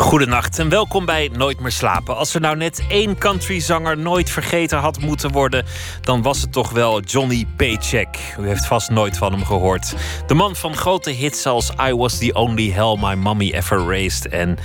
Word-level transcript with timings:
Goedenacht 0.00 0.58
en 0.58 0.68
welkom 0.68 1.04
bij 1.04 1.30
Nooit 1.32 1.60
meer 1.60 1.72
slapen. 1.72 2.16
Als 2.16 2.34
er 2.34 2.40
nou 2.40 2.56
net 2.56 2.84
één 2.88 3.18
countryzanger 3.18 3.98
nooit 3.98 4.30
vergeten 4.30 4.78
had 4.78 5.00
moeten 5.00 5.32
worden, 5.32 5.64
dan 6.00 6.22
was 6.22 6.40
het 6.40 6.52
toch 6.52 6.70
wel 6.70 7.00
Johnny 7.00 7.46
Paycheck. 7.56 8.34
U 8.38 8.46
heeft 8.46 8.66
vast 8.66 8.90
nooit 8.90 9.18
van 9.18 9.32
hem 9.32 9.44
gehoord. 9.44 9.94
De 10.26 10.34
man 10.34 10.56
van 10.56 10.76
grote 10.76 11.10
hits 11.10 11.46
als 11.46 11.72
I 11.88 11.94
Was 11.94 12.18
the 12.18 12.32
Only 12.32 12.70
Hell 12.70 12.96
My 13.00 13.14
Mommy 13.14 13.50
Ever 13.50 13.86
Raised 13.86 14.28
en 14.28 14.58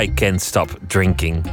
I 0.00 0.14
Can't 0.14 0.42
Stop 0.42 0.78
Drinking. 0.86 1.44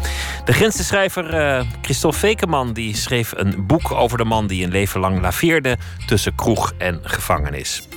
De 0.45 0.53
grensschrijver 0.53 1.33
uh, 1.33 1.65
Christophe 1.81 2.17
Vekeman 2.17 2.73
die 2.73 2.95
schreef 2.95 3.33
een 3.35 3.65
boek 3.67 3.91
over 3.91 4.17
de 4.17 4.25
man 4.25 4.47
die 4.47 4.63
een 4.63 4.71
leven 4.71 4.99
lang 4.99 5.21
laveerde 5.21 5.77
tussen 6.05 6.35
kroeg 6.35 6.73
en 6.77 6.99
gevangenis. 7.03 7.87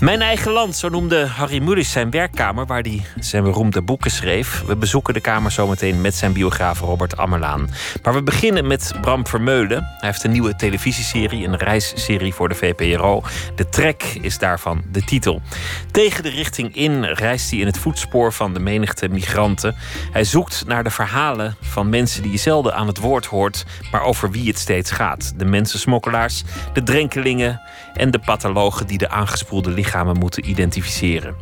Mijn 0.00 0.22
eigen 0.22 0.52
land, 0.52 0.76
zo 0.76 0.88
noemde 0.88 1.26
Harry 1.26 1.62
Mulisch 1.62 1.92
zijn 1.92 2.10
werkkamer 2.10 2.66
waar 2.66 2.82
hij 2.82 3.02
zijn 3.18 3.42
beroemde 3.42 3.82
boeken 3.82 4.10
schreef. 4.10 4.62
We 4.66 4.76
bezoeken 4.76 5.14
de 5.14 5.20
kamer 5.20 5.50
zometeen 5.50 6.00
met 6.00 6.14
zijn 6.14 6.32
biograaf 6.32 6.80
Robert 6.80 7.16
Ammerlaan. 7.16 7.70
Maar 8.02 8.14
we 8.14 8.22
beginnen 8.22 8.66
met 8.66 8.92
Bram 9.00 9.26
Vermeulen. 9.26 9.82
Hij 9.82 10.08
heeft 10.08 10.24
een 10.24 10.30
nieuwe 10.30 10.56
televisieserie, 10.56 11.46
een 11.46 11.56
reisserie 11.56 12.34
voor 12.34 12.48
de 12.48 12.54
VPRO. 12.54 13.22
De 13.54 13.68
Trek 13.68 14.18
is 14.20 14.38
daarvan 14.38 14.82
de 14.92 15.04
titel. 15.04 15.42
Tegen 15.90 16.22
de 16.22 16.30
richting 16.30 16.76
in 16.76 17.04
reist 17.04 17.50
hij 17.50 17.58
in 17.58 17.66
het 17.66 17.78
voetspoor 17.78 18.32
van 18.32 18.54
de 18.54 18.60
menigte 18.60 19.08
migranten. 19.08 19.76
Hij 20.12 20.24
zoekt 20.24 20.64
naar 20.66 20.84
de 20.84 20.90
verhalen 20.90 21.56
van 21.60 21.88
mensen 21.88 22.22
die 22.22 22.32
je 22.32 22.38
zelden 22.38 22.74
aan 22.74 22.86
het 22.86 22.98
woord 22.98 23.26
hoort, 23.26 23.64
maar 23.90 24.02
over 24.02 24.30
wie 24.30 24.48
het 24.48 24.58
steeds 24.58 24.90
gaat. 24.90 25.32
De 25.36 25.44
mensensmokkelaars, 25.44 26.42
de 26.72 26.82
drenkelingen 26.82 27.60
en 27.94 28.10
de 28.10 28.18
pathologen 28.18 28.86
die 28.86 28.98
de 28.98 29.08
aangespoelde 29.08 29.70
lichamen 29.90 30.18
moeten 30.18 30.48
identificeren. 30.48 31.34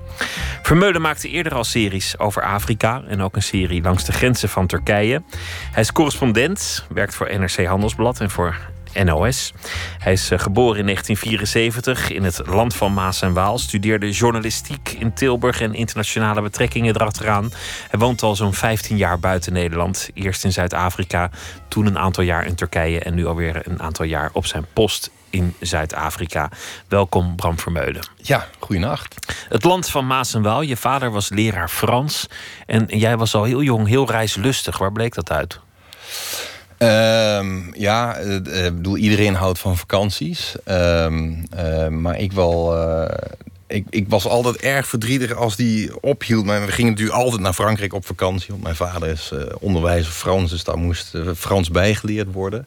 Vermeulen 0.62 1.00
maakte 1.00 1.28
eerder 1.28 1.54
al 1.54 1.64
series 1.64 2.18
over 2.18 2.42
Afrika 2.42 3.02
en 3.08 3.20
ook 3.20 3.36
een 3.36 3.42
serie 3.42 3.82
langs 3.82 4.04
de 4.04 4.12
grenzen 4.12 4.48
van 4.48 4.66
Turkije. 4.66 5.22
Hij 5.72 5.82
is 5.82 5.92
correspondent, 5.92 6.86
werkt 6.92 7.14
voor 7.14 7.38
NRC 7.38 7.64
Handelsblad 7.64 8.20
en 8.20 8.30
voor 8.30 8.56
NOS. 9.04 9.52
Hij 9.98 10.12
is 10.12 10.30
eh, 10.30 10.38
geboren 10.38 10.78
in 10.78 10.84
1974 10.84 12.10
in 12.10 12.24
het 12.24 12.40
land 12.46 12.74
van 12.76 12.94
Maas 12.94 13.22
en 13.22 13.32
Waal. 13.32 13.58
Studeerde 13.58 14.10
journalistiek 14.10 14.96
in 14.98 15.12
Tilburg 15.12 15.60
en 15.60 15.74
internationale 15.74 16.42
betrekkingen 16.42 16.94
erachteraan. 16.94 17.50
Hij 17.90 18.00
woont 18.00 18.22
al 18.22 18.36
zo'n 18.36 18.54
15 18.54 18.96
jaar 18.96 19.18
buiten 19.18 19.52
Nederland. 19.52 20.10
Eerst 20.14 20.44
in 20.44 20.52
Zuid-Afrika, 20.52 21.30
toen 21.68 21.86
een 21.86 21.98
aantal 21.98 22.24
jaar 22.24 22.46
in 22.46 22.54
Turkije 22.54 23.00
en 23.00 23.14
nu 23.14 23.26
alweer 23.26 23.62
een 23.64 23.82
aantal 23.82 24.04
jaar 24.04 24.30
op 24.32 24.46
zijn 24.46 24.66
post 24.72 25.10
in 25.38 25.54
Zuid-Afrika. 25.60 26.50
Welkom 26.88 27.36
Bram 27.36 27.58
Vermeulen. 27.58 28.02
Ja, 28.16 28.46
goeienacht. 28.58 29.14
Het 29.48 29.64
land 29.64 29.90
van 29.90 30.06
Maas 30.06 30.34
en 30.34 30.42
Waal. 30.42 30.62
Je 30.62 30.76
vader 30.76 31.10
was 31.10 31.28
leraar 31.28 31.68
Frans 31.68 32.26
en 32.66 32.84
jij 32.86 33.16
was 33.16 33.34
al 33.34 33.44
heel 33.44 33.62
jong, 33.62 33.88
heel 33.88 34.10
reislustig. 34.10 34.78
Waar 34.78 34.92
bleek 34.92 35.14
dat 35.14 35.30
uit? 35.30 35.60
Um, 36.78 37.74
ja, 37.74 38.16
eh, 38.16 38.36
eh, 38.36 38.64
ik 38.64 38.76
bedoel, 38.76 38.96
iedereen 38.96 39.34
houdt 39.34 39.58
van 39.58 39.76
vakanties. 39.76 40.54
Um, 40.64 41.44
uh, 41.56 41.88
maar 41.88 42.18
ik 42.18 42.32
wel. 42.32 42.76
Uh, 42.76 43.08
ik, 43.66 43.86
ik, 43.90 44.08
was 44.08 44.26
altijd 44.26 44.56
erg 44.56 44.86
verdrietig 44.86 45.32
als 45.34 45.56
die 45.56 46.00
ophield. 46.00 46.44
Maar 46.44 46.66
we 46.66 46.72
gingen 46.72 46.90
natuurlijk 46.90 47.18
altijd 47.18 47.42
naar 47.42 47.52
Frankrijk 47.52 47.92
op 47.92 48.06
vakantie. 48.06 48.48
Want 48.48 48.62
mijn 48.62 48.76
vader 48.76 49.08
is 49.08 49.30
uh, 49.34 49.40
onderwijzer 49.58 50.12
Frans, 50.12 50.50
dus 50.50 50.64
daar 50.64 50.78
moest 50.78 51.14
Frans 51.36 51.70
bijgeleerd 51.70 52.32
worden. 52.32 52.66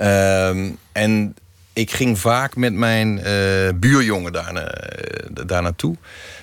Um, 0.00 0.78
en 0.92 1.34
ik 1.72 1.90
ging 1.90 2.18
vaak 2.18 2.56
met 2.56 2.72
mijn 2.72 3.20
buurjongen 3.80 4.32
daar, 4.32 4.74
daar 5.46 5.62
naartoe. 5.62 5.96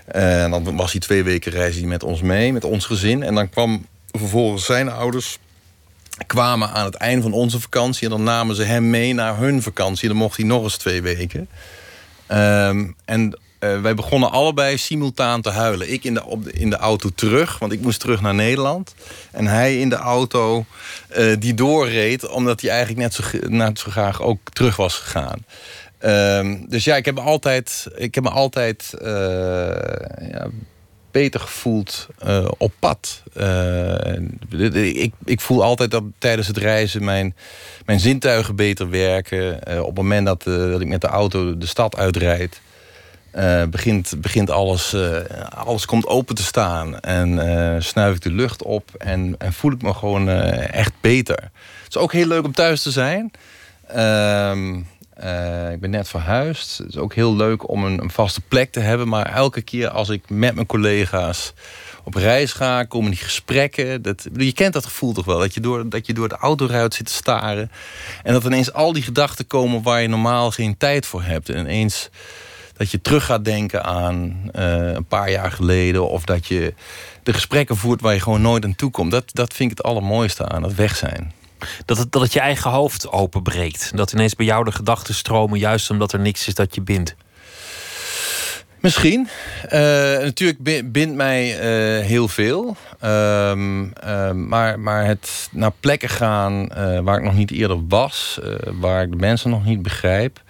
En 0.06 0.52
dan 0.52 0.76
was 0.76 0.92
hij 0.92 1.02
twee 1.02 1.24
weken 1.24 1.52
reizen 1.52 1.88
met 1.88 2.04
ons 2.04 2.22
mee, 2.22 2.54
met 2.54 2.64
ons 2.64 2.86
gezin. 2.86 3.24
En 3.24 3.36
dan 3.36 3.50
kwam 3.50 3.86
vervolgens 4.12 4.66
zijn 4.66 4.90
ouders 4.90 5.40
kwamen 6.28 6.70
aan 6.70 6.86
het 6.86 6.96
einde 6.96 7.22
van 7.22 7.34
onze 7.34 7.60
vakantie. 7.60 8.04
En 8.04 8.10
dan 8.10 8.24
namen 8.24 8.56
ze 8.56 8.64
hem 8.64 8.90
mee 8.90 9.14
naar 9.14 9.38
hun 9.38 9.62
vakantie. 9.62 10.08
Dan 10.08 10.18
mocht 10.18 10.38
hij 10.38 10.46
nog 10.46 10.64
eens 10.64 10.78
twee 10.78 11.02
weken. 11.02 11.50
Um, 12.32 12.96
en 13.06 13.40
uh, 13.60 13.82
wij 13.82 13.94
begonnen 13.94 14.32
allebei 14.32 14.78
simultaan 14.78 15.42
te 15.42 15.50
huilen. 15.50 15.92
Ik 15.92 16.04
in 16.04 16.14
de, 16.14 16.26
op 16.26 16.48
in 16.48 16.70
de 16.70 16.78
auto 16.78 17.10
terug, 17.16 17.60
want 17.60 17.72
ik 17.72 17.82
moest 17.82 18.00
terug 18.00 18.22
naar 18.22 18.36
Nederland. 18.36 18.96
En 19.32 19.48
hij 19.48 19.80
in 19.80 19.90
de 19.90 19.96
auto 19.96 20.66
uh, 21.18 21.36
die 21.40 21.54
doorreed, 21.54 22.28
omdat 22.28 22.62
hij 22.62 22.70
eigenlijk 22.70 23.00
net 23.00 23.14
zo, 23.14 23.24
net 23.48 23.80
zo 23.80 23.92
graag 23.92 24.22
ook 24.22 24.40
terug 24.54 24.76
was 24.76 24.96
gegaan. 24.96 25.46
Um, 26.06 26.66
dus 26.70 26.84
ja, 26.84 26.96
ik 26.96 27.06
heb 27.06 27.16
me 27.16 27.22
altijd, 27.22 27.88
ik 27.96 28.16
heb 28.16 28.24
me 28.24 28.30
altijd 28.30 28.94
uh, 29.02 29.08
ja, 30.32 30.48
beter 31.12 31.40
gevoeld 31.40 32.08
op 32.58 32.72
pad. 32.80 33.24
Ik, 34.50 35.14
ik 35.26 35.42
voel 35.42 35.64
altijd 35.64 35.92
dat 35.92 36.04
tijdens 36.18 36.48
het 36.48 36.58
reizen 36.58 37.04
mijn, 37.04 37.36
mijn 37.86 38.00
zintuigen 38.00 38.56
beter 38.56 38.90
werken. 38.90 39.60
Op 39.80 39.86
het 39.86 39.96
moment 39.96 40.26
dat, 40.26 40.44
dat 40.44 40.82
ik 40.82 40.88
met 40.88 41.02
de 41.02 41.08
auto 41.08 41.58
de 41.58 41.66
stad 41.66 41.96
uitrijd... 41.96 42.62
begint, 43.70 44.14
begint 44.18 44.50
alles, 44.50 44.96
alles 45.50 45.86
komt 45.86 46.08
open 46.08 46.36
te 46.36 46.44
staan. 46.44 47.00
En 47.00 47.84
snuif 47.84 48.16
ik 48.16 48.22
de 48.22 48.32
lucht 48.32 48.64
op 48.64 48.90
en, 48.98 49.36
en 49.38 49.54
voel 49.54 49.72
ik 49.72 49.82
me 49.82 49.94
gewoon 49.94 50.30
echt 50.30 50.94
beter. 51.02 51.36
Het 51.84 51.96
is 51.96 51.98
ook 51.98 52.14
heel 52.14 52.28
leuk 52.28 52.44
om 52.46 52.52
thuis 52.52 52.82
te 52.82 52.92
zijn... 52.92 53.32
Ehm, 53.88 54.82
uh, 55.24 55.72
ik 55.72 55.80
ben 55.80 55.90
net 55.90 56.10
verhuisd. 56.10 56.78
Het 56.78 56.88
is 56.88 56.98
ook 56.98 57.14
heel 57.14 57.36
leuk 57.36 57.70
om 57.70 57.84
een, 57.84 58.02
een, 58.02 58.12
vaste 58.12 58.42
plek 58.42 58.72
te 58.72 58.80
hebben. 58.80 59.08
Maar 59.08 59.26
elke 59.26 59.62
keer 59.62 59.90
als 59.90 60.10
ik 60.10 60.30
met 60.30 60.56
mijn 60.56 60.68
collega's 60.68 61.54
op 62.04 62.14
reis 62.16 62.54
ga, 62.54 62.84
komen 62.84 63.12
die 63.12 63.20
gesprekken. 63.20 64.02
Dat, 64.02 64.28
je 64.38 64.54
kent 64.54 64.74
dat 64.74 64.86
gevoel 64.86 65.14
toch 65.14 65.26
wel? 65.26 65.40
Dat 65.40 65.54
je, 65.54 65.60
door, 65.60 65.90
dat 65.90 66.08
je 66.08 66.14
door 66.14 66.30
de 66.30 66.38
autoruit 66.38 66.94
zit 66.94 67.06
te 67.06 67.14
staren. 67.14 67.72
En 68.24 68.34
dat 68.34 68.44
ineens 68.44 68.74
al 68.74 68.94
die 68.94 69.04
gedachten 69.04 69.48
komen 69.48 69.82
waar 69.82 70.02
je 70.02 70.08
normaal 70.08 70.52
geen 70.52 70.78
tijd 70.78 71.06
voor 71.06 71.24
hebt. 71.24 71.50
En 71.50 71.60
ineens 71.60 72.10
dat 72.78 72.92
je 72.92 73.02
terug 73.02 73.26
gaat 73.26 73.46
denken 73.46 73.84
aan 73.84 74.50
uh, 74.56 74.94
een 74.94 75.06
paar 75.06 75.32
jaar 75.32 75.52
geleden. 75.52 76.10
Of 76.10 76.24
dat 76.24 76.48
je 76.48 76.74
de 77.24 77.34
gesprekken 77.34 77.78
voert 77.78 78.02
waar 78.02 78.14
je 78.14 78.20
gewoon 78.20 78.42
nooit 78.42 78.66
aan 78.66 78.76
toe 78.76 78.92
komt. 78.92 79.12
Dat, 79.12 79.26
dat 79.34 79.54
vind 79.54 79.72
ik 79.72 79.78
het 79.78 79.86
allermooiste 79.86 80.48
aan 80.48 80.64
het 80.64 80.76
weg 80.76 80.96
zijn. 80.96 81.32
Dat 81.86 81.98
het, 81.98 82.12
dat 82.12 82.22
het 82.22 82.34
je 82.34 82.40
eigen 82.40 82.72
hoofd 82.72 83.12
openbreekt. 83.12 83.92
Dat 83.96 84.14
ineens 84.14 84.36
bij 84.36 84.46
jou 84.46 84.64
de 84.64 84.72
gedachten 84.72 85.14
stromen, 85.14 85.60
juist 85.60 85.90
omdat 85.90 86.14
er 86.14 86.20
niks 86.20 86.48
is 86.48 86.56
dat 86.56 86.76
je 86.76 86.82
bindt. 86.82 87.16
Misschien. 88.80 89.28
Uh, 89.66 89.72
natuurlijk 90.18 90.92
bindt 90.92 91.16
mij 91.16 91.50
uh, 91.50 92.06
heel 92.06 92.28
veel. 92.28 92.76
Uh, 93.04 93.54
maar, 94.32 94.80
maar 94.80 95.06
het 95.06 95.50
naar 95.52 95.72
plekken 95.80 96.10
gaan 96.10 96.68
waar 97.04 97.18
ik 97.18 97.24
nog 97.24 97.36
niet 97.36 97.52
eerder 97.52 97.88
was, 97.88 98.40
waar 98.80 99.04
ik 99.04 99.12
de 99.12 99.18
mensen 99.18 99.50
nog 99.50 99.66
niet 99.66 99.82
begrijp. 99.82 100.42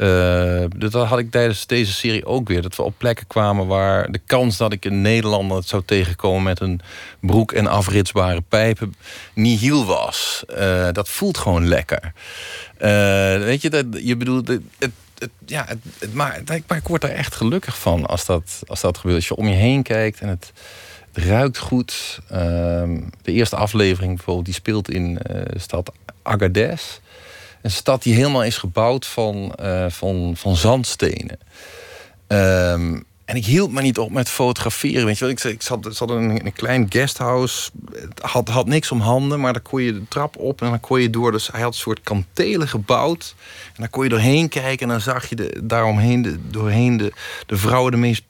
Uh, 0.00 0.64
dat 0.76 0.92
had 0.92 1.18
ik 1.18 1.30
tijdens 1.30 1.66
deze 1.66 1.92
serie 1.92 2.26
ook 2.26 2.48
weer. 2.48 2.62
Dat 2.62 2.76
we 2.76 2.82
op 2.82 2.94
plekken 2.98 3.26
kwamen 3.26 3.66
waar 3.66 4.12
de 4.12 4.20
kans 4.26 4.56
dat 4.56 4.72
ik 4.72 4.84
een 4.84 5.02
Nederlander 5.02 5.56
het 5.56 5.68
zou 5.68 5.82
tegenkomen 5.86 6.42
met 6.42 6.60
een 6.60 6.80
broek 7.20 7.52
en 7.52 7.66
afritsbare 7.66 8.40
pijpen 8.40 8.94
nihil 9.34 9.84
was. 9.84 10.44
Uh, 10.50 10.88
dat 10.92 11.08
voelt 11.08 11.38
gewoon 11.38 11.68
lekker. 11.68 12.12
Uh, 12.74 12.88
weet 13.36 13.62
je, 13.62 13.70
dat, 13.70 13.84
je 13.92 14.16
bedoelt, 14.16 14.48
het, 14.48 14.62
het, 14.78 15.30
ja, 15.46 15.66
het, 15.68 16.14
maar, 16.14 16.40
ik 16.76 16.88
word 16.88 17.04
er 17.04 17.10
echt 17.10 17.34
gelukkig 17.34 17.78
van 17.78 18.06
als 18.06 18.26
dat, 18.26 18.62
als 18.66 18.80
dat 18.80 18.98
gebeurt. 18.98 19.16
Als 19.16 19.28
je 19.28 19.36
om 19.36 19.48
je 19.48 19.54
heen 19.54 19.82
kijkt 19.82 20.20
en 20.20 20.28
het, 20.28 20.52
ruikt 21.12 21.58
goed. 21.58 22.20
Ehm, 22.28 23.00
de 23.22 23.32
eerste 23.32 23.56
aflevering 23.56 24.14
bijvoorbeeld, 24.14 24.44
die 24.44 24.54
speelt 24.54 24.90
in 24.90 25.18
stad 25.56 25.92
Agadez. 26.22 26.98
Een 27.66 27.72
stad 27.72 28.02
die 28.02 28.14
helemaal 28.14 28.44
is 28.44 28.58
gebouwd 28.58 29.06
van, 29.06 29.52
uh, 29.60 29.86
van, 29.88 30.32
van 30.36 30.56
zandstenen. 30.56 31.38
Um, 32.28 33.04
en 33.24 33.36
ik 33.36 33.44
hield 33.44 33.72
me 33.72 33.82
niet 33.82 33.98
op 33.98 34.10
met 34.10 34.28
fotograferen. 34.28 35.04
Weet 35.04 35.18
je 35.18 35.24
wel? 35.24 35.32
Ik, 35.32 35.44
ik 35.44 35.62
zat, 35.62 35.88
zat 35.90 36.10
in 36.10 36.16
een, 36.16 36.46
een 36.46 36.52
klein 36.52 36.86
guesthouse. 36.88 37.70
Had, 38.20 38.48
had 38.48 38.66
niks 38.66 38.90
om 38.90 39.00
handen, 39.00 39.40
maar 39.40 39.52
daar 39.52 39.62
kon 39.62 39.82
je 39.82 39.92
de 39.92 40.08
trap 40.08 40.36
op 40.38 40.62
en 40.62 40.70
dan 40.70 40.80
kon 40.80 41.00
je 41.00 41.10
door. 41.10 41.32
Dus 41.32 41.48
hij 41.52 41.60
had 41.60 41.72
een 41.72 41.80
soort 41.80 42.00
kantelen 42.00 42.68
gebouwd. 42.68 43.34
En 43.66 43.74
dan 43.76 43.90
kon 43.90 44.02
je 44.02 44.08
doorheen 44.08 44.48
kijken 44.48 44.86
en 44.86 44.88
dan 44.88 45.00
zag 45.00 45.28
je 45.28 45.36
de, 45.36 45.60
daaromheen 45.64 46.22
de, 46.22 46.48
doorheen 46.50 46.96
de, 46.96 47.12
de 47.46 47.56
vrouwen 47.56 47.92
de 47.92 47.98
meest 47.98 48.22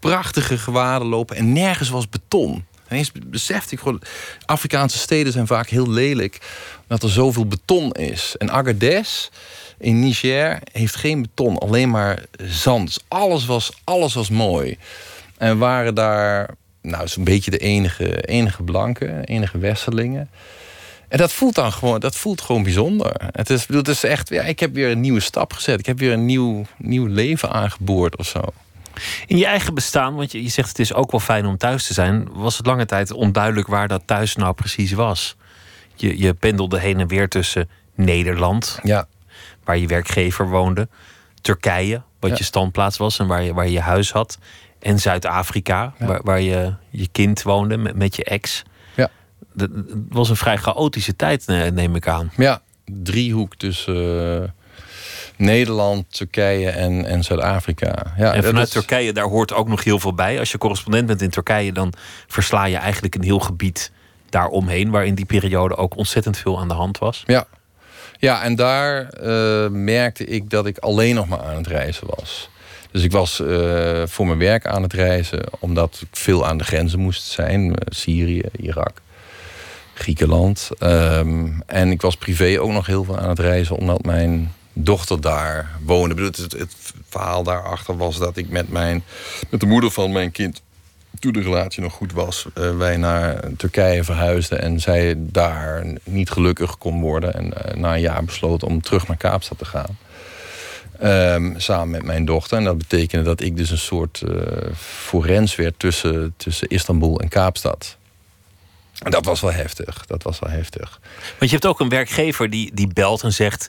prachtige 0.00 0.58
gewaden 0.58 1.08
lopen. 1.08 1.36
En 1.36 1.52
nergens 1.52 1.88
was 1.88 2.08
beton. 2.08 2.64
En 2.88 2.96
eens 2.96 3.12
besefte 3.26 3.74
ik 3.74 3.80
gewoon, 3.80 4.02
Afrikaanse 4.44 4.98
steden 4.98 5.32
zijn 5.32 5.46
vaak 5.46 5.68
heel 5.68 5.90
lelijk 5.90 6.38
dat 6.86 7.02
er 7.02 7.10
zoveel 7.10 7.46
beton 7.46 7.92
is. 7.92 8.34
En 8.38 8.50
Agadez 8.50 9.28
in 9.78 10.00
Niger 10.00 10.58
heeft 10.72 10.96
geen 10.96 11.22
beton, 11.22 11.58
alleen 11.58 11.90
maar 11.90 12.22
zand. 12.42 13.04
Alles 13.08 13.46
was, 13.46 13.72
alles 13.84 14.14
was 14.14 14.30
mooi. 14.30 14.78
En 15.38 15.58
waren 15.58 15.94
daar 15.94 16.50
nou, 16.82 17.08
zo'n 17.08 17.24
beetje 17.24 17.50
de 17.50 17.58
enige, 17.58 18.20
enige 18.20 18.62
blanke, 18.62 19.20
enige 19.24 19.58
westerlingen. 19.58 20.30
En 21.08 21.18
dat 21.18 21.32
voelt 21.32 21.54
dan 21.54 21.72
gewoon, 21.72 22.00
dat 22.00 22.16
voelt 22.16 22.40
gewoon 22.40 22.62
bijzonder. 22.62 23.14
Het 23.32 23.50
is, 23.50 23.66
bedoel, 23.66 23.82
het 23.82 23.90
is 23.90 24.04
echt, 24.04 24.28
ja, 24.28 24.42
ik 24.42 24.60
heb 24.60 24.74
weer 24.74 24.90
een 24.90 25.00
nieuwe 25.00 25.20
stap 25.20 25.52
gezet. 25.52 25.78
Ik 25.78 25.86
heb 25.86 25.98
weer 25.98 26.12
een 26.12 26.26
nieuw, 26.26 26.66
nieuw 26.76 27.06
leven 27.06 27.50
aangeboord 27.50 28.16
of 28.16 28.26
zo. 28.26 28.40
In 29.26 29.36
je 29.36 29.46
eigen 29.46 29.74
bestaan, 29.74 30.14
want 30.14 30.32
je, 30.32 30.42
je 30.42 30.48
zegt 30.48 30.68
het 30.68 30.78
is 30.78 30.94
ook 30.94 31.10
wel 31.10 31.20
fijn 31.20 31.46
om 31.46 31.56
thuis 31.56 31.86
te 31.86 31.94
zijn, 31.94 32.28
was 32.32 32.56
het 32.56 32.66
lange 32.66 32.86
tijd 32.86 33.12
onduidelijk 33.12 33.68
waar 33.68 33.88
dat 33.88 34.02
thuis 34.04 34.36
nou 34.36 34.54
precies 34.54 34.92
was. 34.92 35.36
Je, 35.96 36.18
je 36.18 36.34
pendelde 36.34 36.78
heen 36.78 37.00
en 37.00 37.08
weer 37.08 37.28
tussen 37.28 37.68
Nederland, 37.94 38.78
Ja, 38.82 39.06
waar 39.64 39.78
je 39.78 39.86
werkgever 39.86 40.48
woonde, 40.48 40.88
Turkije, 41.40 42.02
wat 42.20 42.30
Ja. 42.30 42.36
je 42.38 42.44
standplaats 42.44 42.96
was 42.96 43.18
en 43.18 43.26
waar 43.26 43.42
je, 43.42 43.54
waar 43.54 43.68
je 43.68 43.80
huis 43.80 44.12
had, 44.12 44.38
en 44.78 44.98
Zuid-Afrika, 44.98 45.94
Ja. 45.98 46.06
waar, 46.06 46.20
waar 46.22 46.40
je 46.40 46.74
je 46.90 47.08
kind 47.12 47.42
woonde 47.42 47.76
met, 47.76 47.96
met 47.96 48.16
je 48.16 48.24
ex. 48.24 48.62
Ja. 48.94 49.10
Dat 49.52 49.68
het 49.74 49.86
was 50.08 50.28
een 50.28 50.36
vrij 50.36 50.56
chaotische 50.56 51.16
tijd, 51.16 51.46
neem 51.46 51.94
ik 51.94 52.08
aan. 52.08 52.32
ja 52.36 52.62
driehoek 53.02 53.56
tussen 53.56 54.42
eh, 54.42 54.48
Nederland, 55.36 56.16
Turkije 56.16 56.70
en, 56.70 57.04
en 57.04 57.24
Zuid-Afrika. 57.24 58.12
Ja, 58.16 58.32
En 58.34 58.44
vanuit 58.44 58.66
is- 58.66 58.72
Turkije, 58.72 59.12
daar 59.12 59.24
hoort 59.24 59.52
ook 59.52 59.68
nog 59.68 59.84
heel 59.84 59.98
veel 60.00 60.14
bij. 60.14 60.38
Als 60.38 60.52
je 60.52 60.58
correspondent 60.58 61.06
bent 61.06 61.22
in 61.22 61.30
Turkije, 61.30 61.72
dan 61.72 61.92
versla 62.26 62.64
je 62.64 62.76
eigenlijk 62.76 63.14
een 63.14 63.22
heel 63.22 63.38
gebied 63.38 63.92
daaromheen, 64.30 64.90
waar 64.90 65.06
in 65.06 65.14
die 65.14 65.24
periode 65.24 65.76
ook 65.76 65.96
ontzettend 65.96 66.36
veel 66.38 66.58
aan 66.58 66.68
de 66.68 66.74
hand 66.74 66.98
was. 66.98 67.22
Ja, 67.26 67.46
ja 68.18 68.42
en 68.42 68.54
daar 68.54 69.08
eh, 69.08 69.68
merkte 69.70 70.24
ik 70.24 70.50
dat 70.50 70.66
ik 70.66 70.78
alleen 70.78 71.14
nog 71.14 71.28
maar 71.28 71.42
aan 71.42 71.56
het 71.56 71.66
reizen 71.66 72.06
was. 72.16 72.48
Dus 72.90 73.02
ik 73.02 73.12
was 73.12 73.40
eh, 73.40 74.02
voor 74.06 74.26
mijn 74.26 74.38
werk 74.38 74.66
aan 74.66 74.82
het 74.82 74.92
reizen, 74.92 75.44
omdat 75.58 75.98
ik 76.00 76.08
veel 76.10 76.46
aan 76.46 76.58
de 76.58 76.64
grenzen 76.64 76.98
moest 77.00 77.22
zijn. 77.22 77.74
eh, 77.74 77.86
Syrië, 77.88 78.42
Irak, 78.60 79.00
Griekenland. 79.94 80.70
Ehm, 80.78 81.60
en 81.66 81.90
ik 81.90 82.00
was 82.00 82.16
privé 82.16 82.60
ook 82.60 82.70
nog 82.70 82.86
heel 82.86 83.04
veel 83.04 83.18
aan 83.18 83.28
het 83.28 83.38
reizen, 83.38 83.76
omdat 83.76 84.04
mijn 84.04 84.52
dochter 84.72 85.20
daar 85.20 85.70
woonde. 85.84 86.24
Het, 86.24 86.36
het 86.36 86.74
verhaal 87.08 87.42
daarachter 87.42 87.96
was 87.96 88.18
dat 88.18 88.36
ik 88.36 88.48
met, 88.48 88.68
mijn, 88.68 89.04
met 89.48 89.60
de 89.60 89.66
moeder 89.66 89.90
van 89.90 90.12
mijn 90.12 90.30
kind 90.30 90.62
toen 91.18 91.32
de 91.32 91.42
relatie 91.42 91.82
nog 91.82 91.92
goed 91.92 92.12
was, 92.12 92.46
eh, 92.54 92.76
wij 92.76 92.96
naar 92.96 93.40
Turkije 93.56 94.04
verhuisden 94.04 94.60
en 94.60 94.80
zij 94.80 95.14
daar 95.16 95.84
niet 96.04 96.30
gelukkig 96.30 96.78
kon 96.78 97.00
worden. 97.00 97.34
En 97.34 97.64
eh, 97.64 97.74
na 97.74 97.94
een 97.94 98.00
jaar 98.00 98.24
besloot 98.24 98.62
om 98.62 98.80
terug 98.80 99.08
naar 99.08 99.16
Kaapstad 99.16 99.58
te 99.58 99.64
gaan. 99.64 99.98
Ehm, 100.98 101.58
samen 101.58 101.90
met 101.90 102.02
mijn 102.02 102.24
dochter. 102.24 102.58
En 102.58 102.64
dat 102.64 102.78
betekende 102.78 103.24
dat 103.24 103.40
ik 103.40 103.56
dus 103.56 103.70
een 103.70 103.78
soort 103.78 104.22
eh 104.22 104.72
forens 104.76 105.56
werd 105.56 105.78
tussen, 105.78 106.34
tussen 106.36 106.68
Istanbul 106.68 107.20
en 107.20 107.28
Kaapstad. 107.28 107.96
En 109.02 109.10
dat 109.10 109.24
was 109.24 109.40
wel 109.40 109.52
heftig. 109.52 110.06
Dat 110.06 110.22
was 110.22 110.38
wel 110.38 110.50
heftig. 110.50 111.00
Want 111.38 111.50
je 111.50 111.56
hebt 111.56 111.66
ook 111.66 111.80
een 111.80 111.88
werkgever 111.88 112.50
die, 112.50 112.70
die 112.74 112.88
belt 112.92 113.22
en 113.22 113.32
zegt: 113.32 113.68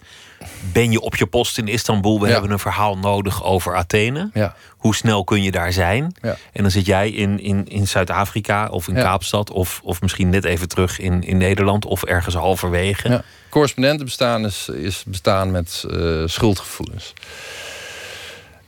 Ben 0.72 0.92
je 0.92 1.00
op 1.02 1.16
je 1.16 1.26
post 1.26 1.58
in 1.58 1.68
Istanbul? 1.68 2.20
We 2.20 2.26
Ja. 2.28 2.32
hebben 2.32 2.52
een 2.52 2.60
verhaal 2.60 2.98
nodig 2.98 3.44
over 3.44 3.76
Athene. 3.76 4.30
Ja, 4.34 4.56
Hoe 4.78 4.96
snel 4.96 5.24
kun 5.24 5.44
je 5.44 5.52
daar 5.52 5.74
zijn? 5.74 6.16
ja. 6.22 6.38
En 6.54 6.62
dan 6.62 6.72
zit 6.72 6.86
jij 6.86 7.10
in, 7.10 7.40
in, 7.40 7.68
in 7.68 7.88
Zuid-Afrika 7.88 8.68
of 8.68 8.88
in. 8.88 8.94
Kaapstad, 8.94 9.52
of, 9.52 9.80
of 9.84 10.02
misschien 10.02 10.30
net 10.30 10.44
even 10.46 10.68
terug 10.68 11.00
in, 11.00 11.24
in 11.24 11.38
Nederland 11.38 11.86
of 11.86 12.04
ergens 12.04 12.36
halverwege. 12.36 13.10
Ja. 13.10 13.24
Correspondentenbestaan 13.50 14.46
is, 14.46 14.70
is 14.70 15.04
bestaan 15.08 15.52
met 15.52 15.84
eh, 15.92 16.24
schuldgevoelens. 16.26 17.14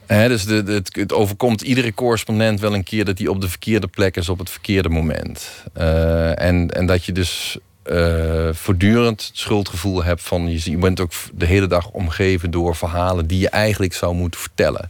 Dus 0.07 0.45
de, 0.45 0.63
de- 0.63 0.71
het, 0.71 0.95
het 0.95 1.13
overkomt 1.13 1.61
iedere 1.61 1.93
correspondent 1.93 2.59
wel 2.59 2.73
een 2.73 2.83
keer 2.83 3.05
dat 3.05 3.17
hij 3.17 3.27
op 3.27 3.41
de 3.41 3.49
verkeerde 3.49 3.87
plek 3.87 4.15
is 4.17 4.29
op 4.29 4.39
het 4.39 4.49
verkeerde 4.49 4.89
moment. 4.89 5.49
Eh, 5.73 6.41
en, 6.41 6.69
en 6.69 6.85
dat 6.85 7.05
je 7.05 7.11
dus 7.11 7.57
eh, 7.89 8.49
voortdurend 8.53 9.27
het 9.27 9.37
schuldgevoel 9.37 10.03
hebt 10.03 10.21
van 10.21 10.51
je, 10.51 10.71
je 10.71 10.77
bent 10.77 10.99
ook 10.99 11.11
de 11.33 11.45
hele 11.45 11.67
dag 11.67 11.89
omgeven 11.89 12.51
door 12.51 12.75
verhalen 12.75 13.27
die 13.27 13.39
je 13.39 13.49
eigenlijk 13.49 13.93
zou 13.93 14.15
moeten 14.15 14.39
vertellen. 14.39 14.89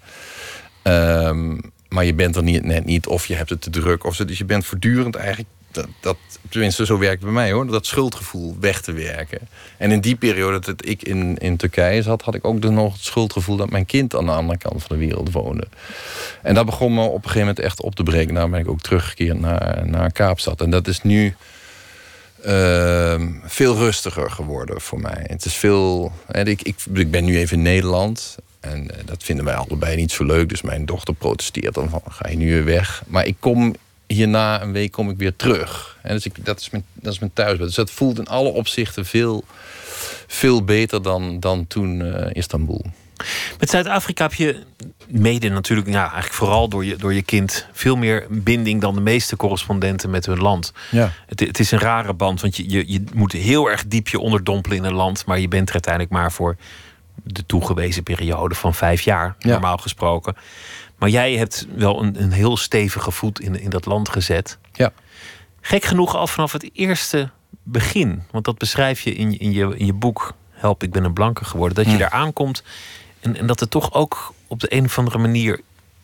Ehm, 0.81 1.57
maar 1.89 2.05
je 2.05 2.13
bent 2.13 2.35
er 2.35 2.43
niet, 2.43 2.63
net 2.63 2.85
niet, 2.85 3.07
of 3.07 3.25
je 3.25 3.35
hebt 3.35 3.49
het 3.49 3.61
te 3.61 3.69
druk. 3.69 4.05
Of 4.05 4.15
zo. 4.15 4.25
Dus 4.25 4.37
je 4.37 4.45
bent 4.45 4.65
voortdurend 4.65 5.15
eigenlijk, 5.15 5.49
dat, 5.71 5.87
dat, 5.99 6.17
tenminste 6.49 6.85
zo 6.85 6.97
werkt 6.97 7.23
het 7.23 7.23
bij 7.23 7.41
mij 7.41 7.51
hoor, 7.51 7.67
dat 7.67 7.85
schuldgevoel 7.85 8.57
weg 8.59 8.81
te 8.81 8.91
werken. 8.91 9.39
En 9.77 9.91
in 9.91 10.01
die 10.01 10.15
periode 10.15 10.59
dat 10.59 10.87
ik 10.87 11.03
in, 11.03 11.37
in 11.37 11.57
Turkije 11.57 12.01
zat, 12.01 12.21
had 12.21 12.35
ik 12.35 12.45
ook 12.45 12.61
dus 12.61 12.71
nog 12.71 12.93
het 12.93 13.03
schuldgevoel 13.03 13.55
dat 13.55 13.69
mijn 13.69 13.85
kind 13.85 14.15
aan 14.15 14.25
de 14.25 14.31
andere 14.31 14.57
kant 14.57 14.83
van 14.83 14.97
de 14.97 15.05
wereld 15.05 15.31
woonde. 15.31 15.67
En 16.41 16.53
dat 16.53 16.65
begon 16.65 16.93
me 16.93 17.01
op 17.01 17.15
een 17.15 17.21
gegeven 17.21 17.39
moment 17.39 17.59
echt 17.59 17.81
op 17.81 17.95
te 17.95 18.03
breken. 18.03 18.33
Daarom 18.33 18.51
ben 18.51 18.59
ik 18.59 18.69
ook 18.69 18.81
teruggekeerd 18.81 19.39
naar, 19.39 19.87
naar 19.87 20.11
Kaapstad. 20.11 20.61
En 20.61 20.69
dat 20.69 20.87
is 20.87 21.01
nu 21.01 21.35
ehm, 22.43 23.31
veel 23.43 23.75
rustiger 23.75 24.31
geworden 24.31 24.81
voor 24.81 24.99
mij. 24.99 25.25
Het 25.27 25.45
is 25.45 25.53
veel. 25.53 26.11
Ik, 26.31 26.61
ik, 26.61 26.75
ik 26.93 27.11
ben 27.11 27.25
nu 27.25 27.37
even 27.37 27.57
in 27.57 27.63
Nederland. 27.63 28.37
En 28.59 28.91
eh, 28.91 29.05
dat 29.05 29.23
vinden 29.23 29.45
wij 29.45 29.55
allebei 29.55 29.95
niet 29.95 30.11
zo 30.11 30.25
leuk. 30.25 30.49
Dus 30.49 30.61
mijn 30.61 30.85
dochter 30.85 31.13
protesteert 31.13 31.73
dan 31.73 31.89
van: 31.89 32.01
ga 32.09 32.29
je 32.29 32.37
nu 32.37 32.51
weer 32.53 32.65
weg? 32.65 33.03
Maar 33.07 33.25
ik 33.25 33.35
kom 33.39 33.75
hierna 34.07 34.61
een 34.61 34.71
week 34.71 34.91
kom 34.91 35.09
ik 35.09 35.17
weer 35.17 35.35
terug. 35.35 35.97
En 36.01 36.15
dus 36.15 36.25
ik, 36.25 36.45
dat, 36.45 36.59
is 36.59 36.69
mijn, 36.69 36.85
dat 36.93 37.13
is 37.13 37.19
mijn. 37.19 37.57
Dus 37.57 37.75
dat 37.75 37.91
voelt 37.91 38.19
in 38.19 38.27
alle 38.27 38.49
opzichten 38.49 39.05
veel, 39.05 39.43
veel 40.27 40.63
beter 40.63 41.01
dan, 41.01 41.39
dan 41.39 41.67
toen 41.67 42.01
eh, 42.01 42.29
Istanbul. 42.33 42.85
Met 43.59 43.69
Zuid-Afrika 43.69 44.23
heb 44.23 44.33
je 44.33 44.63
mede 45.07 45.49
natuurlijk, 45.49 45.87
ja, 45.89 46.01
eigenlijk 46.03 46.33
vooral 46.33 46.67
door 46.69 46.85
je, 46.85 46.95
door 46.95 47.13
je 47.13 47.21
kind, 47.21 47.67
veel 47.71 47.95
meer 47.95 48.25
binding 48.29 48.81
dan 48.81 48.93
de 48.95 49.01
meeste 49.01 49.35
correspondenten 49.35 50.09
met 50.09 50.25
hun 50.25 50.39
land. 50.39 50.73
Ja. 50.91 51.11
Het, 51.27 51.39
het 51.39 51.59
is 51.59 51.71
een 51.71 51.79
rare 51.79 52.13
band, 52.13 52.41
want 52.41 52.55
je, 52.57 52.69
je, 52.69 52.91
je 52.91 53.03
moet 53.13 53.31
heel 53.31 53.69
erg 53.69 53.87
diep 53.87 54.07
je 54.07 54.19
onderdompelen 54.19 54.77
in 54.77 54.83
een 54.83 54.93
land, 54.93 55.25
maar 55.25 55.39
je 55.39 55.47
bent 55.47 55.67
er 55.67 55.73
uiteindelijk 55.73 56.13
maar 56.13 56.31
voor 56.31 56.55
de 57.23 57.45
toegewezen 57.45 58.03
periode 58.03 58.55
van 58.55 58.73
vijf 58.73 59.01
jaar, 59.01 59.35
Ja. 59.39 59.49
normaal 59.49 59.77
gesproken. 59.77 60.35
Maar 60.97 61.09
jij 61.09 61.33
hebt 61.33 61.67
wel 61.75 62.03
een, 62.03 62.21
een 62.21 62.31
heel 62.31 62.57
stevige 62.57 63.11
voet 63.11 63.39
in, 63.39 63.59
in 63.61 63.69
dat 63.69 63.85
land 63.85 64.09
gezet. 64.09 64.57
Ja. 64.73 64.91
Gek 65.61 65.83
genoeg 65.85 66.15
al 66.15 66.27
vanaf 66.27 66.51
het 66.51 66.69
eerste 66.73 67.29
begin, 67.63 68.23
want 68.31 68.45
dat 68.45 68.57
beschrijf 68.57 69.01
je 69.01 69.13
in, 69.13 69.31
je- 69.31 69.37
in, 69.37 69.51
je, 69.51 69.77
in 69.77 69.85
je 69.85 69.93
boek 69.93 70.33
Help, 70.51 70.83
ik 70.83 70.91
ben 70.91 71.03
een 71.03 71.13
blanke 71.13 71.45
geworden, 71.45 71.75
dat 71.75 71.85
je 71.85 71.91
Hm. 71.91 71.97
daar 71.97 72.09
aankomt 72.09 72.63
en, 73.19 73.35
en 73.35 73.47
dat 73.47 73.61
er 73.61 73.69
toch 73.69 73.93
ook 73.93 74.33
op 74.47 74.59
de 74.59 74.73
een 74.73 74.85
of 74.85 74.97
andere 74.97 75.17
manier 75.17 75.59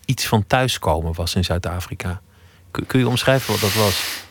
iets 0.06 0.26
van 0.26 0.48
thuiskomen 0.48 1.14
was 1.14 1.36
in 1.36 1.44
Zuid-Afrika. 1.44 2.22
Kun, 2.88 3.00
je 3.00 3.08
omschrijven 3.08 3.52
wat 3.52 3.62
dat 3.62 3.74
was? 3.74 4.24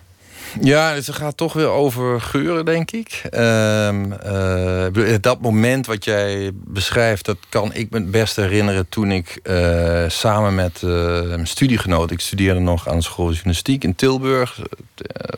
Ja, 0.61 0.95
het 0.95 1.11
gaat 1.13 1.37
toch 1.37 1.53
weer 1.53 1.69
over 1.69 2.21
geuren, 2.21 2.65
denk 2.65 2.91
ik. 2.91 3.23
Ehm, 3.31 4.13
eh, 4.13 5.15
dat 5.21 5.41
moment 5.41 5.87
wat 5.87 6.05
jij 6.05 6.51
beschrijft, 6.55 7.25
dat 7.25 7.37
kan 7.49 7.75
ik 7.75 7.91
me 7.91 7.99
het 7.99 8.11
best 8.11 8.37
herinneren 8.37 8.89
toen 8.89 9.11
ik 9.11 9.41
eh, 9.43 10.05
samen 10.09 10.55
met 10.55 10.83
eh, 10.83 10.91
mijn 11.23 11.47
studiegenoot, 11.47 12.11
ik 12.11 12.21
studeerde 12.21 12.61
nog 12.61 12.89
aan 12.89 12.97
de 12.97 13.03
school 13.03 13.31
journalistiek 13.33 13.85
in 13.85 13.95
Tilburg, 13.95 14.61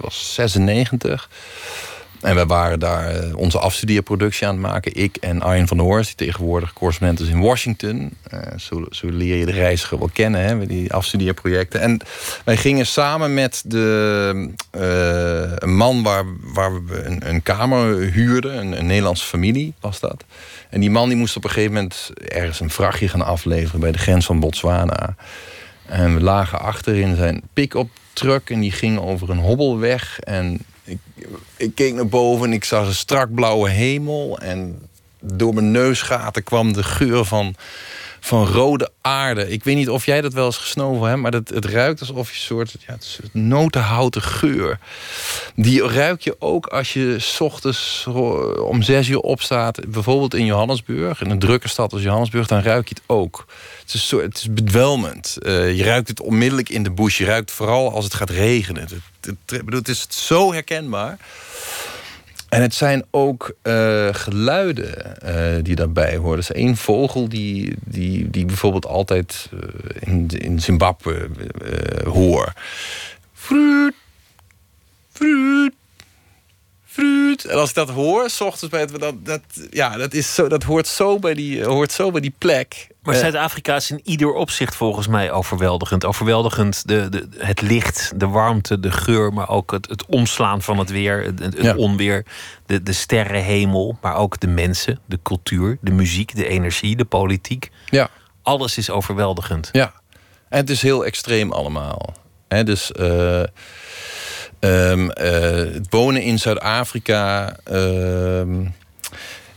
was 0.01 0.35
96. 0.35 1.29
En 2.21 2.35
we 2.35 2.47
waren 2.47 2.79
daar 2.79 3.09
eh, 3.09 3.37
onze 3.37 3.59
afstudeerproductie 3.59 4.47
aan 4.47 4.53
het 4.53 4.63
maken. 4.63 4.95
Ik 4.95 5.17
en 5.17 5.43
Arjen 5.43 5.69
van 5.69 5.77
der 5.77 5.87
Horst, 5.87 6.07
die 6.07 6.27
tegenwoordig 6.27 6.73
correspondent 6.73 7.21
is 7.21 7.29
in 7.29 7.41
Washington. 7.41 8.17
Eh, 8.31 8.41
zo, 8.59 8.87
zo 8.91 9.09
leer 9.09 9.37
je 9.37 9.47
de 9.47 9.53
reiziger 9.53 9.99
wel 9.99 10.11
kennen, 10.13 10.41
hè, 10.41 10.67
die 10.67 10.93
afstudeerprojecten. 10.93 11.81
En 11.81 12.01
wij 12.45 12.57
gingen 12.57 12.87
samen 12.87 13.35
met 13.35 13.63
de, 13.67 14.51
eh, 14.71 15.53
een 15.57 15.77
man 15.77 16.03
waar, 16.03 16.25
waar 16.41 16.85
we 16.85 17.03
een, 17.03 17.29
een 17.29 17.43
kamer 17.43 17.99
huurden. 17.99 18.59
Een, 18.59 18.79
een 18.79 18.87
Nederlandse 18.87 19.27
familie 19.27 19.75
was 19.81 20.01
dat. 20.01 20.25
En 20.71 20.81
die 20.81 20.91
man 20.91 21.09
die 21.09 21.19
moest 21.19 21.37
op 21.37 21.45
een 21.45 21.51
gegeven 21.51 21.75
moment 21.75 22.11
ergens 22.29 22.61
een 22.61 22.71
vrachtje 22.71 23.09
gaan 23.09 23.23
afleveren... 23.25 23.81
bij 23.81 23.93
de 23.93 23.99
grens 23.99 24.27
van 24.27 24.41
Botswana. 24.41 25.15
En 25.87 26.15
we 26.15 26.21
lagen 26.21 26.61
achter 26.61 26.95
in 26.95 27.17
zijn 27.17 27.43
pick-up 27.53 27.89
truck 28.13 28.51
en 28.51 28.61
die 28.61 28.73
ging 28.73 28.99
over 28.99 29.31
een 29.31 29.39
hobbelweg. 29.39 30.21
En 30.21 30.61
ik, 31.57 31.75
keek 31.75 31.95
naar 31.95 32.07
boven 32.07 32.47
en 32.47 32.53
ik 32.53 32.65
zag 32.65 32.87
een 32.87 32.95
strak 32.95 33.35
blauwe 33.35 33.69
hemel. 33.69 34.39
En 34.39 34.89
door 35.21 35.55
mijn 35.55 35.71
neusgaten 35.71 36.43
kwam 36.43 36.73
de 36.73 36.83
geur 36.83 37.25
van, 37.25 37.55
van 38.27 38.47
rode 38.47 38.91
aarde. 39.01 39.51
Ik 39.51 39.65
weet 39.65 39.77
niet 39.77 39.89
of 39.89 40.07
jij 40.07 40.21
dat 40.21 40.33
wel 40.33 40.47
eens 40.47 40.57
gesnoven 40.57 41.09
hebt, 41.09 41.21
maar 41.21 41.31
dat, 41.31 41.49
het 41.49 41.65
ruikt 41.65 42.01
alsof 42.01 42.29
je 42.29 42.35
een 42.35 42.41
soort 42.41 42.77
ja, 42.87 42.93
het 42.93 43.21
notenhouten 43.33 44.23
geur. 44.23 44.79
Die 45.55 45.87
ruik 45.89 46.21
je 46.21 46.37
ook 46.39 46.67
als 46.67 46.93
je 46.93 47.17
's 47.19 47.41
ochtends 47.41 48.05
ro- 48.05 48.51
om 48.53 48.83
zes 48.83 49.09
uur 49.09 49.21
opstaat, 49.21 49.91
bijvoorbeeld 49.91 50.35
in 50.35 50.45
Johannesburg, 50.45 51.21
in 51.21 51.31
een 51.31 51.39
drukke 51.39 51.69
stad 51.69 51.93
als 51.93 52.03
Johannesburg, 52.03 52.47
dan 52.47 52.63
ruik 52.63 52.89
je 52.89 52.95
het 52.95 53.05
ook. 53.07 53.47
Het 53.81 53.95
is, 53.95 54.09
soort, 54.09 54.23
het 54.23 54.37
is 54.37 54.53
bedwelmend. 54.53 55.37
Eh, 55.43 55.77
je 55.77 55.85
ruikt 55.85 56.09
het 56.09 56.21
onmiddellijk 56.21 56.69
in 56.69 56.83
de 56.83 56.91
bush. 56.91 57.19
Je 57.19 57.25
ruikt 57.25 57.51
vooral 57.51 57.93
als 57.93 58.05
het 58.05 58.15
gaat 58.15 58.31
regenen. 58.31 58.83
Het, 58.83 59.35
het, 59.47 59.63
het 59.73 59.89
is 59.89 60.07
zo 60.09 60.53
herkenbaar. 60.53 61.19
En 62.49 62.63
het 62.63 62.75
zijn 62.75 63.05
ook 63.11 63.57
uh, 63.63 64.09
geluiden 64.13 65.17
uh, 65.25 65.65
die 65.65 65.75
daarbij 65.75 66.17
horen. 66.17 66.39
Is 66.39 66.53
één 66.53 66.77
vogel 66.77 67.29
die, 67.29 67.75
die, 67.85 68.31
die 68.31 68.45
bijvoorbeeld 68.45 68.87
altijd 68.87 69.51
uh, 69.55 69.61
in, 70.01 70.29
in 70.29 70.61
Zimbabwe 70.61 71.29
hoor. 72.05 72.53
Fruit, 73.33 73.95
fruit, 75.13 75.73
fruit. 76.85 77.45
En 77.45 77.57
als 77.57 77.69
ik 77.69 77.75
dat 77.75 77.91
hoor, 77.91 78.31
s 78.31 78.41
ochtends 78.41 78.69
bij 78.69 78.81
het... 78.81 79.01
Dat, 79.01 79.25
dat, 79.25 79.43
ja, 79.71 79.97
dat, 79.97 80.15
is 80.15 80.35
zo, 80.35 80.49
dat 80.49 80.63
hoort, 80.63 80.87
zo 80.87 81.19
bij 81.19 81.35
die, 81.35 81.65
hoort 81.65 81.93
zo 81.93 82.11
bij 82.11 82.21
die 82.21 82.35
plek. 82.39 82.89
Maar 83.07 83.15
Eh, 83.15 83.21
Zuid-Afrika 83.21 83.75
is 83.77 83.91
in 83.91 84.01
ieder 84.05 84.33
opzicht 84.33 84.75
volgens 84.77 85.07
mij 85.07 85.31
overweldigend. 85.33 86.05
Overweldigend 86.05 86.89
de, 86.89 87.09
de, 87.09 87.29
het 87.39 87.61
licht, 87.61 88.13
de 88.17 88.27
warmte, 88.27 88.81
de 88.81 88.91
geur, 88.91 89.33
maar 89.33 89.49
ook 89.49 89.71
het, 89.73 89.89
het 89.89 90.07
omslaan 90.07 90.63
van 90.63 90.79
het 90.79 90.91
weer, 90.91 91.23
het, 91.25 91.39
het 91.39 91.63
Ja. 91.63 91.75
onweer, 91.77 92.25
de, 92.67 92.83
de 92.83 92.93
sterrenhemel, 92.93 93.99
maar 94.01 94.17
ook 94.17 94.41
de 94.41 94.47
mensen, 94.47 94.99
de 95.07 95.19
cultuur, 95.23 95.79
de 95.81 95.91
muziek, 95.91 96.35
de 96.37 96.47
energie, 96.49 96.97
de 96.97 97.05
politiek. 97.05 97.71
ja. 97.91 98.09
Alles 98.43 98.77
is 98.79 98.91
overweldigend. 98.91 99.69
Ja, 99.73 99.93
en 100.49 100.59
het 100.59 100.71
is 100.71 100.83
heel 100.83 101.05
extreem 101.05 101.53
allemaal. 101.53 102.15
Hè, 102.49 102.65
dus 102.65 102.93
eh, 102.93 103.41
ehm, 104.59 105.09
eh, 105.11 105.75
het 105.75 105.87
wonen 105.91 106.23
in 106.23 106.39
Zuid-Afrika 106.39 107.57
ehm, 107.65 108.65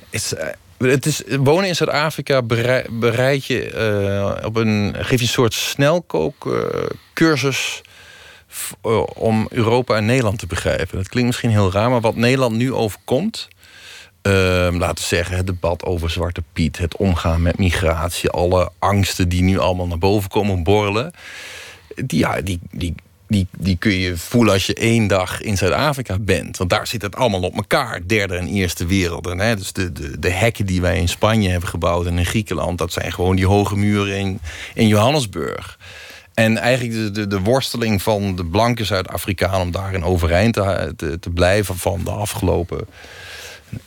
is. 0.09 0.33
Het 0.79 1.05
is, 1.05 1.21
wonen 1.39 1.67
in 1.67 1.75
Zuid-Afrika 1.75 2.41
berei- 2.41 2.85
bereid 2.89 3.45
je 3.45 3.69
eh, 3.71 4.45
op 4.45 4.55
een. 4.55 4.95
geef 4.97 5.19
je 5.19 5.25
een 5.25 5.31
soort 5.31 5.53
snelkookcursus. 5.53 7.81
eh, 8.81 9.03
om 9.15 9.47
Europa 9.49 9.95
en 9.95 10.05
Nederland 10.05 10.39
te 10.39 10.47
begrijpen. 10.47 10.97
Dat 10.97 11.09
klinkt 11.09 11.27
misschien 11.29 11.49
heel 11.49 11.71
raar, 11.71 11.89
maar 11.89 12.01
wat 12.01 12.15
Nederland 12.15 12.55
nu 12.55 12.73
overkomt. 12.73 13.47
Ehm, 14.21 14.75
laten 14.77 14.95
we 14.95 15.01
zeggen, 15.15 15.37
het 15.37 15.47
debat 15.47 15.83
over 15.83 16.09
Zwarte 16.09 16.43
Piet, 16.53 16.77
het 16.77 16.97
omgaan 16.97 17.41
met 17.41 17.57
migratie, 17.57 18.29
alle 18.29 18.71
angsten 18.79 19.29
die 19.29 19.41
nu 19.41 19.59
allemaal 19.59 19.87
naar 19.87 19.97
boven 19.97 20.29
komen 20.29 20.63
borrelen. 20.63 21.11
Die, 21.95 22.19
ja, 22.19 22.41
die, 22.41 22.59
die, 22.71 22.95
die, 23.29 23.47
die 23.57 23.75
kun 23.77 23.91
je 23.91 24.17
voelen 24.17 24.53
als 24.53 24.65
je 24.65 24.73
één 24.73 25.07
dag 25.07 25.41
in 25.41 25.57
Zuid-Afrika 25.57 26.17
bent. 26.19 26.57
Want 26.57 26.69
daar 26.69 26.87
zit 26.87 27.01
het 27.01 27.15
allemaal 27.15 27.41
op 27.41 27.55
elkaar, 27.55 28.01
derde 28.07 28.37
en 28.37 28.47
eerste 28.47 28.85
wereld. 28.85 29.27
En, 29.27 29.39
hè, 29.39 29.55
dus 29.55 29.71
de, 29.71 29.91
de, 29.91 30.19
de 30.19 30.29
hekken 30.29 30.65
die 30.65 30.81
wij 30.81 30.97
in 30.99 31.09
Spanje 31.09 31.49
hebben 31.49 31.69
gebouwd 31.69 32.05
en 32.05 32.17
in 32.17 32.25
Griekenland, 32.25 32.77
dat 32.77 32.91
zijn 32.91 33.11
gewoon 33.11 33.35
die 33.35 33.47
hoge 33.47 33.75
muren 33.75 34.17
in, 34.17 34.39
in 34.73 34.87
Johannesburg. 34.87 35.79
En 36.33 36.57
eigenlijk 36.57 36.95
de, 36.95 37.11
de, 37.11 37.27
de 37.27 37.39
worsteling 37.39 38.01
van 38.01 38.35
de 38.35 38.45
blanke 38.45 38.83
Zuid-Afrikaan 38.83 39.61
om 39.61 39.71
daarin 39.71 40.03
overeind 40.03 40.53
te, 40.53 41.17
te 41.19 41.29
blijven 41.29 41.77
van 41.77 42.01
de 42.03 42.11
afgelopen 42.11 42.87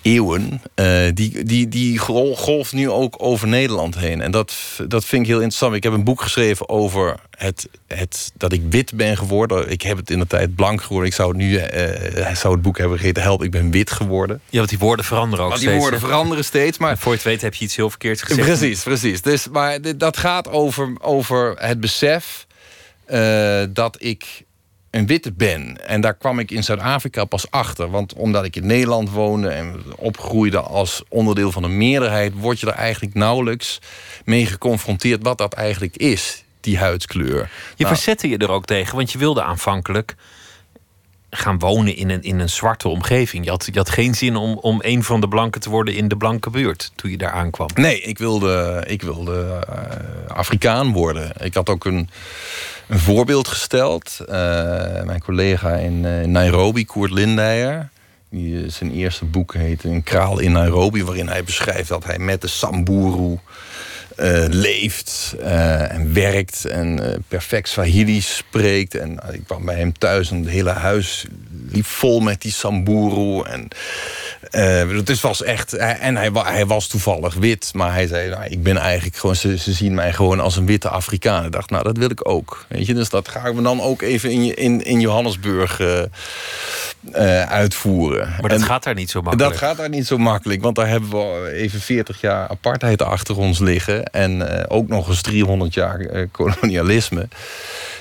eeuwen, 0.03 0.63
eh, 0.75 0.87
die, 1.15 1.45
die, 1.45 1.69
die 1.69 1.99
gol- 1.99 2.37
golft 2.37 2.73
nu 2.73 2.91
ook 2.91 3.15
over 3.19 3.49
Nederland 3.49 3.99
heen. 3.99 4.21
En 4.21 4.31
dat, 4.31 4.55
dat 4.89 5.05
vind 5.05 5.23
ik 5.23 5.29
heel 5.29 5.37
interessant. 5.41 5.75
Ik 5.75 5.83
heb 5.83 5.93
een 5.93 6.05
boek 6.05 6.23
geschreven 6.23 6.69
over 6.69 7.17
het, 7.39 7.69
het, 7.87 8.33
dat 8.37 8.53
ik 8.53 8.63
wit 8.71 8.95
ben 8.95 9.17
geworden. 9.17 9.71
Ik 9.71 9.83
heb 9.83 9.97
het 9.97 10.11
in 10.11 10.19
de 10.19 10.27
tijd 10.27 10.55
blank 10.55 10.83
geworden. 10.83 11.09
Ik 11.09 11.15
zou 11.15 11.29
het 11.29 11.37
nu 11.39 11.57
eh, 11.57 12.25
hij 12.25 12.35
zou 12.35 12.53
het 12.55 12.63
boek 12.63 12.79
hebben 12.79 12.99
gegeten. 12.99 13.23
Help, 13.23 13.43
ik 13.43 13.51
ben 13.51 13.71
wit 13.71 13.91
geworden. 13.91 14.41
Ja, 14.51 14.57
want 14.59 14.69
die 14.71 14.79
woorden 14.79 15.05
veranderen 15.05 15.45
ook 15.45 15.51
Want 15.51 15.61
die 15.61 15.71
steeds. 15.71 15.83
woorden 15.85 16.09
veranderen 16.09 16.45
steeds. 16.45 16.79
Maar 16.79 16.91
En 16.91 16.99
voor 16.99 17.11
je 17.13 17.17
het 17.19 17.27
weet 17.27 17.41
heb 17.41 17.55
je 17.55 17.65
iets 17.65 17.77
heel 17.77 17.91
verkeerds 17.91 18.23
gezegd. 18.23 18.47
Precies, 18.47 18.83
precies. 18.83 19.23
Dus, 19.23 19.49
maar 19.49 19.81
dit- 19.81 20.01
dat 20.01 20.17
gaat 20.17 20.49
over, 20.49 20.93
over 21.01 21.55
het 21.59 21.81
besef 21.81 22.47
eh, 23.05 23.63
dat 23.71 23.97
ik 23.99 24.45
een 24.93 25.07
witte 25.07 25.33
ben. 25.33 25.87
En 25.87 26.01
daar 26.01 26.15
kwam 26.15 26.39
ik 26.39 26.51
in 26.51 26.65
Zuid-Afrika 26.65 27.25
pas 27.25 27.51
achter. 27.51 27.91
Want 27.91 28.15
omdat 28.15 28.45
ik 28.45 28.57
in 28.57 28.67
Nederland 28.67 29.11
woonde 29.11 29.49
en 29.49 29.83
opgroeide 29.97 30.61
als 30.61 31.03
onderdeel 31.09 31.53
van 31.53 31.63
een 31.63 31.77
meerderheid... 31.77 32.33
word 32.35 32.61
je 32.61 32.67
er 32.67 32.73
eigenlijk 32.73 33.15
nauwelijks 33.15 33.79
mee 34.25 34.47
geconfronteerd 34.47 35.23
wat 35.23 35.39
dat 35.39 35.53
eigenlijk 35.53 35.97
is, 35.97 36.45
die 36.61 36.79
huidskleur. 36.79 37.51
Je 37.77 37.85
Nou, 37.85 37.95
verzette 37.95 38.29
je 38.29 38.37
er 38.37 38.51
ook 38.51 38.65
tegen, 38.65 38.97
want 38.97 39.13
je 39.13 39.19
wilde 39.19 39.43
aanvankelijk 39.43 40.15
gaan 41.35 41.59
wonen 41.59 41.97
in 41.97 42.11
een, 42.11 42.23
in 42.23 42.39
een 42.39 42.49
zwarte 42.49 42.89
omgeving. 42.89 43.45
Je 43.45 43.51
had, 43.51 43.69
je 43.73 43.79
had 43.79 43.91
geen 43.91 44.15
zin 44.15 44.37
om, 44.37 44.59
om 44.59 44.79
een 44.83 45.03
van 45.03 45.21
de 45.21 45.29
blanken 45.29 45.61
te 45.61 45.71
worden 45.71 45.95
in 45.95 46.09
de 46.09 46.17
blanke 46.17 46.51
buurt 46.51 46.93
toen 46.95 47.11
je 47.11 47.17
daar 47.19 47.33
aankwam. 47.33 47.69
Nee, 47.75 48.01
ik 48.01 48.19
wilde, 48.19 48.85
ik 48.87 49.03
wilde 49.03 49.65
eh, 49.69 50.37
Afrikaan 50.37 50.93
worden. 50.93 51.33
Ik 51.41 51.55
had 51.55 51.69
ook 51.69 51.85
een, 51.85 52.09
een 52.89 52.99
voorbeeld 52.99 53.49
gesteld. 53.49 54.21
Eh, 54.21 55.03
mijn 55.03 55.21
collega 55.25 55.75
in 55.75 56.05
eh, 56.05 56.27
Nairobi, 56.27 56.87
Koert 56.87 57.11
Lindeyer... 57.11 57.91
Die, 58.31 58.71
zijn 58.71 58.93
eerste 58.93 59.25
boek 59.25 59.55
heet 59.55 59.85
Een 59.85 60.03
kraal 60.03 60.39
in 60.39 60.53
Nairobi... 60.53 61.05
waarin 61.05 61.29
hij 61.29 61.45
beschrijft 61.45 61.89
dat 61.89 62.05
hij 62.05 62.19
met 62.19 62.41
de 62.41 62.49
Samburu 62.49 63.39
eh, 64.17 64.45
leeft 64.49 65.35
eh, 65.43 65.93
en 65.93 66.13
werkt... 66.15 66.65
en 66.65 67.11
eh, 67.13 67.19
perfect 67.29 67.69
Swahili 67.69 68.21
spreekt. 68.21 68.95
En 68.95 69.19
ik 69.33 69.41
kwam 69.47 69.65
bij 69.65 69.77
hem 69.77 69.99
thuis 69.99 70.31
en 70.31 70.37
het 70.41 70.49
hele 70.49 70.71
huis 70.71 71.25
liep 71.69 71.87
vol 71.87 72.21
met 72.21 72.41
die 72.43 72.53
Samburu... 72.53 73.43
En, 73.43 73.69
eh, 74.51 74.89
het 74.97 75.09
is- 75.11 75.21
was 75.21 75.43
echt. 75.43 75.71
hij- 75.71 75.99
En 75.99 76.17
hij, 76.17 76.31
hij 76.33 76.67
was 76.67 76.87
toevallig 76.89 77.35
wit. 77.35 77.71
Maar 77.75 77.93
hij 77.93 78.07
zei: 78.07 78.31
nou, 78.31 78.45
Ik 78.45 78.63
ben 78.63 78.77
eigenlijk 78.77 79.17
gewoon. 79.17 79.37
Ze, 79.37 79.59
ze 79.59 79.73
zien 79.73 79.95
mij 79.95 80.13
gewoon 80.13 80.41
als 80.41 80.57
een 80.57 80.67
witte 80.67 80.89
Afrikaan. 80.89 81.45
Ik 81.45 81.53
dacht, 81.53 81.71
nou, 81.71 81.83
dat 81.85 81.97
wil 81.97 82.11
ik 82.11 82.29
ook. 82.29 82.65
Weet 82.69 82.87
je, 82.87 82.95
dus 82.95 83.09
dat 83.09 83.29
gaan 83.29 83.55
we 83.57 83.63
dan 83.63 83.81
ook 83.81 84.03
even 84.03 84.31
in, 84.31 84.57
in, 84.57 84.85
in 84.85 85.01
Johannesburg 85.01 85.81
uitvoeren. 87.49 88.29
Maar 88.41 88.51
dat 88.51 88.61
En 88.61 88.67
gaat 88.67 88.83
daar 88.83 88.95
niet 88.95 89.11
zo 89.11 89.21
makkelijk. 89.23 89.51
dat 89.51 89.61
gaat 89.61 89.77
daar 89.77 89.89
niet 89.89 90.07
zo 90.07 90.19
makkelijk. 90.19 90.63
Want 90.63 90.77
daar 90.77 90.89
hebben 90.89 91.09
we 91.11 91.51
even 91.53 91.81
40 91.81 92.21
jaar 92.21 92.49
apartheid 92.49 93.03
achter 93.03 93.37
ons 93.39 93.59
liggen. 93.59 94.02
En 94.11 94.59
eh, 94.59 94.65
ook 94.77 94.89
nog 94.89 95.09
eens 95.09 95.23
300 95.23 95.75
jaar 95.75 96.01
eh, 96.01 96.27
kolonialisme. 96.31 97.29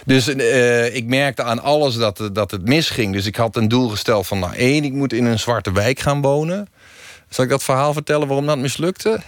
Dus 0.05 0.27
eh, 0.27 0.96
ik 0.96 1.05
merkte 1.05 1.43
aan 1.43 1.62
alles 1.62 1.96
dat, 1.96 2.17
het- 2.17 2.36
dat 2.36 2.51
het 2.51 2.65
misging. 2.67 3.13
Dus 3.13 3.25
ik 3.25 3.36
had 3.36 3.55
een 3.55 3.67
doel 3.67 3.88
gesteld 3.89 4.27
van... 4.27 4.39
nou 4.39 4.55
één, 4.55 4.84
ik 4.84 4.93
moet 4.93 5.13
in 5.13 5.25
een 5.25 5.39
zwarte 5.39 5.72
wijk 5.74 6.00
gaan 6.00 6.22
wonen. 6.22 6.67
Zal 7.29 7.43
ik 7.43 7.50
dat 7.50 7.63
verhaal 7.63 7.93
vertellen 7.93 8.27
waarom 8.27 8.46
dat 8.46 8.58
mislukte? 8.58 9.20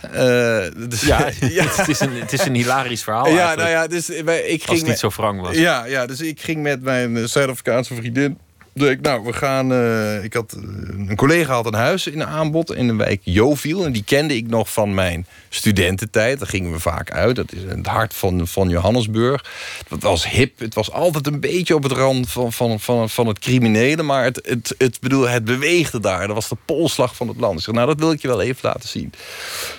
Dus- 0.90 1.02
Ja, 1.02 1.18
Het, 1.40 1.88
is 1.88 2.00
een, 2.00 2.14
het 2.14 2.34
is 2.34 2.46
een 2.46 2.56
hilarisch 2.56 3.04
verhaal. 3.04 3.28
ja, 3.28 3.56
nou 3.56 3.70
ja, 3.70 3.88
dus 3.88 4.08
wij- 4.08 4.42
ik 4.42 4.60
als 4.60 4.66
ging... 4.68 4.78
het 4.80 4.88
niet 4.88 5.00
zo 5.00 5.10
wrang 5.16 5.42
was. 5.42 5.56
Ja, 5.56 5.86
ja, 5.86 6.06
dus 6.06 6.22
ik 6.22 6.42
ging 6.42 6.62
met 6.62 6.82
mijn 6.82 7.30
Zuid-Afrikaanse 7.30 7.96
vriendin. 7.96 8.38
Ik, 8.74 9.02
nou, 9.02 9.24
we 9.24 9.34
gaan. 9.34 9.72
eh, 9.72 10.24
ik 10.24 10.34
had, 10.34 10.54
eh, 10.54 10.62
een 11.08 11.16
collega 11.16 11.54
had 11.54 11.66
een 11.66 11.74
huis 11.74 12.08
in 12.08 12.24
aanbod 12.24 12.74
in 12.76 12.88
de 12.88 12.96
wijk 12.96 13.22
Joviel. 13.24 13.86
En 13.86 13.92
die 13.92 14.04
kende 14.04 14.36
ik 14.36 14.48
nog 14.48 14.72
van 14.72 14.94
mijn 14.94 15.26
studententijd. 15.50 16.40
Daar 16.40 16.48
gingen 16.48 16.72
we 16.72 16.80
vaak 16.80 17.12
uit. 17.12 17.36
Dat 17.36 17.54
is 17.54 17.62
in 17.62 17.78
het 17.78 17.88
hart 17.88 18.14
van, 18.14 18.48
van 18.48 18.70
Johannesburg. 18.70 19.46
Het 19.88 20.04
was 20.04 20.30
hip. 20.30 20.60
Het 20.60 20.74
was 20.74 20.92
altijd 20.92 21.28
een 21.28 21.40
beetje 21.40 21.76
op 21.76 21.84
het 21.84 21.92
rand 21.92 22.32
van, 22.32 22.54
van, 22.54 22.80
van, 22.80 23.10
van 23.10 23.28
het 23.28 23.40
criminele. 23.40 24.04
Maar 24.04 24.24
het, 24.24 24.40
het, 24.46 24.76
het, 24.78 25.00
bedoel, 25.00 25.28
het 25.30 25.46
beweegde 25.46 26.00
daar. 26.00 26.28
Dat 26.28 26.36
was 26.36 26.50
de 26.50 26.58
polslag 26.66 27.16
van 27.16 27.28
het 27.28 27.38
land. 27.40 27.58
Ik 27.58 27.64
zeg, 27.64 27.76
nou, 27.76 27.88
dat 27.88 28.00
wil 28.00 28.12
ik 28.12 28.22
je 28.22 28.28
wel 28.28 28.42
even 28.42 28.60
laten 28.62 28.90
zien. 28.90 29.14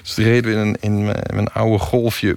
Dus 0.03 0.15
toen 0.15 0.25
reden 0.25 0.51
we 0.55 0.67
in, 0.67 0.77
in 0.81 1.05
mijn, 1.05 1.23
mijn 1.33 1.49
oude 1.49 1.79
golfje 1.79 2.37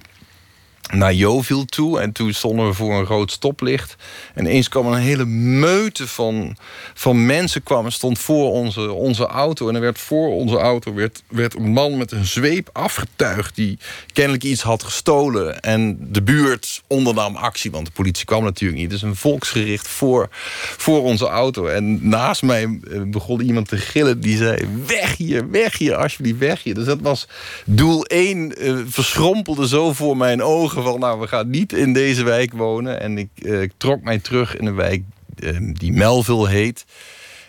naar 0.92 1.14
Jovil 1.14 1.64
toe. 1.64 2.00
En 2.00 2.12
toen 2.12 2.32
stonden 2.32 2.66
we 2.66 2.74
voor 2.74 2.94
een 2.94 3.04
rood 3.04 3.32
stoplicht. 3.32 3.96
En 4.34 4.46
eens 4.46 4.68
kwam 4.68 4.86
een 4.86 5.00
hele 5.00 5.24
meute 5.24 6.08
van, 6.08 6.56
van 6.94 7.26
mensen 7.26 7.62
kwam 7.62 7.84
en 7.84 7.92
stond 7.92 8.18
voor 8.18 8.52
onze, 8.52 8.92
onze 8.92 9.26
auto. 9.26 9.68
En 9.68 9.74
er 9.74 9.80
werd 9.80 9.98
voor 9.98 10.28
onze 10.28 10.56
auto 10.56 10.94
werd, 10.94 11.22
werd 11.28 11.54
een 11.54 11.70
man 11.70 11.96
met 11.96 12.12
een 12.12 12.24
zweep 12.24 12.70
afgetuigd... 12.72 13.54
die 13.54 13.78
kennelijk 14.12 14.44
iets 14.44 14.62
had 14.62 14.82
gestolen. 14.82 15.60
En 15.60 15.98
de 16.00 16.22
buurt 16.22 16.82
ondernam 16.86 17.36
actie, 17.36 17.70
want 17.70 17.86
de 17.86 17.92
politie 17.92 18.24
kwam 18.24 18.44
natuurlijk 18.44 18.80
niet. 18.80 18.90
Dus 18.90 19.02
een 19.02 19.16
volksgericht 19.16 19.88
voor, 19.88 20.28
voor 20.76 21.02
onze 21.02 21.26
auto. 21.26 21.66
En 21.66 22.08
naast 22.08 22.42
mij 22.42 22.62
eh, 22.62 23.02
begon 23.06 23.40
iemand 23.40 23.68
te 23.68 23.76
gillen. 23.76 24.20
Die 24.20 24.36
zei, 24.36 24.68
weg 24.86 25.16
hier, 25.16 25.50
weg 25.50 25.78
hier, 25.78 25.94
alsjeblieft, 25.94 26.38
weg 26.38 26.62
hier. 26.62 26.74
Dus 26.74 26.84
dat 26.84 27.00
was 27.00 27.28
doel 27.64 28.04
1, 28.04 28.54
verschrompelde 28.88 29.68
zo 29.68 29.92
voor 29.92 30.16
mijn 30.16 30.42
ogen... 30.42 30.77
nou, 30.84 31.20
we 31.20 31.26
gaan 31.26 31.50
niet 31.50 31.72
in 31.72 31.92
deze 31.92 32.24
wijk 32.24 32.52
wonen. 32.52 33.00
En 33.00 33.18
ik, 33.18 33.28
eh, 33.42 33.68
trok 33.76 34.02
mij 34.02 34.18
terug 34.18 34.56
in 34.56 34.66
een 34.66 34.74
wijk 34.74 35.02
eh, 35.38 35.56
die 35.72 35.92
Melville 35.92 36.48
heet. 36.48 36.84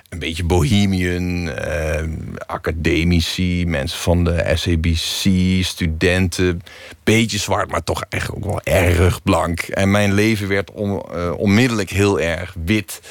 Een 0.10 0.20
beetje 0.20 0.44
bohemian, 0.44 1.50
eh, 1.50 2.04
academici, 2.46 3.66
mensen 3.66 4.00
van 4.00 4.24
de 4.24 4.52
SABC, 4.56 5.64
studenten. 5.66 6.62
Beetje 7.04 7.38
zwart, 7.38 7.72
maar 7.72 7.84
toch 7.84 8.04
echt 8.10 8.32
ook 8.36 8.46
wel 8.46 8.62
erg 8.64 9.24
blank. 9.24 9.60
En 9.60 9.92
mijn 9.92 10.14
leven 10.14 10.48
werd 10.48 10.72
on- 10.72 11.34
onmiddellijk 11.36 11.90
heel 11.90 12.20
erg 12.20 12.56
wit. 12.66 13.02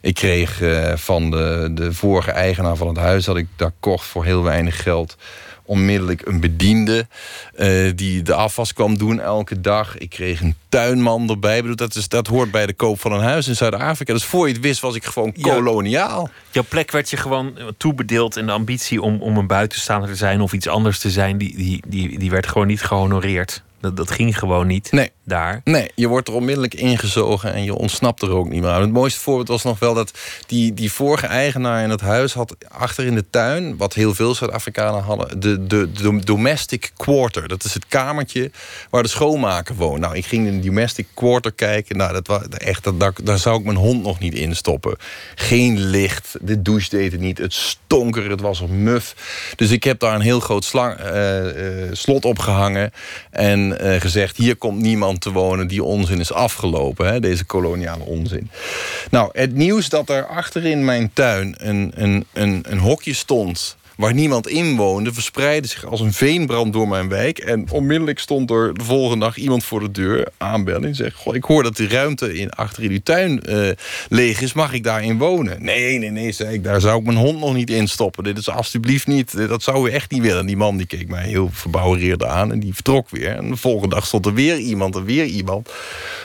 Ik 0.00 0.14
kreeg 0.14 0.62
van 0.94 1.30
de, 1.30 1.70
de 1.74 1.92
vorige 1.92 2.30
eigenaar 2.30 2.76
van 2.76 2.88
het 2.88 2.96
huis... 2.96 3.24
dat 3.24 3.36
ik 3.36 3.46
daar 3.56 3.72
kocht 3.80 4.06
voor 4.06 4.24
heel 4.24 4.42
weinig 4.42 4.82
geld 4.82 5.16
onmiddellijk 5.68 6.26
een 6.26 6.40
bediende 6.40 7.06
eh, 7.54 7.68
die 7.94 8.22
de 8.22 8.34
afwas 8.34 8.72
kwam 8.72 8.98
doen 8.98 9.20
elke 9.20 9.60
dag. 9.60 9.98
Ik 9.98 10.10
kreeg 10.10 10.40
een 10.40 10.54
tuinman 10.68 11.30
erbij. 11.30 11.60
Bedoel, 11.60 11.76
dat, 11.76 11.94
is, 11.94 12.08
dat 12.08 12.26
hoort 12.26 12.50
bij 12.50 12.66
de 12.66 12.72
koop 12.72 13.00
van 13.00 13.12
een 13.12 13.22
huis 13.22 13.48
in 13.48 13.56
Zuid-Afrika. 13.56 14.12
Dus 14.12 14.24
voor 14.24 14.46
je 14.46 14.52
het 14.52 14.62
wist 14.62 14.80
was 14.80 14.94
ik 14.94 15.04
gewoon 15.04 15.34
koloniaal. 15.40 16.30
Jouw 16.50 16.64
plek 16.68 16.90
werd 16.90 17.10
je 17.10 17.16
gewoon 17.16 17.58
toebedeeld 17.76 18.36
en 18.36 18.46
de 18.46 18.52
ambitie 18.52 19.02
om, 19.02 19.22
om 19.22 19.36
een 19.36 19.46
buitenstaander 19.46 20.10
te 20.10 20.16
zijn 20.16 20.40
of 20.40 20.52
iets 20.52 20.68
anders 20.68 20.98
te 20.98 21.10
zijn, 21.10 21.38
die, 21.38 21.56
die, 21.56 21.82
die, 21.86 22.18
die 22.18 22.30
werd 22.30 22.46
gewoon 22.46 22.66
niet 22.66 22.82
gehonoreerd. 22.82 23.62
Dat, 23.80 23.96
dat 23.96 24.10
ging 24.10 24.38
gewoon 24.38 24.66
niet 24.66 24.92
nee. 24.92 25.10
Daar. 25.28 25.60
Nee, 25.64 25.90
je 25.94 26.08
wordt 26.08 26.28
er 26.28 26.34
onmiddellijk 26.34 26.74
ingezogen 26.74 27.54
en 27.54 27.64
je 27.64 27.74
ontsnapt 27.74 28.22
er 28.22 28.30
ook 28.30 28.48
niet 28.48 28.60
meer 28.60 28.70
aan. 28.70 28.80
Het 28.80 28.92
mooiste 28.92 29.20
voorbeeld 29.20 29.48
was 29.48 29.62
nog 29.62 29.78
wel 29.78 29.94
dat 29.94 30.12
die, 30.46 30.74
die 30.74 30.92
vorige 30.92 31.26
eigenaar 31.26 31.82
in 31.82 31.90
het 31.90 32.00
huis 32.00 32.32
had 32.32 32.56
achter 32.68 33.04
in 33.04 33.14
de 33.14 33.24
tuin, 33.30 33.76
wat 33.76 33.94
heel 33.94 34.14
veel 34.14 34.34
Zuid-Afrikanen 34.34 35.02
hadden, 35.02 35.40
de, 35.40 35.66
de, 35.66 36.20
domestic 36.24 36.90
quarter. 36.96 37.48
Dat 37.48 37.64
is 37.64 37.74
het 37.74 37.86
kamertje 37.88 38.50
waar 38.90 39.02
de 39.02 39.08
schoonmaker 39.08 39.74
woont. 39.74 40.00
Nou, 40.00 40.16
ik 40.16 40.26
ging 40.26 40.46
in 40.46 40.60
de 40.60 40.66
domestic 40.66 41.06
quarter 41.14 41.52
kijken. 41.52 41.96
Nou, 41.96 42.12
dat 42.12 42.26
was 42.26 42.48
echt, 42.48 42.84
dat, 42.84 43.00
daar, 43.00 43.12
daar 43.22 43.38
zou 43.38 43.58
ik 43.58 43.64
mijn 43.64 43.76
hond 43.76 44.02
nog 44.02 44.18
niet 44.18 44.34
in 44.34 44.56
stoppen. 44.56 44.96
Geen 45.34 45.78
licht, 45.78 46.36
de 46.40 46.62
douche 46.62 46.90
deed 46.90 47.12
het 47.12 47.20
niet, 47.20 47.38
het 47.38 47.52
stonk 47.52 48.16
er, 48.16 48.30
het 48.30 48.40
was 48.40 48.60
er 48.60 48.70
muf. 48.70 49.14
Dus 49.56 49.70
ik 49.70 49.84
heb 49.84 49.98
daar 49.98 50.14
een 50.14 50.20
heel 50.20 50.40
groot 50.40 50.64
slang, 50.64 51.00
uh, 51.00 51.84
uh, 51.84 51.88
slot 51.92 52.24
opgehangen 52.24 52.92
en 53.30 53.78
uh, 53.84 54.00
gezegd... 54.00 54.36
hier 54.36 54.56
komt 54.56 54.80
niemand 54.80 55.17
te 55.18 55.32
wonen, 55.32 55.66
die 55.66 55.84
onzin 55.84 56.20
is 56.20 56.32
afgelopen. 56.32 57.06
Hè, 57.06 57.20
deze 57.20 57.44
koloniale 57.44 58.04
onzin. 58.04 58.50
Nou, 59.10 59.30
het 59.32 59.54
nieuws 59.54 59.88
dat 59.88 60.08
er 60.08 60.26
achterin 60.26 60.84
mijn 60.84 61.10
tuin 61.12 61.54
een, 61.58 61.92
een, 61.94 62.26
een, 62.32 62.64
een 62.68 62.78
hokje 62.78 63.12
stond 63.12 63.76
waar 63.98 64.14
niemand 64.14 64.48
in 64.48 64.76
woonde, 64.76 65.12
verspreidde 65.12 65.68
zich 65.68 65.84
als 65.84 66.00
een 66.00 66.12
veenbrand 66.12 66.72
door 66.72 66.88
mijn 66.88 67.08
wijk. 67.08 67.38
En 67.38 67.70
onmiddellijk 67.70 68.18
stond 68.18 68.50
er 68.50 68.74
de 68.74 68.84
volgende 68.84 69.24
dag 69.24 69.36
iemand 69.36 69.64
voor 69.64 69.80
de 69.80 69.90
deur 69.90 70.28
aanbellen. 70.36 70.88
En 70.88 70.94
zei: 70.94 71.10
Goh, 71.10 71.34
ik 71.34 71.44
hoor 71.44 71.62
dat 71.62 71.76
die 71.76 71.88
ruimte 71.88 72.34
in, 72.38 72.50
achter 72.50 72.82
in 72.82 72.90
uw 72.90 73.00
tuin 73.02 73.42
uh, 73.48 73.70
leeg 74.08 74.40
is. 74.40 74.52
Mag 74.52 74.72
ik 74.72 74.84
daarin 74.84 75.18
wonen? 75.18 75.62
Nee, 75.62 75.98
nee, 75.98 76.10
nee, 76.10 76.32
zei 76.32 76.54
ik. 76.54 76.64
Daar 76.64 76.80
zou 76.80 76.98
ik 76.98 77.04
mijn 77.04 77.18
hond 77.18 77.40
nog 77.40 77.54
niet 77.54 77.70
in 77.70 77.88
stoppen. 77.88 78.24
Dit 78.24 78.38
is 78.38 78.50
alsjeblieft 78.50 79.06
niet. 79.06 79.48
Dat 79.48 79.62
zou 79.62 79.88
u 79.88 79.92
echt 79.92 80.10
niet 80.10 80.22
willen. 80.22 80.46
Die 80.46 80.56
man 80.56 80.76
die 80.76 80.86
keek 80.86 81.08
mij 81.08 81.26
heel 81.26 81.50
verbouwereerd 81.52 82.24
aan 82.24 82.52
en 82.52 82.60
die 82.60 82.74
vertrok 82.74 83.10
weer. 83.10 83.36
En 83.36 83.48
de 83.48 83.56
volgende 83.56 83.94
dag 83.94 84.06
stond 84.06 84.26
er 84.26 84.34
weer 84.34 84.56
iemand 84.56 84.96
en 84.96 85.04
weer 85.04 85.24
iemand. 85.24 85.70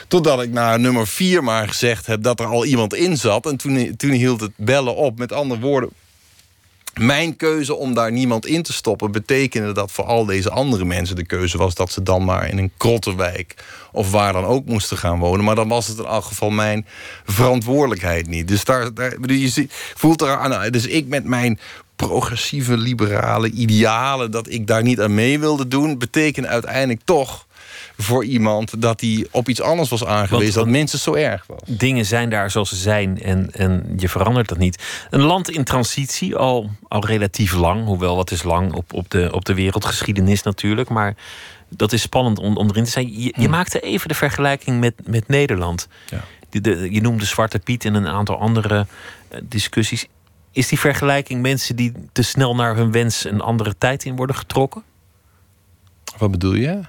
Totdat 0.08 0.42
ik 0.42 0.50
naar 0.50 0.80
nummer 0.80 1.06
vier 1.06 1.44
maar 1.44 1.68
gezegd 1.68 2.06
heb 2.06 2.22
dat 2.22 2.40
er 2.40 2.46
al 2.46 2.64
iemand 2.64 2.94
in 2.94 3.16
zat. 3.16 3.46
En 3.46 3.56
toen, 3.56 3.96
toen 3.96 4.10
hield 4.10 4.40
het 4.40 4.52
bellen 4.56 4.96
op. 4.96 5.18
Met 5.18 5.32
andere 5.32 5.60
woorden, 5.60 5.90
mijn 6.98 7.36
keuze 7.36 7.74
om 7.74 7.94
daar 7.94 8.12
niemand 8.12 8.46
in 8.46 8.62
te 8.62 8.72
stoppen... 8.72 9.12
betekende 9.12 9.72
dat 9.72 9.90
voor 9.90 10.04
al 10.04 10.24
deze 10.24 10.50
andere 10.50 10.84
mensen 10.84 11.16
de 11.16 11.26
keuze 11.26 11.58
was... 11.58 11.74
dat 11.74 11.92
ze 11.92 12.02
dan 12.02 12.24
maar 12.24 12.48
in 12.48 12.58
een 12.58 12.72
krottenwijk 12.76 13.54
of 13.92 14.10
waar 14.10 14.32
dan 14.32 14.44
ook 14.44 14.66
moesten 14.66 14.96
gaan 14.96 15.18
wonen. 15.18 15.44
Maar 15.44 15.54
dan 15.54 15.68
was 15.68 15.86
het 15.86 15.98
in 15.98 16.04
elk 16.04 16.24
geval 16.24 16.50
mijn 16.50 16.86
verantwoordelijkheid 17.24 18.26
niet. 18.26 18.48
Dus 18.48 18.64
daar, 18.64 18.94
daar 18.94 19.14
je 19.26 19.68
voelt. 19.94 20.26
Dus 20.70 20.86
ik 20.86 21.06
met 21.06 21.24
mijn 21.24 21.58
progressieve, 21.96 22.76
liberale 22.76 23.50
idealen... 23.50 24.30
dat 24.30 24.50
ik 24.50 24.66
daar 24.66 24.82
niet 24.82 25.00
aan 25.00 25.14
mee 25.14 25.38
wilde 25.38 25.68
doen... 25.68 25.98
betekent 25.98 26.46
uiteindelijk 26.46 27.00
toch 27.04 27.46
voor 27.96 28.24
iemand 28.24 28.82
dat 28.82 29.00
hij 29.00 29.26
op 29.30 29.48
iets 29.48 29.60
anders 29.60 29.88
was 29.88 30.04
aangewezen 30.04 30.54
dat 30.54 30.66
minstens 30.66 31.02
zo 31.02 31.14
erg 31.14 31.46
was. 31.46 31.58
Dingen 31.66 32.04
zijn 32.04 32.30
daar 32.30 32.50
zoals 32.50 32.68
ze 32.68 32.76
zijn 32.76 33.22
en, 33.22 33.50
en 33.50 33.94
je 33.96 34.08
verandert 34.08 34.48
dat 34.48 34.58
niet. 34.58 35.06
Een 35.10 35.22
land 35.22 35.50
in 35.50 35.64
transitie, 35.64 36.36
al, 36.36 36.70
al 36.88 37.06
relatief 37.06 37.52
lang, 37.52 37.84
hoewel 37.84 38.16
wat 38.16 38.30
is 38.30 38.42
lang 38.42 38.72
op, 38.72 38.92
op, 38.92 39.10
de, 39.10 39.28
op 39.32 39.44
de 39.44 39.54
wereldgeschiedenis 39.54 40.42
natuurlijk, 40.42 40.88
maar 40.88 41.14
dat 41.68 41.92
is 41.92 42.02
spannend 42.02 42.38
om, 42.38 42.56
om 42.56 42.68
erin 42.68 42.84
te 42.84 42.90
zijn. 42.90 43.12
Je, 43.12 43.22
je 43.22 43.32
hmm. 43.34 43.50
maakte 43.50 43.80
even 43.80 44.08
de 44.08 44.14
vergelijking 44.14 44.80
met, 44.80 44.94
met 45.04 45.28
Nederland. 45.28 45.88
Ja. 46.10 46.24
De, 46.50 46.60
de, 46.60 46.92
je 46.92 47.00
noemde 47.00 47.24
Zwarte 47.24 47.58
Piet 47.58 47.84
en 47.84 47.94
een 47.94 48.08
aantal 48.08 48.38
andere 48.38 48.86
uh, 49.32 49.38
discussies. 49.42 50.06
Is 50.52 50.68
die 50.68 50.78
vergelijking 50.78 51.42
mensen 51.42 51.76
die 51.76 51.92
te 52.12 52.22
snel 52.22 52.54
naar 52.54 52.76
hun 52.76 52.92
wens 52.92 53.24
een 53.24 53.40
andere 53.40 53.74
tijd 53.78 54.04
in 54.04 54.16
worden 54.16 54.36
getrokken? 54.36 54.82
Wat 56.18 56.30
bedoel 56.30 56.54
je? 56.54 56.80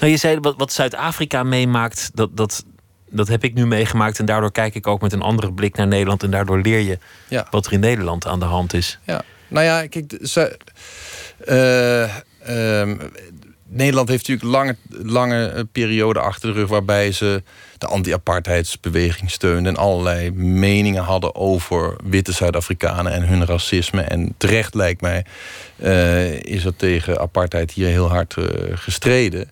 Nou, 0.00 0.12
je 0.12 0.18
zei 0.18 0.38
wat, 0.40 0.54
wat 0.56 0.72
Zuid-Afrika 0.72 1.42
meemaakt, 1.42 2.10
dat, 2.14 2.36
dat, 2.36 2.64
dat 3.10 3.28
heb 3.28 3.44
ik 3.44 3.54
nu 3.54 3.66
meegemaakt. 3.66 4.18
En 4.18 4.24
daardoor 4.24 4.52
kijk 4.52 4.74
ik 4.74 4.86
ook 4.86 5.00
met 5.00 5.12
een 5.12 5.22
andere 5.22 5.52
blik 5.52 5.76
naar 5.76 5.86
Nederland. 5.86 6.22
En 6.22 6.30
daardoor 6.30 6.60
leer 6.60 6.78
je 6.78 6.98
ja. 7.28 7.46
wat 7.50 7.66
er 7.66 7.72
in 7.72 7.80
Nederland 7.80 8.26
aan 8.26 8.38
de 8.38 8.44
hand 8.44 8.74
is. 8.74 8.98
Ja, 9.04 9.22
nou 9.48 9.64
ja, 9.64 9.86
kijk, 9.86 10.12
uh, 11.48 12.02
uh, 12.48 12.96
Nederland 13.72 14.08
heeft 14.08 14.28
natuurlijk 14.28 14.56
lange, 14.56 14.76
lange 14.88 15.68
periode 15.72 16.20
achter 16.20 16.52
de 16.52 16.58
rug 16.58 16.68
waarbij 16.68 17.12
ze 17.12 17.42
de 17.78 17.86
anti-apartheidsbeweging 17.86 19.30
steunden 19.30 19.74
en 19.74 19.80
allerlei 19.80 20.30
meningen 20.32 21.02
hadden 21.02 21.34
over 21.34 21.96
witte 22.04 22.32
Zuid-Afrikanen 22.32 23.12
en 23.12 23.26
hun 23.26 23.46
racisme. 23.46 24.02
En 24.02 24.34
terecht 24.36 24.74
lijkt 24.74 25.00
mij 25.00 25.24
uh, 25.76 26.32
is 26.42 26.64
er 26.64 26.76
tegen 26.76 27.20
apartheid 27.20 27.70
hier 27.70 27.88
heel 27.88 28.08
hard 28.08 28.36
uh, 28.38 28.44
gestreden. 28.74 29.50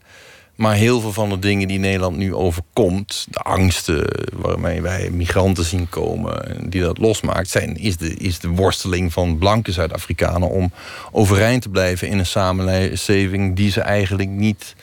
Maar 0.59 0.75
heel 0.75 1.01
veel 1.01 1.13
van 1.13 1.29
de 1.29 1.39
dingen 1.39 1.69
die 1.69 1.79
Nederland 1.79 2.17
nu 2.17 2.35
overkomt, 2.35 3.27
de 3.31 3.39
angsten 3.39 4.07
waarmee 4.33 4.83
wij 4.83 5.11
migranten 5.11 5.65
zien 5.65 5.89
komen, 5.89 6.71
die 6.71 6.81
dat 6.81 6.99
losmaakt, 6.99 7.49
zijn, 7.49 7.77
is, 7.77 7.97
de, 7.97 8.15
is 8.15 8.39
de 8.39 8.49
worsteling 8.49 9.13
van 9.13 9.39
blanke 9.39 9.73
Zuid-Afrikanen 9.73 10.49
om 10.49 10.73
overeind 11.13 11.63
te 11.63 11.69
blijven 11.69 12.09
in 12.09 12.19
een 12.19 12.27
samenleving 12.27 13.57
die 13.57 13.71
ze 13.71 13.81
eigenlijk 13.81 14.29
niet 14.29 14.75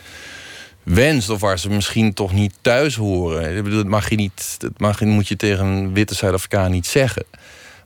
wenst 0.84 1.30
of 1.30 1.40
waar 1.40 1.60
ze 1.60 1.70
misschien 1.70 2.14
toch 2.14 2.34
niet 2.34 2.54
thuis 2.62 2.96
horen. 2.96 3.72
Dat 3.72 3.86
mag 3.86 4.10
je 4.10 4.16
niet, 4.16 4.56
dat 4.58 4.72
mag, 4.78 5.02
moet 5.02 5.28
je 5.28 5.36
tegen 5.36 5.66
een 5.66 5.94
witte 5.94 6.16
Zuid-Afrikaan 6.16 6.72
niet 6.72 6.88
zeggen. 6.88 7.26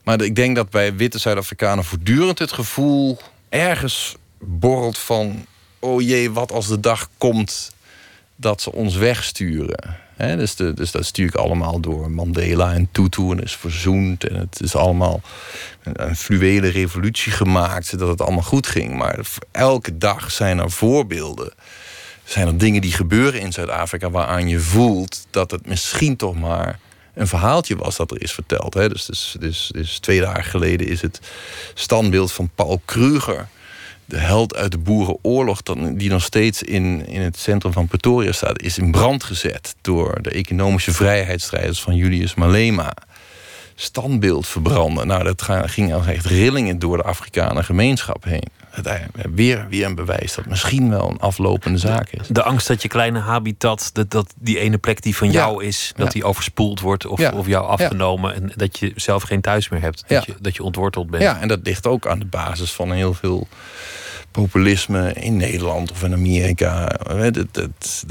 Maar 0.04 0.22
ik 0.22 0.36
denk 0.36 0.56
dat 0.56 0.70
bij 0.70 0.94
witte 0.94 1.18
Zuid-Afrikanen 1.18 1.84
voortdurend 1.84 2.38
het 2.38 2.52
gevoel 2.52 3.18
ergens 3.48 4.16
borrelt 4.38 4.98
van: 4.98 5.46
oh 5.78 6.00
jee, 6.00 6.30
wat 6.30 6.52
als 6.52 6.66
de 6.66 6.80
dag 6.80 7.08
komt 7.18 7.78
dat 8.40 8.62
ze 8.62 8.72
ons 8.72 8.96
wegsturen. 8.96 9.96
dus, 10.16 10.54
de, 10.54 10.72
dus 10.74 10.90
dat 10.90 11.04
stuur 11.04 11.26
ik 11.26 11.34
allemaal 11.34 11.80
door 11.80 12.10
Mandela 12.10 12.72
en 12.72 12.88
Tutu 12.92 13.30
en 13.30 13.42
is 13.42 13.56
verzoend. 13.56 14.28
En 14.28 14.36
het 14.36 14.60
is 14.60 14.74
allemaal 14.74 15.20
een, 15.82 16.08
een 16.08 16.16
fluwele 16.16 16.68
revolutie 16.68 17.32
gemaakt, 17.32 17.86
zodat 17.86 18.08
het 18.08 18.20
allemaal 18.20 18.42
goed 18.42 18.66
ging. 18.66 18.96
Maar 18.96 19.26
elke 19.50 19.98
dag 19.98 20.30
zijn 20.30 20.58
er 20.58 20.70
voorbeelden. 20.70 21.52
Zijn 22.24 22.46
er 22.46 22.58
dingen 22.58 22.80
die 22.80 22.92
gebeuren 22.92 23.40
in 23.40 23.52
Zuid-Afrika 23.52 24.10
waaraan 24.10 24.48
je 24.48 24.60
voelt 24.60 25.26
dat 25.30 25.50
het 25.50 25.66
misschien 25.66 26.16
toch 26.16 26.34
maar 26.34 26.78
een 27.14 27.26
verhaaltje 27.26 27.76
was 27.76 27.96
dat 27.96 28.10
er 28.10 28.22
is 28.22 28.32
verteld. 28.32 28.72
Dus, 28.72 29.04
dus, 29.04 29.36
dus, 29.40 29.70
dus 29.72 29.98
twee 29.98 30.20
dagen 30.20 30.44
geleden 30.44 30.86
is 30.86 31.02
het 31.02 31.20
standbeeld 31.74 32.32
van 32.32 32.50
Paul 32.54 32.82
Kruger 32.84 33.48
de 34.10 34.18
held 34.18 34.56
uit 34.56 34.70
de 34.70 34.78
boerenoorlog, 34.78 35.62
die 35.92 36.10
nog 36.10 36.22
steeds 36.22 36.62
in, 36.62 37.06
in 37.06 37.20
het 37.20 37.38
centrum 37.38 37.72
van 37.72 37.86
Pretoria 37.86 38.32
staat, 38.32 38.62
is 38.62 38.78
in 38.78 38.90
brand 38.90 39.24
gezet 39.24 39.74
door 39.80 40.18
de 40.22 40.30
economische 40.30 40.92
vrijheidsstrijders 40.92 41.80
van 41.80 41.96
Julius 41.96 42.34
Malema. 42.34 42.92
Standbeeld 43.74 44.46
verbranden. 44.46 45.06
Nou, 45.06 45.24
dat 45.24 45.42
ging 45.64 46.06
echt 46.06 46.26
rillingen 46.26 46.78
door 46.78 46.96
de 46.96 47.02
Afrikaanse 47.02 47.62
gemeenschap 47.62 48.24
heen. 48.24 48.48
Weer, 49.34 49.66
weer 49.68 49.86
een 49.86 49.94
bewijs 49.94 50.34
dat 50.34 50.46
misschien 50.46 50.90
wel 50.90 51.10
een 51.10 51.18
aflopende 51.18 51.78
zaak 51.78 52.10
is. 52.10 52.26
De 52.28 52.42
angst 52.42 52.66
dat 52.66 52.82
je 52.82 52.88
kleine 52.88 53.18
habitat, 53.18 53.90
dat, 53.92 54.10
dat 54.10 54.34
die 54.36 54.58
ene 54.58 54.78
plek 54.78 55.02
die 55.02 55.16
van 55.16 55.30
jou 55.30 55.64
is, 55.64 55.92
dat 55.96 56.12
die 56.12 56.24
overspoeld 56.24 56.80
wordt 56.80 57.06
of, 57.06 57.32
of 57.32 57.46
jou 57.46 57.66
afgenomen. 57.66 58.34
En 58.34 58.52
dat 58.56 58.78
je 58.78 58.92
zelf 58.94 59.22
geen 59.22 59.40
thuis 59.40 59.68
meer 59.68 59.80
hebt. 59.80 60.04
Dat, 60.06 60.24
je, 60.24 60.34
dat 60.40 60.56
je 60.56 60.62
ontworteld 60.62 61.10
bent. 61.10 61.22
Ja, 61.22 61.40
en 61.40 61.48
dat 61.48 61.60
ligt 61.62 61.86
ook 61.86 62.06
aan 62.06 62.18
de 62.18 62.24
basis 62.24 62.72
van 62.72 62.92
heel 62.92 63.14
veel 63.14 63.48
populisme 64.30 65.12
in 65.12 65.36
Nederland 65.36 65.90
of 65.90 66.02
in 66.02 66.12
Amerika. 66.12 66.86
Dat, 67.30 67.54
dat, 67.54 68.04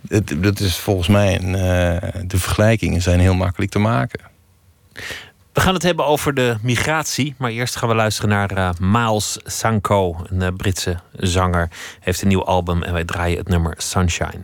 dat, 0.00 0.34
dat 0.36 0.60
is 0.60 0.76
volgens 0.76 1.08
mij 1.08 1.40
een, 1.40 1.54
uh, 1.54 2.20
de 2.26 2.38
vergelijkingen 2.38 3.02
zijn 3.02 3.20
heel 3.20 3.34
makkelijk 3.34 3.70
te 3.70 3.78
maken. 3.78 4.20
We 5.52 5.60
gaan 5.60 5.74
het 5.74 5.82
hebben 5.82 6.06
over 6.06 6.34
de 6.34 6.56
migratie, 6.62 7.34
maar 7.38 7.50
eerst 7.50 7.76
gaan 7.76 7.88
we 7.88 7.94
luisteren 7.94 8.30
naar 8.30 8.58
uh, 8.58 8.70
Miles 8.80 9.38
Sanko, 9.44 10.16
een 10.24 10.42
uh, 10.42 10.48
Britse 10.56 10.98
zanger. 11.12 11.68
Heeft 12.00 12.22
een 12.22 12.28
nieuw 12.28 12.44
album 12.44 12.82
en 12.82 12.92
wij 12.92 13.04
draaien 13.04 13.38
het 13.38 13.48
nummer 13.48 13.74
Sunshine. 13.76 14.42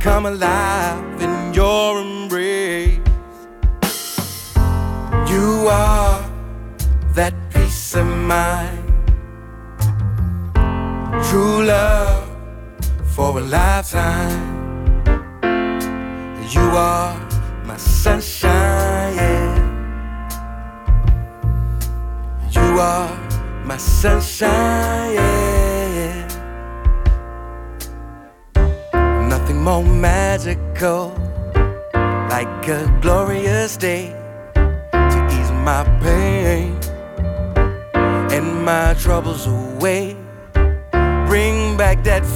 Come 0.00 0.26
alive 0.26 0.65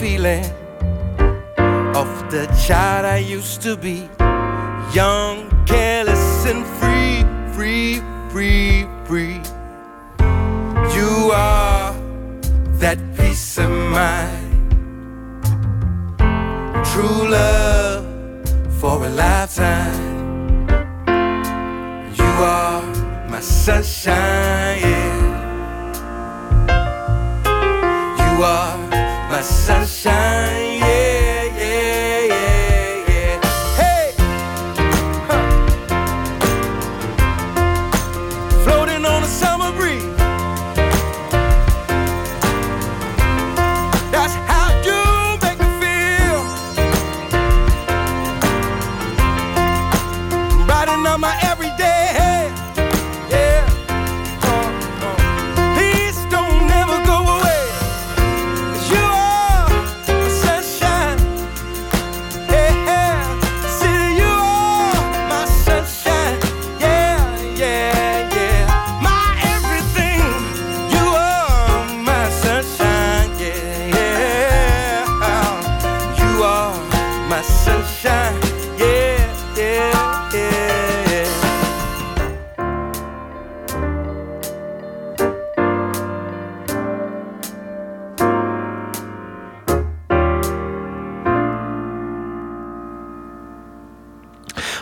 feeling 0.00 0.44
of 1.94 2.08
the 2.30 2.46
child 2.66 3.04
I 3.04 3.18
used 3.18 3.60
to 3.60 3.76
be. 3.76 4.08
Young, 4.94 5.34
careless, 5.66 6.46
and 6.46 6.64
free, 6.80 7.22
free, 7.52 8.00
free, 8.30 8.86
free. 9.04 9.42
You 10.96 11.30
are 11.34 11.92
that 12.80 12.98
peace 13.14 13.58
of 13.58 13.68
mind. 13.68 14.70
True 16.90 17.28
love 17.28 18.06
for 18.80 19.04
a 19.04 19.10
lifetime. 19.10 20.66
You 22.18 22.32
are 22.56 22.82
my 23.28 23.40
sunshine, 23.40 24.69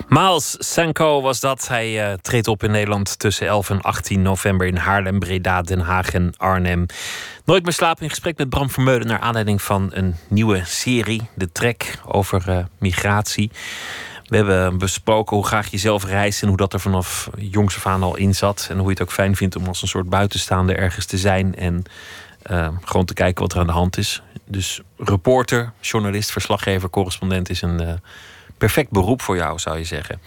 Miles 0.09 0.57
Sanko 0.59 1.21
was 1.21 1.40
dat. 1.40 1.68
Hij 1.68 2.11
eh, 2.11 2.12
treedt 2.12 2.49
op 2.49 2.62
in 2.62 2.71
Nederland 2.71 3.18
tussen 3.18 3.47
11 3.47 3.71
en 3.71 3.81
18 3.81 4.23
november 4.23 4.66
in 4.66 4.77
Haarlem, 4.77 5.18
Breda, 5.18 5.62
Den 5.62 5.81
Haag 5.81 6.12
en 6.12 6.33
Arnhem. 6.37 6.87
Nooit 7.44 7.64
meer 7.64 7.73
slapen 7.73 8.03
in 8.03 8.09
gesprek 8.11 8.38
met 8.38 8.49
Bram 8.49 8.71
Vermeulen 8.71 9.07
naar 9.07 9.18
aanleiding 9.18 9.62
van 9.62 9.90
een 9.92 10.16
nieuwe 10.29 10.62
serie, 10.64 11.23
De 11.35 11.53
Trek, 11.53 11.99
over 12.07 12.49
eh, 12.49 12.59
migratie. 12.79 13.51
We 14.25 14.37
hebben 14.37 14.79
besproken 14.79 15.37
hoe 15.37 15.47
graag 15.47 15.71
je 15.71 15.79
zelf 15.79 16.05
reist 16.05 16.42
en 16.42 16.49
hoe 16.49 16.57
dat 16.57 16.73
er 16.73 16.81
vanaf 16.81 17.31
jongs 17.38 17.77
af 17.77 17.87
aan 17.87 18.03
al 18.03 18.16
in 18.16 18.35
zat. 18.35 18.66
En 18.71 18.77
hoe 18.77 18.85
je 18.85 18.92
het 18.92 19.03
ook 19.03 19.12
fijn 19.12 19.37
vindt 19.37 19.57
om 19.57 19.66
als 19.66 19.83
een 19.83 19.88
soort 19.88 20.09
buitenstaander 20.09 20.77
ergens 20.77 21.07
te 21.07 21.18
zijn 21.18 21.55
en 21.55 21.83
eh, 22.42 22.68
gewoon 22.85 23.07
te 23.07 23.14
kijken 23.14 23.42
wat 23.42 23.53
er 23.53 23.61
aan 23.61 23.66
de 23.66 23.73
hand 23.73 23.99
is. 23.99 24.23
Dus 24.44 24.81
reporter, 24.97 25.73
journalist, 25.81 26.33
verslaggever, 26.33 26.90
correspondent 26.90 27.51
is 27.51 27.62
een 27.62 28.01
perfect 28.59 28.90
beroep 28.90 29.23
voor 29.23 29.37
jou, 29.37 29.59
zou 29.59 29.79
je 29.79 29.85
zeggen. 29.85 30.21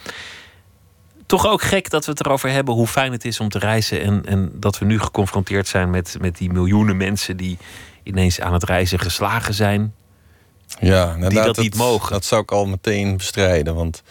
Toch 1.25 1.47
ook 1.47 1.61
gek 1.61 1.89
dat 1.89 2.05
we 2.05 2.11
het 2.11 2.25
erover 2.25 2.49
hebben 2.51 2.73
hoe 2.73 2.87
fijn 2.87 3.11
het 3.11 3.25
is 3.25 3.39
om 3.39 3.49
te 3.49 3.59
reizen. 3.59 4.01
En, 4.01 4.25
en 4.25 4.51
dat 4.53 4.77
we 4.79 4.85
nu 4.85 4.99
geconfronteerd 4.99 5.67
zijn 5.67 5.89
met, 5.89 6.15
met 6.19 6.37
die 6.37 6.51
miljoenen 6.51 6.97
mensen 6.97 7.37
die 7.37 7.57
ineens 8.03 8.39
aan 8.41 8.53
het 8.53 8.63
reizen 8.63 8.99
geslagen 8.99 9.53
zijn. 9.53 9.93
Ja, 10.79 11.13
inderdaad, 11.13 11.45
dat 11.45 11.57
niet 11.57 11.75
mogen. 11.75 12.11
Dat 12.11 12.25
zou 12.25 12.41
ik 12.41 12.51
al 12.51 12.65
meteen 12.65 13.17
bestrijden. 13.17 13.75
Want 13.75 14.03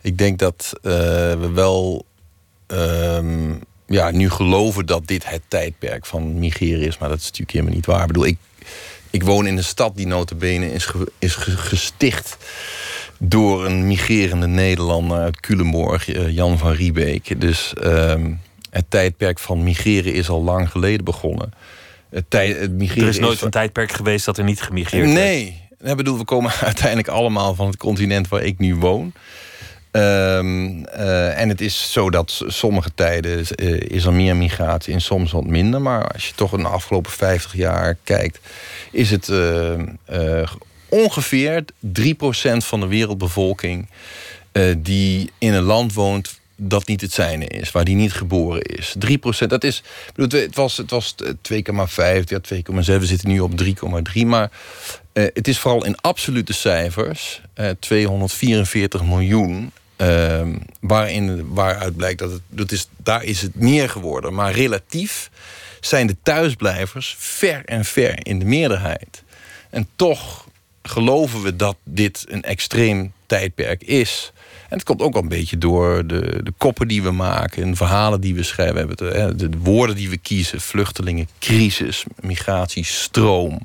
ik 0.00 0.18
denk 0.18 0.38
dat 0.38 0.72
eh, 0.82 0.90
we 1.32 1.50
wel 1.54 2.06
ehm, 2.66 3.54
ja, 3.86 4.10
nu 4.10 4.30
geloven 4.30 4.86
dat 4.86 5.06
dit 5.06 5.28
het 5.28 5.42
tijdperk 5.48 6.06
van 6.06 6.38
migreren 6.38 6.86
is. 6.86 6.98
Maar 6.98 7.08
dat 7.08 7.18
is 7.18 7.24
natuurlijk 7.24 7.50
helemaal 7.52 7.74
niet 7.74 7.86
waar. 7.86 8.00
Ik 8.00 8.06
bedoel, 8.06 8.26
ik, 8.26 8.38
ik 9.10 9.22
woon 9.22 9.46
in 9.46 9.56
een 9.56 9.64
stad 9.64 9.96
die 9.96 10.06
notabene 10.06 10.72
is, 10.72 10.84
ge- 10.86 11.12
is 11.18 11.34
ge- 11.34 11.56
gesticht 11.56 12.36
door 13.18 13.66
een 13.66 13.86
migrerende 13.86 14.46
Nederlander 14.46 15.18
uit 15.18 15.40
Culemborg, 15.40 16.08
eh, 16.08 16.30
Jan 16.30 16.58
van 16.58 16.72
Riebeek. 16.72 17.40
Dus 17.40 17.72
ehm, 17.74 18.32
het 18.70 18.84
tijdperk 18.88 19.38
van 19.38 19.62
migreren 19.62 20.14
is 20.14 20.28
al 20.28 20.42
lang 20.42 20.70
geleden 20.70 21.04
begonnen. 21.04 21.52
Het, 22.10 22.24
tij- 22.28 22.48
het 22.48 22.72
migreren 22.72 23.02
Er 23.02 23.14
is 23.14 23.18
nooit 23.18 23.34
is 23.36 23.40
een 23.42 23.50
tijdperk 23.50 23.92
geweest 23.92 24.24
dat 24.24 24.38
er 24.38 24.44
niet 24.44 24.62
gemigreerd 24.62 25.04
werd. 25.04 25.18
Nee. 25.18 25.62
Ik 25.82 25.96
bedoel, 25.96 26.18
we 26.18 26.24
komen 26.24 26.52
uiteindelijk 26.60 27.08
allemaal 27.08 27.54
van 27.54 27.66
het 27.66 27.76
continent 27.76 28.28
waar 28.28 28.42
ik 28.42 28.58
nu 28.58 28.74
woon. 28.76 29.12
Ehm, 29.90 30.84
eh, 30.84 31.40
en 31.40 31.48
het 31.48 31.60
is 31.60 31.92
zo 31.92 32.10
dat 32.10 32.42
sommige 32.46 32.90
tijden 32.94 33.46
eh, 33.46 33.80
is 33.80 34.04
er 34.04 34.12
meer 34.12 34.36
migratie 34.36 34.92
en 34.92 35.00
soms 35.00 35.32
wat 35.32 35.46
minder. 35.46 35.80
Maar 35.80 36.08
als 36.12 36.28
je 36.28 36.34
toch 36.34 36.52
in 36.52 36.62
de 36.62 36.68
afgelopen 36.68 37.10
50 37.12 37.54
jaar 37.54 37.96
kijkt, 38.04 38.38
is 38.90 39.10
het 39.10 39.28
ongeveer 40.94 41.64
3% 41.80 42.56
van 42.56 42.80
de 42.80 42.86
wereldbevolking 42.86 43.88
eh, 44.52 44.74
die 44.78 45.30
in 45.38 45.52
een 45.52 45.62
land 45.62 45.92
woont 45.92 46.40
dat 46.56 46.86
niet 46.86 47.00
het 47.00 47.12
zijne 47.12 47.46
is, 47.46 47.72
waar 47.72 47.84
die 47.84 47.94
niet 47.94 48.12
geboren 48.12 48.62
is. 48.62 48.94
3%, 49.44 49.46
dat 49.46 49.64
is, 49.64 49.82
bedoel, 50.14 50.40
het 50.40 50.56
was, 50.56 50.76
het 50.76 50.90
was 50.90 51.14
2,5, 51.24 51.24
ja, 52.24 52.40
2,7, 52.54 52.62
we 52.74 53.06
zitten 53.06 53.28
nu 53.28 53.40
op 53.40 53.62
3,3. 53.62 54.26
Maar 54.26 54.50
eh, 55.12 55.24
het 55.34 55.48
is 55.48 55.58
vooral 55.58 55.84
in 55.84 55.96
absolute 55.96 56.52
cijfers, 56.52 57.40
eh 57.54 57.70
244 57.78 59.04
miljoen. 59.04 59.72
ehm, 59.96 60.56
waarin, 60.80 61.52
waaruit 61.54 61.96
blijkt 61.96 62.18
dat 62.18 62.30
het, 62.30 62.42
dat 62.48 62.72
is, 62.72 62.88
daar 62.96 63.24
is 63.24 63.42
het 63.42 63.54
meer 63.54 63.88
geworden. 63.88 64.34
Maar 64.34 64.52
relatief 64.52 65.30
zijn 65.80 66.06
de 66.06 66.16
thuisblijvers 66.22 67.16
ver 67.18 67.64
en 67.64 67.84
ver 67.84 68.26
in 68.26 68.38
de 68.38 68.44
meerderheid. 68.44 69.22
En 69.70 69.88
toch 69.96 70.43
geloven 70.88 71.42
we 71.42 71.56
dat 71.56 71.76
dit 71.84 72.24
een 72.28 72.42
extreem 72.42 73.12
tijdperk 73.26 73.82
is. 73.82 74.32
En 74.68 74.76
het 74.76 74.82
komt 74.82 75.00
ook 75.02 75.12
wel 75.12 75.22
een 75.22 75.28
beetje 75.28 75.58
door 75.58 76.06
de, 76.06 76.40
de 76.42 76.52
koppen 76.56 76.88
die 76.88 77.02
we 77.02 77.10
maken... 77.10 77.62
en 77.62 77.76
verhalen 77.76 78.20
die 78.20 78.34
we 78.34 78.42
schrijven. 78.42 78.88
Hè, 78.96 79.34
de, 79.34 79.48
de 79.48 79.58
woorden 79.58 79.96
die 79.96 80.10
we 80.10 80.16
kiezen. 80.16 80.60
Vluchtelingen, 80.60 81.28
crisis, 81.38 82.04
migratie, 82.20 82.84
stroom. 82.84 83.60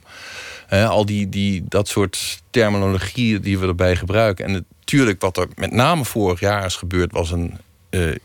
Hè, 0.67 0.87
al 0.87 1.05
die, 1.05 1.29
die, 1.29 1.63
dat 1.67 1.87
soort 1.87 2.41
terminologie 2.49 3.39
die 3.39 3.59
we 3.59 3.67
erbij 3.67 3.95
gebruiken. 3.95 4.45
En 4.45 4.65
natuurlijk 4.79 5.21
wat 5.21 5.37
er 5.37 5.47
met 5.55 5.71
name 5.71 6.05
vorig 6.05 6.39
jaar 6.39 6.65
is 6.65 6.75
gebeurd... 6.75 7.11
was 7.11 7.31
een 7.31 7.57
eh, 7.89 8.09
eh, 8.09 8.15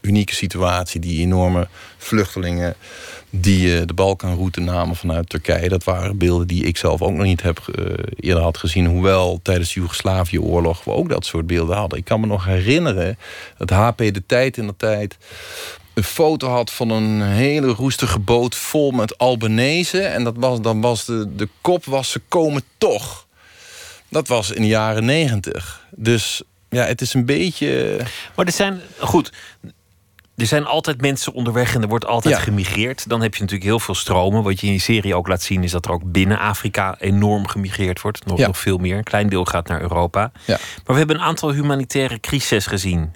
unieke 0.00 0.34
situatie. 0.34 1.00
Die 1.00 1.20
enorme 1.20 1.68
vluchtelingen 1.96 2.74
die 3.30 3.66
uh, 3.66 3.86
de 3.86 3.94
Balkanroute 3.94 4.60
namen 4.60 4.96
vanuit 4.96 5.28
Turkije. 5.28 5.68
Dat 5.68 5.84
waren 5.84 6.18
beelden 6.18 6.46
die 6.46 6.64
ik 6.64 6.76
zelf 6.76 7.02
ook 7.02 7.12
nog 7.12 7.26
niet 7.26 7.42
heb 7.42 7.66
uh, 7.66 7.84
eerder 8.16 8.42
had 8.42 8.58
gezien. 8.58 8.86
Hoewel 8.86 9.40
tijdens 9.42 9.72
de 9.72 9.80
Joegoslavië-oorlog 9.80 10.84
we 10.84 10.90
ook 10.90 11.08
dat 11.08 11.26
soort 11.26 11.46
beelden 11.46 11.76
hadden. 11.76 11.98
Ik 11.98 12.04
kan 12.04 12.20
me 12.20 12.26
nog 12.26 12.44
herinneren 12.44 13.18
dat 13.58 13.70
HP 13.70 13.98
de 13.98 14.22
Tijd 14.26 14.56
in 14.56 14.66
de 14.66 14.76
tijd 14.76 15.16
een 15.94 16.04
foto 16.04 16.48
had 16.48 16.70
van 16.70 16.90
een 16.90 17.22
hele 17.22 17.66
roestige 17.66 18.18
boot 18.18 18.54
vol 18.54 18.90
met 18.90 19.18
Albanese. 19.18 20.00
En 20.00 20.24
dat 20.24 20.34
was, 20.36 20.60
dan 20.60 20.80
was 20.80 21.04
de, 21.04 21.34
de 21.36 21.48
kop 21.60 21.84
was 21.84 22.10
ze 22.10 22.20
komen 22.28 22.62
toch. 22.78 23.26
Dat 24.08 24.28
was 24.28 24.50
in 24.50 24.62
de 24.62 24.68
jaren 24.68 25.04
negentig. 25.04 25.86
Dus 25.90 26.42
ja, 26.68 26.84
het 26.84 27.00
is 27.00 27.14
een 27.14 27.26
beetje. 27.26 28.00
Maar 28.36 28.46
er 28.46 28.52
zijn, 28.52 28.80
goed, 28.98 29.32
er 30.38 30.46
zijn 30.46 30.66
altijd 30.66 31.00
mensen 31.00 31.32
onderweg 31.32 31.74
en 31.74 31.82
er 31.82 31.88
wordt 31.88 32.06
altijd 32.06 32.38
gemigreerd. 32.38 33.08
Dan 33.08 33.20
heb 33.22 33.34
je 33.34 33.40
natuurlijk 33.40 33.70
heel 33.70 33.80
veel 33.80 33.94
stromen. 33.94 34.42
Wat 34.42 34.60
je 34.60 34.66
in 34.66 34.72
je 34.72 34.78
serie 34.78 35.14
ook 35.14 35.28
laat 35.28 35.42
zien, 35.42 35.62
is 35.62 35.70
dat 35.70 35.84
er 35.84 35.90
ook 35.90 36.12
binnen 36.12 36.38
Afrika 36.38 36.96
enorm 36.98 37.46
gemigreerd 37.46 38.00
wordt. 38.00 38.26
Nog, 38.26 38.38
nog 38.38 38.58
veel 38.58 38.78
meer. 38.78 38.96
Een 38.96 39.04
klein 39.04 39.28
deel 39.28 39.44
gaat 39.44 39.68
naar 39.68 39.80
Europa. 39.80 40.32
Ja. 40.44 40.56
Maar 40.56 40.82
we 40.84 40.96
hebben 40.96 41.16
een 41.16 41.22
aantal 41.22 41.52
humanitaire 41.52 42.20
crises 42.20 42.66
gezien. 42.66 43.14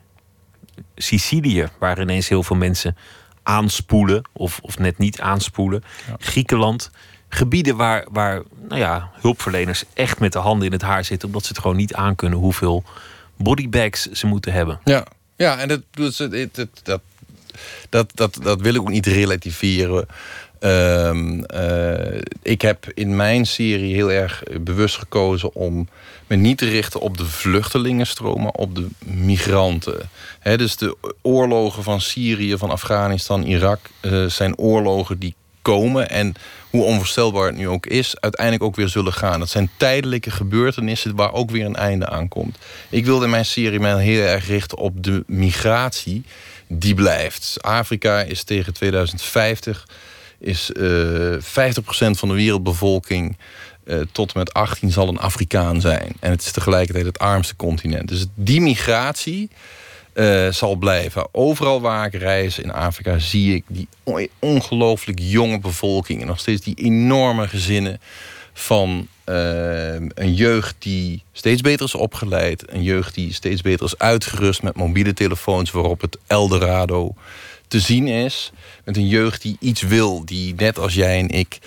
Sicilië, 0.97 1.69
waar 1.79 2.01
ineens 2.01 2.29
heel 2.29 2.43
veel 2.43 2.57
mensen 2.57 2.97
aanspoelen, 3.43 4.23
of, 4.33 4.59
of 4.63 4.79
net 4.79 4.99
niet 4.99 5.21
aanspoelen. 5.21 5.85
Griekenland. 6.19 6.91
Gebieden 7.29 7.77
waar, 7.77 8.07
waar 8.11 8.43
nou 8.69 8.81
ja, 8.81 9.11
hulpverleners 9.21 9.85
echt 9.95 10.19
met 10.21 10.33
de 10.33 10.39
handen 10.39 10.67
in 10.67 10.73
het 10.73 10.83
haar 10.83 11.05
zitten, 11.05 11.29
omdat 11.29 11.43
ze 11.43 11.49
het 11.49 11.59
gewoon 11.59 11.77
niet 11.77 11.95
aankunnen 11.95 12.39
hoeveel 12.39 12.85
bodybags 13.37 14.11
ze 14.11 14.27
moeten 14.27 14.53
hebben. 14.53 14.81
Ja, 14.85 15.07
ja 15.37 15.59
en 15.59 15.69
dat, 15.69 15.81
dat, 15.91 16.69
dat, 16.83 17.01
dat, 17.89 18.11
dat, 18.15 18.39
dat 18.43 18.61
wil 18.61 18.75
ik 18.75 18.81
ook 18.81 18.91
niet 18.91 19.07
relativeren. 19.07 20.07
Um, 20.65 21.45
uh, 21.55 22.21
ik 22.43 22.63
heb 22.63 22.87
in 22.95 23.17
mijn 23.17 23.47
serie 23.47 23.95
heel 23.95 24.11
erg 24.13 24.43
bewust 24.61 24.97
gekozen 24.97 25.55
om 25.55 25.89
me 26.27 26.37
niet 26.37 26.59
te 26.59 26.69
richten 26.69 27.01
op 27.01 27.17
de 27.17 27.25
vluchtelingenstroom, 27.25 28.43
maar 28.43 28.53
op 28.53 28.75
de 28.75 28.89
migranten. 29.05 30.11
Dus 30.43 30.77
de 30.77 30.97
oorlogen 31.23 31.83
van 31.83 32.01
Syrië, 32.01 32.59
van 32.59 32.71
Afghanistan, 32.71 33.43
Irak 33.43 33.81
uh, 34.03 34.27
zijn 34.27 34.59
oorlogen 34.59 35.19
die 35.19 35.35
komen 35.63 36.11
en 36.11 36.35
hoe 36.71 36.85
onvoorstelbaar 36.85 37.47
het 37.47 37.57
nu 37.57 37.69
ook 37.69 37.87
is, 37.87 38.21
uiteindelijk 38.21 38.65
ook 38.65 38.77
weer 38.77 38.89
zullen 38.89 39.13
gaan. 39.13 39.39
Dat 39.39 39.51
zijn 39.51 39.71
tijdelijke 39.77 40.31
gebeurtenissen 40.31 41.17
waar 41.17 41.33
ook 41.33 41.51
weer 41.51 41.65
een 41.65 41.77
einde 41.77 42.09
aan 42.09 42.29
komt. 42.29 42.59
Ik 42.89 43.05
wilde 43.05 43.25
in 43.25 43.31
mijn 43.31 43.45
serie 43.45 43.81
mij 43.81 44.03
heel 44.03 44.23
erg 44.23 44.47
richten 44.47 44.79
op 44.79 45.03
de 45.05 45.25
migratie 45.27 46.25
die 46.79 46.95
blijft. 46.95 47.57
Afrika 47.61 48.21
is 48.21 48.43
tegen 48.43 48.73
2050 48.73 49.87
is 50.39 50.71
uh, 50.75 51.35
50% 51.35 51.41
van 52.11 52.29
de 52.29 52.35
wereldbevolking 52.35 53.37
uh, 53.85 54.01
tot 54.13 54.33
en 54.33 54.39
met 54.39 54.53
18 54.53 54.91
zal 54.91 55.09
een 55.09 55.19
Afrikaan 55.19 55.81
zijn. 55.81 56.13
En 56.21 56.31
het 56.31 56.43
is 56.43 56.53
tegelijkertijd 56.53 57.07
het 57.07 57.19
armste 57.19 57.57
continent. 57.57 58.09
Dus 58.09 58.27
die 58.35 58.61
migratie 58.61 59.51
uh, 60.15 60.49
zal 60.49 60.77
blijven. 60.77 61.29
Overal 61.33 61.81
waar 61.81 62.07
ik 62.07 62.15
reis 62.15 62.59
in 62.59 62.73
Afrika 62.73 63.19
zie 63.19 63.55
ik 63.55 63.65
die 63.69 63.89
ongelooflijk 64.39 65.19
jonge 65.23 65.59
bevolking. 65.59 66.21
En 66.21 66.27
nog 66.27 66.41
steeds 66.41 66.63
die 66.63 66.75
enorme 66.75 67.49
gezinnen 67.49 68.01
van 68.53 69.09
uh, 69.27 69.95
een 69.95 70.35
jeugd 70.35 70.75
die 70.79 71.23
steeds 71.33 71.61
beter 71.61 71.87
is 71.87 71.95
opgeleid. 71.95 72.73
Een 72.73 72.83
jeugd 72.83 73.15
die 73.15 73.33
steeds 73.33 73.61
beter 73.61 73.87
is 73.87 73.99
uitgerust 73.99 74.63
met 74.63 74.77
mobiele 74.77 75.15
telefoons... 75.15 75.71
waarop 75.71 76.01
het 76.01 76.19
Eldorado 76.27 77.15
te 77.69 77.81
zien 77.81 78.09
is. 78.09 78.53
Met 78.85 78.97
een 78.97 79.09
jeugd 79.09 79.43
die 79.43 79.57
iets 79.61 79.83
wil, 79.83 80.25
die 80.25 80.55
net 80.55 80.79
als 80.79 80.95
jij 80.95 81.19
en 81.19 81.29
ik... 81.29 81.59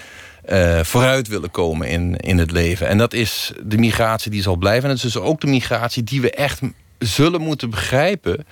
Uh, 0.50 0.84
vooruit 0.84 1.28
willen 1.28 1.52
komen 1.52 1.88
in, 1.88 2.16
in 2.16 2.38
het 2.38 2.52
leven. 2.52 2.88
En 2.88 2.98
dat 2.98 3.14
is 3.14 3.52
de 3.64 3.78
migratie 3.78 4.32
die 4.32 4.42
zal 4.42 4.56
blijven. 4.56 4.84
En 4.84 4.96
dat 4.96 5.06
is 5.06 5.14
dus 5.14 5.22
ook 5.22 5.42
de 5.42 5.48
migratie 5.48 6.04
die 6.04 6.22
we 6.22 6.32
echt 6.32 6.60
zullen 7.00 7.42
moeten 7.42 7.70
begrijpen... 7.70 8.46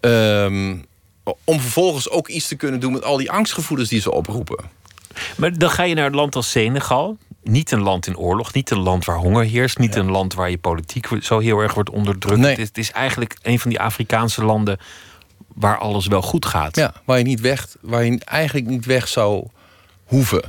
Um, 0.00 0.84
om 1.44 1.60
vervolgens 1.60 2.10
ook 2.10 2.28
iets 2.28 2.48
te 2.48 2.54
kunnen 2.54 2.80
doen 2.80 2.92
met 2.92 3.04
al 3.04 3.16
die 3.16 3.30
angstgevoelens 3.30 3.88
die 3.88 4.00
ze 4.00 4.12
oproepen. 4.12 4.64
Maar 5.36 5.58
dan 5.58 5.70
ga 5.70 5.82
je 5.82 5.94
naar 5.94 6.06
een 6.06 6.14
land 6.14 6.36
als 6.36 6.50
Senegal. 6.50 7.16
Niet 7.44 7.70
een 7.70 7.82
land 7.82 8.06
in 8.06 8.16
oorlog, 8.16 8.52
niet 8.52 8.70
een 8.70 8.78
land 8.78 9.04
waar 9.04 9.16
honger 9.16 9.44
heerst, 9.44 9.78
niet 9.78 9.94
ja. 9.94 10.00
een 10.00 10.10
land 10.10 10.34
waar 10.34 10.50
je 10.50 10.58
politiek 10.58 11.08
zo 11.20 11.38
heel 11.38 11.58
erg 11.58 11.74
wordt 11.74 11.90
onderdrukt. 11.90 12.40
Nee. 12.40 12.50
Het, 12.50 12.58
is, 12.58 12.68
het, 12.68 12.78
is, 12.78 12.92
eigenlijk 12.92 13.36
een 13.42 13.58
van 13.58 13.70
die 13.70 13.80
Afrikaanse 13.80 14.44
landen 14.44 14.78
waar 15.54 15.78
alles 15.78 16.06
wel 16.06 16.22
goed 16.22 16.46
gaat. 16.46 16.76
Ja, 16.76 16.92
waar 17.04 17.18
je, 17.18 17.24
niet 17.24 17.40
weg, 17.40 17.66
waar 17.80 18.04
je 18.04 18.20
eigenlijk 18.24 18.66
niet 18.66 18.84
weg 18.84 19.08
zou 19.08 19.46
hoeven. 20.04 20.42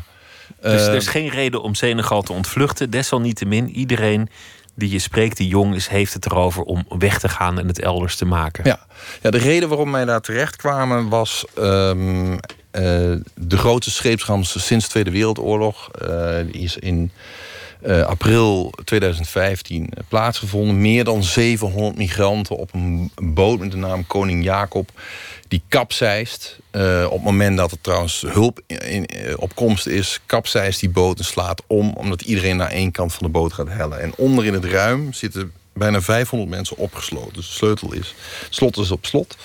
Dus 0.62 0.81
uh, 0.81 0.88
er 0.88 0.95
is 0.95 1.08
geen 1.08 1.29
reden 1.29 1.62
om 1.62 1.75
Senegal 1.75 2.21
te 2.21 2.34
ontvluchten. 2.34 2.89
Desalniettemin, 2.89 3.69
iedereen 3.69 4.29
die 4.75 4.89
je 4.89 4.99
spreekt, 4.99 5.38
die 5.38 5.47
jong 5.47 5.75
is, 5.75 5.88
heeft 5.88 6.13
het 6.13 6.25
erover 6.25 6.63
om 6.63 6.85
weg 6.97 7.19
te 7.19 7.29
gaan 7.29 7.59
en 7.59 7.67
het 7.67 7.79
elders 7.79 8.15
te 8.15 8.25
maken. 8.25 8.63
Ja, 8.65 8.79
ja 9.21 9.29
de 9.29 9.38
reden 9.38 9.69
waarom 9.69 9.91
wij 9.91 10.05
daar 10.05 10.21
terecht 10.21 10.55
kwamen 10.55 11.09
was. 11.09 11.45
Um, 11.59 12.33
uh, 12.33 12.39
de 13.33 13.57
grootste 13.57 13.91
scheepsramp 13.91 14.45
sinds 14.45 14.85
de 14.85 14.91
Tweede 14.91 15.11
Wereldoorlog. 15.11 15.89
Uh, 16.01 16.35
die 16.51 16.61
is 16.61 16.77
in 16.77 17.11
uh, 17.83 18.01
april 18.01 18.73
2015 18.83 19.89
plaatsgevonden. 20.07 20.81
Meer 20.81 21.03
dan 21.03 21.23
700 21.23 21.97
migranten 21.97 22.55
op 22.55 22.73
een 22.73 23.11
boot 23.21 23.59
met 23.59 23.71
de 23.71 23.77
naam 23.77 24.07
Koning 24.07 24.43
Jacob. 24.43 24.89
Die 25.47 25.63
kapseist. 25.67 26.59
Uh, 26.71 27.03
op 27.05 27.11
het 27.11 27.23
moment 27.23 27.57
dat 27.57 27.71
er 27.71 27.81
trouwens 27.81 28.21
hulp 28.27 28.61
in, 28.67 29.09
op 29.38 29.55
komst 29.55 29.88
is, 29.88 30.19
kapseist 30.25 30.79
die 30.79 30.89
boot 30.89 31.17
en 31.17 31.25
slaat 31.25 31.61
om. 31.67 31.93
Omdat 31.93 32.21
iedereen 32.21 32.57
naar 32.57 32.71
één 32.71 32.91
kant 32.91 33.13
van 33.13 33.25
de 33.25 33.31
boot 33.31 33.53
gaat 33.53 33.69
hellen. 33.69 34.01
En 34.01 34.13
onder 34.15 34.45
in 34.45 34.53
het 34.53 34.65
ruim 34.65 35.13
zitten 35.13 35.51
bijna 35.73 36.01
500 36.01 36.51
mensen 36.51 36.77
opgesloten. 36.77 37.33
Dus 37.33 37.47
de 37.47 37.53
sleutel 37.53 37.93
is, 37.93 38.15
slot 38.49 38.77
is 38.77 38.91
op 38.91 39.05
slot. 39.05 39.38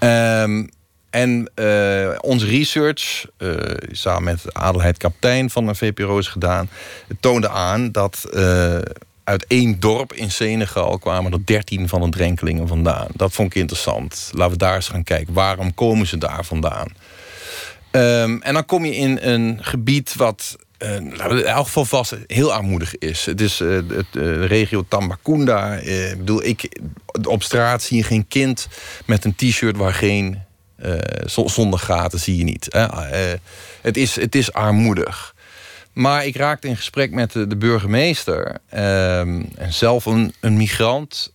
Um, 0.00 0.70
en 1.14 1.50
uh, 1.56 2.10
onze 2.20 2.46
research, 2.46 3.26
uh, 3.38 3.54
samen 3.90 4.24
met 4.24 4.54
Adelheid 4.54 4.96
Kaptein 4.96 5.50
van 5.50 5.66
de 5.66 5.74
VPRO 5.74 6.18
is 6.18 6.28
gedaan... 6.28 6.68
toonde 7.20 7.48
aan 7.48 7.92
dat 7.92 8.24
uh, 8.32 8.78
uit 9.24 9.44
één 9.46 9.80
dorp 9.80 10.12
in 10.12 10.30
Senegal 10.30 10.98
kwamen 10.98 11.32
er 11.32 11.44
13 11.44 11.88
van 11.88 12.00
de 12.00 12.08
drenkelingen 12.08 12.68
vandaan. 12.68 13.06
Dat 13.12 13.32
vond 13.32 13.54
ik 13.54 13.60
interessant. 13.60 14.30
Laten 14.32 14.52
we 14.52 14.58
daar 14.58 14.74
eens 14.74 14.88
gaan 14.88 15.04
kijken. 15.04 15.34
Waarom 15.34 15.74
komen 15.74 16.06
ze 16.06 16.18
daar 16.18 16.44
vandaan? 16.44 16.88
Um, 17.90 18.42
en 18.42 18.54
dan 18.54 18.64
kom 18.64 18.84
je 18.84 18.96
in 18.96 19.18
een 19.22 19.58
gebied 19.60 20.14
wat 20.14 20.56
in 20.78 21.20
elk 21.44 21.66
geval 21.66 21.84
vast 21.84 22.16
heel 22.26 22.52
armoedig 22.52 22.98
is. 22.98 23.26
Het 23.26 23.40
is 23.40 23.60
uh, 23.60 23.78
de 24.10 24.46
regio 24.46 24.84
Tambacounda. 24.88 25.82
Uh, 25.82 26.16
bedoel, 26.16 26.44
ik, 26.44 26.80
op 27.22 27.42
straat 27.42 27.82
zie 27.82 27.96
je 27.96 28.02
geen 28.02 28.28
kind 28.28 28.68
met 29.06 29.24
een 29.24 29.34
t-shirt 29.34 29.76
waar 29.76 29.94
geen 29.94 30.43
zonder 31.26 31.78
gaten 31.78 32.18
zie 32.18 32.36
je 32.36 32.44
niet. 32.44 32.74
Uh, 32.74 32.88
het, 33.80 33.96
is, 33.96 34.16
het 34.16 34.34
is 34.34 34.52
armoedig. 34.52 35.34
Maar 35.92 36.26
ik 36.26 36.36
raakte 36.36 36.68
in 36.68 36.76
gesprek 36.76 37.10
met 37.10 37.32
de, 37.32 37.56
burgemeester. 37.56 38.58
en 38.68 39.48
zelf 39.68 40.04
een, 40.06 40.34
een 40.40 40.56
migrant. 40.56 41.32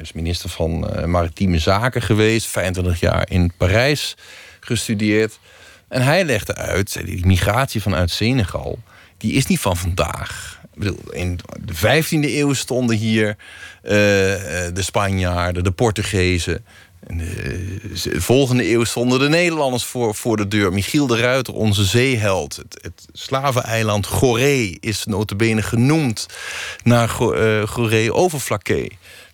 is 0.00 0.12
minister 0.12 0.50
van 0.50 0.90
Maritieme 1.10 1.58
Zaken 1.58 2.02
geweest. 2.02 2.46
25 2.46 3.00
jaar 3.00 3.30
in 3.30 3.52
Parijs 3.56 4.16
gestudeerd. 4.60 5.38
En 5.88 6.02
hij 6.02 6.24
legde 6.24 6.54
uit, 6.54 7.00
die 7.04 7.26
migratie 7.26 7.82
vanuit 7.82 8.10
Senegal... 8.10 8.78
die 9.18 9.32
is 9.32 9.46
niet 9.46 9.60
van 9.60 9.76
vandaag. 9.76 10.60
Ik 10.72 10.78
bedoel, 10.78 11.12
in 11.12 11.40
de 11.60 11.74
15e 11.74 12.08
eeuw 12.10 12.52
stonden 12.52 12.96
hier 12.96 13.28
uh, 13.28 13.36
de 13.82 14.82
Spanjaarden, 14.82 15.64
de 15.64 15.70
Portugezen... 15.70 16.64
De 17.06 18.20
volgende 18.20 18.70
eeuw 18.70 18.84
stonden 18.84 19.18
de 19.18 19.28
Nederlanders 19.28 19.84
voor, 19.84 20.14
voor 20.14 20.36
de 20.36 20.48
deur. 20.48 20.72
Michiel 20.72 21.06
de 21.06 21.16
Ruiter, 21.16 21.54
onze 21.54 21.84
zeeheld. 21.84 22.56
Het, 22.80 23.06
slaveneiland 23.12 24.06
Goree 24.06 24.76
is 24.80 25.04
notabene 25.04 25.62
genoemd 25.62 26.26
naar 26.82 27.16
uh, 27.20 27.66
Goree. 27.66 28.12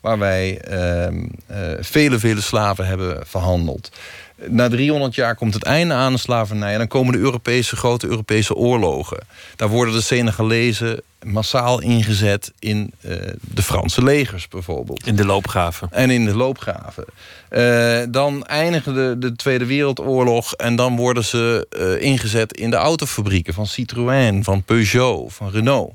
Waar 0.01 0.19
wij 0.19 0.63
uh, 0.71 1.07
uh, 1.51 1.79
vele, 1.81 2.19
vele 2.19 2.41
slaven 2.41 2.87
hebben 2.87 3.27
verhandeld. 3.27 3.91
Na 4.49 4.69
300 4.69 5.15
jaar 5.15 5.35
komt 5.35 5.55
het 5.55 5.63
einde 5.63 5.95
aan 5.95 6.13
de 6.13 6.19
slavernij... 6.19 6.73
en 6.73 6.79
dan 6.79 6.89
komen 6.89 7.13
de 7.13 7.19
Europese, 7.19 7.77
grote 7.77 8.07
Europese 8.07 8.55
oorlogen. 8.55 9.19
Daar 9.57 9.69
worden 9.69 9.95
de 9.95 10.01
Senegalezen 10.01 11.03
massaal 11.25 11.81
ingezet 11.81 12.53
in 12.59 12.93
uh, 13.01 13.13
de 13.41 13.63
Franse 13.63 14.03
legers 14.03 14.49
bijvoorbeeld. 14.49 15.07
In 15.07 15.17
de 15.17 15.25
loopgraven. 15.25 15.89
En 15.91 16.11
in 16.11 16.25
de 16.25 16.37
loopgraven. 16.37 17.05
Uh, 17.51 18.03
dan 18.09 18.47
eindigen 18.47 18.95
de, 18.95 19.17
de 19.19 19.37
Tweede 19.37 19.67
Wereldoorlog... 19.67 20.55
en 20.55 20.77
dan 20.77 20.97
worden 20.97 21.25
ze 21.25 21.67
uh, 21.79 22.03
ingezet 22.09 22.53
in 22.53 22.71
de 22.71 22.77
autofabrieken... 22.77 23.55
van 23.55 23.67
Citroën, 23.67 24.45
van 24.45 24.63
Peugeot, 24.63 25.33
van 25.33 25.51
Renault. 25.51 25.93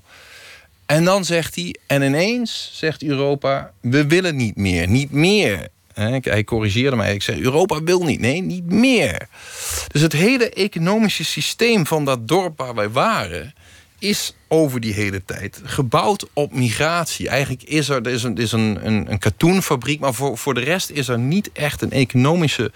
En 0.85 1.03
dan 1.03 1.25
zegt 1.25 1.55
hij... 1.55 1.75
en 1.87 2.01
ineens 2.01 2.69
zegt 2.73 3.03
Europa... 3.03 3.71
we 3.81 4.07
willen 4.07 4.35
niet 4.35 4.55
meer, 4.55 4.87
niet 4.87 5.11
meer 5.11 5.67
Hij 5.95 6.43
corrigeerde 6.43 6.95
mij. 6.95 7.13
Ik 7.13 7.21
zei, 7.21 7.41
Europa 7.41 7.83
wil 7.83 8.03
niet. 8.03 8.19
Nee, 8.19 8.41
niet 8.41 8.65
meer. 8.65 9.27
Dus 9.87 10.01
het 10.01 10.13
hele 10.13 10.49
economische 10.49 11.23
systeem 11.23 11.85
van 11.85 12.05
dat 12.05 12.27
dorp 12.27 12.57
waar 12.57 12.75
wij 12.75 12.89
waren... 12.89 13.53
is 13.99 14.35
over 14.47 14.79
die 14.79 14.93
hele 14.93 15.25
tijd 15.25 15.61
gebouwd 15.63 16.27
op 16.33 16.53
migratie. 16.53 17.29
Eigenlijk 17.29 17.63
is 17.63 17.89
er, 17.89 18.07
is 18.07 18.23
een, 18.23 18.37
is 18.37 18.51
een, 18.51 18.79
een, 18.85 19.11
een 19.11 19.19
katoenfabriek... 19.19 19.99
maar 19.99 20.13
voor, 20.13 20.37
voor 20.37 20.53
de 20.53 20.63
rest 20.63 20.89
is 20.89 21.07
er 21.07 21.19
niet 21.19 21.49
echt 21.51 21.81
een 21.81 21.91
economische 21.91 22.71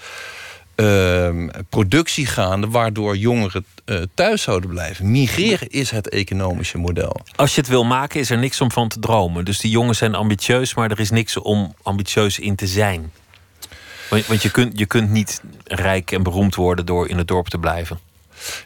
ehm, 0.79 1.49
productie 1.69 2.25
gaande... 2.25 2.67
waardoor 2.67 3.17
jongeren 3.17 3.65
eh, 3.85 4.01
thuis 4.13 4.41
zouden 4.41 4.69
blijven. 4.69 5.11
Migreren 5.11 5.69
is 5.69 5.91
het 5.91 6.09
economische 6.09 6.77
model. 6.77 7.19
Als 7.35 7.55
je 7.55 7.61
het 7.61 7.69
wil 7.69 7.83
maken, 7.83 8.19
is 8.19 8.29
er 8.29 8.37
niks 8.37 8.61
om 8.61 8.71
van 8.71 8.87
te 8.87 8.99
dromen. 8.99 9.45
Dus 9.45 9.59
die 9.59 9.71
jongens 9.71 9.97
zijn 9.97 10.15
ambitieus, 10.15 10.73
maar 10.73 10.91
er 10.91 10.99
is 10.99 11.09
niks 11.09 11.37
om 11.37 11.73
ambitieus 11.81 12.39
in 12.39 12.55
te 12.55 12.67
zijn. 12.67 13.11
Want, 14.09 14.25
want 14.25 14.41
je, 14.41 14.51
kunt, 14.51 14.79
je 14.79 14.85
kunt 14.85 15.09
niet 15.09 15.41
rijk 15.63 16.11
en 16.11 16.23
beroemd 16.23 16.55
worden 16.55 16.85
door 16.85 17.07
in 17.07 17.17
het 17.17 17.27
dorp 17.27 17.47
te 17.47 17.57
blijven. 17.57 17.99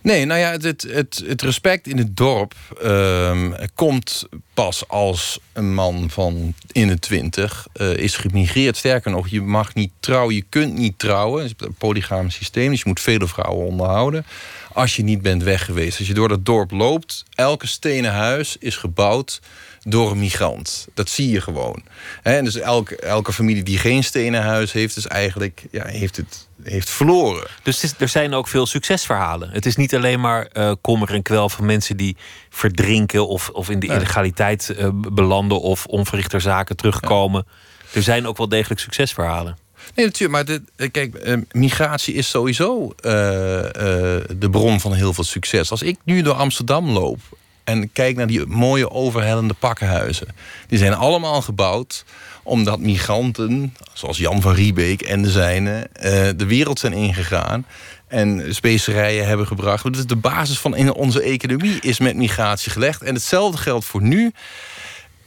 Nee, 0.02 0.26
nou 0.26 0.40
ja, 0.40 0.52
het, 0.52 0.64
het, 0.82 1.24
het, 1.26 1.42
respect 1.42 1.88
in 1.88 1.98
het 1.98 2.18
dorp 2.18 2.54
ehm, 2.82 3.52
komt 3.76 4.28
pas 4.54 4.88
als 4.88 5.40
een 5.54 5.74
man 5.74 6.10
van 6.10 6.54
in 6.72 6.88
de 6.88 7.00
twintig 7.00 7.68
eh, 7.74 7.98
is 7.98 8.16
gemigreerd. 8.16 8.78
Sterker 8.78 9.12
nog, 9.12 9.28
je 9.28 9.42
mag 9.42 9.74
niet 9.74 9.92
trouwen, 10.00 10.36
je 10.36 10.46
kunt 10.50 10.74
niet 10.74 11.00
trouwen. 11.00 11.44
Het 11.44 11.54
is 11.58 11.68
een 11.68 11.74
polygaam 11.74 12.30
systeem, 12.30 12.70
dus 12.70 12.80
je 12.80 12.88
moet 12.88 13.00
vele 13.00 13.28
vrouwen 13.28 13.66
onderhouden. 13.66 14.26
Als 14.74 14.96
je 14.96 15.04
niet 15.04 15.22
bent 15.22 15.44
weg 15.44 15.66
geweest. 15.66 15.98
Als 15.98 16.08
je 16.08 16.14
door 16.14 16.28
dat 16.28 16.46
dorp 16.46 16.72
loopt, 16.72 17.24
elke 17.36 17.68
stenen 17.68 18.12
huis 18.12 18.58
is 18.60 18.76
gebouwd 18.76 19.42
door 19.84 20.12
een 20.12 20.20
migrant. 20.20 20.88
Dat 20.94 21.10
zie 21.10 21.30
je 21.30 21.42
gewoon. 21.42 21.84
En 22.24 22.44
dus 22.44 22.56
elke, 22.56 22.96
elke 22.96 23.34
familie 23.34 23.64
die 23.64 23.78
geen 23.78 24.04
stenen 24.04 24.42
huis 24.42 24.72
heeft, 24.72 24.98
is 24.98 25.08
eigenlijk 25.08 25.66
ja, 25.72 25.86
heeft 25.86 26.18
het 26.18 26.48
heeft 26.63 26.89
verloren. 26.89 27.47
Dus 27.63 27.82
het 27.82 27.91
is- 27.91 27.99
er 27.99 28.08
zijn 28.08 28.34
ook 28.34 28.47
veel 28.47 28.65
succesverhalen. 28.65 29.49
Het 29.49 29.65
is 29.65 29.76
niet 29.76 29.95
alleen 29.95 30.19
maar 30.19 30.45
eh, 30.45 30.71
kommer 30.82 31.13
en 31.13 31.21
kwel 31.21 31.49
van 31.49 31.65
mensen 31.65 31.97
die 31.97 32.15
verdrinken 32.49 33.28
of, 33.28 33.49
of 33.49 33.69
in 33.69 33.80
de 33.80 33.88
Nee. 33.88 33.95
illegaliteit 33.95 34.69
eh, 34.69 34.88
belanden 34.93 35.62
of 35.62 35.86
onverrichter 35.86 36.41
zaken 36.41 36.76
terugkomen. 36.76 37.45
Er 37.93 38.04
zijn 38.04 38.28
ook 38.28 38.38
wel 38.38 38.49
degelijk 38.49 38.80
succesverhalen. 38.82 39.58
Nee, 39.95 40.06
natuurlijk. 40.06 40.32
Maar 40.32 40.45
de, 40.45 40.63
eh, 40.76 40.91
kijk, 40.91 41.38
migratie 41.52 42.13
is 42.13 42.30
sowieso 42.30 42.93
de 43.02 44.47
bron 44.52 44.80
van 44.80 44.93
heel 44.93 45.13
veel 45.13 45.23
succes. 45.23 45.71
Als 45.71 45.82
ik 45.82 45.97
nu 46.04 46.21
door 46.21 46.34
Amsterdam 46.34 46.89
loop 46.89 47.19
en 47.63 47.91
kijk 47.91 48.15
naar 48.15 48.28
die 48.28 48.45
mooie 48.45 48.89
overhellende 48.91 49.54
pakkenhuizen. 49.54 50.28
Die 50.67 50.78
zijn 50.80 50.93
allemaal 50.93 51.41
gebouwd 51.41 52.06
omdat 52.43 52.79
migranten, 52.79 53.75
zoals 53.93 54.17
Jan 54.17 54.41
van 54.41 54.53
Riebeek 54.53 55.01
en 55.01 55.21
de 55.21 55.32
zijne... 55.32 55.89
eh, 55.93 56.29
de 56.36 56.45
wereld 56.45 56.79
zijn 56.79 56.93
ingegaan 56.93 57.65
en 58.08 58.56
specerijen 58.56 59.27
hebben 59.27 59.47
gebracht. 59.47 59.95
Is 59.95 60.06
de 60.06 60.15
basis 60.15 60.60
van 60.60 60.93
onze 60.93 61.21
economie 61.21 61.79
is 61.82 61.99
met 61.99 62.15
migratie 62.15 62.71
gelegd. 62.71 63.01
En 63.01 63.13
hetzelfde 63.13 63.58
geldt 63.58 63.86
voor 63.86 64.01
nu. 64.01 64.32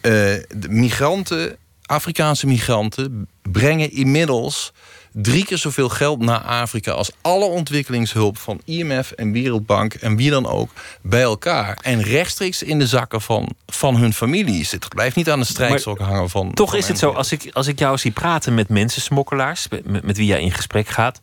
Eh, 0.01 0.13
de 0.49 0.69
migranten, 0.69 1.57
Afrikaanse 1.87 2.47
migranten, 2.47 3.29
brengen 3.43 3.93
inmiddels 3.93 4.73
drie 5.19 5.45
keer 5.45 5.59
zoveel 5.59 5.89
geld 5.89 6.21
naar 6.21 6.39
Afrika 6.39 6.93
als 6.93 7.11
alle 7.21 7.45
ontwikkelingshulp 7.45 8.39
van 8.39 8.61
IMF 8.65 9.11
en 9.11 9.33
Wereldbank 9.33 9.95
en 9.95 10.17
wie 10.17 10.31
dan 10.31 10.47
ook 10.47 10.71
bij 11.03 11.23
elkaar. 11.23 11.79
En 11.83 12.03
rechtstreeks 12.03 12.63
in 12.63 12.79
de 12.79 12.87
zakken 12.87 13.21
van, 13.21 13.49
van 13.67 13.97
hun 13.97 14.13
families. 14.13 14.71
Het 14.71 14.89
blijft 14.89 15.17
niet 15.17 15.31
aan 15.31 15.41
de 15.41 15.47
strijkstok 15.47 15.99
hangen 15.99 16.31
van. 16.31 16.53
Toch 16.55 16.71
van 16.71 16.79
is 16.79 16.89
het 16.89 16.99
zo, 16.99 17.11
als 17.11 17.33
ik, 17.33 17.51
als 17.53 17.67
ik 17.67 17.79
jou 17.79 17.99
zie 17.99 18.11
praten 18.11 18.55
met 18.55 18.69
mensensmokkelaars, 18.69 19.69
met, 19.69 19.87
met, 19.87 20.03
met 20.03 20.17
wie 20.17 20.27
jij 20.27 20.41
in 20.41 20.53
gesprek 20.53 20.89
gaat, 20.89 21.21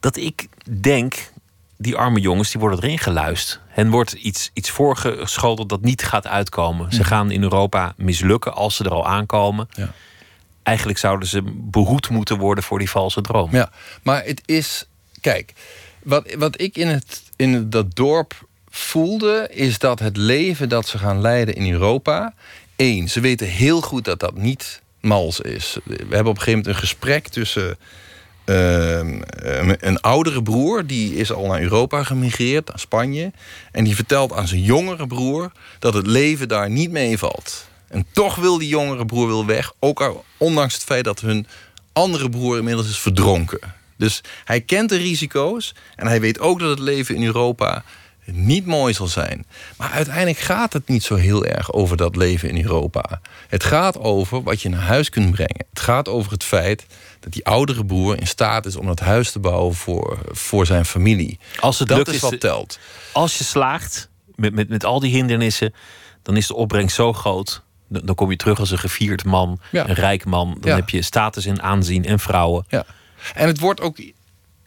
dat 0.00 0.16
ik 0.16 0.48
denk, 0.80 1.32
die 1.78 1.96
arme 1.96 2.20
jongens 2.20 2.50
die 2.50 2.60
worden 2.60 2.82
erin 2.82 2.98
geluisterd. 2.98 3.60
Hen 3.68 3.90
wordt 3.90 4.12
iets, 4.12 4.50
iets 4.52 4.70
voorgeschoteld 4.70 5.68
dat 5.68 5.80
niet 5.80 6.04
gaat 6.04 6.26
uitkomen. 6.26 6.92
Ze 6.92 7.04
gaan 7.04 7.30
in 7.30 7.42
Europa 7.42 7.94
mislukken 7.96 8.54
als 8.54 8.76
ze 8.76 8.84
er 8.84 8.90
al 8.90 9.06
aankomen. 9.06 9.68
Ja. 9.70 9.92
Eigenlijk 10.64 10.98
zouden 10.98 11.28
ze 11.28 11.42
behoed 11.54 12.08
moeten 12.10 12.38
worden 12.38 12.64
voor 12.64 12.78
die 12.78 12.90
valse 12.90 13.20
droom. 13.20 13.48
Ja, 13.52 13.70
maar 14.02 14.24
het 14.24 14.42
is. 14.44 14.86
Kijk, 15.20 15.52
wat, 16.02 16.34
wat 16.38 16.60
ik 16.60 16.76
in, 16.76 16.88
het, 16.88 17.22
in 17.36 17.70
dat 17.70 17.96
dorp 17.96 18.46
voelde, 18.68 19.48
is 19.52 19.78
dat 19.78 19.98
het 19.98 20.16
leven 20.16 20.68
dat 20.68 20.88
ze 20.88 20.98
gaan 20.98 21.20
leiden 21.20 21.54
in 21.54 21.72
Europa. 21.72 22.34
één, 22.76 23.08
ze 23.08 23.20
weten 23.20 23.46
heel 23.46 23.80
goed 23.80 24.04
dat 24.04 24.20
dat 24.20 24.36
niet 24.36 24.82
mals 25.00 25.40
is. 25.40 25.76
We 25.84 25.94
hebben 25.96 26.18
op 26.20 26.26
een 26.26 26.42
gegeven 26.42 26.50
moment 26.58 26.66
een 26.66 26.74
gesprek 26.80 27.28
tussen. 27.28 27.76
ehm, 28.44 29.20
een- 29.34 29.76
een 29.80 30.00
oudere 30.00 30.42
broer, 30.42 30.86
die 30.86 31.14
is 31.16 31.32
al 31.32 31.46
naar 31.46 31.60
Europa 31.60 32.02
gemigreerd, 32.02 32.68
naar 32.68 32.78
Spanje. 32.78 33.32
En 33.72 33.84
die 33.84 33.94
vertelt 33.94 34.32
aan 34.32 34.48
zijn 34.48 34.62
jongere 34.62 35.06
broer 35.06 35.52
dat 35.78 35.94
het 35.94 36.06
leven 36.06 36.48
daar 36.48 36.70
niet 36.70 36.90
meevalt. 36.90 37.66
En 37.94 38.06
toch 38.12 38.34
wil 38.34 38.58
die 38.58 38.68
jongere 38.68 39.06
broer 39.06 39.26
wil 39.26 39.46
weg. 39.46 39.72
Ook 39.78 40.02
al- 40.02 40.24
ondanks 40.36 40.74
het 40.74 40.82
feit 40.82 41.04
dat 41.04 41.20
hun 41.20 41.46
andere 41.92 42.28
broer 42.28 42.58
inmiddels 42.58 42.88
is 42.88 42.98
verdronken. 42.98 43.74
Dus 43.96 44.20
hij 44.44 44.60
kent 44.60 44.88
de 44.88 44.96
risico's. 44.96 45.74
En 45.96 46.06
hij 46.06 46.20
weet 46.20 46.38
ook 46.38 46.58
dat 46.58 46.70
het 46.70 46.78
leven 46.78 47.14
in 47.14 47.24
Europa 47.24 47.84
niet 48.24 48.66
mooi 48.66 48.94
zal 48.94 49.06
zijn. 49.06 49.46
Maar 49.76 49.90
uiteindelijk 49.90 50.38
gaat 50.38 50.72
het 50.72 50.88
niet 50.88 51.02
zo 51.02 51.14
heel 51.14 51.44
erg 51.44 51.72
over 51.72 51.96
dat 51.96 52.16
leven 52.16 52.48
in 52.48 52.62
Europa. 52.62 53.20
Het 53.48 53.64
gaat 53.64 53.98
over 53.98 54.42
wat 54.42 54.62
je 54.62 54.68
naar 54.68 54.80
huis 54.80 55.08
kunt 55.08 55.30
brengen. 55.30 55.66
Het 55.70 55.80
gaat 55.80 56.08
over 56.08 56.32
het 56.32 56.44
feit 56.44 56.86
dat 57.20 57.32
die 57.32 57.46
oudere 57.46 57.84
broer 57.84 58.20
in 58.20 58.26
staat 58.26 58.66
is 58.66 58.76
om 58.76 58.86
dat 58.86 59.00
huis 59.00 59.30
te 59.30 59.38
bouwen 59.38 59.74
voor, 59.74 60.18
voor 60.30 60.66
zijn 60.66 60.84
familie. 60.84 61.38
Als 61.60 61.78
het 61.78 61.88
dat 61.88 61.96
lukt, 61.96 62.12
is 62.12 62.20
wat 62.20 62.40
telt. 62.40 62.78
Als 63.12 63.38
je 63.38 63.44
slaagt 63.44 64.08
met, 64.34 64.54
met, 64.54 64.68
met 64.68 64.84
al 64.84 65.00
die 65.00 65.12
hindernissen, 65.12 65.74
dan 66.22 66.36
is 66.36 66.46
de 66.46 66.54
opbrengst 66.54 66.96
zo 66.96 67.12
groot. 67.12 67.62
Dan 67.88 68.14
kom 68.14 68.30
je 68.30 68.36
terug 68.36 68.58
als 68.58 68.70
een 68.70 68.78
gevierd 68.78 69.24
man, 69.24 69.58
Ja. 69.70 69.88
een 69.88 69.94
rijk 69.94 70.24
man. 70.24 70.56
Dan 70.60 70.70
Ja. 70.70 70.76
heb 70.76 70.88
je 70.88 71.02
status 71.02 71.46
en 71.46 71.62
aanzien 71.62 72.04
en 72.04 72.18
vrouwen. 72.18 72.64
Ja. 72.68 72.84
En 73.34 73.46
het 73.46 73.58
wordt 73.58 73.80
ook. 73.80 73.96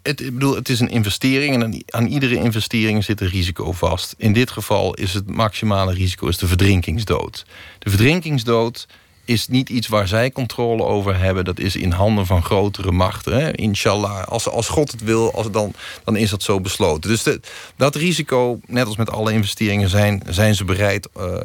Het, 0.01 0.21
ik 0.21 0.33
bedoel, 0.33 0.55
het 0.55 0.69
is 0.69 0.79
een 0.79 0.89
investering 0.89 1.63
en 1.63 1.83
aan, 1.87 2.05
iedere 2.07 2.35
investering 2.35 3.03
zit 3.03 3.21
een 3.21 3.27
risico 3.29 3.71
vast. 3.71 4.15
In 4.17 4.33
dit 4.33 4.51
geval 4.51 4.93
is 4.93 5.13
het 5.13 5.29
maximale 5.29 5.93
risico 5.93 6.27
is 6.27 6.37
de 6.37 6.47
verdrinkingsdood. 6.47 7.45
De 7.79 7.89
verdrinkingsdood 7.89 8.87
is 9.25 9.47
niet 9.47 9.69
iets 9.69 9.87
waar 9.87 10.07
zij 10.07 10.31
controle 10.31 10.83
over 10.83 11.19
hebben. 11.19 11.45
Dat 11.45 11.59
is 11.59 11.75
in 11.75 11.91
handen 11.91 12.25
van 12.25 12.43
grotere 12.43 12.91
machten. 12.91 13.33
Hè? 13.33 13.51
Inshallah, 13.55 14.23
als, 14.23 14.49
als 14.49 14.67
God 14.67 14.91
het 14.91 15.03
wil, 15.03 15.33
als, 15.33 15.51
dan, 15.51 15.73
dan 16.03 16.15
is 16.15 16.29
dat 16.29 16.43
zo 16.43 16.61
besloten. 16.61 17.09
Dus 17.09 17.23
de, 17.23 17.39
dat 17.75 17.95
risico, 17.95 18.59
net 18.65 18.85
als 18.85 18.95
met 18.97 19.09
alle 19.11 19.31
investeringen, 19.33 19.89
zijn, 19.89 20.21
zijn 20.29 20.55
ze 20.55 20.63
bereid 20.65 21.09
eh, 21.15 21.35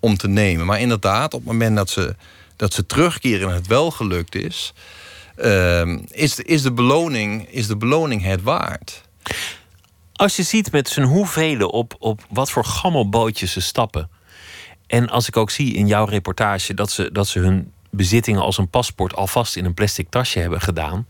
om 0.00 0.16
te 0.16 0.28
nemen. 0.28 0.66
Maar 0.66 0.80
inderdaad, 0.80 1.34
op 1.34 1.40
het 1.40 1.52
moment 1.52 1.76
dat 1.76 1.90
ze, 1.90 2.16
dat 2.56 2.74
ze 2.74 2.86
terugkeren 2.86 3.48
en 3.48 3.54
het 3.54 3.66
wel 3.66 3.90
gelukt 3.90 4.34
is... 4.34 4.72
Ehm, 5.36 5.98
is, 6.08 6.34
de, 6.34 6.44
is, 6.44 6.62
de 6.62 6.72
beloning, 6.72 7.48
is 7.48 7.66
de 7.66 7.76
beloning 7.76 8.22
het 8.22 8.42
waard? 8.42 9.02
Als 10.12 10.36
je 10.36 10.42
ziet 10.42 10.72
met 10.72 10.88
z'n 10.88 11.02
hoeveel 11.02 11.68
op, 11.68 11.96
op 11.98 12.20
wat 12.30 12.50
voor 12.50 12.64
gammelbootjes 12.64 13.52
ze 13.52 13.60
stappen. 13.60 14.10
En 14.86 15.08
als 15.08 15.28
ik 15.28 15.36
ook 15.36 15.50
zie 15.50 15.74
in 15.74 15.86
jouw 15.86 16.04
reportage 16.04 16.74
dat 16.74 16.90
ze, 16.90 17.12
dat 17.12 17.28
ze 17.28 17.38
hun 17.38 17.72
bezittingen 17.90 18.40
als 18.40 18.58
een 18.58 18.68
paspoort 18.68 19.14
alvast 19.14 19.56
in 19.56 19.64
een 19.64 19.74
plastic 19.74 20.08
tasje 20.08 20.38
hebben 20.38 20.60
gedaan. 20.60 21.06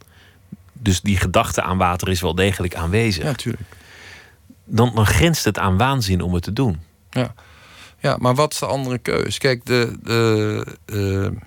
Dus 0.73 1.01
die 1.01 1.17
gedachte 1.17 1.63
aan 1.63 1.79
water 1.79 2.09
is 2.09 2.21
wel 2.21 2.35
degelijk 2.35 2.75
aanwezig. 2.75 3.25
natuurlijk. 3.25 3.77
Dan, 4.65 4.95
dan 4.95 5.07
grenst 5.07 5.45
het 5.45 5.59
aan 5.59 5.77
waanzin 5.77 6.21
om 6.21 6.35
het 6.35 6.43
te 6.43 6.53
doen. 6.53 6.81
Ja. 7.11 7.35
Ja, 8.01 8.17
maar 8.19 8.35
wat 8.35 8.53
is 8.53 8.59
de 8.59 8.67
andere 8.67 8.99
keus? 8.99 9.39
Kijk, 9.39 9.67
de, 9.67 9.99
de, 10.03 10.65
eh, 10.87 11.45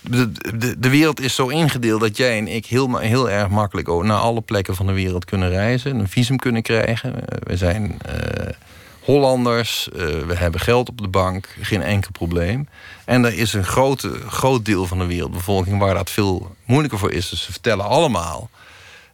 de, 0.00 0.32
de, 0.58 0.78
de 0.78 0.88
wereld 0.88 1.20
is 1.20 1.34
zo 1.34 1.48
ingedeeld 1.48 2.00
dat 2.00 2.16
jij 2.16 2.38
en 2.38 2.48
ik 2.48 2.66
heel, 2.66 2.96
heel 2.96 3.30
erg 3.30 3.48
makkelijk 3.48 3.88
naar 4.02 4.18
alle 4.18 4.40
plekken 4.40 4.74
van 4.74 4.86
de 4.86 4.92
wereld 4.92 5.24
kunnen 5.24 5.48
reizen, 5.48 5.98
een 5.98 6.08
visum 6.08 6.36
kunnen 6.36 6.62
krijgen. 6.62 7.28
Eh, 7.28 7.38
we 7.42 7.56
zijn 7.56 7.98
eh, 8.02 8.52
Hollanders, 9.00 9.88
we 10.26 10.34
hebben 10.34 10.60
geld 10.60 10.88
op 10.88 11.00
de 11.00 11.08
bank, 11.08 11.56
geen 11.60 11.82
enkel 11.82 12.10
probleem. 12.10 12.68
En 13.04 13.24
er 13.24 13.38
is 13.38 13.52
een 13.52 13.64
grote, 13.64 14.12
groot 14.28 14.64
deel 14.64 14.86
van 14.86 14.98
de 14.98 15.06
wereldbevolking 15.06 15.78
waar 15.78 15.94
dat 15.94 16.10
veel 16.10 16.56
moeilijker 16.64 16.98
voor 16.98 17.12
is. 17.12 17.28
Dus 17.28 17.42
ze 17.42 17.52
vertellen 17.52 17.84
allemaal 17.84 18.50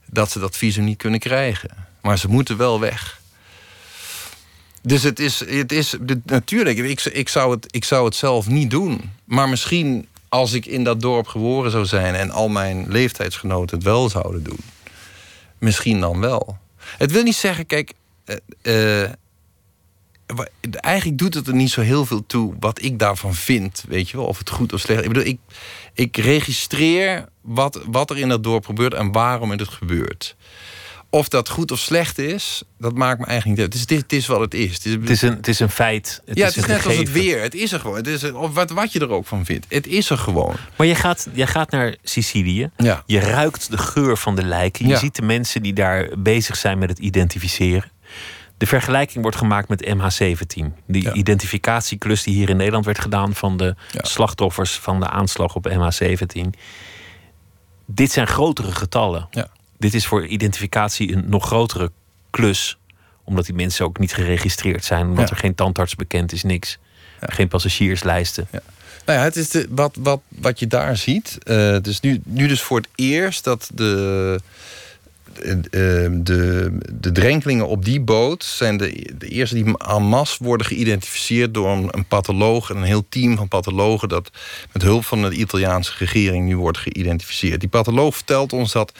dat 0.06 0.30
ze 0.30 0.38
dat 0.38 0.56
visum 0.56 0.84
niet 0.84 0.96
kunnen 0.96 1.20
krijgen. 1.20 1.70
Maar 2.00 2.18
ze 2.18 2.28
moeten 2.28 2.56
wel 2.56 2.80
weg. 2.80 3.21
Dus 4.82 5.02
het 5.02 5.18
is, 5.18 5.40
het 5.46 5.72
is 5.72 5.96
natuurlijk, 6.24 6.78
ik, 6.78 7.04
ik, 7.04 7.28
zou 7.28 7.50
het, 7.50 7.66
ik 7.70 7.84
zou 7.84 8.04
het 8.04 8.14
zelf 8.14 8.48
niet 8.48 8.70
doen. 8.70 9.10
Maar 9.24 9.48
misschien 9.48 10.08
als 10.28 10.52
ik 10.52 10.66
in 10.66 10.84
dat 10.84 11.00
dorp 11.00 11.26
geboren 11.26 11.70
zou 11.70 11.86
zijn 11.86 12.14
en 12.14 12.30
al 12.30 12.48
mijn 12.48 12.86
leeftijdsgenoten 12.88 13.76
het 13.76 13.86
wel 13.86 14.08
zouden 14.08 14.42
doen. 14.42 14.60
Misschien 15.58 16.00
dan 16.00 16.20
wel. 16.20 16.58
Het 16.76 17.12
wil 17.12 17.22
niet 17.22 17.34
zeggen, 17.34 17.66
kijk, 17.66 17.92
eh, 18.24 19.02
eh, 19.02 19.10
eigenlijk 20.70 21.18
doet 21.18 21.34
het 21.34 21.46
er 21.46 21.54
niet 21.54 21.70
zo 21.70 21.80
heel 21.80 22.06
veel 22.06 22.26
toe 22.26 22.54
wat 22.60 22.82
ik 22.82 22.98
daarvan 22.98 23.34
vind. 23.34 23.84
Weet 23.88 24.10
je 24.10 24.16
wel, 24.16 24.26
of 24.26 24.38
het 24.38 24.50
goed 24.50 24.72
of 24.72 24.80
slecht. 24.80 25.02
Ik 25.02 25.08
bedoel, 25.08 25.24
ik, 25.24 25.38
ik 25.94 26.16
registreer 26.16 27.28
wat, 27.40 27.80
wat 27.86 28.10
er 28.10 28.18
in 28.18 28.28
dat 28.28 28.44
dorp 28.44 28.66
gebeurt 28.66 28.94
en 28.94 29.12
waarom 29.12 29.50
het 29.50 29.68
gebeurt. 29.68 30.36
Of 31.14 31.28
dat 31.28 31.48
goed 31.48 31.70
of 31.70 31.78
slecht 31.78 32.18
is, 32.18 32.62
dat 32.78 32.94
maakt 32.94 33.20
me 33.20 33.26
eigenlijk 33.26 33.58
niet 33.58 33.70
uit. 33.72 33.80
Het 33.80 33.90
is, 33.90 33.96
het 33.98 34.12
is 34.12 34.26
wat 34.26 34.40
het 34.40 34.54
is. 34.54 34.74
Het 34.74 34.84
is, 34.86 34.92
Het 34.92 35.10
is 35.10 35.22
een, 35.22 35.36
het 35.36 35.48
is 35.48 35.60
een 35.60 35.70
feit. 35.70 36.22
Het 36.26 36.36
ja, 36.38 36.46
is 36.46 36.54
het 36.54 36.64
is 36.64 36.70
een 36.70 36.76
net 36.76 36.86
als 36.86 36.96
het 36.96 37.12
weer. 37.12 37.40
Het 37.42 37.54
is 37.54 37.72
er 37.72 37.80
gewoon. 37.80 37.96
Het 37.96 38.06
is 38.06 38.22
er, 38.22 38.36
of 38.36 38.54
wat, 38.54 38.70
wat 38.70 38.92
je 38.92 38.98
er 39.00 39.10
ook 39.10 39.26
van 39.26 39.44
vindt. 39.44 39.66
Het 39.68 39.86
is 39.86 40.10
er 40.10 40.18
gewoon. 40.18 40.54
Maar 40.76 40.86
je 40.86 40.94
gaat, 40.94 41.28
je 41.32 41.46
gaat 41.46 41.70
naar 41.70 41.96
Sicilië. 42.02 42.70
Ja. 42.76 43.02
Je 43.06 43.18
ruikt 43.20 43.70
de 43.70 43.78
geur 43.78 44.16
van 44.16 44.36
de 44.36 44.44
lijken. 44.44 44.84
Je 44.86 44.90
Ja. 44.92 44.98
ziet 44.98 45.14
de 45.16 45.22
mensen 45.22 45.62
die 45.62 45.72
daar 45.72 46.08
bezig 46.18 46.56
zijn 46.56 46.78
met 46.78 46.88
het 46.88 46.98
identificeren. 46.98 47.90
De 48.58 48.66
vergelijking 48.66 49.22
wordt 49.22 49.36
gemaakt 49.36 49.68
met 49.68 49.86
MH17. 49.86 50.74
Die 50.86 51.02
Ja. 51.02 51.12
identificatieklus 51.12 52.22
die 52.22 52.34
hier 52.34 52.48
in 52.48 52.56
Nederland 52.56 52.84
werd 52.84 53.00
gedaan 53.00 53.34
van 53.34 53.56
de 53.56 53.74
slachtoffers 53.90 54.72
van 54.72 55.00
de 55.00 55.08
aanslag 55.08 55.54
op 55.54 55.68
MH17. 55.68 56.50
Dit 57.86 58.12
zijn 58.12 58.26
grotere 58.26 58.72
getallen. 58.72 59.28
Ja. 59.30 59.48
Dit 59.82 59.94
is 59.94 60.06
voor 60.06 60.26
identificatie 60.26 61.12
een 61.12 61.24
nog 61.26 61.46
grotere 61.46 61.90
klus. 62.30 62.78
Omdat 63.24 63.46
die 63.46 63.54
mensen 63.54 63.84
ook 63.84 63.98
niet 63.98 64.14
geregistreerd 64.14 64.84
zijn. 64.84 65.06
Omdat 65.06 65.28
Ja. 65.28 65.34
er 65.34 65.40
geen 65.40 65.54
tandarts 65.54 65.94
bekend 65.94 66.32
is, 66.32 66.42
niks. 66.42 66.78
Geen 67.20 67.48
passagierslijsten. 67.48 68.48
Nou 69.06 69.18
ja, 69.18 69.24
het 69.24 69.36
is 69.36 69.48
de, 69.50 69.66
wat, 69.70 69.96
wat, 70.00 70.20
wat 70.28 70.58
je 70.58 70.66
daar 70.66 70.96
ziet. 70.96 71.38
eh 71.44 71.76
dus 71.82 72.00
nu, 72.00 72.20
nu 72.24 72.46
dus 72.48 72.60
voor 72.62 72.78
het 72.78 72.88
eerst 72.94 73.44
dat 73.44 73.70
de, 73.74 74.40
de, 75.34 76.20
de, 76.22 76.72
de 76.92 77.12
drenkelingen 77.12 77.66
op 77.66 77.84
die 77.84 78.00
boot... 78.00 78.44
zijn 78.44 78.76
de, 78.76 79.14
de 79.18 79.28
eerste 79.28 79.54
die 79.54 79.78
en 79.78 80.02
masse 80.02 80.44
worden 80.44 80.66
geïdentificeerd... 80.66 81.54
door 81.54 81.68
een, 81.68 81.88
een 81.90 82.04
patholoog 82.04 82.70
en 82.70 82.76
een 82.76 82.82
heel 82.82 83.04
team 83.08 83.36
van 83.36 83.48
pathologen... 83.48 84.08
dat 84.08 84.30
met 84.72 84.82
hulp 84.82 85.04
van 85.04 85.22
de 85.22 85.34
Italiaanse 85.34 85.92
regering 85.98 86.46
nu 86.46 86.56
wordt 86.56 86.78
geïdentificeerd. 86.78 87.60
Die 87.60 87.68
patholoog 87.68 88.14
vertelt 88.14 88.52
ons 88.52 88.72
dat 88.72 88.92
60% 88.92 88.94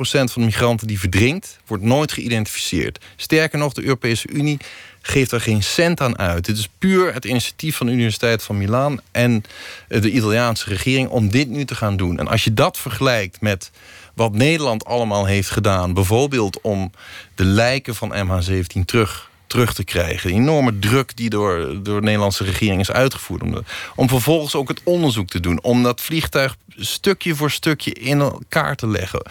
van 0.00 0.28
de 0.34 0.40
migranten 0.40 0.86
die 0.86 0.98
verdrinkt... 0.98 1.58
wordt 1.66 1.84
nooit 1.84 2.12
geïdentificeerd. 2.12 3.04
Sterker 3.16 3.58
nog, 3.58 3.72
de 3.72 3.82
Europese 3.82 4.28
Unie 4.28 4.58
geeft 5.02 5.32
er 5.32 5.40
geen 5.40 5.62
cent 5.62 6.00
aan 6.00 6.18
uit. 6.18 6.44
Dit 6.44 6.58
is 6.58 6.68
puur 6.78 7.14
het 7.14 7.24
initiatief 7.24 7.76
van 7.76 7.86
de 7.86 7.92
Universiteit 7.92 8.42
van 8.42 8.58
Milaan 8.58 9.00
en 9.10 9.42
de 9.88 10.10
Italiaanse 10.10 10.68
regering 10.68 11.08
om 11.08 11.30
dit 11.30 11.48
nu 11.48 11.64
te 11.64 11.74
gaan 11.74 11.96
doen. 11.96 12.18
En 12.18 12.28
als 12.28 12.44
je 12.44 12.54
dat 12.54 12.78
vergelijkt 12.78 13.40
met 13.40 13.70
wat 14.18 14.32
Nederland 14.32 14.84
allemaal 14.84 15.24
heeft 15.24 15.50
gedaan, 15.50 15.94
bijvoorbeeld 15.94 16.60
om 16.60 16.90
de 17.34 17.44
lijken 17.44 17.94
van 17.94 18.14
MH17 18.14 18.84
terug, 18.84 19.30
terug 19.46 19.74
te 19.74 19.84
krijgen, 19.84 20.28
de 20.28 20.34
enorme 20.34 20.78
druk 20.78 21.16
die 21.16 21.30
door, 21.30 21.82
door 21.82 22.00
de 22.00 22.06
Nederlandse 22.06 22.44
regering 22.44 22.80
is 22.80 22.90
uitgevoerd, 22.90 23.42
om, 23.42 23.64
om 23.96 24.08
vervolgens 24.08 24.54
ook 24.54 24.68
het 24.68 24.80
onderzoek 24.84 25.28
te 25.28 25.40
doen, 25.40 25.62
om 25.62 25.82
dat 25.82 26.00
vliegtuig 26.00 26.56
stukje 26.76 27.34
voor 27.34 27.50
stukje 27.50 27.92
in 27.92 28.20
elkaar 28.20 28.76
te 28.76 28.88
leggen. 28.88 29.22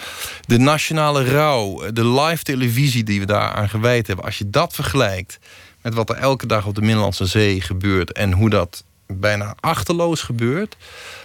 De 0.46 0.58
nationale 0.58 1.24
rouw, 1.24 1.92
de 1.92 2.06
live 2.06 2.44
televisie 2.44 3.04
die 3.04 3.20
we 3.20 3.26
daar 3.26 3.52
aan 3.52 3.70
gewijd 3.70 4.08
hebben, 4.08 4.26
als 4.26 4.38
je 4.38 4.50
dat 4.50 4.74
vergelijkt 4.74 5.40
met 5.82 5.94
wat 5.94 6.10
er 6.10 6.16
elke 6.16 6.46
dag 6.46 6.66
op 6.66 6.76
de 6.76 6.82
Middellandse 6.82 7.26
Zee 7.26 7.62
gebeurt 7.62 8.12
en 8.12 8.32
hoe 8.32 8.50
dat 8.50 8.84
bijna 9.08 9.56
achterloos 9.60 10.22
gebeurt, 10.22 10.78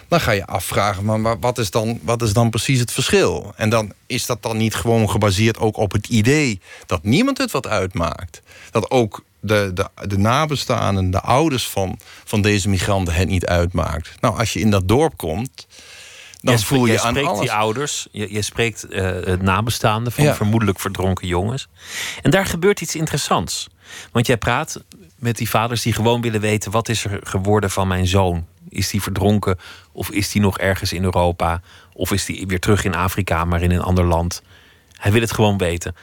dan 0.07 0.21
ga 0.21 0.31
je 0.31 0.45
afvragen, 0.45 1.05
maar 1.05 1.21
wa- 1.21 1.39
wat 1.39 1.57
is, 1.57 1.71
dan, 1.71 1.99
wat 2.01 2.21
is 2.21 2.33
dan 2.33 2.49
precies 2.49 2.79
het 2.79 2.91
verschil? 2.91 3.53
En 3.55 3.69
dan 3.69 3.93
is 4.07 4.25
dat 4.25 4.41
dan 4.43 4.57
niet 4.57 4.75
gewoon 4.75 5.09
gebaseerd 5.09 5.57
ook 5.57 5.77
op 5.77 5.91
het 5.91 6.07
idee 6.07 6.61
dat 6.85 7.03
niemand 7.03 7.37
het 7.37 7.51
wat 7.51 7.67
uitmaakt. 7.67 8.41
Dat 8.71 8.91
ook 8.91 9.23
de, 9.39 9.71
de, 9.73 9.89
de 10.07 10.17
nabestaanden, 10.17 11.11
de 11.11 11.21
ouders 11.21 11.67
van, 11.69 11.99
van 12.23 12.41
deze 12.41 12.69
migranten 12.69 13.13
het 13.13 13.27
niet 13.27 13.45
uitmaakt. 13.45 14.11
Nou, 14.19 14.39
als 14.39 14.53
je 14.53 14.59
in 14.59 14.69
dat 14.69 14.87
dorp 14.87 15.17
komt, 15.17 15.67
dan 16.41 16.53
Jij 16.53 16.63
voel 16.63 16.85
je 16.85 16.91
jij 16.91 17.01
aan 17.01 17.09
spreekt 17.09 17.27
alles. 17.27 17.39
die 17.39 17.51
ouders, 17.51 18.07
je, 18.11 18.33
je 18.33 18.41
spreekt 18.41 18.83
eh, 18.83 19.03
het 19.05 19.41
nabestaanden 19.41 20.11
van 20.13 20.23
Ja. 20.23 20.35
vermoedelijk 20.35 20.79
verdronken 20.79 21.27
jongens. 21.27 21.67
En 22.21 22.31
daar 22.31 22.45
gebeurt 22.45 22.81
iets 22.81 22.95
interessants. 22.95 23.67
Want 24.11 24.27
jij 24.27 24.37
praat 24.37 24.81
met 25.15 25.37
die 25.37 25.49
vaders 25.49 25.81
die 25.81 25.93
gewoon 25.93 26.21
willen 26.21 26.41
weten: 26.41 26.71
wat 26.71 26.89
is 26.89 27.05
er 27.05 27.19
geworden 27.23 27.69
van 27.71 27.87
mijn 27.87 28.07
zoon? 28.07 28.45
Is 28.73 28.89
die 28.89 29.01
verdronken 29.01 29.57
of 29.91 30.09
is 30.09 30.31
die 30.31 30.41
nog 30.41 30.57
ergens 30.57 30.93
in 30.93 31.03
Europa? 31.03 31.61
Of 31.93 32.11
is 32.11 32.25
die 32.25 32.47
weer 32.47 32.59
terug 32.59 32.83
in 32.83 32.95
Afrika, 32.95 33.45
maar 33.45 33.61
in 33.61 33.71
een 33.71 33.81
ander 33.81 34.05
land? 34.05 34.41
Hij 34.93 35.11
wil 35.11 35.21
het 35.21 35.33
gewoon 35.33 35.57
weten. 35.57 35.95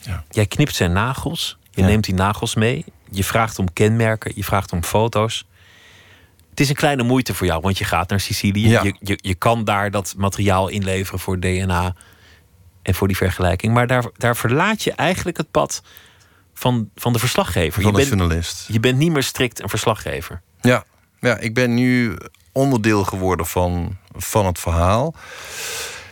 Ja. 0.00 0.24
Jij 0.30 0.46
knipt 0.46 0.74
zijn 0.74 0.92
nagels, 0.92 1.58
je 1.70 1.80
Ja. 1.80 1.86
neemt 1.86 2.04
die 2.04 2.14
nagels 2.14 2.54
mee, 2.54 2.84
je 3.10 3.24
vraagt 3.24 3.58
om 3.58 3.72
kenmerken, 3.72 4.32
je 4.34 4.44
vraagt 4.44 4.72
om 4.72 4.84
foto's. 4.84 5.44
Het 6.50 6.60
is 6.60 6.68
een 6.68 6.74
kleine 6.74 7.02
moeite 7.02 7.34
voor 7.34 7.46
jou, 7.46 7.60
want 7.60 7.78
je 7.78 7.84
gaat 7.84 8.10
naar 8.10 8.20
Sicilië. 8.20 8.68
Ja. 8.68 8.82
Je, 8.82 8.94
je, 9.00 9.18
je 9.22 9.34
kan 9.34 9.64
daar 9.64 9.90
dat 9.90 10.14
materiaal 10.16 10.68
inleveren 10.68 11.18
voor 11.20 11.40
DNA 11.40 11.94
en 12.82 12.94
voor 12.94 13.06
die 13.08 13.16
vergelijking. 13.16 13.72
Maar 13.74 13.86
daar, 13.86 14.04
daar 14.16 14.36
verlaat 14.36 14.82
je 14.82 14.92
eigenlijk 14.92 15.36
het 15.36 15.50
pad 15.50 15.82
van, 16.54 16.90
van 16.96 17.12
de 17.12 17.18
verslaggever. 17.18 17.72
van 17.72 17.82
je, 17.82 17.88
de 17.90 17.96
bent, 17.96 18.08
journalist. 18.08 18.66
je 18.72 18.80
bent 18.80 18.98
niet 18.98 19.12
meer 19.12 19.22
strikt 19.22 19.62
een 19.62 19.68
verslaggever. 19.68 20.42
Ja, 20.60 20.84
ja, 21.20 21.38
ik 21.38 21.54
ben 21.54 21.74
nu 21.74 22.16
onderdeel 22.52 23.04
geworden 23.04 23.46
van, 23.46 23.96
van 24.16 24.46
het 24.46 24.58
verhaal. 24.58 25.14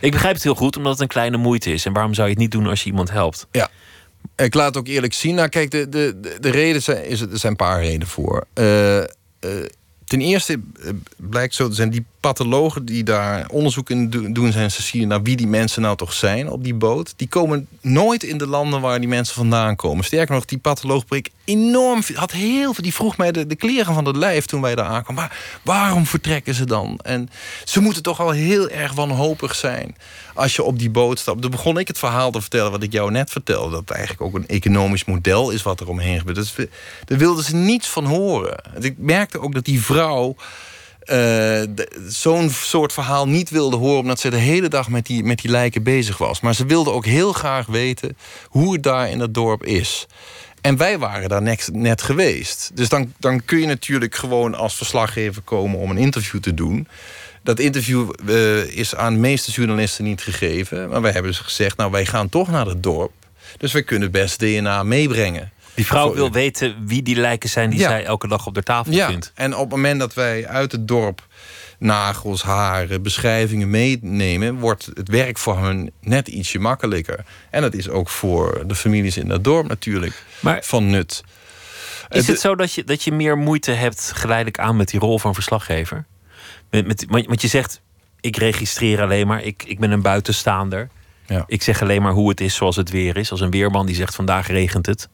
Ik 0.01 0.11
begrijp 0.11 0.33
het 0.33 0.43
heel 0.43 0.55
goed, 0.55 0.77
omdat 0.77 0.91
het 0.91 1.01
een 1.01 1.07
kleine 1.07 1.37
moeite 1.37 1.73
is. 1.73 1.85
En 1.85 1.93
waarom 1.93 2.13
zou 2.13 2.27
je 2.27 2.33
het 2.33 2.41
niet 2.41 2.51
doen 2.51 2.67
als 2.67 2.83
je 2.83 2.89
iemand 2.89 3.11
helpt? 3.11 3.47
Ja. 3.51 3.69
Ik 4.35 4.53
laat 4.53 4.77
ook 4.77 4.87
eerlijk 4.87 5.13
zien. 5.13 5.35
Nou, 5.35 5.49
kijk, 5.49 5.71
de, 5.71 5.89
de, 5.89 6.19
de, 6.21 6.37
de 6.39 6.49
reden 6.49 6.81
zijn, 6.81 7.05
is, 7.05 7.21
er 7.21 7.27
zijn 7.31 7.51
een 7.51 7.57
paar 7.57 7.81
redenen 7.81 8.07
voor. 8.07 8.45
Eh, 8.53 9.03
ten 10.09 10.21
eerste 10.21 10.53
eh, 10.83 10.89
blijkt 11.15 11.55
zo 11.55 11.67
te 11.67 11.75
zijn, 11.75 11.89
die 11.89 12.05
pathologen 12.19 12.85
die 12.85 13.03
daar 13.03 13.47
onderzoek 13.49 13.89
in 13.89 14.09
do- 14.09 14.31
doen 14.31 14.51
zijn, 14.51 14.71
Cecilie, 14.71 15.07
naar 15.07 15.21
wie 15.21 15.35
die 15.35 15.47
mensen 15.47 15.81
nou 15.81 15.95
toch 15.97 16.13
zijn 16.13 16.49
op 16.49 16.63
die 16.63 16.73
boot, 16.73 17.13
die 17.15 17.27
komen 17.27 17.67
nooit 17.81 18.23
in 18.23 18.37
de 18.37 18.47
landen 18.47 18.81
waar 18.81 18.99
die 18.99 19.07
mensen 19.07 19.35
vandaan 19.35 19.75
komen. 19.75 20.05
Sterker 20.05 20.35
nog, 20.35 20.45
die 20.45 20.57
patholoog 20.57 21.05
breekt 21.05 21.29
enorm, 21.45 22.01
had 22.13 22.31
heel 22.31 22.73
veel, 22.73 22.83
die 22.83 22.93
vroeg 22.93 23.17
mij 23.17 23.31
de, 23.31 23.47
de 23.47 23.55
kleren 23.55 23.93
van 23.93 24.05
het 24.05 24.15
lijf 24.15 24.45
toen 24.45 24.61
wij 24.61 24.75
daar 24.75 24.85
aankwamen. 24.85 25.23
Maar 25.23 25.37
waarom 25.63 26.05
vertrekken 26.05 26.53
ze 26.53 26.65
dan? 26.65 26.99
En 27.03 27.29
ze 27.63 27.79
moeten 27.79 28.03
toch 28.03 28.17
wel 28.17 28.31
heel 28.31 28.69
erg 28.69 28.93
wanhopig 28.93 29.55
zijn 29.55 29.95
als 30.39 30.55
je 30.55 30.63
op 30.63 30.79
die 30.79 30.89
boot 30.89 31.19
stapt. 31.19 31.41
Toen 31.41 31.51
begon 31.51 31.77
ik 31.77 31.87
het 31.87 31.97
verhaal 31.97 32.31
te 32.31 32.41
vertellen 32.41 32.71
wat 32.71 32.83
ik 32.83 32.91
jou 32.91 33.11
net 33.11 33.29
vertelde. 33.29 33.71
Dat 33.71 33.89
eigenlijk 33.89 34.21
ook 34.21 34.35
een 34.35 34.47
economisch 34.47 35.05
model 35.05 35.49
is 35.49 35.63
wat 35.63 35.79
er 35.79 35.89
omheen 35.89 36.19
gebeurt. 36.19 36.37
Dus 36.37 36.55
daar 37.05 37.17
wilden 37.17 37.43
ze 37.43 37.55
niets 37.55 37.87
van 37.87 38.05
horen. 38.05 38.57
En 38.75 38.83
Ik 38.83 38.95
merkte 38.97 39.41
ook 39.41 39.53
dat 39.53 39.65
die 39.65 39.81
vrouw 39.81 40.35
eh, 40.99 41.61
zo'n 42.07 42.49
soort 42.49 42.93
verhaal 42.93 43.27
niet 43.27 43.49
wilde 43.49 43.77
horen... 43.77 43.99
omdat 43.99 44.19
ze 44.19 44.29
de 44.29 44.37
hele 44.37 44.67
dag 44.67 44.89
met 44.89 45.05
die, 45.05 45.23
met 45.23 45.41
die 45.41 45.51
lijken 45.51 45.83
bezig 45.83 46.17
was. 46.17 46.39
Maar 46.41 46.55
ze 46.55 46.65
wilde 46.65 46.91
ook 46.91 47.05
heel 47.05 47.33
graag 47.33 47.65
weten 47.65 48.17
hoe 48.47 48.73
het 48.73 48.83
daar 48.83 49.09
in 49.09 49.19
het 49.19 49.33
dorp 49.33 49.65
is. 49.65 50.07
En 50.61 50.77
wij 50.77 50.97
waren 50.97 51.29
daar 51.29 51.41
net, 51.41 51.69
net 51.73 52.01
geweest. 52.01 52.71
Dus 52.73 52.89
dan, 52.89 53.13
dan 53.19 53.45
kun 53.45 53.59
je 53.59 53.65
natuurlijk 53.65 54.15
gewoon 54.15 54.55
als 54.55 54.75
verslaggever 54.75 55.41
komen 55.41 55.79
om 55.79 55.89
een 55.89 55.97
interview 55.97 56.39
te 56.39 56.53
doen. 56.53 56.87
Dat 57.43 57.59
interview 57.59 58.09
eh, 58.27 58.63
is 58.77 58.95
aan 58.95 59.13
de 59.13 59.19
meeste 59.19 59.51
journalisten 59.51 60.03
niet 60.03 60.21
gegeven. 60.21 60.89
Maar 60.89 61.01
wij 61.01 61.11
hebben 61.11 61.31
dus 61.31 61.39
gezegd, 61.41 61.77
nou 61.77 61.91
wij 61.91 62.05
gaan 62.05 62.29
toch 62.29 62.49
naar 62.49 62.65
het 62.65 62.83
dorp. 62.83 63.11
Dus 63.57 63.71
wij 63.71 63.83
kunnen 63.83 64.11
best 64.11 64.39
DNA 64.39 64.83
meebrengen. 64.83 65.51
Die 65.73 65.85
vrouw 65.85 66.13
wil 66.13 66.31
weten 66.31 66.75
wie 66.85 67.03
die 67.03 67.15
lijken 67.15 67.49
zijn 67.49 67.69
die 67.69 67.79
Ja. 67.79 67.87
zij 67.89 68.05
elke 68.05 68.27
dag 68.27 68.45
op 68.45 68.53
de 68.53 68.63
tafel 68.63 68.91
Ja, 68.93 69.07
vindt. 69.07 69.31
en 69.35 69.53
op 69.53 69.59
het 69.59 69.69
moment 69.69 69.99
dat 69.99 70.13
wij 70.13 70.47
uit 70.47 70.71
het 70.71 70.87
dorp 70.87 71.27
nagels, 71.77 72.41
haren, 72.41 73.01
beschrijvingen 73.01 73.69
meenemen, 73.69 74.55
wordt 74.55 74.89
het 74.93 75.07
werk 75.09 75.37
voor 75.37 75.57
hun 75.57 75.91
net 76.01 76.27
ietsje 76.27 76.59
makkelijker. 76.59 77.23
En 77.49 77.61
dat 77.61 77.73
is 77.73 77.89
ook 77.89 78.09
voor 78.09 78.63
de 78.67 78.75
families 78.75 79.17
in 79.17 79.27
dat 79.27 79.43
dorp 79.43 79.67
natuurlijk 79.67 80.23
Maar 80.39 80.59
van 80.63 80.89
nut. 80.89 81.23
Is 82.09 82.21
Eh, 82.21 82.27
het 82.27 82.39
zo 82.39 82.55
dat 82.55 82.73
je, 82.73 82.83
dat 82.83 83.03
je 83.03 83.11
meer 83.11 83.37
moeite 83.37 83.71
hebt 83.71 84.11
geleidelijk 84.15 84.59
aan 84.59 84.75
met 84.77 84.89
die 84.89 84.99
rol 84.99 85.19
van 85.19 85.33
verslaggever? 85.33 86.05
Met, 86.71 86.87
met, 86.87 87.05
want 87.27 87.41
je 87.41 87.47
zegt, 87.47 87.81
ik 88.19 88.37
registreer 88.37 89.01
alleen 89.01 89.27
maar, 89.27 89.43
ik, 89.43 89.63
ik 89.67 89.79
ben 89.79 89.91
een 89.91 90.01
buitenstaander. 90.01 90.89
Ja. 91.27 91.43
Ik 91.47 91.61
zeg 91.63 91.81
alleen 91.81 92.01
maar 92.01 92.11
hoe 92.13 92.29
het 92.29 92.41
is 92.41 92.55
zoals 92.55 92.75
het 92.75 92.89
weer 92.89 93.17
is. 93.17 93.31
Als 93.31 93.41
een 93.41 93.49
weerman 93.51 93.85
die 93.85 93.95
zegt, 93.95 94.15
vandaag 94.15 94.47
regent 94.47 94.85
het. 94.85 95.09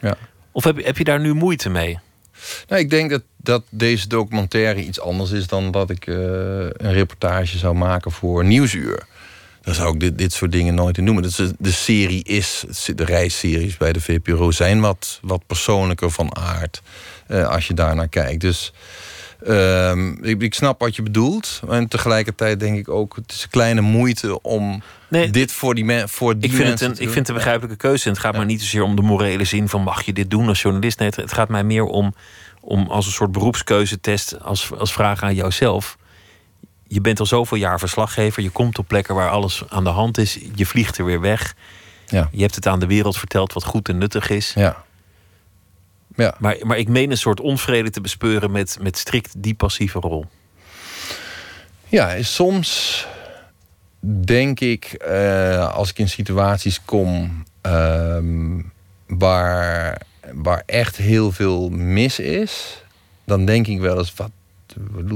Ja. 0.00 0.16
Of 0.52 0.64
heb, 0.64 0.76
je- 0.78 0.84
heb 0.84 0.98
je 0.98 1.04
daar 1.04 1.20
nu 1.20 1.34
moeite 1.34 1.68
mee? 1.70 1.98
Nou, 2.68 2.80
ik 2.82 2.90
denk 2.90 3.10
dat, 3.10 3.22
dat 3.36 3.62
deze 3.70 4.08
documentaire 4.08 4.84
iets 4.84 5.00
anders 5.00 5.30
is 5.30 5.46
dan 5.46 5.70
dat 5.70 5.90
ik 5.90 6.06
eh, 6.06 6.14
een 6.16 6.92
reportage 6.92 7.58
zou 7.58 7.74
maken 7.74 8.10
voor 8.12 8.44
Nieuwsuur. 8.44 9.06
Dan 9.62 9.74
zou 9.74 9.94
ik 9.94 10.00
dit, 10.00 10.18
dit 10.18 10.32
soort 10.32 10.52
dingen 10.52 10.74
nooit 10.74 10.98
in 10.98 11.04
noemen. 11.04 11.22
Dus 11.22 11.34
de, 11.34 11.54
de 11.58 11.72
serie 11.72 12.24
is, 12.24 12.64
de 12.94 13.04
reisseries 13.04 13.76
bij 13.76 13.92
de 13.92 14.00
VPRO 14.00 14.50
zijn 14.50 14.80
wat, 14.80 15.18
wat 15.22 15.46
persoonlijker 15.46 16.10
van 16.10 16.36
aard. 16.36 16.82
eh, 17.26 17.48
als 17.48 17.66
je 17.66 17.74
daarnaar 17.74 18.08
kijkt. 18.08 18.40
Dus 18.40 18.72
Ehm, 19.46 20.24
ik, 20.24 20.42
ik 20.42 20.54
snap 20.54 20.80
wat 20.80 20.96
je 20.96 21.02
bedoelt. 21.02 21.60
En 21.68 21.88
tegelijkertijd 21.88 22.60
denk 22.60 22.78
ik 22.78 22.88
ook... 22.88 23.16
het 23.16 23.32
is 23.32 23.42
een 23.42 23.50
kleine 23.50 23.80
moeite 23.80 24.42
om 24.42 24.82
Nee, 25.08 25.30
dit 25.30 25.52
voor 25.52 25.74
die, 25.74 25.84
men, 25.84 26.08
voor 26.08 26.38
die 26.38 26.50
Ik 26.50 26.56
vind, 26.56 26.58
het 26.58 26.68
mensen 26.68 26.88
een, 26.88 26.94
te 26.94 27.02
ik 27.02 27.08
vind 27.08 27.18
het 27.18 27.28
een 27.28 27.34
begrijpelijke 27.34 27.76
keuze. 27.76 28.04
En 28.04 28.10
het 28.10 28.20
gaat 28.20 28.36
maar 28.36 28.44
niet 28.44 28.60
zozeer 28.60 28.82
om 28.82 28.96
de 28.96 29.02
morele 29.02 29.44
zin 29.44 29.68
van 29.68 29.82
mag 29.82 30.02
je 30.02 30.12
dit 30.12 30.30
doen 30.30 30.48
als 30.48 30.62
journalist. 30.62 30.98
Nee, 30.98 31.08
het, 31.08 31.16
het 31.16 31.32
gaat 31.32 31.48
mij 31.48 31.64
meer 31.64 31.84
om, 31.84 32.14
om 32.60 32.86
als 32.86 33.06
een 33.06 33.12
soort 33.12 33.32
beroepskeuzetest, 33.32 34.42
als, 34.42 34.72
als 34.78 34.92
vraag 34.92 35.22
aan 35.22 35.34
jouzelf. 35.34 35.96
Je 36.88 37.00
bent 37.00 37.20
al 37.20 37.26
zoveel 37.26 37.58
jaar 37.58 37.78
verslaggever. 37.78 38.42
Je 38.42 38.50
komt 38.50 38.78
op 38.78 38.88
plekken 38.88 39.14
waar 39.14 39.30
alles 39.30 39.62
aan 39.68 39.84
de 39.84 39.90
hand 39.90 40.18
is. 40.18 40.38
Je 40.54 40.66
vliegt 40.66 40.98
er 40.98 41.04
weer 41.04 41.20
weg. 41.20 41.54
Ja. 42.06 42.28
Je 42.32 42.42
hebt 42.42 42.54
het 42.54 42.66
aan 42.66 42.80
de 42.80 42.86
wereld 42.86 43.18
verteld 43.18 43.52
wat 43.52 43.64
goed 43.64 43.88
en 43.88 43.98
nuttig 43.98 44.28
is. 44.28 44.52
Ja. 44.54 44.84
Ja. 46.14 46.34
Maar, 46.38 46.56
maar 46.62 46.78
ik 46.78 46.88
meen 46.88 47.10
een 47.10 47.16
soort 47.16 47.40
onvrede 47.40 47.90
te 47.90 48.00
bespeuren 48.00 48.50
met, 48.50 48.78
met 48.80 48.98
strikt 48.98 49.32
die 49.36 49.54
passieve 49.54 49.98
rol. 49.98 50.26
Ja, 51.88 52.22
soms 52.22 53.06
denk 54.24 54.60
ik, 54.60 54.84
eh, 54.84 55.74
als 55.74 55.90
ik 55.90 55.98
in 55.98 56.08
situaties 56.08 56.80
kom 56.84 57.44
ehm, 57.60 58.60
waar, 59.06 60.02
waar 60.32 60.62
echt 60.66 60.96
heel 60.96 61.32
veel 61.32 61.68
mis 61.68 62.18
is, 62.18 62.82
dan 63.24 63.44
denk 63.44 63.66
ik 63.66 63.80
wel 63.80 63.98
eens, 63.98 64.14
wat, 64.16 64.30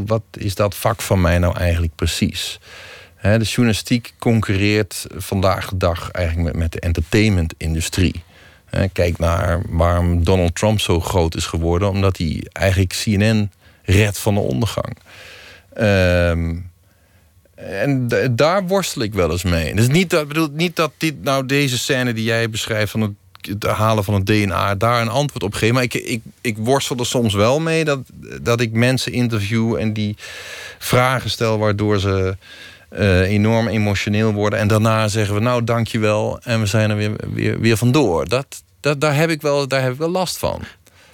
wat 0.07 0.23
is 0.33 0.55
dat 0.55 0.75
vak 0.75 1.03
van 1.03 1.21
mij 1.21 1.39
nou 1.39 1.57
eigenlijk 1.57 1.95
precies? 1.95 2.61
De 3.23 3.45
journalistiek 3.45 4.15
concurreert 4.19 5.07
vandaag 5.17 5.69
de 5.69 5.77
dag 5.77 6.11
eigenlijk 6.11 6.47
met, 6.47 6.57
met 6.57 6.73
de 6.73 6.81
entertainmentindustrie. 6.81 8.23
Hè, 8.71 8.89
Kijk 8.89 9.19
naar 9.19 9.63
waarom 9.69 10.25
Donald 10.25 10.55
Trump 10.55 10.81
zo 10.81 11.01
groot 11.01 11.37
is 11.37 11.47
geworden, 11.47 11.91
omdat 11.91 12.17
hij 12.17 12.47
eigenlijk 12.53 13.01
CNN 13.03 13.51
redt 13.83 14.19
van 14.19 14.35
de 14.35 14.41
ondergang. 14.41 14.97
Ehm, 15.73 16.57
en 17.55 18.09
daar 18.31 18.67
worstel 18.67 19.03
ik 19.03 19.15
wel 19.15 19.31
eens 19.31 19.43
mee. 19.43 19.75
Dus 19.75 19.89
niet 19.89 20.11
dat, 20.11 20.29
bedoel, 20.29 20.49
niet 20.53 20.77
dat 20.77 20.93
dit, 20.97 21.23
nou, 21.23 21.47
deze 21.47 21.79
scène 21.79 22.13
die 22.13 22.25
jij 22.25 22.51
beschrijft 22.51 22.91
van 22.91 23.01
het, 23.01 23.65
halen 23.67 24.05
van 24.05 24.15
het 24.15 24.27
DNA, 24.27 24.75
daar 24.75 25.01
een 25.01 25.09
antwoord 25.09 25.43
op 25.43 25.55
geven. 25.55 25.75
Maar 25.75 25.83
ik, 25.83 25.95
ik, 25.95 26.23
ik 26.41 26.57
worstel 26.57 26.97
er 26.97 27.07
soms 27.07 27.35
wel 27.35 27.61
mee 27.61 27.85
dat, 27.85 28.01
dat 28.43 28.61
ik 28.61 28.73
mensen 28.73 29.13
interview 29.13 29.77
en 29.77 29.93
die 29.93 30.17
vragen 30.79 31.31
stel 31.31 31.59
waardoor 31.59 31.99
ze 31.99 32.37
eh, 32.89 33.21
enorm 33.21 33.69
emotioneel 33.69 34.33
worden. 34.33 34.59
En 34.59 34.69
daarna 34.69 35.09
zeggen 35.09 35.35
we, 35.35 35.41
nou 35.41 35.65
dankjewel. 35.65 36.41
En 36.43 36.61
we 36.61 36.67
zijn 36.67 36.91
er 36.91 36.97
weer, 36.97 37.13
weer, 37.33 37.61
weer 37.61 37.77
vandoor. 37.77 38.29
Dat, 38.29 38.63
dat, 38.81 39.01
daar, 39.01 39.15
heb 39.17 39.31
ik 39.31 39.43
wel, 39.43 39.69
daar 39.69 39.83
heb 39.83 39.93
ik 39.93 39.99
wel 39.99 40.11
last 40.11 40.39
van. 40.39 40.61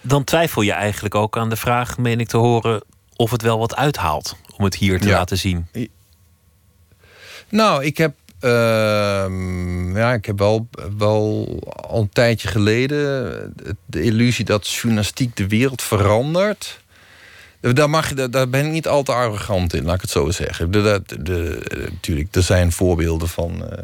Dan 0.00 0.24
twijfel 0.24 0.62
je 0.62 0.72
eigenlijk 0.72 1.14
ook 1.14 1.36
aan 1.36 1.50
de 1.50 1.56
vraag, 1.56 1.98
meen 1.98 2.20
ik 2.20 2.28
te 2.28 2.36
horen, 2.36 2.82
of 3.16 3.30
het 3.30 3.42
wel 3.42 3.58
wat 3.58 3.76
uithaalt 3.76 4.36
om 4.56 4.64
het 4.64 4.74
hier 4.76 5.00
te 5.00 5.08
Ja. 5.08 5.16
laten 5.16 5.38
zien. 5.38 5.66
Nou, 7.48 7.84
ik 7.84 7.96
heb, 7.96 8.14
ehm, 8.40 9.96
ja, 9.96 10.12
ik 10.12 10.24
heb 10.26 10.38
wel, 10.38 10.68
wel 10.98 11.46
al 11.88 12.00
een 12.00 12.08
tijdje 12.08 12.48
geleden 12.48 13.54
de 13.86 14.02
illusie 14.02 14.44
dat 14.44 14.68
journalistiek 14.68 15.36
de 15.36 15.48
wereld 15.48 15.82
verandert. 15.82 16.82
Daar, 17.72 17.90
mag, 17.90 18.08
je- 18.08 18.14
daar- 18.14 18.30
daar 18.30 18.48
ben 18.48 18.66
ik 18.66 18.72
niet 18.72 18.88
al 18.88 19.02
te 19.02 19.12
arrogant 19.12 19.74
in, 19.74 19.84
laat 19.84 19.94
ik 19.94 20.00
het 20.00 20.10
zo 20.10 20.30
zeggen. 20.30 20.70
De, 20.70 21.02
de, 21.06 21.22
de- 21.22 21.88
natuurlijk, 21.90 22.34
er 22.34 22.42
zijn 22.42 22.72
voorbeelden 22.72 23.28
van 23.28 23.70
eh, 23.70 23.78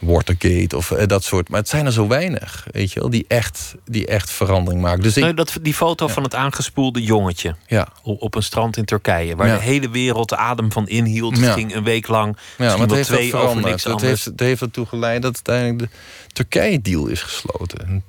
Watergate 0.00 0.76
of 0.76 0.90
eh, 0.90 1.06
dat 1.06 1.24
soort. 1.24 1.48
Maar 1.48 1.60
het 1.60 1.68
zijn 1.68 1.86
er 1.86 1.92
zo 1.92 2.06
weinig, 2.08 2.66
weet 2.70 2.92
je 2.92 3.00
wel, 3.00 3.10
die 3.10 3.24
echt, 3.28 3.74
die 3.84 4.06
echt 4.06 4.30
verandering 4.30 4.82
maken. 4.82 5.02
Dus 5.02 5.16
ik, 5.16 5.22
Nou, 5.22 5.34
dat, 5.34 5.58
die 5.62 5.74
foto 5.74 6.08
van 6.08 6.22
het 6.22 6.34
aangespoelde 6.34 7.02
jongetje 7.02 7.54
ja, 7.66 7.88
op, 8.02 8.22
op 8.22 8.34
een 8.34 8.42
strand 8.42 8.76
in 8.76 8.84
Turkije, 8.84 9.36
waar 9.36 9.46
Ja. 9.46 9.56
de 9.56 9.62
hele 9.62 9.90
wereld 9.90 10.28
de 10.28 10.36
adem 10.36 10.72
van 10.72 10.88
inhield. 10.88 11.36
Het 11.40 11.50
ging 11.50 11.74
een 11.74 11.84
week 11.84 12.08
lang. 12.08 12.36
Ja, 12.58 12.64
maar 12.76 12.78
het 12.86 12.90
heeft 12.90 13.08
dat 13.08 13.18
twee 13.18 13.34
over 13.36 13.62
niks 13.62 13.84
Het 13.84 13.92
anders. 13.92 14.10
heeft, 14.10 14.24
het 14.24 14.40
heeft 14.40 14.60
ertoe 14.60 14.86
geleid 14.86 15.22
dat 15.22 15.34
uiteindelijk 15.44 15.78
de 15.92 15.98
Turkije-deal 16.32 17.06
is 17.06 17.22
gesloten. 17.22 18.04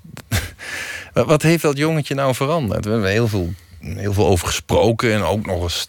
Wat 1.14 1.42
heeft 1.42 1.62
dat 1.62 1.78
jongetje 1.78 2.16
nou 2.16 2.36
veranderd? 2.36 2.86
We 2.86 2.92
hebben 2.92 3.10
heel 3.10 3.28
veel, 3.28 3.54
heel 3.82 4.14
veel 4.14 4.28
over 4.28 4.48
gesproken 4.48 5.14
en 5.14 5.22
ook 5.24 5.46
nog 5.46 5.62
eens... 5.64 5.88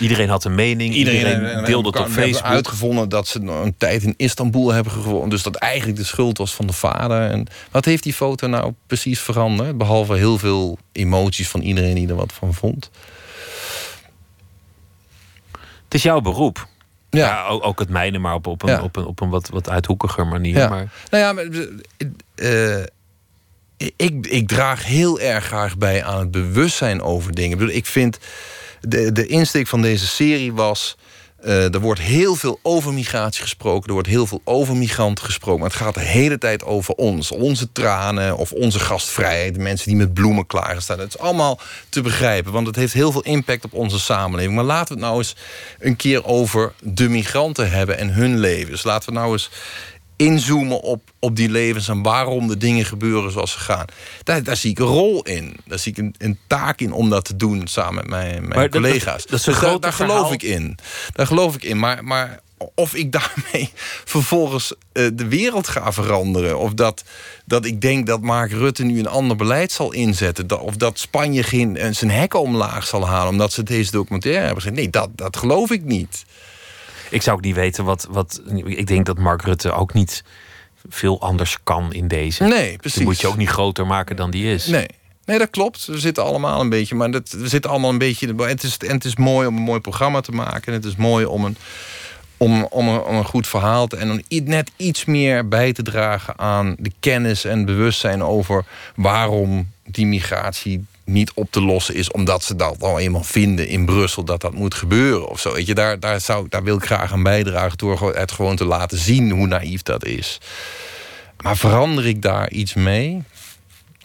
Iedereen 0.00 0.28
had 0.28 0.44
een 0.44 0.54
mening, 0.54 0.94
iedereen, 0.94 1.64
deelde 1.64 1.88
het 1.88 1.98
op 1.98 2.08
Facebook. 2.08 2.42
uitgevonden 2.44 3.08
dat 3.08 3.28
ze 3.28 3.40
een 3.40 3.74
tijd 3.76 4.02
in 4.02 4.14
Istanbul 4.16 4.72
hebben 4.72 4.92
gewoond. 4.92 5.30
Dus 5.30 5.42
dat 5.42 5.54
eigenlijk 5.56 5.98
de 5.98 6.04
schuld 6.04 6.38
was 6.38 6.54
van 6.54 6.66
de 6.66 6.72
vader. 6.72 7.30
En 7.30 7.46
wat 7.70 7.84
heeft 7.84 8.02
die 8.02 8.12
foto 8.14 8.46
nou 8.46 8.72
precies 8.86 9.20
veranderd? 9.20 9.78
Behalve 9.78 10.14
heel 10.14 10.38
veel 10.38 10.78
emoties 10.92 11.48
van 11.48 11.60
iedereen 11.60 11.94
die 11.94 12.08
er 12.08 12.14
wat 12.14 12.32
van 12.32 12.54
vond. 12.54 12.90
Het 15.84 15.94
is 15.94 16.02
jouw 16.02 16.20
beroep. 16.20 16.66
Ja. 17.10 17.26
Ja, 17.26 17.46
ook, 17.46 17.64
ook 17.66 17.78
het 17.78 17.88
mijne, 17.88 18.18
maar 18.18 18.34
op, 18.34 18.46
op 18.46 18.62
een, 18.62 18.68
Ja. 18.68 18.82
op 18.82 18.96
een, 18.96 19.04
op 19.04 19.20
een 19.20 19.28
wat, 19.28 19.48
wat 19.48 19.68
uithoekiger 19.68 20.26
manier. 20.26 20.56
Ja. 20.56 20.68
Maar 20.68 20.92
Nou 21.10 21.22
ja, 21.22 21.32
maar, 21.32 21.44
eh, 22.34 22.82
ik, 23.76 24.26
ik 24.26 24.48
draag 24.48 24.84
heel 24.84 25.20
erg 25.20 25.44
graag 25.44 25.76
bij 25.76 26.04
aan 26.04 26.18
het 26.18 26.30
bewustzijn 26.30 27.02
over 27.02 27.34
dingen. 27.34 27.60
Ik, 27.60 27.74
ik 27.74 27.86
vind, 27.86 28.18
de, 28.80 29.12
de 29.12 29.26
insteek 29.26 29.66
van 29.66 29.82
deze 29.82 30.06
serie 30.06 30.52
was... 30.52 30.96
eh, 31.40 31.74
er 31.74 31.80
wordt 31.80 32.00
heel 32.00 32.34
veel 32.34 32.58
over 32.62 32.92
migratie 32.92 33.42
gesproken. 33.42 33.86
Er 33.86 33.92
wordt 33.92 34.08
heel 34.08 34.26
veel 34.26 34.40
over 34.44 34.76
migranten 34.76 35.24
gesproken. 35.24 35.60
Maar 35.60 35.70
het 35.70 35.78
gaat 35.78 35.94
de 35.94 36.00
hele 36.00 36.38
tijd 36.38 36.64
over 36.64 36.94
ons. 36.94 37.30
Onze 37.30 37.72
tranen 37.72 38.36
of 38.36 38.52
onze 38.52 38.78
gastvrijheid. 38.78 39.54
De 39.54 39.60
mensen 39.60 39.88
die 39.88 39.96
met 39.96 40.14
bloemen 40.14 40.46
klaarstaan. 40.46 40.98
Het 40.98 41.14
is 41.14 41.18
allemaal 41.18 41.60
te 41.88 42.00
begrijpen. 42.00 42.52
Want 42.52 42.66
het 42.66 42.76
heeft 42.76 42.92
heel 42.92 43.12
veel 43.12 43.22
impact 43.22 43.64
op 43.64 43.72
onze 43.72 43.98
samenleving. 43.98 44.54
Maar 44.54 44.64
laten 44.64 44.94
we 44.94 45.00
het 45.00 45.10
nou 45.10 45.18
eens 45.18 45.36
een 45.78 45.96
keer 45.96 46.24
over 46.24 46.72
de 46.80 47.08
migranten 47.08 47.70
hebben 47.70 47.98
en 47.98 48.12
hun 48.12 48.38
levens. 48.38 48.84
Laten 48.84 49.08
we 49.08 49.18
nou 49.18 49.32
eens 49.32 49.50
inzoomen 50.16 50.80
op, 50.80 51.02
op 51.18 51.36
die 51.36 51.48
levens 51.48 51.88
en 51.88 52.02
waarom 52.02 52.48
de 52.48 52.56
dingen 52.56 52.84
gebeuren 52.84 53.32
zoals 53.32 53.52
ze 53.52 53.58
gaan. 53.58 53.84
Daar, 54.22 54.42
daar 54.42 54.56
zie 54.56 54.70
ik 54.70 54.78
een 54.78 54.86
rol 54.86 55.22
in. 55.22 55.56
Daar 55.64 55.78
zie 55.78 55.92
ik 55.92 55.98
een, 55.98 56.14
een 56.18 56.38
taak 56.46 56.80
in 56.80 56.92
om 56.92 57.10
dat 57.10 57.24
te 57.24 57.36
doen 57.36 57.66
samen 57.66 57.94
met 57.94 58.06
mijn, 58.06 58.48
mijn 58.48 58.60
dat- 58.60 58.70
collega's. 58.70 59.26
dat- 59.26 59.44
dat 59.44 59.82
daar, 59.82 59.92
geloof 59.92 60.32
ik 60.32 60.42
in. 60.42 60.78
Daar 61.12 61.26
geloof 61.26 61.54
ik 61.54 61.62
in. 61.64 61.78
Maar, 61.78 62.04
maar 62.04 62.40
of 62.74 62.94
ik 62.94 63.12
daarmee 63.18 63.70
vervolgens 64.04 64.72
eh, 64.92 65.06
de 65.14 65.28
wereld 65.28 65.68
ga 65.68 65.92
veranderen... 65.92 66.58
of 66.58 66.72
dat, 66.74 67.04
dat 67.44 67.64
ik 67.64 67.80
denk 67.80 68.06
dat 68.06 68.20
Mark 68.20 68.52
Rutte 68.52 68.84
nu 68.84 68.98
een 68.98 69.06
ander 69.08 69.36
beleid 69.36 69.72
zal 69.72 69.92
inzetten... 69.92 70.46
dat- 70.46 70.60
of 70.60 70.76
dat 70.76 70.98
Spanje 70.98 71.42
geen, 71.42 71.76
eh, 71.76 71.92
zijn 71.92 72.10
hekken 72.10 72.40
omlaag 72.40 72.86
zal 72.86 73.06
halen... 73.06 73.28
omdat 73.32 73.52
ze 73.52 73.62
deze 73.62 73.90
documentaire 73.90 74.44
hebben 74.44 74.62
gezien. 74.62 74.76
Nee, 74.76 74.90
dat, 74.90 75.08
dat 75.14 75.36
geloof 75.36 75.70
ik 75.70 75.84
niet. 75.84 76.24
Ik 77.10 77.22
zou 77.22 77.36
ook 77.36 77.42
niet 77.42 77.54
weten 77.54 77.84
wat, 77.84 78.06
wat. 78.10 78.40
Ik 78.64 78.86
denk 78.86 79.06
dat 79.06 79.18
Mark 79.18 79.42
Rutte 79.42 79.72
ook 79.72 79.92
niet 79.92 80.24
veel 80.88 81.20
anders 81.20 81.58
kan 81.62 81.92
in 81.92 82.08
deze. 82.08 82.44
Nee, 82.44 82.76
precies. 82.76 82.98
Die 82.98 83.06
moet 83.06 83.20
je 83.20 83.26
ook 83.26 83.36
niet 83.36 83.48
groter 83.48 83.86
maken 83.86 84.16
dan 84.16 84.30
die 84.30 84.52
is. 84.52 84.66
Nee. 84.66 84.86
Nee, 85.24 85.38
dat 85.38 85.50
klopt. 85.50 85.86
We 85.86 85.98
zitten 85.98 86.24
allemaal 86.24 86.60
een 86.60 86.68
beetje. 86.68 86.94
Maar 86.94 87.10
dat, 87.10 87.30
we 87.30 87.48
zitten 87.48 87.70
allemaal 87.70 87.90
een 87.90 87.98
beetje. 87.98 88.34
Het 88.36 88.62
is, 88.62 88.76
en 88.76 88.94
het 88.94 89.04
is 89.04 89.16
mooi 89.16 89.46
om 89.46 89.56
een 89.56 89.62
mooi 89.62 89.80
programma 89.80 90.20
te 90.20 90.32
maken. 90.32 90.66
En 90.66 90.72
het 90.72 90.84
is 90.84 90.96
mooi 90.96 91.24
om 91.24 91.44
een, 91.44 91.56
om, 92.36 92.64
om 92.64 92.88
een, 92.88 93.02
om 93.02 93.14
een 93.14 93.24
goed 93.24 93.46
verhaal 93.46 93.86
te. 93.86 93.96
En 93.96 94.10
om 94.10 94.20
net 94.28 94.70
iets 94.76 95.04
meer 95.04 95.48
bij 95.48 95.72
te 95.72 95.82
dragen 95.82 96.38
aan 96.38 96.76
de 96.78 96.92
kennis 97.00 97.44
en 97.44 97.64
bewustzijn 97.64 98.22
over 98.22 98.64
waarom 98.94 99.70
die 99.84 100.06
migratie 100.06 100.84
niet 101.06 101.32
op 101.34 101.50
te 101.50 101.60
lossen 101.60 101.94
is. 101.94 102.10
Omdat 102.10 102.44
ze 102.44 102.56
dat 102.56 102.82
al 102.82 102.98
eenmaal 102.98 103.22
vinden 103.22 103.68
in 103.68 103.84
Brussel 103.84 104.24
dat 104.24 104.40
dat 104.40 104.54
moet 104.54 104.74
gebeuren 104.74 105.28
of 105.28 105.40
zo. 105.40 105.52
Weet 105.52 105.66
je, 105.66 105.74
daar, 105.74 106.00
daar, 106.00 106.20
zou, 106.20 106.46
daar 106.48 106.62
wil 106.62 106.76
ik 106.76 106.84
graag 106.84 107.12
aan 107.12 107.22
bijdragen 107.22 107.78
door 107.78 108.14
het 108.14 108.32
gewoon 108.32 108.56
te 108.56 108.64
laten 108.64 108.98
zien 108.98 109.30
hoe 109.30 109.46
naïef 109.46 109.82
dat 109.82 110.04
is. 110.04 110.40
Maar 111.42 111.56
verander 111.56 112.06
ik 112.06 112.22
daar 112.22 112.50
iets 112.50 112.74
mee? 112.74 113.22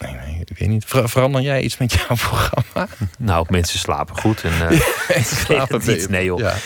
Nee, 0.02 0.12
nee, 0.14 0.42
ik 0.44 0.58
weet 0.58 0.68
niet. 0.68 0.84
Ver- 0.84 1.08
verander 1.08 1.40
jij 1.42 1.62
iets 1.62 1.76
met 1.76 1.92
jouw 1.92 2.16
programma? 2.28 2.88
Nou, 3.18 3.46
mensen 3.50 3.78
slapen 3.78 4.18
goed. 4.18 4.42
En, 4.42 4.52
uh, 4.72 4.80
Slapen 5.44 5.76
het 5.76 5.86
niet, 5.86 6.08
nee 6.08 6.24
joh. 6.24 6.38
Ja. 6.38 6.56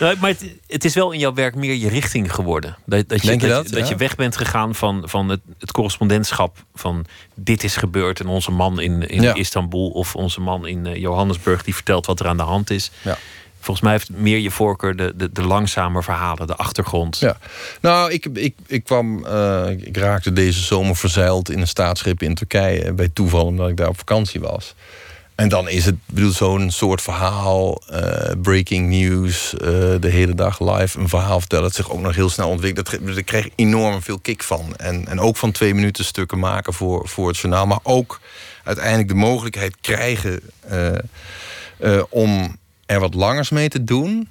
Nou, 0.00 0.16
maar 0.20 0.30
het, 0.30 0.44
het 0.66 0.84
is 0.84 0.94
wel 0.94 1.12
in 1.12 1.18
jouw 1.18 1.34
werk 1.34 1.54
meer 1.54 1.74
je 1.74 1.88
richting 1.88 2.34
geworden. 2.34 2.76
Dat, 2.86 3.08
dat, 3.08 3.22
je, 3.22 3.28
Denk 3.28 3.40
je 3.40 3.48
dat, 3.48 3.68
dat? 3.68 3.88
je 3.88 3.96
weg 3.96 4.16
bent 4.16 4.36
gegaan 4.36 4.74
van, 4.74 5.02
van 5.08 5.28
het, 5.28 5.40
het 5.58 5.72
correspondentschap 5.72 6.64
van 6.74 7.06
dit 7.34 7.64
is 7.64 7.76
gebeurd 7.76 8.20
en 8.20 8.26
onze 8.26 8.50
man 8.50 8.80
in, 8.80 9.08
in 9.08 9.22
Ja. 9.22 9.34
Istanbul 9.34 9.88
of 9.90 10.14
onze 10.14 10.40
man 10.40 10.66
in 10.66 10.86
eh, 10.86 10.96
Johannesburg 10.96 11.62
die 11.62 11.74
vertelt 11.74 12.06
wat 12.06 12.20
er 12.20 12.26
aan 12.26 12.36
de 12.36 12.42
hand 12.42 12.70
is. 12.70 12.90
Ja. 13.02 13.18
Volgens 13.68 13.86
mij 13.88 13.96
heeft 13.96 14.10
meer 14.22 14.38
je 14.38 14.50
voorkeur 14.50 14.96
de, 14.96 15.12
de, 15.16 15.32
de 15.32 15.42
langzame 15.42 16.02
verhalen, 16.02 16.46
de 16.46 16.56
achtergrond. 16.56 17.18
Ja. 17.18 17.36
Nou, 17.80 18.12
ik, 18.12 18.24
ik, 18.32 18.54
ik 18.66 18.84
kwam. 18.84 19.24
eh, 19.26 19.70
ik 19.70 19.96
raakte 19.96 20.32
deze 20.32 20.60
zomer 20.62 20.96
verzeild 20.96 21.50
in 21.50 21.60
een 21.60 21.68
staatsschip 21.68 22.22
in 22.22 22.34
Turkije. 22.34 22.82
eh, 22.84 22.92
Bij 22.92 23.08
toeval, 23.12 23.44
omdat 23.46 23.68
ik 23.68 23.76
daar 23.76 23.88
op 23.88 23.98
vakantie 23.98 24.40
was. 24.40 24.74
En 25.34 25.48
dan 25.48 25.68
is 25.68 25.84
het 25.84 25.94
bedoel, 26.06 26.30
zo'n 26.30 26.70
soort 26.70 27.02
verhaal, 27.02 27.82
eh, 27.90 28.30
breaking 28.42 28.88
news, 28.88 29.54
de 30.00 30.08
hele 30.08 30.34
dag 30.34 30.60
live 30.60 30.98
een 30.98 31.08
verhaal 31.08 31.38
vertellen. 31.40 31.64
Dat 31.64 31.74
zich 31.74 31.90
ook 31.90 32.00
nog 32.00 32.14
heel 32.14 32.28
snel 32.30 32.48
ontwikkelt. 32.48 32.90
Dat, 32.90 33.14
Daar 33.14 33.22
kreeg 33.22 33.48
enorm 33.54 34.02
veel 34.02 34.18
kick 34.18 34.42
van. 34.42 34.76
En, 34.76 35.08
en 35.08 35.20
ook 35.20 35.36
van 35.36 35.52
twee 35.52 35.74
minuten 35.74 36.04
stukken 36.04 36.38
maken 36.38 36.72
voor, 36.72 37.08
voor 37.08 37.28
het 37.28 37.36
journaal. 37.38 37.66
Maar 37.66 37.80
ook 37.82 38.20
uiteindelijk 38.64 39.08
de 39.08 39.14
mogelijkheid 39.14 39.76
krijgen 39.80 40.40
om 42.08 42.56
er 42.88 43.00
wat 43.00 43.14
langers 43.14 43.50
mee 43.50 43.68
te 43.68 43.84
doen. 43.84 44.28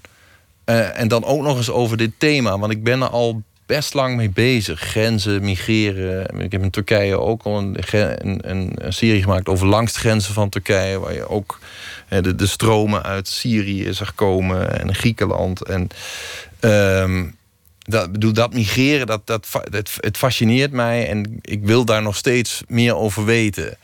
Eh, 0.63 0.99
en 0.99 1.07
dan 1.07 1.23
ook 1.23 1.41
nog 1.41 1.57
eens 1.57 1.69
over 1.69 1.97
dit 1.97 2.11
thema. 2.17 2.59
Want 2.59 2.71
ik 2.71 2.83
ben 2.83 3.01
er 3.01 3.09
al 3.09 3.41
best 3.65 3.93
lang 3.93 4.15
mee 4.15 4.29
bezig. 4.29 4.79
Grenzen, 4.79 5.43
migreren. 5.43 6.39
Ik 6.39 6.51
heb 6.51 6.61
in 6.63 6.69
Turkije 6.69 7.19
ook 7.19 7.43
al 7.43 7.57
een, 7.57 7.77
een, 7.91 8.71
een 8.75 8.93
serie 8.93 9.21
gemaakt 9.21 9.47
over 9.47 9.67
langs 9.67 9.93
de 9.93 9.99
grenzen 9.99 10.33
van 10.33 10.49
Turkije. 10.49 10.99
Waar 10.99 11.13
je 11.13 11.29
ook 11.29 11.59
de, 12.09 12.35
de 12.35 12.47
stromen 12.47 13.03
uit 13.03 13.27
Syrië 13.27 13.93
zag 13.93 14.15
komen 14.15 14.79
en 14.79 14.95
Griekenland. 14.95 15.61
En 15.63 15.87
um, 16.59 17.35
dat, 17.79 18.11
bedoel, 18.11 18.33
dat 18.33 18.53
migreren, 18.53 19.07
dat, 19.07 19.27
dat, 19.27 19.47
het, 19.71 19.91
het 19.99 20.17
fascineert 20.17 20.71
mij 20.71 21.07
en 21.07 21.39
ik 21.41 21.63
wil 21.63 21.85
daar 21.85 22.01
nog 22.01 22.15
steeds 22.15 22.63
meer 22.67 22.95
over 22.95 23.25
weten. 23.25 23.77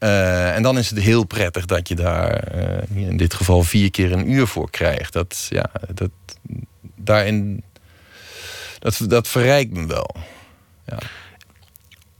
Uh, 0.00 0.54
en 0.54 0.62
dan 0.62 0.78
is 0.78 0.90
het 0.90 0.98
heel 0.98 1.24
prettig 1.24 1.64
dat 1.64 1.88
je 1.88 1.94
daar 1.94 2.54
uh, 2.56 3.08
in 3.08 3.16
dit 3.16 3.34
geval 3.34 3.62
vier 3.62 3.90
keer 3.90 4.12
een 4.12 4.30
uur 4.30 4.46
voor 4.46 4.70
krijgt. 4.70 5.12
Dat, 5.12 5.46
ja, 5.48 5.70
dat, 5.94 6.10
daarin, 6.94 7.62
dat, 8.78 9.00
dat 9.06 9.28
verrijkt 9.28 9.72
me 9.72 9.86
wel. 9.86 10.16
Ja. 10.86 10.98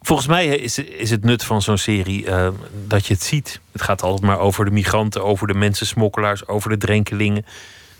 Volgens 0.00 0.28
mij 0.28 0.46
is, 0.46 0.78
is 0.78 1.10
het 1.10 1.24
nut 1.24 1.44
van 1.44 1.62
zo'n 1.62 1.78
serie 1.78 2.24
uh, 2.24 2.48
dat 2.86 3.06
je 3.06 3.14
het 3.14 3.22
ziet. 3.22 3.60
Het 3.72 3.82
gaat 3.82 4.02
altijd 4.02 4.22
maar 4.22 4.38
over 4.38 4.64
de 4.64 4.70
migranten, 4.70 5.24
over 5.24 5.46
de 5.46 5.54
mensensmokkelaars, 5.54 6.46
over 6.46 6.70
de 6.70 6.76
drenkelingen. 6.76 7.44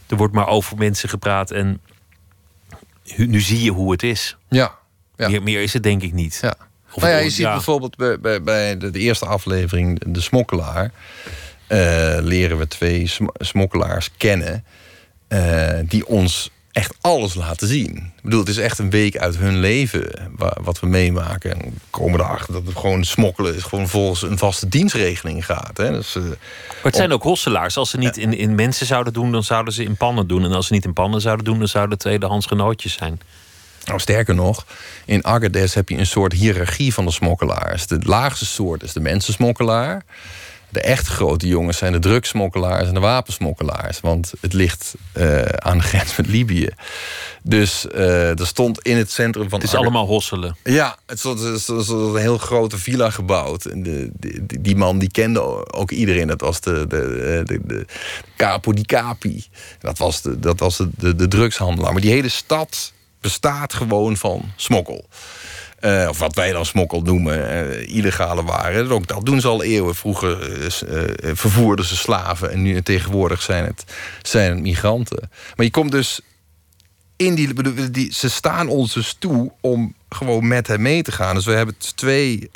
Er 0.06 0.16
wordt 0.16 0.34
maar 0.34 0.46
over 0.46 0.76
mensen 0.76 1.08
gepraat 1.08 1.50
en 1.50 1.80
nu 3.16 3.40
zie 3.40 3.62
je 3.62 3.70
hoe 3.70 3.92
het 3.92 4.02
is. 4.02 4.36
Ja. 4.48 4.78
ja. 5.16 5.28
Meer, 5.28 5.42
meer 5.42 5.62
is 5.62 5.72
het 5.72 5.82
denk 5.82 6.02
ik 6.02 6.12
niet. 6.12 6.38
Ja. 6.42 6.56
Nou 6.96 7.12
ja, 7.12 7.18
je 7.18 7.30
ziet 7.30 7.46
bijvoorbeeld 7.46 7.96
bij, 7.96 8.20
bij, 8.20 8.42
bij 8.42 8.78
de, 8.78 8.90
de, 8.90 8.98
eerste 8.98 9.26
aflevering, 9.26 10.00
De 10.06 10.20
Smokkelaar, 10.20 10.92
uh, 11.68 12.16
leren 12.20 12.58
we 12.58 12.68
twee 12.68 13.10
smokkelaars 13.38 14.10
kennen. 14.16 14.64
Uh, 15.28 15.78
die 15.84 16.06
ons 16.06 16.50
echt 16.76 16.94
alles 17.00 17.34
laten 17.34 17.68
zien. 17.68 17.96
Ik 18.16 18.22
bedoel, 18.22 18.40
het 18.40 18.48
is 18.48 18.58
echt 18.58 18.78
een 18.78 18.90
week 18.90 19.16
uit 19.16 19.36
hun 19.36 19.58
leven 19.58 20.30
wat 20.62 20.80
we 20.80 20.86
meemaken. 20.86 21.52
En 21.52 21.58
we 21.58 21.70
komen 21.90 22.20
erachter 22.20 22.52
dat 22.52 22.66
het 22.66 22.76
gewoon 22.76 23.04
smokkelen 23.04 23.54
is 23.54 23.62
gewoon 23.62 23.88
volgens 23.88 24.22
een 24.22 24.38
vaste 24.38 24.68
dienstregeling 24.68 25.46
gaat. 25.46 25.76
Hè. 25.76 25.90
Dus, 25.90 26.16
uh, 26.16 26.22
maar 26.22 26.36
het 26.82 26.96
zijn 26.96 27.12
ook 27.12 27.22
hosselaars. 27.22 27.76
Als 27.76 27.90
ze 27.90 27.98
niet 27.98 28.16
in, 28.16 28.36
in 28.36 28.54
mensen 28.54 28.86
zouden 28.86 29.12
doen, 29.12 29.32
dan 29.32 29.44
zouden 29.44 29.72
ze 29.72 29.84
in 29.84 29.96
pannen 29.96 30.26
doen. 30.26 30.44
En 30.44 30.52
als 30.52 30.66
ze 30.66 30.72
niet 30.72 30.84
in 30.84 30.92
pannen 30.92 31.20
zouden 31.20 31.44
doen, 31.44 31.58
dan 31.58 31.68
zouden 31.68 31.92
het 31.92 32.00
tweedehands 32.00 32.46
genootjes 32.46 32.92
zijn. 32.92 33.20
Nou, 33.86 34.00
sterker 34.00 34.34
nog, 34.34 34.66
in 35.04 35.24
Agadez 35.24 35.74
heb 35.74 35.88
je 35.88 35.96
een 35.96 36.06
soort 36.06 36.32
hiërarchie 36.32 36.94
van 36.94 37.04
de 37.04 37.10
smokkelaars. 37.10 37.86
De 37.86 37.98
laagste 38.02 38.46
soort 38.46 38.82
is 38.82 38.92
de 38.92 39.00
mensensmokkelaar. 39.00 40.04
De 40.68 40.80
echt 40.80 41.06
grote 41.06 41.46
jongens 41.46 41.78
zijn 41.78 41.92
de 41.92 41.98
drugsmokkelaars 41.98 42.88
en 42.88 42.94
de 42.94 43.00
wapensmokkelaars. 43.00 44.00
Want 44.00 44.32
het 44.40 44.52
ligt 44.52 44.94
uh, 45.16 45.42
aan 45.42 45.78
de 45.78 45.84
grens 45.84 46.16
met 46.16 46.26
Libië. 46.26 46.68
Dus 47.42 47.86
uh, 47.94 48.38
er 48.40 48.46
stond 48.46 48.80
in 48.80 48.96
het 48.96 49.10
centrum 49.10 49.48
van. 49.48 49.60
Het 49.60 49.68
is 49.68 49.74
allemaal 49.74 50.06
hosselen. 50.06 50.56
Ja, 50.64 50.98
het 51.06 51.18
stond 51.18 51.40
een 51.40 52.16
heel 52.16 52.38
grote 52.38 52.78
villa 52.78 53.10
gebouwd. 53.10 53.64
En 53.64 53.82
de, 53.82 54.10
die, 54.12 54.60
die 54.60 54.76
man 54.76 54.98
die 54.98 55.10
kende 55.10 55.72
ook 55.72 55.90
iedereen. 55.90 56.26
Dat 56.26 56.40
was 56.40 56.60
de, 56.60 56.86
de, 56.86 57.42
de, 57.44 57.60
de 57.64 57.86
Capo 58.36 58.72
di 58.72 58.82
Capi. 58.82 59.44
Dat 59.78 59.98
was, 59.98 60.22
de, 60.22 60.38
dat 60.38 60.60
was 60.60 60.76
de, 60.76 60.88
de, 60.96 61.14
de 61.14 61.28
drugshandelaar. 61.28 61.92
Maar 61.92 62.02
die 62.02 62.12
hele 62.12 62.28
stad 62.28 62.92
bestaat 63.26 63.74
gewoon 63.74 64.16
van 64.16 64.52
smokkel. 64.56 65.08
Uh, 65.80 66.06
of 66.08 66.18
wat 66.18 66.34
wij 66.34 66.52
dan 66.52 66.66
smokkel 66.66 67.00
noemen, 67.00 67.38
uh, 67.38 67.96
illegale 67.96 68.42
waren. 68.42 68.90
Ook 68.90 69.06
dat 69.06 69.26
doen 69.26 69.40
ze 69.40 69.48
al 69.48 69.62
eeuwen. 69.62 69.94
Vroeger 69.94 70.60
uh, 70.60 70.68
vervoerden 71.34 71.84
ze 71.84 71.96
slaven 71.96 72.50
en 72.50 72.62
nu 72.62 72.82
tegenwoordig 72.82 73.42
zijn 73.42 73.64
het, 73.64 73.84
zijn 74.22 74.62
migranten. 74.62 75.30
Maar 75.56 75.64
je 75.66 75.70
komt 75.70 75.90
dus 75.90 76.20
in 77.16 77.34
die, 77.34 77.90
die. 77.90 78.12
Ze 78.12 78.30
staan 78.30 78.68
ons 78.68 78.94
dus 78.94 79.16
toe 79.18 79.52
om 79.60 79.94
gewoon 80.08 80.48
met 80.48 80.66
hem 80.66 80.82
mee 80.82 81.02
te 81.02 81.12
gaan. 81.12 81.34
Dus 81.34 81.44
we 81.44 81.52
hebben 81.52 81.74
twee 81.94 82.50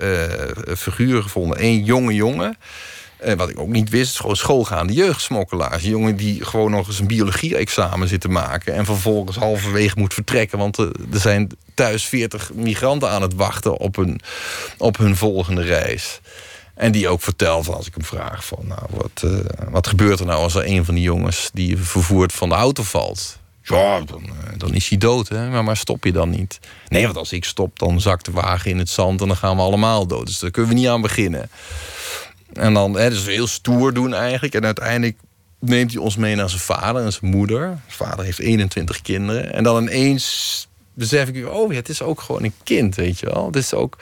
figuren 0.77 1.23
gevonden. 1.23 1.65
Eén 1.65 1.85
jonge 1.85 2.15
jongen. 2.15 2.57
Uh, 3.25 3.35
wat 3.35 3.49
ik 3.49 3.59
ook 3.59 3.69
niet 3.69 3.89
wist, 3.89 4.21
gewoon 4.21 4.37
schoolgaande 4.37 4.93
jeugdsmokkelaars. 4.93 5.83
Jongen 5.83 6.17
die 6.17 6.45
gewoon 6.45 6.71
nog 6.71 6.87
eens 6.87 6.99
een 6.99 7.07
biologie-examen 7.07 8.09
zit 8.09 8.21
te 8.21 8.29
maken... 8.29 8.75
en 8.75 8.85
vervolgens 8.85 9.37
halverwege 9.37 9.99
moet 9.99 10.15
vertrekken... 10.15 10.59
want 10.59 10.79
er 10.79 10.93
zijn 11.11 11.51
thuis 11.75 12.05
40 12.05 12.51
migranten 12.55 13.11
aan 13.11 13.23
het 13.23 13.35
wachten 13.35 13.77
op 13.77 13.97
hun, 13.97 14.21
op 14.79 14.97
hun 14.97 15.17
volgende 15.17 15.63
reis. 15.63 16.21
En 16.75 16.93
die 16.93 17.09
ook 17.09 17.23
vertelt, 17.23 17.69
als 17.69 17.87
ik 17.87 17.95
hem 17.95 18.05
vraag 18.05 18.45
van... 18.45 18.59
nou, 18.63 18.83
wat, 18.91 19.23
uh, 19.25 19.39
wat 19.71 19.87
gebeurt 19.87 20.21
er 20.21 20.27
nou 20.27 20.43
als 20.43 20.55
er 20.55 20.67
een 20.67 20.85
van 20.85 20.95
die 20.95 21.05
jongens... 21.05 21.51
die 21.53 21.77
vervoerd 21.79 22.33
van 22.33 22.49
de 22.49 22.55
auto 22.55 22.83
valt? 22.83 23.39
Ja, 23.63 24.01
dan, 24.01 24.23
dan 24.57 24.75
is 24.75 24.89
hij 24.89 24.99
dood, 24.99 25.29
hè? 25.29 25.49
Maar, 25.49 25.65
maar 25.65 25.77
stop 25.77 26.05
je 26.05 26.13
dan 26.13 26.31
niet? 26.31 26.59
Nee, 26.89 27.05
want 27.05 27.17
als 27.17 27.33
ik 27.33 27.45
stop, 27.45 27.79
dan 27.79 28.01
zakt 28.01 28.25
de 28.25 28.31
wagen 28.31 28.71
in 28.71 28.79
het 28.79 28.89
zand... 28.89 29.21
en 29.21 29.27
dan 29.27 29.37
gaan 29.37 29.57
we 29.57 29.63
allemaal 29.63 30.07
dood. 30.07 30.27
Dus 30.27 30.39
daar 30.39 30.51
kunnen 30.51 30.71
we 30.71 30.77
niet 30.77 30.89
aan 30.89 31.01
beginnen. 31.01 31.51
En 32.53 32.75
dan, 32.75 32.99
hè, 32.99 33.11
dus 33.11 33.27
heel 33.27 33.47
stoer 33.47 33.95
doen 33.95 34.15
eigenlijk. 34.15 34.55
En 34.55 34.65
uiteindelijk 34.65 35.19
neemt 35.59 35.93
hij 35.93 36.01
ons 36.01 36.17
mee 36.17 36.35
naar 36.35 36.49
zijn 36.49 36.61
vader 36.61 37.03
en 37.05 37.13
zijn 37.13 37.31
moeder. 37.31 37.61
Zijn 37.61 38.09
vader 38.09 38.25
heeft 38.25 38.39
21 38.39 39.03
kinderen. 39.03 39.53
En 39.53 39.63
dan 39.63 39.83
ineens 39.83 40.69
besef 40.95 41.29
ik, 41.29 41.49
oh, 41.49 41.75
het 41.75 41.89
is 41.89 42.03
ook 42.03 42.21
gewoon 42.21 42.45
een 42.45 42.55
kind, 42.63 42.95
weet 42.95 43.19
je 43.19 43.27
wel. 43.27 43.47
Het 43.47 43.57
is 43.57 43.75
ook... 43.75 43.97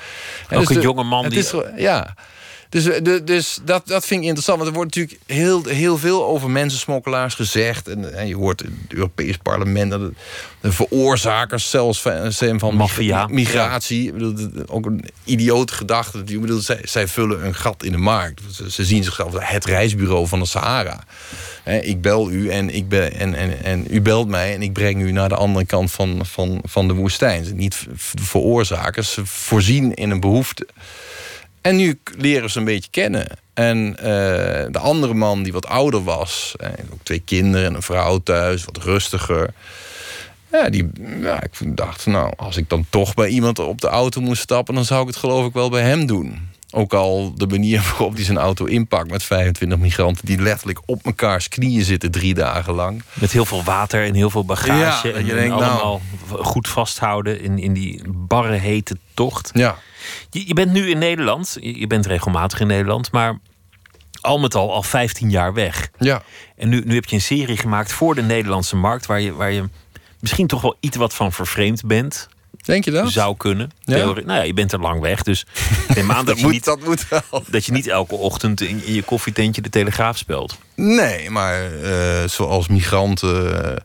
Ook 0.53 0.66
dus 0.66 0.76
een 0.76 0.82
jonge 0.82 1.03
man 1.03 1.28
die... 1.28 1.38
Is, 1.38 1.53
ja, 1.76 2.14
dus, 2.68 2.88
eh, 2.88 3.02
de, 3.02 3.24
dus 3.24 3.58
dat, 3.64 3.86
dat 3.86 4.06
vind 4.06 4.20
ik 4.20 4.26
interessant. 4.26 4.58
Want 4.58 4.70
er 4.70 4.76
wordt 4.76 4.96
natuurlijk 4.96 5.20
heel, 5.26 5.64
heel 5.64 5.98
veel 5.98 6.24
over 6.24 6.50
mensensmokkelaars 6.50 7.34
gezegd. 7.34 7.88
En, 7.88 8.14
en 8.14 8.26
je 8.26 8.36
hoort 8.36 8.62
in 8.62 8.78
het 8.82 8.92
Europees 8.92 9.36
parlement 9.36 9.90
dat 9.90 10.00
de 10.60 10.72
veroorzakers 10.72 11.70
zelfs 11.70 12.00
van, 12.00 12.32
van 12.58 12.74
Mafia. 12.74 13.26
migratie. 13.26 14.12
Bedoel, 14.12 14.50
ook 14.66 14.86
een 14.86 15.04
idiote 15.24 15.72
gedachte. 15.72 16.22
Ik 16.26 16.40
bedoel, 16.40 16.60
zij, 16.60 16.80
zij 16.82 17.08
vullen 17.08 17.44
een 17.44 17.54
gat 17.54 17.82
in 17.82 17.92
de 17.92 17.98
markt. 17.98 18.40
Ze, 18.52 18.70
ze 18.70 18.84
zien 18.84 19.04
zichzelf 19.04 19.34
als 19.34 19.44
het 19.46 19.64
reisbureau 19.64 20.26
van 20.26 20.38
de 20.38 20.46
Sahara. 20.46 21.04
ik 21.64 22.00
bel 22.00 22.30
u 22.30 22.50
en, 22.50 22.74
ik 22.74 22.88
ben, 22.88 23.14
en, 23.14 23.34
en, 23.34 23.64
en 23.64 23.86
u 23.90 24.00
belt 24.00 24.28
mij 24.28 24.54
en 24.54 24.62
ik 24.62 24.72
breng 24.72 25.02
u 25.02 25.12
naar 25.12 25.28
de 25.28 25.34
andere 25.34 25.66
kant 25.66 25.90
van, 25.90 26.20
van, 26.26 26.62
van 26.64 26.88
de 26.88 26.94
woestijn. 26.94 27.56
Niet 27.56 27.86
veroorzakers, 28.14 29.12
ze 29.12 29.26
voorzien 29.26 29.94
in 29.94 30.10
een 30.10 30.20
behoefte. 30.20 30.66
En 31.68 31.76
nu 31.76 31.98
leren 32.16 32.50
ze 32.50 32.58
een 32.58 32.64
beetje 32.64 32.90
kennen. 32.90 33.26
En 33.54 33.88
uh, 33.88 34.02
de 34.70 34.78
andere 34.78 35.14
man, 35.14 35.42
die 35.42 35.52
wat 35.52 35.66
ouder 35.66 36.04
was, 36.04 36.54
eh, 36.56 36.68
ook 36.92 36.98
twee 37.02 37.22
kinderen 37.24 37.66
en 37.66 37.74
een 37.74 37.82
vrouw 37.82 38.18
thuis, 38.18 38.64
wat 38.64 38.76
rustiger. 38.76 39.50
Ja, 40.52 40.70
die, 40.70 40.90
ja, 41.20 41.42
ik 41.42 41.76
dacht, 41.76 42.06
nou, 42.06 42.32
als 42.36 42.56
ik 42.56 42.68
dan 42.68 42.86
toch 42.90 43.14
bij 43.14 43.28
iemand 43.28 43.58
op 43.58 43.80
de 43.80 43.88
auto 43.88 44.20
moest 44.20 44.42
stappen, 44.42 44.74
dan 44.74 44.84
zou 44.84 45.00
ik 45.00 45.06
het 45.06 45.16
geloof 45.16 45.46
ik 45.46 45.52
wel 45.52 45.70
bij 45.70 45.82
hem 45.82 46.06
doen. 46.06 46.48
Ook 46.70 46.94
al 46.94 47.32
de 47.34 47.46
manier 47.46 47.82
waarop 47.90 48.14
hij 48.14 48.24
zijn 48.24 48.38
auto 48.38 48.64
inpakt 48.64 49.10
met 49.10 49.22
25 49.22 49.78
migranten 49.78 50.26
die 50.26 50.40
letterlijk 50.40 50.80
op 50.86 51.04
mekaars 51.04 51.48
knieën 51.48 51.84
zitten 51.84 52.10
drie 52.10 52.34
dagen 52.34 52.74
lang. 52.74 53.02
Met 53.12 53.32
heel 53.32 53.44
veel 53.44 53.64
water 53.64 54.04
en 54.04 54.14
heel 54.14 54.30
veel 54.30 54.44
bagage. 54.44 55.08
Ja, 55.08 55.14
en, 55.14 55.26
je 55.26 55.34
denkt, 55.34 55.54
allemaal 55.54 56.00
nou, 56.28 56.44
goed 56.44 56.68
vasthouden 56.68 57.40
in, 57.40 57.58
in 57.58 57.72
die 57.72 58.02
barre 58.06 58.56
hete 58.56 58.96
tocht. 59.14 59.50
Ja. 59.54 59.78
Je, 60.30 60.46
je 60.46 60.55
bent 60.55 60.72
nu 60.72 60.90
in 60.90 60.99
Nederland, 60.99 61.57
je 61.61 61.86
bent 61.86 62.07
regelmatig 62.07 62.61
in 62.61 62.66
Nederland, 62.66 63.12
maar 63.12 63.38
al 64.20 64.38
met 64.38 64.55
al 64.55 64.72
al 64.72 64.82
15 64.82 65.30
jaar 65.30 65.55
weg. 65.55 65.90
Ja. 65.99 66.22
En 66.57 66.68
nu, 66.68 66.82
nu 66.84 66.94
heb 66.94 67.05
je 67.05 67.16
een 67.16 67.22
serie 67.22 67.57
gemaakt 67.57 67.92
voor 67.92 68.14
de 68.14 68.22
Nederlandse 68.22 68.76
markt, 68.76 69.07
waar 69.07 69.20
je, 69.20 69.34
waar 69.34 69.53
je 69.53 69.64
misschien 70.20 70.46
toch 70.46 70.62
wel 70.62 70.76
iets 70.80 70.96
wat 70.96 71.14
van 71.14 71.32
vervreemd 71.32 71.86
bent. 71.86 72.28
Denk 72.64 72.84
je 72.84 72.90
dat? 72.90 73.11
Zou 73.11 73.36
kunnen. 73.36 73.70
Ja. 73.80 73.96
nou 73.96 74.32
ja, 74.32 74.42
je 74.42 74.55
bent 74.55 74.72
er 74.72 74.80
lang 74.80 75.01
weg, 75.01 75.22
dus 75.22 75.46
neem 75.94 76.11
aan 76.11 76.24
dat, 76.24 76.26
dat, 76.26 76.40
je 76.40 76.46
niet, 76.46 76.64
dat 76.64 76.84
moet 76.84 77.09
wel. 77.09 77.44
Dat 77.46 77.64
je 77.64 77.72
niet 77.72 77.86
elke 77.86 78.14
ochtend 78.14 78.61
in, 78.61 78.84
in 78.84 78.94
je 78.94 79.03
koffietentje 79.03 79.62
de 79.62 79.68
Telegraaf 79.68 80.16
speelt. 80.16 80.59
Nee, 80.74 81.30
maar 81.30 81.72
uh, 81.72 82.24
zoals 82.26 82.68
migranten 82.68 83.64
uh, 83.64 83.76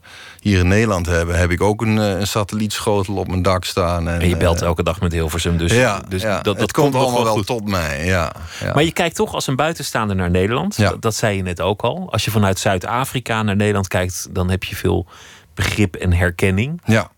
hier 0.43 0.59
in 0.59 0.67
Nederland 0.67 1.05
hebben... 1.05 1.39
heb 1.39 1.51
ik 1.51 1.61
ook 1.61 1.81
een, 1.81 1.97
uh, 1.97 2.19
een 2.19 2.27
satellietschotel 2.27 3.15
op 3.15 3.27
mijn 3.27 3.41
dak 3.41 3.65
staan. 3.65 4.07
En, 4.07 4.21
en 4.21 4.29
je 4.29 4.37
belt 4.37 4.61
elke 4.61 4.83
dag 4.83 5.01
met 5.01 5.11
Hilversum, 5.11 5.57
dus, 5.57 5.71
ja, 5.71 6.01
dus 6.07 6.21
ja. 6.21 6.35
dat, 6.35 6.43
dat 6.43 6.59
het 6.59 6.71
komt, 6.71 6.91
komt 6.91 7.03
allemaal 7.03 7.23
wel, 7.23 7.43
tot 7.43 7.67
mij. 7.67 8.05
Ja, 8.05 8.31
ja, 8.59 8.73
Maar 8.73 8.83
je 8.83 8.91
kijkt 8.91 9.15
toch 9.15 9.33
als 9.33 9.47
een 9.47 9.55
buitenstaander 9.55 10.15
naar 10.15 10.29
Nederland. 10.29 10.77
Dat, 10.77 11.01
dat 11.01 11.15
zei 11.15 11.35
je 11.35 11.43
net 11.43 11.61
ook 11.61 11.81
al. 11.81 12.11
Als 12.11 12.25
je 12.25 12.31
vanuit 12.31 12.59
Zuid-Afrika 12.59 13.43
naar 13.43 13.55
Nederland 13.55 13.87
kijkt... 13.87 14.27
dan 14.31 14.49
heb 14.49 14.63
je 14.63 14.75
veel 14.75 15.07
begrip 15.53 15.95
en 15.95 16.13
herkenning. 16.13 16.81
Ja. 16.85 17.11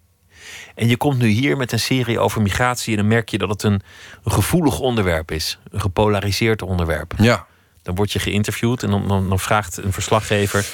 En 0.75 0.87
je 0.87 0.97
komt 0.97 1.17
nu 1.17 1.27
hier 1.27 1.57
met 1.57 1.71
een 1.71 1.79
serie 1.79 2.19
over 2.19 2.41
migratie 2.41 2.91
en 2.91 2.99
dan 2.99 3.07
merk 3.07 3.29
je 3.29 3.37
dat 3.37 3.49
het 3.49 3.63
een, 3.63 3.81
een 4.23 4.31
gevoelig 4.31 4.79
onderwerp 4.79 5.31
is. 5.31 5.59
Een 5.71 5.81
gepolariseerd 5.81 6.61
onderwerp. 6.61 7.13
Ja. 7.17 7.45
Dan 7.81 7.95
word 7.95 8.11
je 8.11 8.19
geïnterviewd 8.19 8.83
en 8.83 8.89
dan, 8.89 9.07
dan, 9.07 9.29
dan 9.29 9.39
vraagt 9.39 9.77
een 9.77 9.93
verslaggever... 9.93 10.65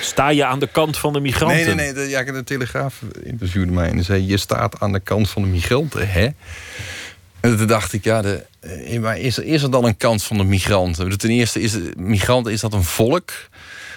Sta 0.00 0.28
je 0.28 0.44
aan 0.44 0.58
de 0.58 0.68
kant 0.72 0.98
van 0.98 1.12
de 1.12 1.20
migranten? 1.20 1.56
Nee, 1.56 1.74
nee, 1.74 1.74
nee. 1.74 1.92
De, 1.92 2.08
ja, 2.10 2.22
de 2.22 2.44
Telegraaf 2.44 3.02
interviewde 3.22 3.72
mij 3.72 3.90
en 3.90 4.04
zei... 4.04 4.26
je 4.26 4.36
staat 4.36 4.80
aan 4.80 4.92
de 4.92 5.00
kant 5.00 5.30
van 5.30 5.42
de 5.42 5.48
migranten, 5.48 6.08
hè? 6.08 6.28
En 7.40 7.56
toen 7.56 7.66
dacht 7.66 7.92
ik, 7.92 8.04
ja, 8.04 8.22
de, 8.22 8.44
maar 9.00 9.18
is, 9.18 9.36
er, 9.36 9.44
is 9.44 9.62
er 9.62 9.70
dan 9.70 9.84
een 9.84 9.96
kant 9.96 10.22
van 10.22 10.36
de 10.36 10.44
migranten? 10.44 11.18
Ten 11.18 11.30
eerste, 11.30 11.60
is 11.60 11.76
migranten, 11.96 12.52
is 12.52 12.60
dat 12.60 12.72
een 12.72 12.84
volk? 12.84 13.30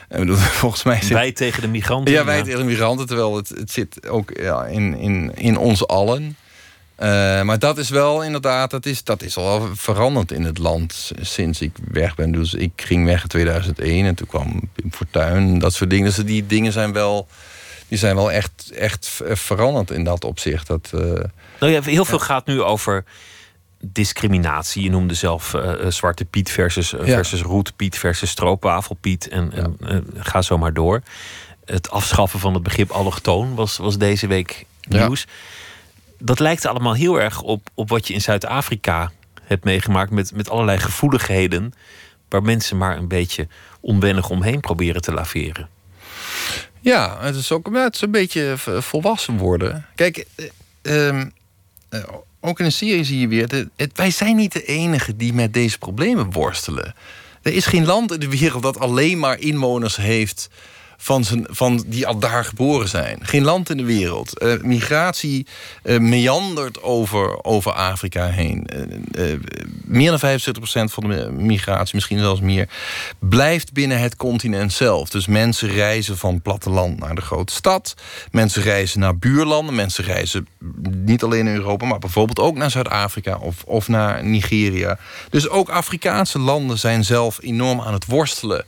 Volgens 0.62 0.84
mij 0.84 1.02
zit, 1.02 1.10
Wij 1.10 1.32
tegen 1.32 1.62
de 1.62 1.68
migranten. 1.68 2.14
ja, 2.14 2.26
wij 2.26 2.44
tegen 2.44 2.60
de 2.60 2.66
migranten, 2.66 3.08
terwijl 3.08 3.36
het, 3.36 3.50
het 3.50 3.72
zit 3.72 4.08
ook 4.08 4.32
ja, 4.40 4.66
in, 4.66 4.98
in, 4.98 5.32
in 5.36 5.58
ons 5.58 5.88
allen. 5.88 6.38
Eh, 7.00 7.42
maar 7.42 7.60
dat 7.60 7.78
is 7.78 7.90
wel 7.90 8.24
inderdaad, 8.24 8.72
dat 8.72 8.86
is, 8.86 9.04
dat 9.04 9.22
is 9.22 9.38
al 9.38 9.70
veranderd 9.74 10.32
in 10.32 10.44
het 10.44 10.58
land 10.58 11.12
sinds 11.22 11.62
ik 11.62 11.72
weg 11.92 12.16
ben. 12.16 12.32
Dus 12.32 12.54
ik 12.54 12.72
ging 12.76 13.06
weg 13.06 13.22
in 13.22 13.28
2001 13.28 14.06
en 14.06 14.16
toen 14.16 14.28
kwam 14.28 14.70
Pim 14.74 14.92
Fortuyn, 14.92 15.60
dat 15.60 15.74
soort 15.74 15.90
dingen. 15.90 16.06
Dus 16.06 16.16
die 16.26 16.46
dingen 16.46 16.72
zijn 16.72 16.94
wel, 16.94 17.28
die 17.88 17.98
zijn 17.98 18.16
wel 18.16 18.32
echt, 18.32 18.72
echt 18.76 19.22
veranderd 19.26 19.92
in 19.92 20.04
dat 20.04 20.24
opzicht. 20.24 20.68
Dat, 20.68 20.90
eh, 20.94 21.02
Nou 21.60 21.72
ja, 21.72 21.82
heel 21.82 22.06
veel 22.06 22.20
gaat 22.20 22.46
nu 22.46 22.62
over 22.62 23.04
discriminatie. 23.82 24.84
Je 24.84 24.90
noemde 24.90 25.14
zelf 25.14 25.54
eh, 25.54 25.88
Zwarte 25.88 26.26
Piet 26.26 26.52
versus, 26.52 26.94
uh, 26.94 27.08
Ja. 27.08 27.16
versus 27.16 27.42
Roet 27.42 27.76
Piet 27.76 27.98
versus 27.98 28.30
Stroopwafelpiet. 28.30 29.28
En, 29.28 29.54
en 29.54 29.78
eh, 29.80 29.98
ga 30.24 30.42
zo 30.42 30.58
maar 30.58 30.74
door. 30.74 31.02
Het 31.66 31.90
afschaffen 31.90 32.40
van 32.40 32.54
het 32.54 32.64
begrip 32.64 32.90
allochtoon 32.92 33.56
was, 33.56 33.78
was 33.78 33.98
deze 33.98 34.28
week 34.28 34.66
Ja. 34.82 35.10
Dat 36.20 36.40
lijkt 36.40 36.66
allemaal 36.66 36.94
heel 36.94 37.22
erg 37.22 37.42
op, 37.42 37.70
op 37.74 37.90
wat 37.90 38.08
je 38.08 38.14
in 38.14 38.22
Zuid-Afrika 38.22 39.12
hebt 39.44 39.64
meegemaakt... 39.64 40.12
Met, 40.12 40.36
met 40.36 40.50
allerlei 40.50 40.78
gevoeligheden... 40.78 41.74
waar 42.30 42.44
mensen 42.44 42.78
maar 42.78 42.98
een 42.98 43.08
beetje 43.08 43.48
onwennig 43.80 44.30
omheen 44.30 44.60
proberen 44.60 45.02
te 45.02 45.14
laveren. 45.14 45.70
Ja, 46.80 47.18
het 47.20 47.36
is 47.36 47.52
ook 47.52 47.76
het 47.76 47.96
is 47.96 48.02
een 48.02 48.12
beetje 48.12 48.54
volwassen 48.80 49.38
worden. 49.38 49.86
Kijk, 49.96 50.26
eh, 50.36 51.08
ehm, 51.08 51.30
eh, 51.90 52.04
ook 52.40 52.60
in 52.60 52.66
een 52.66 52.72
serie 52.72 53.04
zie 53.04 53.20
je 53.20 53.28
weer... 53.28 53.48
de- 53.48 53.70
wij 53.94 54.12
zijn 54.12 54.36
niet 54.36 54.52
de 54.52 54.66
enigen 54.66 55.18
die 55.18 55.34
met 55.34 55.54
deze 55.54 55.78
problemen 55.78 56.32
worstelen. 56.32 56.96
Er 57.42 57.54
is 57.54 57.66
geen 57.66 57.86
land 57.86 58.12
in 58.12 58.20
de 58.20 58.30
wereld 58.30 58.64
dat 58.64 58.80
alleen 58.80 59.20
maar 59.20 59.40
inwoners 59.40 59.96
heeft... 59.96 60.50
Van, 61.02 61.26
van 61.50 61.84
die 61.88 62.08
al 62.08 62.20
daar 62.20 62.46
geboren 62.46 62.90
zijn. 62.90 63.20
Geen 63.22 63.44
land 63.44 63.70
in 63.70 63.78
de 63.78 63.84
wereld. 63.84 64.38
Eh, 64.38 64.54
migratie 64.62 65.48
eh, 65.84 65.98
meandert 65.98 66.82
over, 66.82 67.44
over 67.44 67.72
Afrika 67.72 68.26
heen. 68.26 68.68
Eh, 69.12 69.24
meer 69.86 70.10
dan 70.10 70.20
75% 70.20 70.94
van 70.94 71.10
de 71.10 71.32
migratie, 71.32 71.96
misschien 71.96 72.20
zelfs 72.20 72.42
meer, 72.42 72.70
blijft 73.20 73.74
binnen 73.74 74.00
het 74.00 74.16
continent 74.16 74.74
zelf. 74.74 75.10
Dus 75.10 75.28
mensen 75.28 75.70
reizen 75.70 76.18
van 76.18 76.42
platteland 76.42 77.00
naar 77.00 77.16
de 77.16 77.22
grote 77.22 77.54
stad. 77.54 77.94
Mensen 78.32 78.62
reizen 78.62 79.00
naar 79.00 79.18
buurlanden. 79.18 79.76
Mensen 79.76 80.04
reizen 80.04 80.48
niet 80.96 81.24
alleen 81.24 81.48
in 81.48 81.56
Europa, 81.56 81.86
maar 81.86 82.00
bijvoorbeeld 82.00 82.40
ook 82.40 82.56
naar 82.56 82.72
Zuid-Afrika 82.72 83.38
of, 83.38 83.64
of 83.66 83.88
naar 83.88 84.26
Nigeria. 84.26 85.00
Dus 85.30 85.50
ook 85.50 85.70
Afrikaanse 85.70 86.40
landen 86.40 86.78
zijn 86.78 87.04
zelf 87.04 87.40
enorm 87.42 87.82
aan 87.82 87.94
het 87.94 88.06
worstelen 88.06 88.66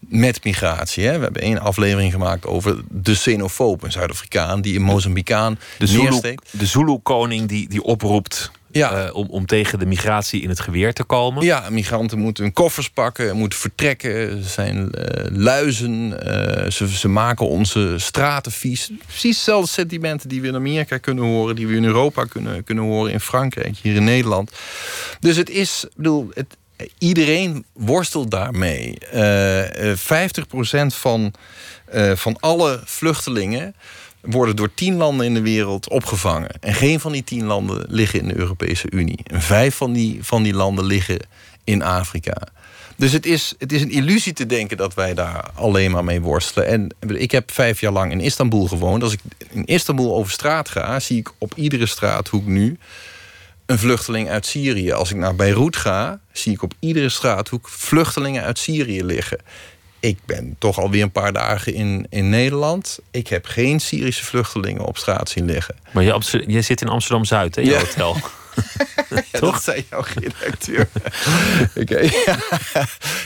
met 0.00 0.44
migratie. 0.44 1.04
Hè. 1.06 1.16
We 1.16 1.24
hebben 1.24 1.42
één 1.42 1.58
aflevering 1.60 2.12
gemaakt 2.12 2.46
over 2.46 2.76
de 2.90 3.12
xenofoob, 3.12 3.82
een 3.82 3.92
Zuid-Afrikaan 3.92 4.60
die 4.60 4.76
een 4.76 4.82
Mozambicaan 4.82 5.58
De 5.78 5.86
Zulu, 5.86 6.02
neersteekt. 6.02 6.48
de 6.58 6.66
Zulu-koning 6.66 7.48
die, 7.48 7.68
die 7.68 7.82
oproept 7.82 8.50
Ja. 8.70 9.06
eh, 9.06 9.14
om, 9.14 9.26
om 9.30 9.46
tegen 9.46 9.78
de 9.78 9.86
migratie 9.86 10.42
in 10.42 10.48
het 10.48 10.60
geweer 10.60 10.92
te 10.92 11.04
komen. 11.04 11.44
Ja, 11.44 11.64
migranten 11.70 12.18
moeten 12.18 12.42
hun 12.44 12.52
koffers 12.52 12.90
pakken, 12.90 13.36
moeten 13.36 13.58
vertrekken. 13.58 14.42
Ze 14.42 14.48
zijn 14.48 14.92
eh, 14.92 15.26
luizen. 15.32 16.22
eh, 16.64 16.70
ze, 16.70 16.88
ze 16.88 17.08
maken 17.08 17.48
onze 17.48 17.94
straten 17.96 18.52
vies. 18.52 18.90
Precies 19.06 19.36
dezelfde 19.36 19.68
sentimenten 19.70 20.28
die 20.28 20.40
we 20.40 20.48
in 20.48 20.54
Amerika 20.54 20.98
kunnen 20.98 21.24
horen, 21.24 21.56
die 21.56 21.66
we 21.66 21.74
in 21.76 21.84
Europa 21.84 22.24
kunnen, 22.24 22.64
kunnen 22.64 22.84
horen, 22.84 23.12
in 23.12 23.20
Frankrijk, 23.20 23.76
hier 23.82 23.94
in 23.94 24.04
Nederland. 24.04 24.50
Dus 25.20 25.36
het 25.36 25.50
is, 25.50 25.84
ik 25.84 25.96
bedoel, 25.96 26.28
het, 26.34 26.56
iedereen 26.98 27.64
worstelt 27.72 28.30
daarmee. 28.30 28.98
Eh, 28.98 29.90
eh, 29.90 29.96
50% 29.96 30.94
van, 30.94 31.32
eh, 31.84 32.12
van 32.14 32.36
alle 32.40 32.80
vluchtelingen 32.84 33.74
worden 34.20 34.56
door 34.56 34.74
tien 34.74 34.96
landen 34.96 35.26
in 35.26 35.34
de 35.34 35.40
wereld 35.40 35.88
opgevangen. 35.88 36.50
En 36.60 36.74
geen 36.74 37.00
van 37.00 37.12
die 37.12 37.24
tien 37.24 37.44
landen 37.44 37.84
liggen 37.88 38.20
in 38.20 38.28
de 38.28 38.36
Europese 38.36 38.90
Unie. 38.90 39.18
En 39.22 39.42
vijf 39.42 39.74
van 39.74 39.92
die, 39.92 40.18
van 40.22 40.42
die 40.42 40.54
landen 40.54 40.84
liggen 40.84 41.18
in 41.64 41.82
Afrika. 41.82 42.48
Dus 42.96 43.12
het 43.12 43.26
is, 43.26 43.54
het 43.58 43.72
is 43.72 43.82
een 43.82 43.90
illusie 43.90 44.32
te 44.32 44.46
denken 44.46 44.76
dat 44.76 44.94
wij 44.94 45.14
daar 45.14 45.50
alleen 45.54 45.90
maar 45.90 46.04
mee 46.04 46.20
worstelen. 46.20 46.66
En 46.66 46.88
ik 47.16 47.30
heb 47.30 47.50
vijf 47.50 47.80
jaar 47.80 47.92
lang 47.92 48.12
in 48.12 48.20
Istanbul 48.20 48.66
gewoond. 48.66 49.02
Als 49.02 49.12
ik 49.12 49.20
in 49.50 49.64
Istanbul 49.64 50.14
over 50.14 50.32
straat 50.32 50.68
ga, 50.68 51.00
zie 51.00 51.18
ik 51.18 51.30
op 51.38 51.52
iedere 51.54 51.86
straathoek 51.86 52.46
nu 52.46 52.78
een 53.68 53.78
vluchteling 53.78 54.28
uit 54.28 54.46
Syrië. 54.46 54.92
Als 54.92 55.10
ik 55.10 55.16
naar 55.16 55.34
Beirut 55.34 55.76
ga, 55.76 56.20
zie 56.32 56.52
ik 56.52 56.62
op 56.62 56.72
iedere 56.80 57.08
straathoek 57.08 57.68
vluchtelingen 57.68 58.42
uit 58.42 58.58
Syrië 58.58 59.04
liggen. 59.04 59.38
Ik 60.00 60.18
ben 60.26 60.56
toch 60.58 60.78
alweer 60.78 61.02
een 61.02 61.10
paar 61.12 61.32
dagen 61.32 61.74
in, 61.74 62.06
in 62.10 62.28
Nederland. 62.28 62.98
Ik 63.10 63.28
heb 63.28 63.46
geen 63.46 63.80
Syrische 63.80 64.24
vluchtelingen 64.24 64.84
op 64.84 64.96
straat 64.96 65.28
zien 65.30 65.44
liggen. 65.44 65.74
Maar 65.92 66.04
je, 66.04 66.44
je 66.46 66.62
zit 66.62 66.80
in 66.80 66.88
Amsterdam 66.88 67.24
Zuid, 67.24 67.54
hè, 67.54 67.62
je 67.62 67.70
Ja. 67.70 67.78
hotel. 67.78 68.16
Ja, 69.32 69.38
Toch? 69.38 69.52
Dat 69.52 69.62
zei 69.62 69.86
jouw 69.90 70.02
redacteur. 70.14 70.88
Oké. 71.80 71.98
ja. 72.24 72.38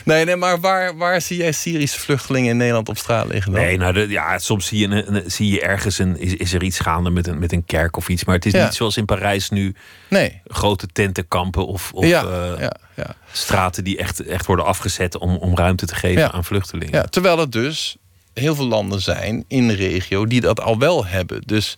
Nee, 0.05 0.25
nee, 0.25 0.37
maar 0.37 0.61
waar, 0.61 0.97
waar 0.97 1.21
zie 1.21 1.37
jij 1.37 1.53
Syrische 1.53 2.01
vluchtelingen 2.01 2.51
in 2.51 2.57
Nederland 2.57 2.89
op 2.89 2.99
straat 2.99 3.27
liggen 3.29 3.53
dan? 3.53 3.61
Nee, 3.61 3.77
nou, 3.77 3.93
de, 3.93 4.09
ja, 4.09 4.39
soms 4.39 4.67
zie 4.67 4.79
je, 4.79 4.87
een, 5.07 5.31
zie 5.31 5.53
je 5.53 5.61
ergens 5.61 5.99
een, 5.99 6.19
is, 6.19 6.35
is 6.35 6.53
er 6.53 6.63
iets 6.63 6.79
gaande 6.79 7.11
met 7.11 7.27
een, 7.27 7.39
met 7.39 7.53
een 7.53 7.65
kerk 7.65 7.97
of 7.97 8.09
iets. 8.09 8.25
Maar 8.25 8.35
het 8.35 8.47
is 8.47 8.53
Ja. 8.53 8.65
niet 8.65 8.75
zoals 8.75 8.97
in 8.97 9.05
Parijs 9.05 9.51
nu 9.51 9.75
Nee. 10.09 10.41
grote 10.47 10.87
tentenkampen 10.93 11.67
of, 11.67 11.91
of 11.93 12.07
ja, 12.07 12.23
eh, 12.23 12.61
ja, 12.61 12.77
ja. 12.97 13.15
straten 13.33 13.85
die 13.85 13.97
echt, 13.99 14.21
echt 14.27 14.47
worden 14.47 14.65
afgezet 14.65 15.19
om, 15.19 15.37
om 15.37 15.57
ruimte 15.57 15.87
te 15.87 15.95
geven 15.95 16.21
Ja. 16.23 16.31
aan 16.33 16.45
vluchtelingen. 16.45 16.95
Ja, 16.95 17.03
terwijl 17.05 17.39
er 17.41 17.51
dus 17.51 17.97
heel 18.35 18.55
veel 18.55 18.67
landen 18.69 19.01
zijn 19.01 19.45
in 19.49 19.69
de 19.69 19.75
regio 19.75 20.27
die 20.27 20.41
dat 20.41 20.61
al 20.61 20.79
wel 20.79 21.07
hebben. 21.07 21.43
Dus 21.47 21.77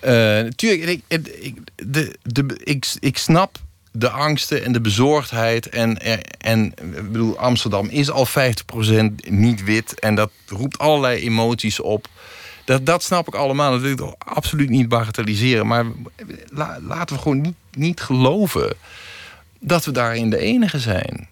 eh, 0.00 0.12
natuurlijk, 0.44 0.82
ik, 0.82 1.02
ik, 1.08 1.26
ik- 1.26 1.58
de, 1.86 2.14
de, 2.22 2.60
ik, 2.64 2.86
ik 3.00 3.18
snap 3.18 3.58
de 3.92 4.10
angsten 4.10 4.64
en 4.64 4.72
de 4.72 4.80
bezorgdheid. 4.80 5.68
En, 5.68 5.98
en 6.38 6.64
ik 6.96 7.12
bedoel, 7.12 7.38
Amsterdam 7.38 7.88
is 7.88 8.10
al 8.10 8.26
50% 8.28 8.30
niet 9.28 9.64
wit. 9.64 10.00
En 10.00 10.14
dat 10.14 10.30
roept 10.46 10.78
allerlei 10.78 11.20
emoties 11.22 11.80
op. 11.80 12.06
Dat, 12.64 12.86
dat 12.86 13.02
snap 13.02 13.26
ik 13.28 13.34
allemaal. 13.34 13.70
Dat 13.70 13.80
wil 13.80 13.90
ik 13.92 14.14
absoluut 14.18 14.68
niet 14.68 14.88
bagatelliseren. 14.88 15.66
Maar 15.66 15.84
la- 16.52 16.78
laten 16.82 17.16
we 17.16 17.22
gewoon 17.22 17.40
niet, 17.40 17.54
niet 17.72 18.00
geloven 18.00 18.74
dat 19.60 19.84
we 19.84 19.90
daarin 19.90 20.30
de 20.30 20.38
enige 20.38 20.78
zijn. 20.78 21.28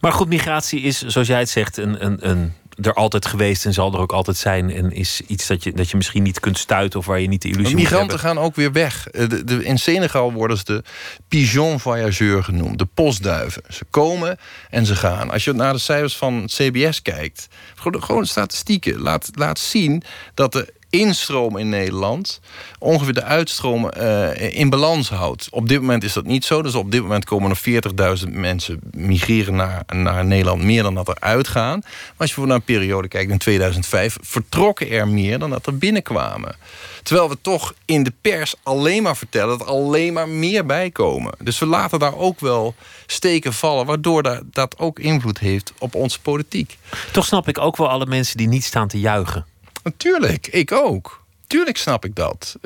Maar 0.00 0.12
goed, 0.12 0.28
migratie 0.28 0.80
is, 0.80 1.02
zoals 1.06 1.26
jij 1.28 1.38
het 1.38 1.48
zegt, 1.50 1.76
een, 1.76 2.04
een, 2.04 2.28
een, 2.30 2.52
er 2.82 2.94
altijd 2.94 3.26
geweest 3.26 3.64
en 3.64 3.72
zal 3.72 3.92
er 3.92 3.98
ook 3.98 4.12
altijd 4.12 4.36
zijn. 4.36 4.70
En 4.70 4.92
is 4.92 5.20
iets 5.26 5.46
dat 5.46 5.64
je, 5.64 5.72
dat 5.72 5.90
je 5.90 5.96
misschien 5.96 6.22
niet 6.22 6.40
kunt 6.40 6.58
stuiten 6.58 6.98
of 6.98 7.06
waar 7.06 7.20
je 7.20 7.28
niet 7.28 7.42
de 7.42 7.48
illusie 7.48 7.74
Maar 7.74 7.80
moet 7.82 7.90
migranten 7.90 8.18
gaan 8.18 8.38
ook 8.38 8.54
weer 8.54 8.72
weg. 8.72 9.08
Eh, 9.08 9.28
De, 9.28 9.44
de, 9.44 9.64
in 9.64 9.78
Senegal 9.78 10.32
worden 10.32 10.56
ze 10.56 10.64
de 10.64 10.82
pigeon 11.28 11.80
voyageur 11.80 12.44
genoemd. 12.44 12.78
De 12.78 12.86
postduiven. 12.94 13.62
Ze 13.68 13.84
komen 13.90 14.38
en 14.70 14.86
ze 14.86 14.96
gaan. 14.96 15.30
Als 15.30 15.44
je 15.44 15.52
naar 15.52 15.72
de 15.72 15.78
cijfers 15.78 16.16
van 16.16 16.34
het 16.34 16.52
CBS 16.52 17.02
kijkt... 17.02 17.48
gewoon, 17.74 18.02
gewoon 18.02 18.26
statistieken, 18.26 19.00
laat, 19.00 19.30
laat 19.34 19.58
zien 19.58 20.02
dat 20.34 20.52
de 20.52 20.72
instroom 20.90 21.56
in 21.56 21.68
Nederland... 21.68 22.40
ongeveer 22.78 23.14
de 23.14 23.22
uitstroom 23.22 23.88
eh, 23.88 24.58
in 24.58 24.70
balans 24.70 25.08
houdt. 25.08 25.48
Op 25.50 25.68
dit 25.68 25.80
moment 25.80 26.04
is 26.04 26.12
dat 26.12 26.24
niet 26.24 26.44
zo. 26.44 26.62
Dus 26.62 26.74
op 26.74 26.92
dit 26.92 27.02
moment 27.02 27.24
komen 27.24 27.50
er 27.50 28.18
40.000 28.26 28.32
mensen 28.32 28.80
migreren 28.90 29.54
naar, 29.54 29.82
naar 29.86 30.24
Nederland... 30.24 30.62
meer 30.62 30.82
dan 30.82 30.94
dat 30.94 31.08
er 31.08 31.16
uitgaan. 31.20 31.78
Maar 31.82 32.14
als 32.16 32.28
je 32.28 32.34
voor 32.34 32.46
naar 32.46 32.56
een 32.56 32.62
periode 32.62 33.08
kijkt 33.08 33.30
in 33.30 33.38
2005... 33.38 34.16
vertrokken 34.20 34.90
er 34.90 35.08
meer 35.08 35.38
dan 35.38 35.50
dat 35.50 35.66
er 35.66 35.78
binnenkwamen. 35.78 36.56
Terwijl 37.02 37.28
we 37.28 37.38
toch 37.40 37.74
in 37.84 38.02
de 38.02 38.12
pers 38.20 38.54
alleen 38.62 39.02
maar 39.02 39.16
vertellen... 39.16 39.58
dat 39.58 39.66
er 39.68 39.74
alleen 39.74 40.12
maar 40.12 40.28
meer 40.28 40.66
bijkomen. 40.66 41.32
Dus 41.38 41.58
we 41.58 41.66
laten 41.66 41.98
daar 41.98 42.16
ook 42.16 42.40
wel 42.40 42.74
steken 43.06 43.52
vallen... 43.52 43.86
waardoor 43.86 44.22
dat, 44.22 44.42
dat 44.44 44.78
ook 44.78 44.98
invloed 44.98 45.38
heeft 45.38 45.72
op 45.78 45.94
onze 45.94 46.20
politiek. 46.20 46.78
Toch 47.12 47.24
snap 47.24 47.48
ik 47.48 47.58
ook 47.58 47.76
wel 47.76 47.88
alle 47.88 48.06
mensen 48.06 48.36
die 48.36 48.48
niet 48.48 48.64
staan 48.64 48.88
te 48.88 49.00
juichen. 49.00 49.49
Natuurlijk, 49.82 50.46
ik 50.46 50.72
ook. 50.72 51.24
Tuurlijk 51.46 51.76
snap 51.76 52.04
ik 52.04 52.14
dat. 52.14 52.56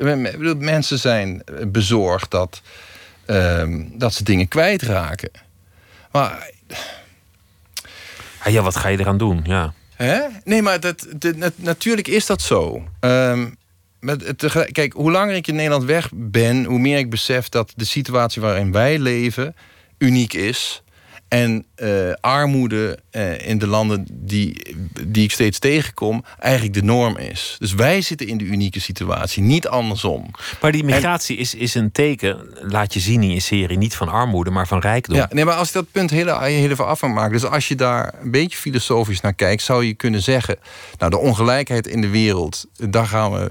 Mensen 0.57 0.99
zijn 0.99 1.43
bezorgd 1.67 2.31
dat, 2.31 2.61
ehm, 3.25 3.83
dat 3.93 4.13
ze 4.13 4.23
dingen 4.23 4.47
kwijtraken. 4.47 5.29
Maar 6.11 6.53
Ah, 8.39 8.51
ja, 8.53 8.61
wat 8.61 8.75
ga 8.75 8.87
je 8.87 8.99
eraan 8.99 9.17
doen? 9.17 9.41
Ja. 9.43 9.73
Hè? 9.95 10.19
Nee, 10.43 10.61
maar 10.61 10.79
dat, 10.79 11.07
natuurlijk 11.55 12.07
is 12.07 12.25
dat 12.25 12.41
zo. 12.41 12.87
Ehm, 12.99 13.47
met 13.99 14.37
tegelijk- 14.39 14.73
kijk, 14.73 14.93
hoe 14.93 15.11
langer 15.11 15.35
ik 15.35 15.47
in 15.47 15.55
Nederland 15.55 15.83
weg 15.83 16.09
ben, 16.13 16.63
hoe 16.63 16.79
meer 16.79 16.97
ik 16.97 17.09
besef 17.09 17.49
dat 17.49 17.73
de 17.75 17.85
situatie 17.85 18.41
waarin 18.41 18.71
wij 18.71 18.99
leven 18.99 19.55
uniek 19.97 20.33
is. 20.33 20.83
En 21.27 21.65
uh, 21.77 22.13
armoede 22.21 22.99
uh, 23.11 23.47
in 23.47 23.57
de 23.57 23.67
landen 23.67 24.05
die, 24.11 24.75
die 25.07 25.23
ik 25.23 25.31
steeds 25.31 25.59
tegenkom, 25.59 26.25
eigenlijk 26.39 26.73
de 26.73 26.83
norm 26.83 27.17
is. 27.17 27.55
Dus 27.59 27.73
wij 27.73 28.01
zitten 28.01 28.27
in 28.27 28.37
de 28.37 28.43
unieke 28.43 28.79
situatie, 28.79 29.43
niet 29.43 29.67
andersom. 29.67 30.31
Maar 30.61 30.71
die 30.71 30.83
migratie 30.83 31.35
en, 31.35 31.41
is, 31.41 31.55
is 31.55 31.75
een 31.75 31.91
teken, 31.91 32.47
laat 32.61 32.93
je 32.93 32.99
zien 32.99 33.23
in 33.23 33.33
je 33.33 33.39
serie, 33.39 33.77
niet 33.77 33.95
van 33.95 34.09
armoede, 34.09 34.51
maar 34.51 34.67
van 34.67 34.79
rijkdom. 34.79 35.15
Ja, 35.15 35.29
nee, 35.31 35.45
maar 35.45 35.55
als 35.55 35.67
ik 35.67 35.73
dat 35.73 35.91
punt 35.91 36.09
heel, 36.09 36.39
heel 36.39 36.69
even 36.69 36.87
af 36.87 37.01
maken. 37.01 37.31
Dus 37.31 37.45
als 37.45 37.67
je 37.67 37.75
daar 37.75 38.13
een 38.21 38.31
beetje 38.31 38.57
filosofisch 38.57 39.21
naar 39.21 39.33
kijkt, 39.33 39.61
zou 39.61 39.85
je 39.85 39.93
kunnen 39.93 40.21
zeggen: 40.21 40.57
Nou, 40.97 41.11
de 41.11 41.17
ongelijkheid 41.17 41.87
in 41.87 42.01
de 42.01 42.09
wereld, 42.09 42.65
daar 42.75 43.07
gaan 43.07 43.31
we 43.31 43.49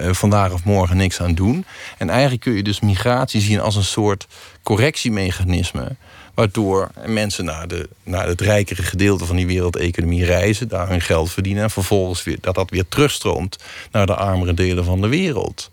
uh, 0.00 0.12
vandaag 0.12 0.52
of 0.52 0.64
morgen 0.64 0.96
niks 0.96 1.20
aan 1.20 1.34
doen. 1.34 1.64
En 1.98 2.10
eigenlijk 2.10 2.40
kun 2.40 2.52
je 2.52 2.62
dus 2.62 2.80
migratie 2.80 3.40
zien 3.40 3.60
als 3.60 3.76
een 3.76 3.84
soort 3.84 4.26
correctiemechanisme 4.62 5.96
Waardoor 6.34 6.90
mensen 7.06 7.44
naar, 7.44 7.68
de, 7.68 7.88
naar 8.02 8.26
het 8.26 8.40
rijkere 8.40 8.82
gedeelte 8.82 9.24
van 9.24 9.36
die 9.36 9.46
wereldeconomie 9.46 10.24
reizen, 10.24 10.68
daar 10.68 10.88
hun 10.88 11.00
geld 11.00 11.30
verdienen 11.30 11.62
en 11.62 11.70
vervolgens 11.70 12.24
weer, 12.24 12.38
dat 12.40 12.54
dat 12.54 12.70
weer 12.70 12.88
terugstroomt 12.88 13.58
naar 13.92 14.06
de 14.06 14.14
armere 14.14 14.54
delen 14.54 14.84
van 14.84 15.00
de 15.00 15.08
wereld. 15.08 15.70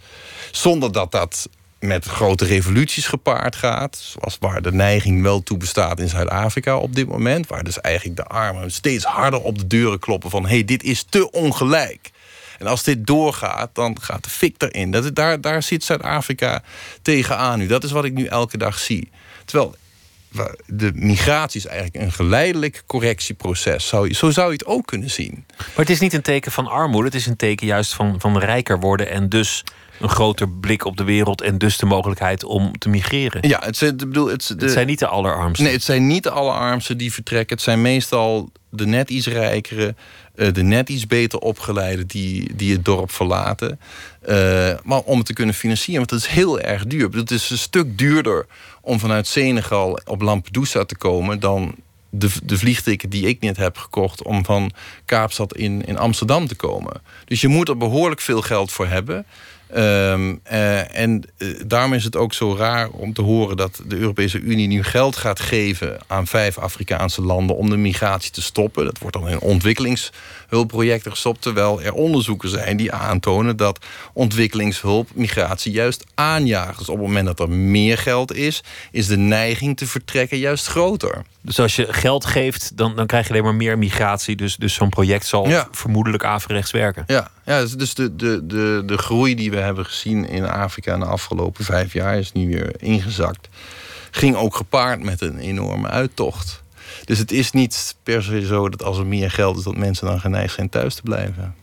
Zonder 0.51 0.91
dat 0.91 1.11
dat 1.11 1.49
met 1.79 2.05
grote 2.05 2.45
revoluties 2.45 3.07
gepaard 3.07 3.55
gaat. 3.55 3.97
Zoals 3.97 4.37
waar 4.39 4.61
de 4.61 4.71
neiging 4.71 5.21
wel 5.21 5.43
toe 5.43 5.57
bestaat 5.57 5.99
in 5.99 6.09
Zuid-Afrika 6.09 6.77
op 6.77 6.95
dit 6.95 7.07
moment. 7.07 7.47
Waar 7.47 7.63
dus 7.63 7.81
eigenlijk 7.81 8.15
de 8.15 8.25
armen 8.25 8.71
steeds 8.71 9.03
harder 9.03 9.41
op 9.41 9.57
de 9.57 9.67
deuren 9.67 9.99
kloppen 9.99 10.29
van... 10.29 10.43
hé, 10.43 10.49
hey, 10.49 10.65
dit 10.65 10.83
is 10.83 11.03
te 11.09 11.31
ongelijk. 11.31 12.11
En 12.59 12.67
als 12.67 12.83
dit 12.83 13.07
doorgaat, 13.07 13.69
dan 13.73 13.97
gaat 14.01 14.23
de 14.23 14.29
fik 14.29 14.55
erin. 14.57 14.91
Dat, 14.91 15.15
daar, 15.15 15.41
daar 15.41 15.63
zit 15.63 15.83
Zuid-Afrika 15.83 16.63
tegenaan 17.01 17.59
nu. 17.59 17.67
Dat 17.67 17.83
is 17.83 17.91
wat 17.91 18.05
ik 18.05 18.13
nu 18.13 18.25
elke 18.25 18.57
dag 18.57 18.79
zie. 18.79 19.09
Terwijl 19.45 19.75
de 20.65 20.91
migratie 20.93 21.59
is 21.59 21.65
eigenlijk 21.65 22.05
een 22.05 22.11
geleidelijk 22.11 22.84
correctieproces. 22.86 23.88
Zou, 23.88 24.13
zo 24.13 24.32
zou 24.32 24.47
je 24.47 24.53
het 24.53 24.65
ook 24.65 24.88
kunnen 24.88 25.09
zien. 25.09 25.45
Maar 25.57 25.67
het 25.75 25.89
is 25.89 25.99
niet 25.99 26.13
een 26.13 26.21
teken 26.21 26.51
van 26.51 26.67
armoede, 26.67 27.07
het 27.07 27.17
is 27.17 27.25
een 27.25 27.36
teken 27.36 27.67
juist 27.67 27.93
van, 27.93 28.19
van 28.19 28.38
rijker 28.38 28.80
worden 28.80 29.09
en 29.09 29.30
dus 29.30 29.63
een 29.99 30.09
groter 30.09 30.49
blik 30.49 30.86
op 30.86 30.97
de 30.97 31.03
wereld 31.03 31.41
en 31.41 31.57
dus 31.57 31.78
de 31.78 31.86
mogelijkheid 31.86 32.43
om 32.43 32.78
te 32.78 32.89
migreren. 32.89 33.47
Ja, 33.47 33.59
het, 33.63 33.78
zijn, 33.78 33.97
bedoel, 33.97 34.28
het, 34.28 34.47
het 34.57 34.71
zijn 34.71 34.88
niet 34.88 34.99
de 34.99 35.07
allerarmsten. 35.07 35.63
Nee, 35.63 35.73
het 35.73 35.84
zijn 35.84 36.07
niet 36.07 36.23
de 36.23 36.30
allerarmsten 36.30 36.97
die 36.97 37.13
vertrekken. 37.13 37.55
Het 37.55 37.65
zijn 37.65 37.82
meestal 37.82 38.49
de 38.69 38.86
net 38.86 39.09
iets 39.09 39.28
rijkere, 39.28 39.95
eh, 40.36 40.53
de 40.53 40.63
net 40.63 40.89
iets 40.89 41.07
beter 41.07 41.39
opgeleide 41.39 42.05
die, 42.05 42.55
die 42.55 42.73
het 42.73 42.86
dorp 42.86 43.11
verlaten. 43.11 43.80
Uh, 44.30 44.73
maar 44.84 44.99
om 44.99 45.17
het 45.17 45.25
te 45.25 45.34
kunnen 45.34 45.55
financieren, 45.55 46.07
want 46.07 46.11
het 46.21 46.30
is 46.30 46.36
heel 46.36 46.59
erg 46.59 46.86
duur. 46.86 47.09
Het 47.11 47.32
is 47.32 47.49
een 47.49 47.57
stuk 47.57 47.97
duurder 47.97 48.45
om 48.88 48.99
vanuit 48.99 49.27
Senegal 49.27 49.99
op 50.05 50.21
Lampedusa 50.21 50.85
te 50.85 50.97
komen 50.97 51.39
dan 51.39 51.75
de, 52.09 52.29
de 52.43 52.57
vliegticket 52.57 53.11
die 53.11 53.27
ik 53.27 53.41
net 53.41 53.57
heb 53.57 53.77
gekocht 53.77 54.23
om 54.23 54.45
van 54.45 54.71
Kaapstad 55.05 55.55
in, 55.55 55.85
in 55.85 55.97
Amsterdam 55.97 56.47
te 56.47 56.55
komen. 56.55 57.01
Dus 57.25 57.41
je 57.41 57.47
moet 57.47 57.69
er 57.69 57.77
behoorlijk 57.77 58.21
veel 58.21 58.41
geld 58.41 58.71
voor 58.71 58.88
hebben. 58.88 59.25
Um, 59.76 60.39
uh, 60.51 60.97
en 60.97 61.24
uh, 61.38 61.59
daarom 61.65 61.93
is 61.93 62.03
het 62.03 62.15
ook 62.15 62.34
zo 62.34 62.55
raar 62.55 62.89
om 62.89 63.13
te 63.13 63.22
horen 63.22 63.57
dat 63.57 63.82
de 63.86 63.97
Europese 63.97 64.39
Unie 64.39 64.68
nu 64.68 64.84
geld 64.84 65.15
gaat 65.15 65.39
geven 65.39 65.97
aan 66.07 66.28
vijf 66.28 66.57
Afrikaanse 66.57 67.22
landen 67.22 67.55
om 67.55 67.70
de 67.70 67.78
migratie 67.78 68.32
te 68.32 68.41
stoppen. 68.41 68.86
Dat 68.86 68.99
wordt 68.99 69.15
dan 69.15 69.30
in 69.30 69.39
ontwikkelingshulpprojecten 69.39 71.11
gestopt, 71.11 71.41
terwijl 71.41 71.82
er 71.82 71.93
onderzoeken 71.93 72.49
zijn 72.49 72.78
die 72.78 72.91
aantonen 72.91 73.57
dat 73.57 73.86
ontwikkelingshulp 74.13 75.09
migratie 75.13 75.72
juist 75.72 76.03
aanjaagt. 76.13 76.78
Dus 76.78 76.89
op 76.89 76.97
het 76.97 77.05
moment 77.05 77.26
dat 77.26 77.39
er 77.39 77.49
meer 77.49 77.97
geld 77.97 78.34
is, 78.34 78.63
is 78.91 79.07
de 79.07 79.18
neiging 79.18 79.78
te 79.78 79.88
vertrekken 79.88 80.38
juist 80.38 80.68
groter. 80.68 81.24
Dus 81.41 81.59
als 81.59 81.76
je 81.76 81.93
geld 81.93 82.26
geeft, 82.26 82.78
dan, 82.78 82.95
dan 82.95 83.05
krijg 83.05 83.26
je 83.28 83.32
alleen 83.32 83.43
maar 83.43 83.55
meer 83.55 83.78
migratie. 83.78 84.36
Dus, 84.36 84.55
dus 84.55 84.74
zo'n 84.74 84.89
project 84.89 85.26
zal 85.26 85.47
ja. 85.47 85.68
vermoedelijk 85.72 86.24
averechts 86.24 86.72
werken. 86.72 87.03
Ja, 87.07 87.30
ja 87.45 87.65
dus 87.65 87.93
de, 87.93 88.15
de, 88.15 88.45
de, 88.45 88.84
de 88.86 88.97
groei 88.97 89.36
die 89.36 89.51
we 89.51 89.56
hebben 89.63 89.85
gezien 89.85 90.27
in 90.27 90.49
Afrika 90.49 90.93
in 90.93 90.99
de 90.99 91.05
afgelopen 91.05 91.65
vijf 91.65 91.93
jaar 91.93 92.17
is 92.17 92.31
nu 92.31 92.47
weer 92.47 92.81
ingezakt. 92.81 93.49
Ging 94.11 94.35
ook 94.35 94.55
gepaard 94.55 95.03
met 95.03 95.21
een 95.21 95.39
enorme 95.39 95.87
uittocht. 95.87 96.63
Dus 97.05 97.17
het 97.17 97.31
is 97.31 97.51
niet 97.51 97.95
per 98.03 98.23
se 98.23 98.45
zo 98.45 98.69
dat 98.69 98.83
als 98.83 98.97
er 98.97 99.05
meer 99.05 99.31
geld 99.31 99.57
is, 99.57 99.63
dat 99.63 99.77
mensen 99.77 100.07
dan 100.07 100.19
geneigd 100.19 100.53
zijn 100.53 100.69
thuis 100.69 100.95
te 100.95 101.01
blijven. 101.01 101.55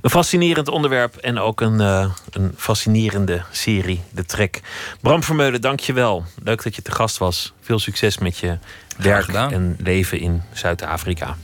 Een 0.00 0.10
fascinerend 0.10 0.68
onderwerp 0.68 1.16
en 1.16 1.38
ook 1.38 1.60
een, 1.60 1.80
uh, 1.80 2.10
een 2.30 2.52
fascinerende 2.56 3.42
serie, 3.50 4.00
De 4.10 4.24
Trek. 4.24 4.60
Bram 5.00 5.22
Vermeulen, 5.22 5.60
dank 5.60 5.80
je 5.80 5.92
wel. 5.92 6.24
Leuk 6.42 6.62
dat 6.62 6.74
je 6.74 6.82
te 6.82 6.92
gast 6.92 7.18
was. 7.18 7.52
Veel 7.60 7.78
succes 7.78 8.18
met 8.18 8.38
je 8.38 8.58
werk 8.96 9.28
en 9.28 9.76
leven 9.78 10.20
in 10.20 10.42
Zuid-Afrika. 10.52 11.36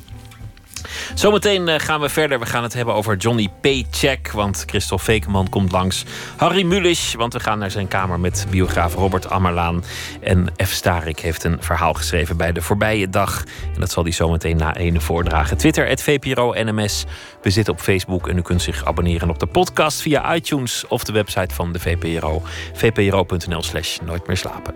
Zometeen 1.14 1.68
eh, 1.68 1.80
gaan 1.80 2.00
we 2.00 2.08
verder. 2.08 2.38
We 2.38 2.46
gaan 2.46 2.62
het 2.62 2.74
hebben 2.74 2.94
over 2.94 3.16
Johnny 3.16 3.48
Paycheck. 3.60 4.30
Want 4.30 4.64
Christophe 4.66 5.04
Fekeman 5.04 5.48
komt 5.48 5.72
langs. 5.72 6.04
Harry 6.36 6.62
Mulisch, 6.62 7.14
want 7.14 7.32
we 7.32 7.40
gaan 7.40 7.58
naar 7.58 7.70
zijn 7.70 7.88
kamer 7.88 8.20
met 8.20 8.46
biograaf 8.50 8.94
Robert 8.94 9.30
Ammerlaan. 9.30 9.84
En 10.20 10.46
F. 10.64 10.70
Starik 10.70 11.18
heeft 11.18 11.44
een 11.44 11.56
verhaal 11.60 11.94
geschreven 11.94 12.36
bij 12.36 12.52
de 12.52 12.62
voorbije 12.62 13.08
dag. 13.08 13.44
En 13.74 13.80
dat 13.80 13.90
zal 13.90 14.02
hij 14.02 14.12
zometeen 14.12 14.56
na 14.56 14.76
ene 14.76 15.00
voordragen. 15.00 15.56
Twitter, 15.56 15.86
het 15.88 16.02
VPRO 16.02 16.52
NMS. 16.54 17.04
We 17.42 17.50
zitten 17.50 17.72
op 17.72 17.80
Facebook 17.80 18.28
en 18.28 18.36
u 18.36 18.42
kunt 18.42 18.62
zich 18.62 18.84
abonneren 18.84 19.30
op 19.30 19.38
de 19.38 19.46
podcast 19.46 20.00
via 20.00 20.34
iTunes 20.34 20.86
of 20.88 21.04
de 21.04 21.12
website 21.12 21.54
van 21.54 21.72
de 21.72 21.78
VPRO. 21.78 22.42
vpro.nl 22.72 23.62
slash 23.62 23.98
nooit 23.98 24.26
meer 24.26 24.36
slapen. 24.36 24.74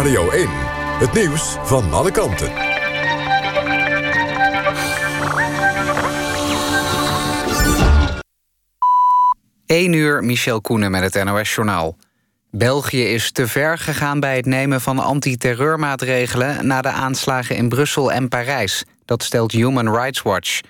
Radio 0.00 0.30
1. 0.30 0.48
Het 0.98 1.12
nieuws 1.12 1.56
van 1.62 1.92
alle 1.92 2.10
kanten. 2.10 2.52
1 9.66 9.92
uur, 9.92 10.24
Michel 10.24 10.60
Koenen 10.60 10.90
met 10.90 11.14
het 11.14 11.24
NOS-journaal. 11.24 11.96
België 12.50 13.04
is 13.04 13.32
te 13.32 13.46
ver 13.46 13.78
gegaan 13.78 14.20
bij 14.20 14.36
het 14.36 14.46
nemen 14.46 14.80
van 14.80 14.98
antiterreurmaatregelen... 14.98 16.66
na 16.66 16.82
de 16.82 16.90
aanslagen 16.90 17.56
in 17.56 17.68
Brussel 17.68 18.12
en 18.12 18.28
Parijs. 18.28 18.84
Dat 19.04 19.22
stelt 19.22 19.52
Human 19.52 19.94
Rights 19.94 20.22
Watch. 20.22 20.60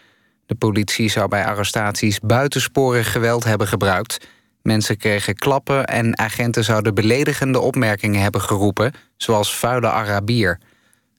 De 0.47 0.55
politie 0.55 1.11
zou 1.11 1.28
bij 1.28 1.45
arrestaties 1.45 2.20
buitensporig 2.20 3.12
geweld 3.12 3.45
hebben 3.45 3.66
gebruikt... 3.66 4.26
Mensen 4.62 4.96
kregen 4.96 5.34
klappen 5.34 5.86
en 5.86 6.18
agenten 6.18 6.64
zouden 6.64 6.94
beledigende 6.94 7.58
opmerkingen 7.58 8.22
hebben 8.22 8.40
geroepen, 8.40 8.92
zoals 9.16 9.56
vuile 9.56 9.90
Arabier. 9.90 10.58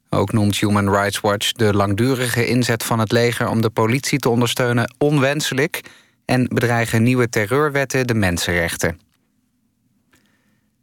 Ook 0.09 0.31
noemt 0.31 0.57
Human 0.57 0.89
Rights 0.89 1.19
Watch 1.19 1.51
de 1.51 1.73
langdurige 1.73 2.47
inzet 2.47 2.83
van 2.83 2.99
het 2.99 3.11
leger 3.11 3.47
om 3.49 3.61
de 3.61 3.69
politie 3.69 4.19
te 4.19 4.29
ondersteunen 4.29 4.95
onwenselijk 4.97 5.81
en 6.25 6.47
bedreigen 6.47 7.03
nieuwe 7.03 7.29
terreurwetten 7.29 8.07
de 8.07 8.13
mensenrechten. 8.13 8.99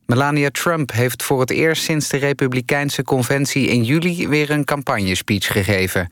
Melania 0.06 0.50
Trump 0.50 0.92
heeft 0.92 1.22
voor 1.22 1.40
het 1.40 1.50
eerst 1.50 1.82
sinds 1.82 2.08
de 2.08 2.16
Republikeinse 2.16 3.02
conventie 3.02 3.66
in 3.66 3.84
juli 3.84 4.28
weer 4.28 4.50
een 4.50 4.64
campagnespeech 4.64 5.46
gegeven. 5.46 6.08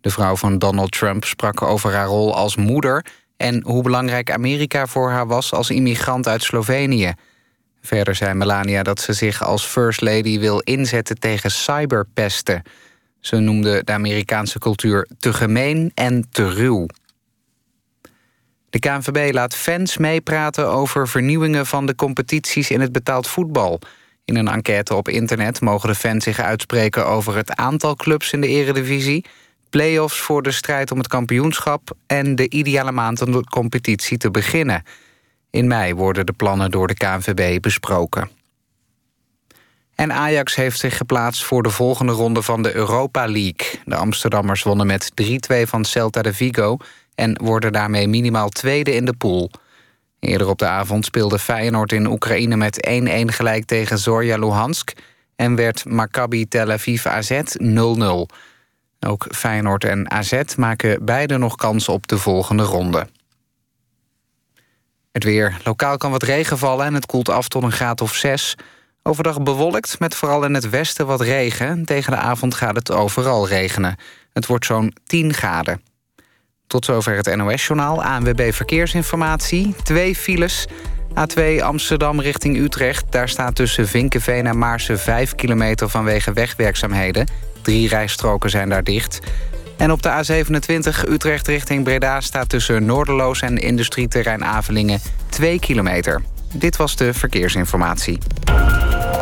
De 0.00 0.10
vrouw 0.10 0.36
van 0.36 0.58
Donald 0.58 0.92
Trump 0.92 1.24
sprak 1.24 1.62
over 1.62 1.92
haar 1.92 2.06
rol 2.06 2.34
als 2.34 2.56
moeder 2.56 3.04
en 3.40 3.62
hoe 3.64 3.82
belangrijk 3.82 4.30
Amerika 4.30 4.86
voor 4.86 5.10
haar 5.10 5.26
was 5.26 5.52
als 5.52 5.70
immigrant 5.70 6.28
uit 6.28 6.42
Slovenië. 6.42 7.14
Verder 7.82 8.14
zei 8.14 8.34
Melania 8.34 8.82
dat 8.82 9.00
ze 9.00 9.12
zich 9.12 9.42
als 9.42 9.64
First 9.64 10.00
Lady 10.00 10.38
wil 10.38 10.58
inzetten 10.58 11.18
tegen 11.18 11.50
cyberpesten. 11.50 12.62
Ze 13.20 13.36
noemde 13.36 13.82
de 13.84 13.92
Amerikaanse 13.92 14.58
cultuur 14.58 15.08
te 15.18 15.32
gemeen 15.32 15.90
en 15.94 16.26
te 16.30 16.48
ruw. 16.48 16.86
De 18.70 18.78
KNVB 18.78 19.32
laat 19.32 19.54
fans 19.54 19.96
meepraten 19.96 20.68
over 20.68 21.08
vernieuwingen 21.08 21.66
van 21.66 21.86
de 21.86 21.94
competities 21.94 22.70
in 22.70 22.80
het 22.80 22.92
betaald 22.92 23.26
voetbal. 23.26 23.80
In 24.24 24.36
een 24.36 24.48
enquête 24.48 24.94
op 24.94 25.08
internet 25.08 25.60
mogen 25.60 25.88
de 25.88 25.94
fans 25.94 26.24
zich 26.24 26.40
uitspreken 26.40 27.06
over 27.06 27.36
het 27.36 27.54
aantal 27.56 27.96
clubs 27.96 28.32
in 28.32 28.40
de 28.40 28.48
eredivisie 28.48 29.24
play-offs 29.70 30.18
voor 30.18 30.42
de 30.42 30.50
strijd 30.50 30.90
om 30.90 30.98
het 30.98 31.08
kampioenschap... 31.08 31.96
en 32.06 32.34
de 32.34 32.50
ideale 32.50 32.92
maand 32.92 33.22
om 33.22 33.32
de 33.32 33.44
competitie 33.44 34.18
te 34.18 34.30
beginnen. 34.30 34.82
In 35.50 35.66
mei 35.66 35.94
worden 35.94 36.26
de 36.26 36.32
plannen 36.32 36.70
door 36.70 36.86
de 36.86 36.94
KNVB 36.94 37.60
besproken. 37.60 38.30
En 39.94 40.12
Ajax 40.12 40.54
heeft 40.54 40.78
zich 40.78 40.96
geplaatst 40.96 41.44
voor 41.44 41.62
de 41.62 41.70
volgende 41.70 42.12
ronde 42.12 42.42
van 42.42 42.62
de 42.62 42.74
Europa 42.74 43.26
League. 43.26 43.80
De 43.84 43.94
Amsterdammers 43.94 44.62
wonnen 44.62 44.86
met 44.86 45.12
3-2 45.22 45.26
van 45.62 45.84
Celta 45.84 46.22
de 46.22 46.34
Vigo... 46.34 46.76
en 47.14 47.40
worden 47.42 47.72
daarmee 47.72 48.08
minimaal 48.08 48.48
tweede 48.48 48.94
in 48.94 49.04
de 49.04 49.14
pool. 49.16 49.50
Eerder 50.18 50.48
op 50.48 50.58
de 50.58 50.66
avond 50.66 51.04
speelde 51.04 51.38
Feyenoord 51.38 51.92
in 51.92 52.06
Oekraïne 52.06 52.56
met 52.56 52.88
1-1 52.88 53.24
gelijk 53.24 53.64
tegen 53.64 53.98
Zorya 53.98 54.36
Luhansk... 54.36 54.92
en 55.36 55.54
werd 55.54 55.84
Maccabi 55.84 56.48
Tel 56.48 56.70
Aviv 56.70 57.06
AZ 57.06 57.30
0-0. 57.30 57.36
Ook 59.06 59.26
Feyenoord 59.30 59.84
en 59.84 60.10
AZ 60.10 60.42
maken 60.56 61.04
beide 61.04 61.38
nog 61.38 61.56
kans 61.56 61.88
op 61.88 62.08
de 62.08 62.18
volgende 62.18 62.62
ronde. 62.62 63.06
Het 65.12 65.24
weer. 65.24 65.60
Lokaal 65.64 65.96
kan 65.96 66.10
wat 66.10 66.22
regen 66.22 66.58
vallen 66.58 66.86
en 66.86 66.94
het 66.94 67.06
koelt 67.06 67.28
af 67.28 67.48
tot 67.48 67.62
een 67.62 67.72
graad 67.72 68.00
of 68.00 68.14
6. 68.14 68.56
Overdag 69.02 69.42
bewolkt, 69.42 69.98
met 69.98 70.14
vooral 70.14 70.44
in 70.44 70.54
het 70.54 70.70
westen 70.70 71.06
wat 71.06 71.20
regen. 71.20 71.84
Tegen 71.84 72.12
de 72.12 72.18
avond 72.18 72.54
gaat 72.54 72.76
het 72.76 72.90
overal 72.90 73.48
regenen. 73.48 73.96
Het 74.32 74.46
wordt 74.46 74.64
zo'n 74.64 74.94
10 75.04 75.34
graden. 75.34 75.82
Tot 76.66 76.84
zover 76.84 77.16
het 77.16 77.36
NOS-journaal. 77.36 78.02
ANWB 78.02 78.52
Verkeersinformatie. 78.52 79.74
Twee 79.82 80.16
files. 80.16 80.66
A2 81.10 81.62
Amsterdam 81.62 82.20
richting 82.20 82.56
Utrecht. 82.56 83.12
Daar 83.12 83.28
staat 83.28 83.54
tussen 83.54 83.88
Vinkenveen 83.88 84.46
en 84.46 84.58
Maarsen 84.58 84.98
5 84.98 85.34
kilometer 85.34 85.88
vanwege 85.88 86.32
wegwerkzaamheden. 86.32 87.26
Drie 87.62 87.88
rijstroken 87.88 88.50
zijn 88.50 88.68
daar 88.68 88.84
dicht. 88.84 89.18
En 89.76 89.92
op 89.92 90.02
de 90.02 90.10
A27 90.10 91.08
Utrecht 91.08 91.46
richting 91.46 91.84
Breda 91.84 92.20
staat 92.20 92.48
tussen 92.48 92.84
Noorderloos 92.84 93.40
en 93.40 93.58
industrieterrein 93.58 94.44
Avelingen 94.44 95.00
2 95.28 95.58
kilometer. 95.58 96.22
Dit 96.52 96.76
was 96.76 96.96
de 96.96 97.14
verkeersinformatie. 97.14 98.18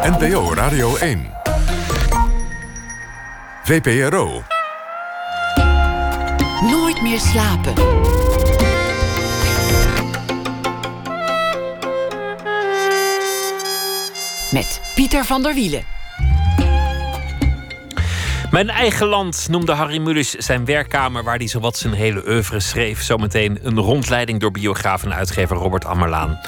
NPO 0.02 0.54
Radio 0.54 0.96
1. 0.96 1.26
VPRO. 3.64 4.42
Nooit 6.60 7.02
meer 7.02 7.20
slapen. 7.20 7.72
Met 14.50 14.80
Pieter 14.94 15.24
van 15.24 15.42
der 15.42 15.54
Wielen. 15.54 15.97
Mijn 18.50 18.70
eigen 18.70 19.06
land 19.06 19.46
noemde 19.50 19.72
Harry 19.72 19.98
Mulisch 19.98 20.30
zijn 20.30 20.64
werkkamer 20.64 21.24
waar 21.24 21.36
hij 21.36 21.46
zowat 21.46 21.76
zijn 21.76 21.92
hele 21.92 22.28
oeuvre 22.28 22.60
schreef. 22.60 23.02
Zometeen 23.02 23.58
een 23.62 23.78
rondleiding 23.78 24.40
door 24.40 24.50
biograaf 24.50 25.04
en 25.04 25.14
uitgever 25.14 25.56
Robert 25.56 25.84
Ammerlaan. 25.84 26.40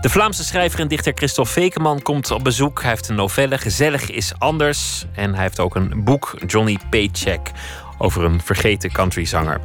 De 0.00 0.08
Vlaamse 0.08 0.44
schrijver 0.44 0.80
en 0.80 0.88
dichter 0.88 1.12
Christophe 1.14 1.52
Vekeman 1.52 2.02
komt 2.02 2.30
op 2.30 2.44
bezoek. 2.44 2.80
Hij 2.80 2.90
heeft 2.90 3.08
een 3.08 3.14
novelle 3.14 3.58
Gezellig 3.58 4.10
is 4.10 4.32
anders. 4.38 5.04
En 5.14 5.34
hij 5.34 5.42
heeft 5.42 5.60
ook 5.60 5.74
een 5.74 6.04
boek 6.04 6.34
Johnny 6.46 6.78
Paycheck 6.90 7.50
over 7.98 8.24
een 8.24 8.40
vergeten 8.40 8.92
countryzanger. 8.92 9.60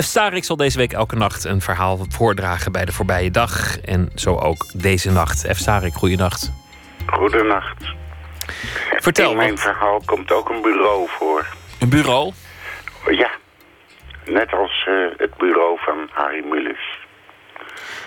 F. 0.00 0.04
Starik 0.04 0.44
zal 0.44 0.56
deze 0.56 0.78
week 0.78 0.92
elke 0.92 1.16
nacht 1.16 1.44
een 1.44 1.60
verhaal 1.60 2.06
voordragen 2.08 2.72
bij 2.72 2.84
de 2.84 2.92
voorbije 2.92 3.30
dag. 3.30 3.80
En 3.80 4.10
zo 4.14 4.36
ook 4.36 4.66
deze 4.74 5.10
nacht. 5.10 5.46
F. 5.52 5.56
Starik, 5.56 5.94
goeienacht. 5.94 6.52
Goedenacht. 7.06 7.96
Vertel. 9.00 9.30
In 9.30 9.36
mijn 9.36 9.58
verhaal 9.58 10.02
komt 10.04 10.32
ook 10.32 10.48
een 10.48 10.62
bureau 10.62 11.08
voor. 11.08 11.46
Een 11.80 11.88
bureau? 11.90 12.32
Ja, 13.10 13.30
net 14.24 14.52
als 14.52 14.84
eh, 14.88 14.94
het 15.16 15.36
bureau 15.36 15.78
van 15.80 16.08
Harry 16.12 16.44
Mulisch. 16.44 16.98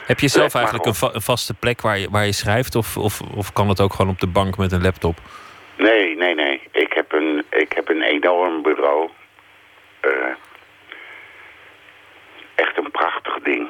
Heb 0.05 0.19
je 0.19 0.27
zelf 0.27 0.45
Let 0.53 0.55
eigenlijk 0.55 0.85
een, 0.85 0.91
op. 0.91 0.97
va- 0.97 1.13
een 1.13 1.21
vaste 1.21 1.53
plek 1.53 1.81
waar 1.81 1.97
je, 1.97 2.09
waar 2.09 2.25
je 2.25 2.31
schrijft? 2.31 2.75
Of, 2.75 2.97
of, 2.97 3.21
of 3.21 3.53
kan 3.53 3.69
het 3.69 3.81
ook 3.81 3.93
gewoon 3.93 4.11
op 4.11 4.19
de 4.19 4.27
bank 4.27 4.57
met 4.57 4.71
een 4.71 4.81
laptop? 4.81 5.17
Nee, 5.77 6.15
nee, 6.15 6.35
nee. 6.35 6.61
Ik 6.71 6.93
heb 6.93 7.11
een, 7.11 7.45
ik 7.49 7.71
heb 7.73 7.89
een 7.89 8.01
enorm 8.01 8.61
bureau. 8.61 9.09
Eh, 9.99 10.09
echt 12.55 12.77
een 12.77 12.91
prachtig 12.91 13.39
ding. 13.43 13.67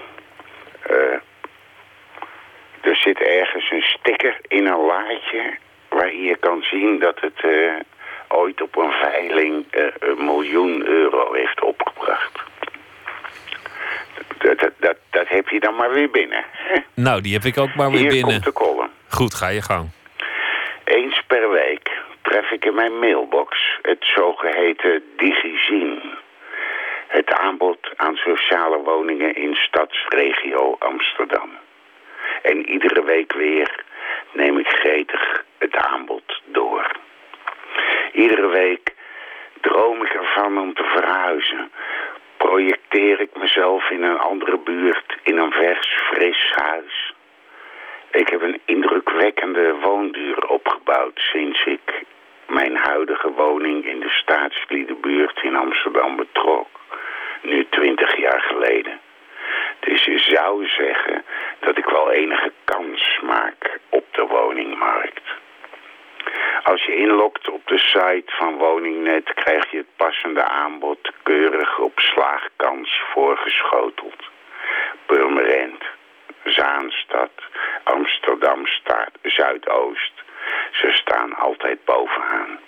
Eh, 0.81 0.95
er 2.81 2.95
zit 2.95 3.19
ergens 3.21 3.71
een 3.71 3.81
sticker 3.81 4.37
in 4.47 4.65
een 4.67 4.85
laadje... 4.85 5.57
waar 6.01 6.15
je 6.15 6.35
kan 6.39 6.61
zien 6.61 6.99
dat 6.99 7.19
het 7.19 7.43
eh, 7.43 7.73
ooit 8.27 8.61
op 8.61 8.75
een 8.77 8.91
veiling 8.91 9.65
eh, 9.69 9.83
een 9.99 10.25
miljoen 10.25 10.85
euro 10.85 11.33
heeft 11.33 11.61
opgebracht. 11.61 12.39
Dat, 14.37 14.59
dat, 14.59 14.71
dat, 14.79 14.97
dat 15.09 15.27
heb 15.27 15.47
je 15.49 15.59
dan 15.59 15.75
maar 15.75 15.93
weer 15.93 16.09
binnen. 16.09 16.43
hè? 16.51 16.79
Nou, 16.93 17.21
die 17.21 17.33
heb 17.33 17.43
ik 17.43 17.57
ook 17.57 17.75
maar 17.75 17.91
weer 17.91 17.99
Hier 17.99 18.09
binnen. 18.09 18.31
komt 18.31 18.43
de 18.43 18.53
column. 18.53 18.89
Goed, 19.09 19.33
ga 19.33 19.47
je 19.47 19.61
gang. 19.61 19.89
Eens 20.83 21.21
per 21.27 21.49
week 21.49 21.89
tref 22.21 22.51
ik 22.51 22.65
in 22.65 22.75
mijn 22.75 22.99
mailbox 22.99 23.77
het 23.81 24.11
zogeheten 24.15 25.03
Digizien. 25.17 26.01
Het 27.07 27.31
aanbod 27.33 27.89
aan 27.95 28.15
sociale 28.15 28.77
woningen 28.77 29.35
in 29.35 29.55
stadsregio 29.55 30.75
Amsterdam. 30.79 31.49
En 32.41 32.69
iedere 32.69 33.03
week 33.03 33.33
weer 33.33 33.83
neem 34.33 34.57
ik 34.59 34.67
gretig 34.67 35.43
het 35.61 35.75
aanbod 35.75 36.41
door. 36.45 36.91
Iedere 38.11 38.47
week 38.47 38.93
droom 39.61 40.05
ik 40.05 40.13
ervan 40.13 40.57
om 40.57 40.73
te 40.73 40.83
verhuizen. 40.83 41.71
Projecteer 42.37 43.19
ik 43.19 43.35
mezelf 43.35 43.89
in 43.89 44.03
een 44.03 44.19
andere 44.19 44.57
buurt, 44.57 45.17
in 45.23 45.37
een 45.37 45.51
vers, 45.51 45.87
fris 46.11 46.51
huis. 46.55 47.13
Ik 48.11 48.27
heb 48.29 48.41
een 48.41 48.61
indrukwekkende 48.65 49.75
woonduur 49.81 50.47
opgebouwd 50.47 51.19
sinds 51.19 51.65
ik 51.65 52.03
mijn 52.47 52.75
huidige 52.75 53.31
woning 53.31 53.85
in 53.85 53.99
de 53.99 54.09
staatsliedenbuurt 54.09 55.43
in 55.43 55.55
Amsterdam 55.55 56.15
betrok. 56.15 56.67
Nu 57.41 57.67
twintig 57.69 58.17
jaar 58.17 58.41
geleden. 58.41 58.99
Dus 59.79 60.03
je 60.03 60.19
zou 60.19 60.67
zeggen 60.67 61.23
dat 61.59 61.77
ik 61.77 61.85
wel 61.85 62.11
enige 62.11 62.51
kans 62.63 63.19
maak 63.21 63.79
op 63.89 64.05
de 64.11 64.25
woningmarkt. 64.25 65.40
Als 66.63 66.85
je 66.85 66.95
inlogt 66.95 67.49
op 67.49 67.67
de 67.67 67.77
site 67.77 68.31
van 68.35 68.57
Woningnet 68.57 69.33
krijg 69.33 69.71
je 69.71 69.77
het 69.77 69.95
passende 69.95 70.43
aanbod 70.43 71.11
keurig 71.23 71.79
op 71.79 71.99
slaagkans 71.99 73.01
voorgeschoteld. 73.13 74.29
Purmerend, 75.05 75.83
Zaanstad, 76.43 77.31
Amsterdam 77.83 78.65
Zuidoost. 79.21 80.13
Ze 80.71 80.91
staan 80.91 81.35
altijd 81.35 81.85
bovenaan. 81.85 82.59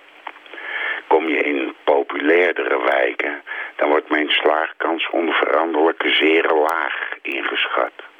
Kom 1.08 1.28
je 1.28 1.38
in 1.38 1.76
populairdere 1.84 2.84
wijken, 2.84 3.44
dan 3.76 3.90
wordt 3.90 4.10
mijn 4.10 4.30
slaagkans 4.30 5.10
onveranderlijk 5.10 6.04
zeer 6.06 6.44
laag 6.44 7.14
ingeschat. 7.22 8.13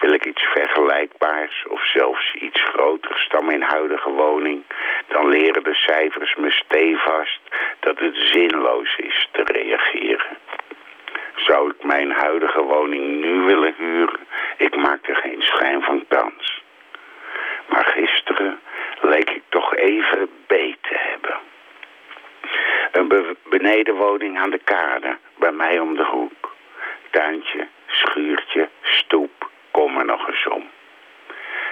Wil 0.00 0.12
ik 0.12 0.24
iets 0.24 0.42
vergelijkbaars 0.42 1.64
of 1.68 1.86
zelfs 1.86 2.34
iets 2.34 2.62
groters 2.62 3.28
dan 3.28 3.46
mijn 3.46 3.62
huidige 3.62 4.10
woning, 4.10 4.62
dan 5.08 5.28
leren 5.28 5.62
de 5.62 5.74
cijfers 5.74 6.34
me 6.34 6.50
stevast 6.50 7.40
dat 7.80 7.98
het 7.98 8.16
zinloos 8.16 8.96
is 8.96 9.28
te 9.32 9.42
reageren. 9.44 10.36
Zou 11.36 11.70
ik 11.70 11.84
mijn 11.84 12.10
huidige 12.10 12.62
woning 12.62 13.20
nu 13.20 13.40
willen 13.40 13.74
huren, 13.78 14.26
ik 14.56 14.76
maak 14.76 15.08
er 15.08 15.16
geen 15.16 15.42
schijn 15.42 15.82
van 15.82 16.04
kans. 16.08 16.62
Maar 17.66 17.84
gisteren 17.84 18.60
leek 19.00 19.30
ik 19.30 19.42
toch 19.48 19.74
even 19.74 20.28
beet 20.46 20.78
te 20.82 20.96
hebben. 20.98 21.36
Een 22.92 23.08
be- 23.08 23.36
benedenwoning 23.44 24.38
aan 24.38 24.50
de 24.50 24.60
kade, 24.64 25.16
bij 25.38 25.52
mij 25.52 25.78
om 25.78 25.96
de 25.96 26.04
hoek. 26.04 26.54
Tuintje, 27.10 27.66
schuurtje, 27.86 28.68
stoep, 28.82 29.35
kom 29.76 29.98
er 29.98 30.04
nog 30.04 30.28
eens 30.28 30.46
om. 30.46 30.70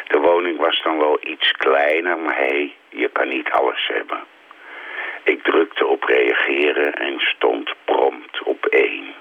De 0.09 0.19
woning 0.19 0.59
was 0.59 0.83
dan 0.83 0.99
wel 0.99 1.19
iets 1.21 1.53
kleiner, 1.53 2.19
maar 2.19 2.37
hé, 2.37 2.47
hey, 2.47 2.75
je 2.89 3.09
kan 3.09 3.29
niet 3.29 3.51
alles 3.51 3.87
hebben. 3.87 4.25
Ik 5.23 5.43
drukte 5.43 5.87
op 5.87 6.03
reageren 6.03 6.95
en 6.95 7.21
stond 7.21 7.75
prompt 7.85 8.43
op 8.43 8.67
één. 8.67 9.15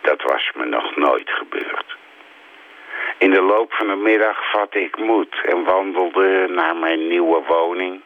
Dat 0.00 0.22
was 0.22 0.50
me 0.54 0.64
nog 0.64 0.96
nooit 0.96 1.30
gebeurd. 1.30 1.96
In 3.18 3.30
de 3.30 3.42
loop 3.42 3.72
van 3.72 3.86
de 3.86 3.96
middag 3.96 4.50
vatte 4.50 4.80
ik 4.80 4.96
moed 4.96 5.36
en 5.44 5.64
wandelde 5.64 6.46
naar 6.48 6.76
mijn 6.76 7.08
nieuwe 7.08 7.42
woning. 7.46 8.00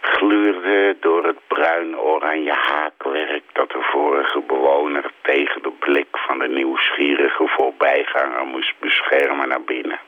Gluurde 0.00 0.96
door 1.00 1.24
het 1.24 1.38
bruin-oranje 1.46 2.52
haakwerk 2.52 3.42
dat 3.52 3.70
de 3.70 3.82
vorige 3.82 4.40
bewoner 4.40 5.04
tegen 5.22 5.62
de 5.62 5.70
blik 5.78 6.08
van 6.10 6.38
de 6.38 6.48
nieuwsgierige 6.48 7.48
voorbijganger 7.48 8.44
moest 8.44 8.74
beschermen 8.78 9.48
naar 9.48 9.62
binnen. 9.62 10.00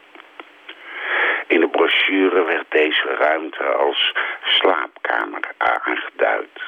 In 1.47 1.61
de 1.61 1.69
brochure 1.69 2.45
werd 2.45 2.67
deze 2.69 3.15
ruimte 3.19 3.65
als 3.65 4.13
slaapkamer 4.45 5.41
aangeduid. 5.59 6.61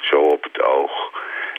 Zo 0.00 0.16
op 0.16 0.42
het 0.42 0.62
oog 0.62 1.12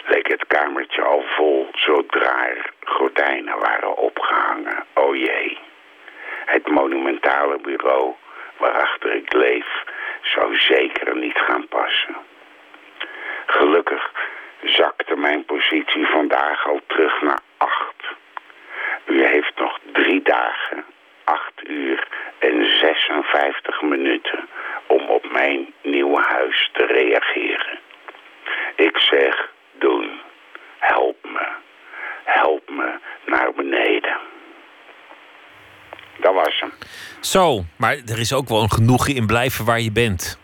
leek 0.07 0.27
het 0.27 0.47
kamertje 0.47 1.01
al 1.01 1.23
vol 1.27 1.67
zodra 1.73 2.47
er 2.47 2.71
gordijnen 2.83 3.59
waren 3.59 3.97
opgehangen. 3.97 4.85
O 4.93 5.15
jee. 5.15 5.57
Het 6.45 6.67
monumentale 6.67 7.57
bureau 7.61 8.13
waarachter 8.57 9.13
ik 9.13 9.33
leef 9.33 9.83
zou 10.25 10.55
zeker 10.57 11.15
niet 11.15 11.37
gaan 11.37 11.67
passen. 11.67 12.15
Gelukkig 13.45 14.11
zakte 14.63 15.15
mijn 15.15 15.45
positie 15.45 16.05
vandaag 16.05 16.67
al 16.67 16.79
terug 16.87 17.21
naar 17.21 17.39
acht. 17.57 18.03
U 19.05 19.25
heeft 19.25 19.59
nog 19.59 19.79
drie 19.91 20.21
dagen, 20.21 20.85
acht 21.23 21.69
uur 21.69 22.07
en 22.39 22.65
56 22.65 23.81
minuten 23.81 24.47
om 24.87 25.09
op 25.09 25.31
mijn 25.31 25.73
nieuwe 25.81 26.21
huis 26.21 26.69
te 26.73 26.85
reageren. 26.85 27.79
Ik 28.75 28.97
zeg, 28.97 29.51
doen. 29.71 30.21
Help 30.77 31.17
me. 31.23 31.47
Help 32.23 32.69
me 32.69 32.93
naar 33.25 33.53
beneden. 33.53 34.17
Dat 36.19 36.33
was 36.33 36.59
hem. 36.59 36.71
Zo, 37.19 37.63
maar 37.75 37.97
er 38.05 38.19
is 38.19 38.33
ook 38.33 38.47
wel 38.47 38.61
een 38.61 38.71
genoegen 38.71 39.15
in 39.15 39.27
blijven 39.27 39.65
waar 39.65 39.79
je 39.79 39.91
bent. 39.91 40.39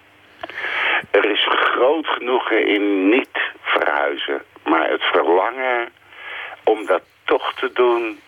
Er 1.11 1.31
is 1.31 1.47
groot 1.47 2.07
genoegen 2.07 2.67
in 2.67 3.09
niet 3.09 3.39
verhuizen. 3.61 4.41
Maar 4.63 4.89
het 4.89 5.03
verlangen 5.03 5.89
om 6.63 6.85
dat 6.85 7.01
toch 7.23 7.53
te 7.53 7.71
doen... 7.73 8.19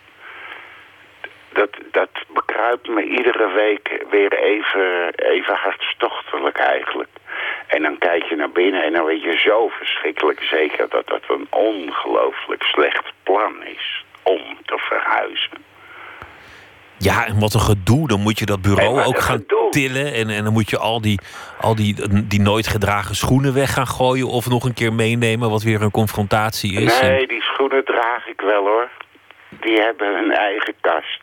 Dat, 1.53 1.69
dat 1.91 2.09
bekruipt 2.33 2.87
me 2.87 3.03
iedere 3.03 3.51
week 3.51 4.03
weer 4.09 4.33
even, 4.33 5.13
even 5.15 5.55
hartstochtelijk 5.55 6.57
eigenlijk. 6.57 7.09
En 7.67 7.81
dan 7.81 7.97
kijk 7.97 8.23
je 8.23 8.35
naar 8.35 8.49
binnen 8.51 8.83
en 8.83 8.93
dan 8.93 9.05
weet 9.05 9.21
je 9.21 9.37
zo 9.37 9.67
verschrikkelijk 9.67 10.41
zeker... 10.41 10.89
dat 10.89 11.07
dat 11.07 11.23
een 11.27 11.47
ongelooflijk 11.49 12.63
slecht 12.63 13.11
plan 13.23 13.63
is 13.63 14.03
om 14.23 14.41
te 14.65 14.77
verhuizen. 14.77 15.72
Ja, 17.03 17.25
en 17.25 17.39
wat 17.39 17.53
een 17.53 17.59
gedoe. 17.59 18.07
Dan 18.07 18.19
moet 18.19 18.39
je 18.39 18.45
dat 18.45 18.61
bureau 18.61 19.01
ook 19.03 19.19
gaan 19.19 19.37
gedoe. 19.37 19.69
tillen. 19.71 20.13
En, 20.13 20.29
en 20.29 20.43
dan 20.43 20.53
moet 20.53 20.69
je 20.69 20.77
al, 20.77 21.01
die, 21.01 21.19
al 21.61 21.75
die, 21.75 21.95
die 22.27 22.41
nooit 22.41 22.67
gedragen 22.67 23.15
schoenen 23.15 23.53
weg 23.53 23.73
gaan 23.73 23.87
gooien. 23.87 24.27
Of 24.27 24.47
nog 24.49 24.63
een 24.63 24.73
keer 24.73 24.93
meenemen, 24.93 25.49
wat 25.49 25.63
weer 25.63 25.81
een 25.81 25.91
confrontatie 25.91 26.73
is. 26.81 26.99
En- 26.99 27.09
Nee, 27.11 27.27
die 27.27 27.41
schoenen 27.41 27.85
draag 27.85 28.27
ik 28.27 28.41
wel 28.41 28.63
hoor. 28.65 28.89
Die 29.49 29.77
hebben 29.81 30.15
hun 30.15 30.31
eigen 30.31 30.73
kast. 30.81 31.19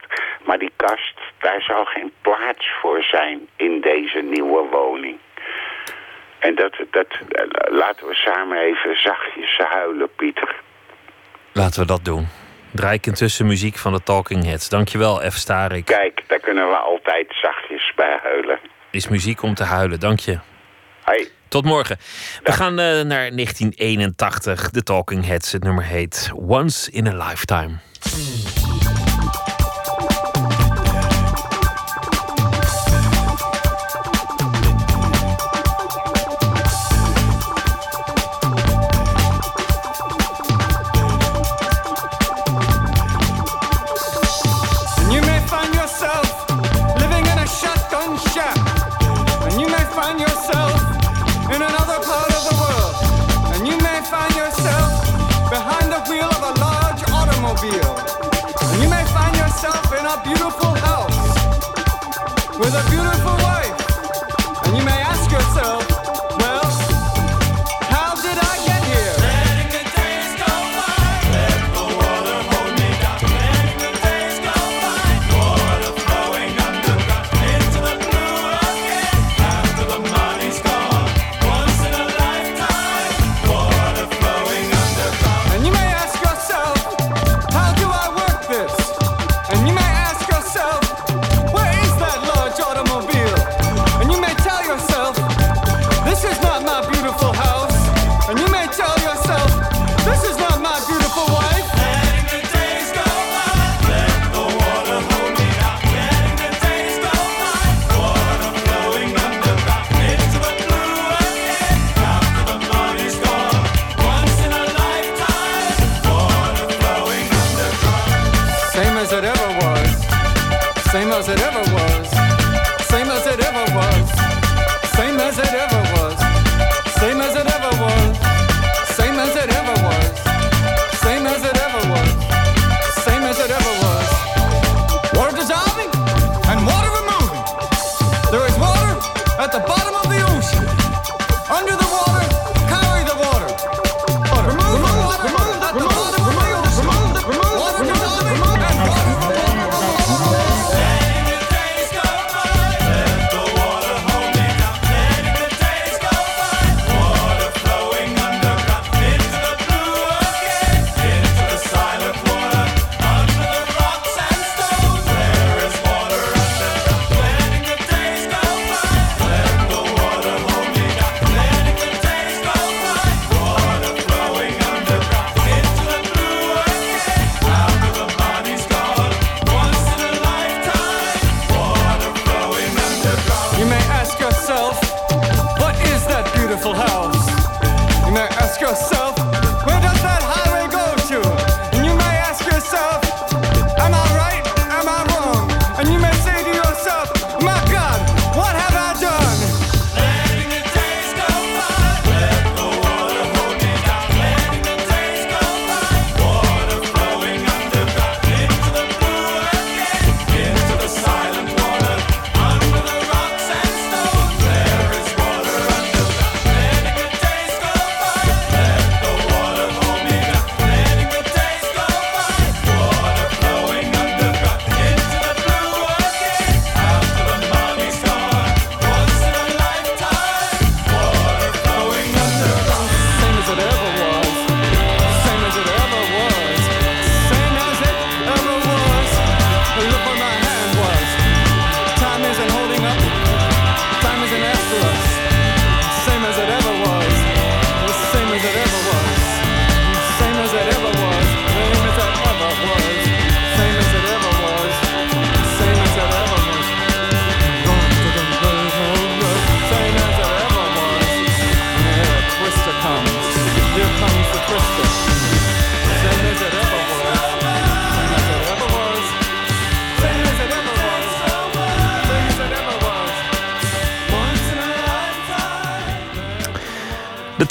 Maar 0.47 0.59
die 0.59 0.73
kast, 0.77 1.15
daar 1.39 1.63
zou 1.63 1.87
geen 1.87 2.13
plaats 2.23 2.67
voor 2.81 3.03
zijn 3.03 3.39
in 3.57 3.81
deze 3.81 4.21
nieuwe 4.31 4.69
woning. 4.71 5.17
En 6.39 6.55
dat, 6.55 6.77
dat 6.91 7.07
eh, 7.29 7.45
laten 7.79 8.07
we 8.07 8.15
samen 8.15 8.59
even 8.59 8.97
zachtjes 9.01 9.59
huilen, 9.69 10.09
Pieter. 10.17 10.55
Laten 11.53 11.81
we 11.81 11.87
dat 11.87 12.05
doen. 12.05 12.29
Draai 12.73 12.95
ik 12.95 13.07
intussen 13.07 13.47
muziek 13.47 13.77
van 13.77 13.93
de 13.93 14.03
Talking 14.03 14.45
Heads. 14.45 14.69
Dankjewel, 14.69 15.31
F. 15.31 15.35
Starik. 15.35 15.85
Kijk, 15.85 16.25
daar 16.27 16.41
kunnen 16.41 16.69
we 16.69 16.77
altijd 16.77 17.27
zachtjes 17.43 17.93
bij 17.97 18.19
huilen. 18.23 18.59
Is 18.91 19.09
muziek 19.09 19.43
om 19.43 19.55
te 19.55 19.65
huilen, 19.65 20.01
dank 20.01 20.21
je. 20.21 20.39
Hoi. 21.05 21.29
Tot 21.49 21.65
morgen. 21.65 21.97
We 22.43 22.53
gaan 22.53 22.79
eh, 22.79 22.87
naar 22.87 23.31
1981. 23.31 24.71
De 24.71 24.83
Talking 24.83 25.27
Heads. 25.27 25.53
Het 25.53 25.63
nummer 25.63 25.85
heet 25.85 26.31
Once 26.35 26.91
in 26.91 27.07
a 27.07 27.29
Lifetime. 27.29 27.79
Beautiful 60.19 60.75
house 60.75 61.19
with 62.59 62.75
a 62.75 62.91
beautiful 62.91 63.40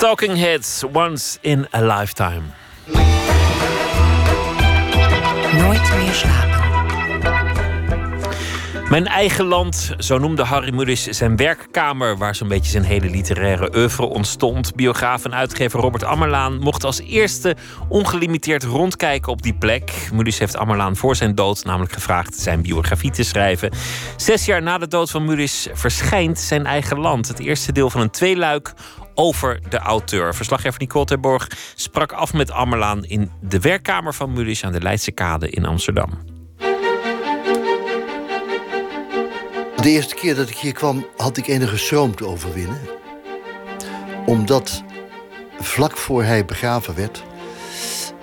Talking 0.10 0.38
Heads, 0.38 0.84
Once 0.94 1.38
in 1.42 1.68
a 1.76 1.82
Lifetime. 1.82 2.42
Nooit 5.58 5.94
meer 5.98 6.14
slapen. 6.14 6.58
Mijn 8.90 9.08
eigen 9.08 9.46
land, 9.46 9.94
zo 9.98 10.18
noemde 10.18 10.44
Harry 10.44 10.74
Mulisch 10.74 11.04
zijn 11.04 11.36
werkkamer... 11.36 12.18
waar 12.18 12.36
zo'n 12.36 12.48
beetje 12.48 12.72
zijn 12.72 12.84
hele 12.84 13.10
literaire 13.10 13.76
oeuvre 13.76 14.06
ontstond. 14.06 14.76
Biograaf 14.76 15.26
en 15.26 15.36
uitgever 15.36 15.80
Robert 15.80 16.04
Ammerlaan 16.04 16.60
mocht 16.60 16.84
als 16.84 17.00
eerste... 17.00 17.56
ongelimiteerd 17.90 18.64
rondkijken 18.64 19.32
op 19.32 19.42
die 19.42 19.54
plek. 19.54 20.10
Mulisch 20.14 20.40
heeft 20.40 20.58
Ammerlaan 20.58 20.96
voor 20.96 21.16
zijn 21.16 21.36
dood 21.36 21.66
namelijk 21.66 21.94
gevraagd... 21.94 22.36
zijn 22.36 22.62
biografie 22.62 23.12
te 23.12 23.24
schrijven. 23.24 23.72
Zes 24.18 24.46
jaar 24.46 24.62
na 24.62 24.78
de 24.78 24.88
dood 24.88 25.12
van 25.12 25.26
Mulisch 25.26 25.68
verschijnt 25.74 26.40
zijn 26.40 26.66
eigen 26.66 27.00
land. 27.00 27.28
Het 27.28 27.40
eerste 27.40 27.72
deel 27.72 27.90
van 27.90 28.02
een 28.02 28.12
tweeluik 28.12 28.74
over 29.20 29.60
de 29.70 29.78
auteur. 29.78 30.36
Verslaggever 30.36 30.80
Nicole 30.80 31.06
Terborg 31.06 31.48
sprak 31.76 32.12
af 32.12 32.34
met 32.34 32.52
Ammerlaan... 32.52 33.06
in 33.06 33.32
de 33.42 33.60
werkkamer 33.60 34.14
van 34.14 34.34
Mulisch 34.34 34.64
aan 34.64 34.72
de 34.72 34.82
Leidse 34.82 35.12
Kade 35.12 35.50
in 35.50 35.66
Amsterdam. 35.66 36.10
De 39.76 39.90
eerste 39.90 40.16
keer 40.16 40.36
dat 40.36 40.50
ik 40.50 40.58
hier 40.58 40.74
kwam, 40.74 41.06
had 41.18 41.38
ik 41.38 41.48
enige 41.48 41.78
schroom 41.78 42.16
te 42.16 42.26
overwinnen. 42.26 42.80
Omdat 44.26 44.84
vlak 45.60 45.98
voor 45.98 46.24
hij 46.24 46.46
begraven 46.46 46.96
werd, 46.96 47.24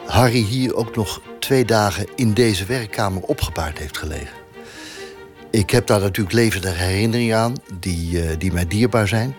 Harry 0.06 0.42
hier 0.42 0.74
ook 0.74 0.96
nog 0.96 1.20
twee 1.38 1.64
dagen 1.64 2.06
in 2.14 2.34
deze 2.34 2.64
werkkamer 2.64 3.22
opgebaard 3.22 3.78
heeft 3.78 3.98
gelegen. 3.98 4.36
Ik 5.50 5.70
heb 5.70 5.86
daar 5.86 6.00
natuurlijk 6.00 6.34
levende 6.34 6.70
herinneringen 6.70 7.38
aan, 7.38 7.54
die, 7.80 8.24
uh, 8.24 8.30
die 8.38 8.52
mij 8.52 8.66
dierbaar 8.66 9.08
zijn, 9.08 9.34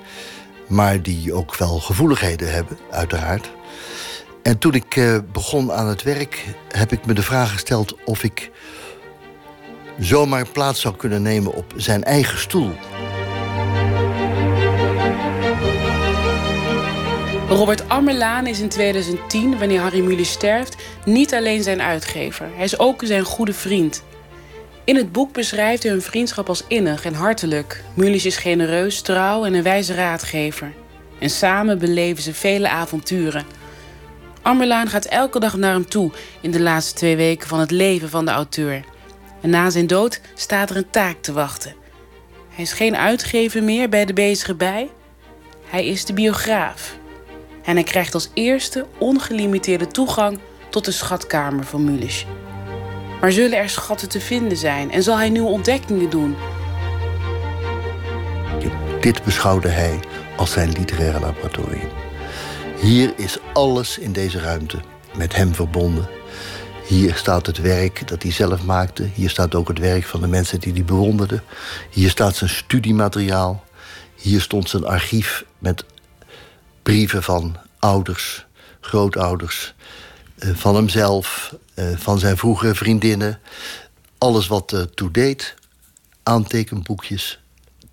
maar 0.68 1.02
die 1.02 1.34
ook 1.34 1.56
wel 1.56 1.80
gevoeligheden 1.80 2.54
hebben, 2.54 2.78
uiteraard. 2.92 3.52
En 4.42 4.58
toen 4.58 4.74
ik 4.74 4.96
uh, 4.96 5.18
begon 5.32 5.72
aan 5.72 5.88
het 5.88 6.04
werk, 6.04 6.46
heb 6.72 6.92
ik 6.92 7.06
me 7.06 7.14
de 7.14 7.24
vraag 7.24 7.52
gesteld 7.52 7.96
of 8.04 8.24
ik 8.24 8.52
zomaar 10.00 10.48
plaats 10.48 10.82
zou 10.82 10.96
kunnen 10.96 11.22
nemen 11.22 11.54
op 11.54 11.74
zijn 11.76 12.04
eigen 12.04 12.40
stoel. 12.40 12.72
Robert 17.50 17.90
Ammerlaan 17.90 18.48
is 18.48 18.60
in 18.60 18.70
2010, 18.70 19.60
wanneer 19.60 19.80
Harry 19.80 20.00
Mulisch 20.00 20.32
sterft, 20.32 20.76
niet 21.06 21.34
alleen 21.34 21.64
zijn 21.64 21.82
uitgever. 21.82 22.50
Hij 22.56 22.64
is 22.64 22.80
ook 22.80 23.02
zijn 23.06 23.24
goede 23.24 23.54
vriend. 23.54 24.04
In 24.88 24.96
het 24.96 25.12
boek 25.12 25.34
beschrijft 25.34 25.84
hij 25.84 25.92
hun 25.92 26.02
vriendschap 26.02 26.50
als 26.50 26.64
innig 26.68 27.06
en 27.06 27.14
hartelijk. 27.14 27.84
Mulisch 27.94 28.26
is 28.26 28.38
genereus, 28.38 29.02
trouw 29.02 29.46
en 29.46 29.54
een 29.54 29.64
wijze 29.64 29.94
raadgever. 29.94 30.74
En 31.20 31.30
samen 31.30 31.80
beleven 31.80 32.24
ze 32.24 32.34
vele 32.34 32.70
avonturen. 32.70 33.46
Ammerlaan 34.42 34.88
gaat 34.88 35.06
elke 35.06 35.40
dag 35.40 35.58
naar 35.58 35.74
hem 35.74 35.90
toe 35.90 36.12
in 36.42 36.52
de 36.52 36.60
laatste 36.60 36.94
twee 36.94 37.16
weken 37.16 37.48
van 37.48 37.60
het 37.60 37.72
leven 37.72 38.10
van 38.10 38.26
de 38.26 38.32
auteur. 38.32 38.84
En 39.42 39.50
na 39.50 39.70
zijn 39.70 39.88
dood 39.88 40.22
staat 40.34 40.70
er 40.70 40.78
een 40.78 40.90
taak 40.90 41.22
te 41.22 41.34
wachten. 41.34 41.76
Hij 42.50 42.64
is 42.64 42.74
geen 42.74 42.96
uitgever 42.96 43.64
meer 43.64 43.90
bij 43.90 44.06
de 44.06 44.14
bezige 44.14 44.56
bij. 44.56 44.90
Hij 45.66 45.86
is 45.86 46.06
de 46.06 46.14
biograaf. 46.14 46.98
En 47.64 47.76
hij 47.76 47.84
krijgt 47.84 48.14
als 48.14 48.30
eerste 48.34 48.86
ongelimiteerde 48.98 49.88
toegang 49.88 50.40
tot 50.70 50.86
de 50.86 50.92
schatkamer 50.92 51.66
van 51.66 51.84
Mulisch. 51.84 52.26
Maar 53.22 53.32
zullen 53.32 53.58
er 53.58 53.70
schatten 53.70 54.10
te 54.10 54.20
vinden 54.20 54.58
zijn 54.58 54.92
en 54.92 55.04
zal 55.04 55.18
hij 55.18 55.30
nieuwe 55.30 55.50
ontdekkingen 55.50 56.10
doen? 56.10 56.36
Dit 59.02 59.24
beschouwde 59.24 59.70
hij 59.70 60.00
als 60.36 60.52
zijn 60.52 60.72
literaire 60.72 61.20
laboratorium. 61.20 61.90
Hier 62.82 63.14
is 63.16 63.38
alles 63.54 63.98
in 63.98 64.12
deze 64.12 64.40
ruimte 64.40 64.78
met 65.18 65.36
hem 65.36 65.56
verbonden 65.56 66.08
hier 66.88 67.16
staat 67.16 67.46
het 67.46 67.58
werk 67.58 68.08
dat 68.08 68.24
hij 68.24 68.32
zelf 68.32 68.64
maakte. 68.64 69.10
Hier 69.14 69.30
staat 69.30 69.56
ook 69.56 69.68
het 69.68 69.80
werk 69.80 70.04
van 70.04 70.22
de 70.22 70.28
mensen 70.28 70.60
die 70.60 70.74
hij 70.74 70.84
bewonderde. 70.84 71.42
Hier 71.90 72.10
staat 72.10 72.36
zijn 72.36 72.50
studiemateriaal. 72.50 73.64
Hier 74.16 74.42
stond 74.42 74.70
zijn 74.70 74.86
archief 74.86 75.46
met 75.58 75.86
brieven 76.84 77.24
van 77.24 77.58
ouders, 77.80 78.46
grootouders, 78.80 79.74
van 80.38 80.76
hemzelf, 80.76 81.56
eh, 81.74 81.86
van 81.96 82.20
zijn 82.20 82.38
vroegere 82.38 82.76
vriendinnen. 82.76 83.40
Alles 84.18 84.48
wat 84.48 84.72
ertoe 84.72 85.12
deed. 85.12 85.56
Aantekenboekjes, 86.24 87.40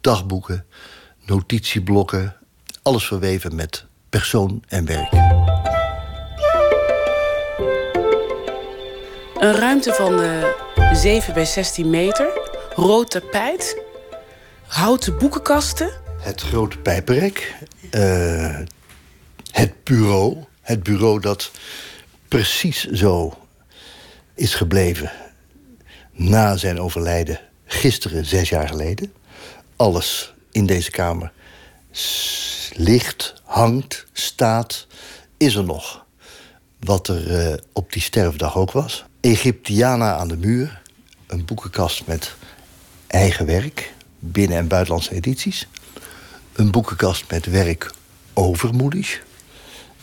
dagboeken, 0.01 0.65
notitieblokken. 1.27 2.37
Alles 2.83 3.07
verweven 3.07 3.55
met 3.55 3.85
persoon 4.09 4.63
en 4.69 4.85
werk. 4.85 5.13
Een 9.39 9.55
ruimte 9.55 9.93
van 9.93 10.21
uh, 10.21 10.43
eh, 10.43 10.95
7 10.95 11.35
bij 11.35 11.45
16 11.45 11.91
meter, 11.91 12.41
rood 12.75 13.11
tapijt, 13.11 13.83
houten 14.67 15.19
boekenkasten. 15.19 15.91
Het 16.21 16.41
grote 16.41 16.79
pijpenrek, 16.79 17.55
uh, 17.91 18.59
het 19.51 19.85
bureau. 19.85 20.45
Het 20.61 20.83
bureau 20.83 21.21
dat 21.21 21.51
precies 22.35 22.85
zo 22.85 23.39
is 24.35 24.55
gebleven 24.55 25.13
na 26.13 26.57
zijn 26.57 26.81
overlijden, 26.81 27.41
gisteren, 27.65 28.25
zes 28.25 28.49
jaar 28.49 28.69
geleden. 28.69 29.13
Alles 29.77 30.35
in 30.51 30.67
deze 30.67 30.91
kamer 30.91 31.33
ligt, 32.73 33.35
hangt, 33.45 34.07
staat, 34.13 34.87
is 35.37 35.55
er 35.55 35.65
nog. 35.65 36.05
Wat 36.81 37.09
er 37.09 37.49
uh, 37.51 37.55
op 37.73 37.93
die 37.93 38.03
sterfdag 38.03 38.57
ook 38.57 38.71
was. 38.71 39.05
Egyptiana 39.21 40.15
aan 40.15 40.29
de 40.29 40.37
muur. 40.37 40.83
Een 41.27 41.45
boekenkast 41.45 42.07
met 42.07 42.35
eigen 43.07 43.47
werk, 43.47 43.93
binnen- 44.19 44.59
en 44.59 44.69
buitenlandse 44.69 45.15
edities. 45.15 45.69
Een 46.53 46.71
boekenkast 46.71 47.31
met 47.31 47.47
werk 47.47 47.93
over 48.33 48.75
Moedisch. 48.75 49.21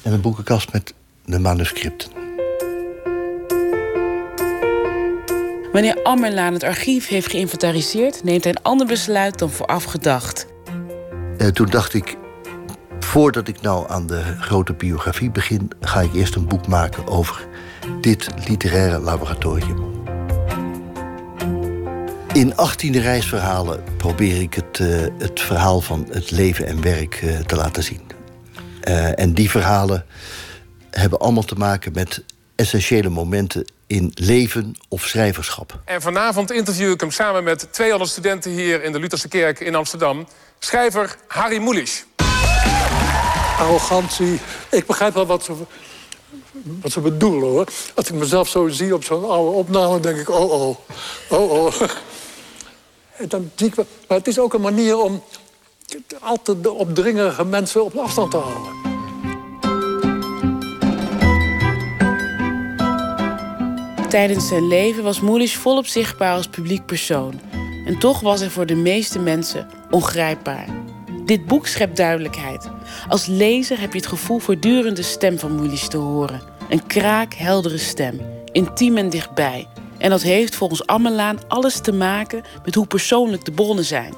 En 0.01 0.13
een 0.13 0.21
boekenkast 0.21 0.71
met 0.71 0.93
de 1.25 1.39
manuscripten. 1.39 2.20
Wanneer 5.71 6.03
Ammerlaan 6.03 6.53
het 6.53 6.63
archief 6.63 7.07
heeft 7.07 7.29
geïnventariseerd... 7.29 8.23
neemt 8.23 8.43
hij 8.43 8.53
een 8.53 8.63
ander 8.63 8.87
besluit 8.87 9.39
dan 9.39 9.49
vooraf 9.49 9.83
gedacht. 9.83 10.47
Uh, 11.37 11.47
toen 11.47 11.69
dacht 11.69 11.93
ik, 11.93 12.17
voordat 12.99 13.47
ik 13.47 13.61
nou 13.61 13.89
aan 13.89 14.07
de 14.07 14.21
grote 14.39 14.73
biografie 14.73 15.31
begin... 15.31 15.71
ga 15.81 16.01
ik 16.01 16.13
eerst 16.13 16.35
een 16.35 16.47
boek 16.47 16.67
maken 16.67 17.07
over 17.07 17.47
dit 18.01 18.27
literaire 18.47 18.99
laboratorium. 18.99 19.91
In 22.33 22.55
18 22.55 22.99
reisverhalen 22.99 23.83
probeer 23.97 24.41
ik 24.41 24.53
het, 24.53 24.79
uh, 24.79 25.05
het 25.17 25.39
verhaal 25.39 25.81
van 25.81 26.07
het 26.11 26.31
leven 26.31 26.67
en 26.67 26.81
werk 26.81 27.21
uh, 27.21 27.39
te 27.39 27.55
laten 27.55 27.83
zien. 27.83 28.01
En 29.15 29.33
die 29.33 29.49
verhalen 29.49 30.05
hebben 30.89 31.19
allemaal 31.19 31.43
te 31.43 31.55
maken 31.55 31.91
met 31.93 32.23
essentiële 32.55 33.09
momenten 33.09 33.65
in 33.87 34.11
leven 34.13 34.75
of 34.87 35.05
schrijverschap. 35.05 35.79
En 35.85 36.01
vanavond 36.01 36.51
interview 36.51 36.91
ik 36.91 36.99
hem 36.99 37.11
samen 37.11 37.43
met 37.43 37.67
twee 37.71 37.91
andere 37.91 38.09
studenten 38.09 38.51
hier 38.51 38.83
in 38.83 38.91
de 38.91 38.99
Lutherse 38.99 39.27
Kerk 39.27 39.59
in 39.59 39.75
Amsterdam. 39.75 40.27
Schrijver 40.59 41.15
Harry 41.27 41.61
Mulisch. 41.61 42.05
Arrogantie. 43.57 44.39
Ik 44.71 44.85
begrijp 44.85 45.13
wel 45.13 45.25
wat 45.25 45.43
ze 45.43 45.53
wat 46.81 46.91
ze 46.91 46.99
bedoelen 46.99 47.49
hoor. 47.49 47.67
Als 47.95 48.09
ik 48.09 48.13
mezelf 48.13 48.49
zo 48.49 48.67
zie 48.67 48.93
op 48.93 49.03
zo'n 49.03 49.29
oude 49.29 49.57
opname, 49.57 49.99
denk 49.99 50.17
ik: 50.17 50.29
oh 50.29 50.51
oh, 50.51 50.77
oh 51.29 51.51
oh. 51.51 51.73
En 53.17 53.27
dan 53.27 53.51
zie 53.55 53.67
ik, 53.67 53.75
maar 53.75 54.17
het 54.17 54.27
is 54.27 54.39
ook 54.39 54.53
een 54.53 54.61
manier 54.61 54.97
om 54.97 55.23
altijd 56.19 56.63
de 56.63 56.71
opdringerige 56.71 57.45
mensen 57.45 57.83
op 57.83 57.95
afstand 57.95 58.31
te 58.31 58.37
houden. 58.37 58.80
Tijdens 64.11 64.47
zijn 64.47 64.67
leven 64.67 65.03
was 65.03 65.21
Moelisch 65.21 65.55
volop 65.55 65.85
zichtbaar 65.85 66.33
als 66.33 66.47
publiek 66.47 66.85
persoon. 66.85 67.39
En 67.85 67.99
toch 67.99 68.19
was 68.19 68.39
hij 68.39 68.49
voor 68.49 68.65
de 68.65 68.75
meeste 68.75 69.19
mensen 69.19 69.67
ongrijpbaar. 69.89 70.67
Dit 71.25 71.45
boek 71.45 71.67
schept 71.67 71.97
duidelijkheid. 71.97 72.69
Als 73.07 73.25
lezer 73.25 73.79
heb 73.79 73.91
je 73.93 73.99
het 73.99 74.07
gevoel 74.07 74.39
voortdurend 74.39 74.95
de 74.95 75.01
stem 75.01 75.39
van 75.39 75.55
Moelisch 75.55 75.87
te 75.87 75.97
horen. 75.97 76.41
Een 76.69 76.87
kraakheldere 76.87 77.77
stem, 77.77 78.21
intiem 78.51 78.97
en 78.97 79.09
dichtbij. 79.09 79.67
En 79.97 80.09
dat 80.09 80.21
heeft 80.21 80.55
volgens 80.55 80.85
Ammelaan 80.85 81.47
alles 81.47 81.79
te 81.79 81.91
maken 81.91 82.43
met 82.65 82.75
hoe 82.75 82.87
persoonlijk 82.87 83.45
de 83.45 83.51
bronnen 83.51 83.85
zijn. 83.85 84.13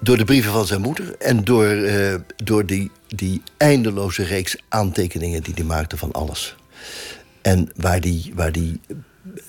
Door 0.00 0.16
de 0.16 0.24
brieven 0.24 0.52
van 0.52 0.66
zijn 0.66 0.80
moeder 0.80 1.16
en 1.18 1.44
door, 1.44 1.74
uh, 1.74 2.14
door 2.44 2.66
die, 2.66 2.90
die 3.06 3.42
eindeloze 3.56 4.22
reeks 4.22 4.56
aantekeningen 4.68 5.42
die 5.42 5.54
hij 5.54 5.64
maakte 5.64 5.96
van 5.96 6.12
alles. 6.12 6.56
En 7.42 7.70
waar 7.76 7.98
hij 8.00 8.32
waar 8.34 8.52
die 8.52 8.80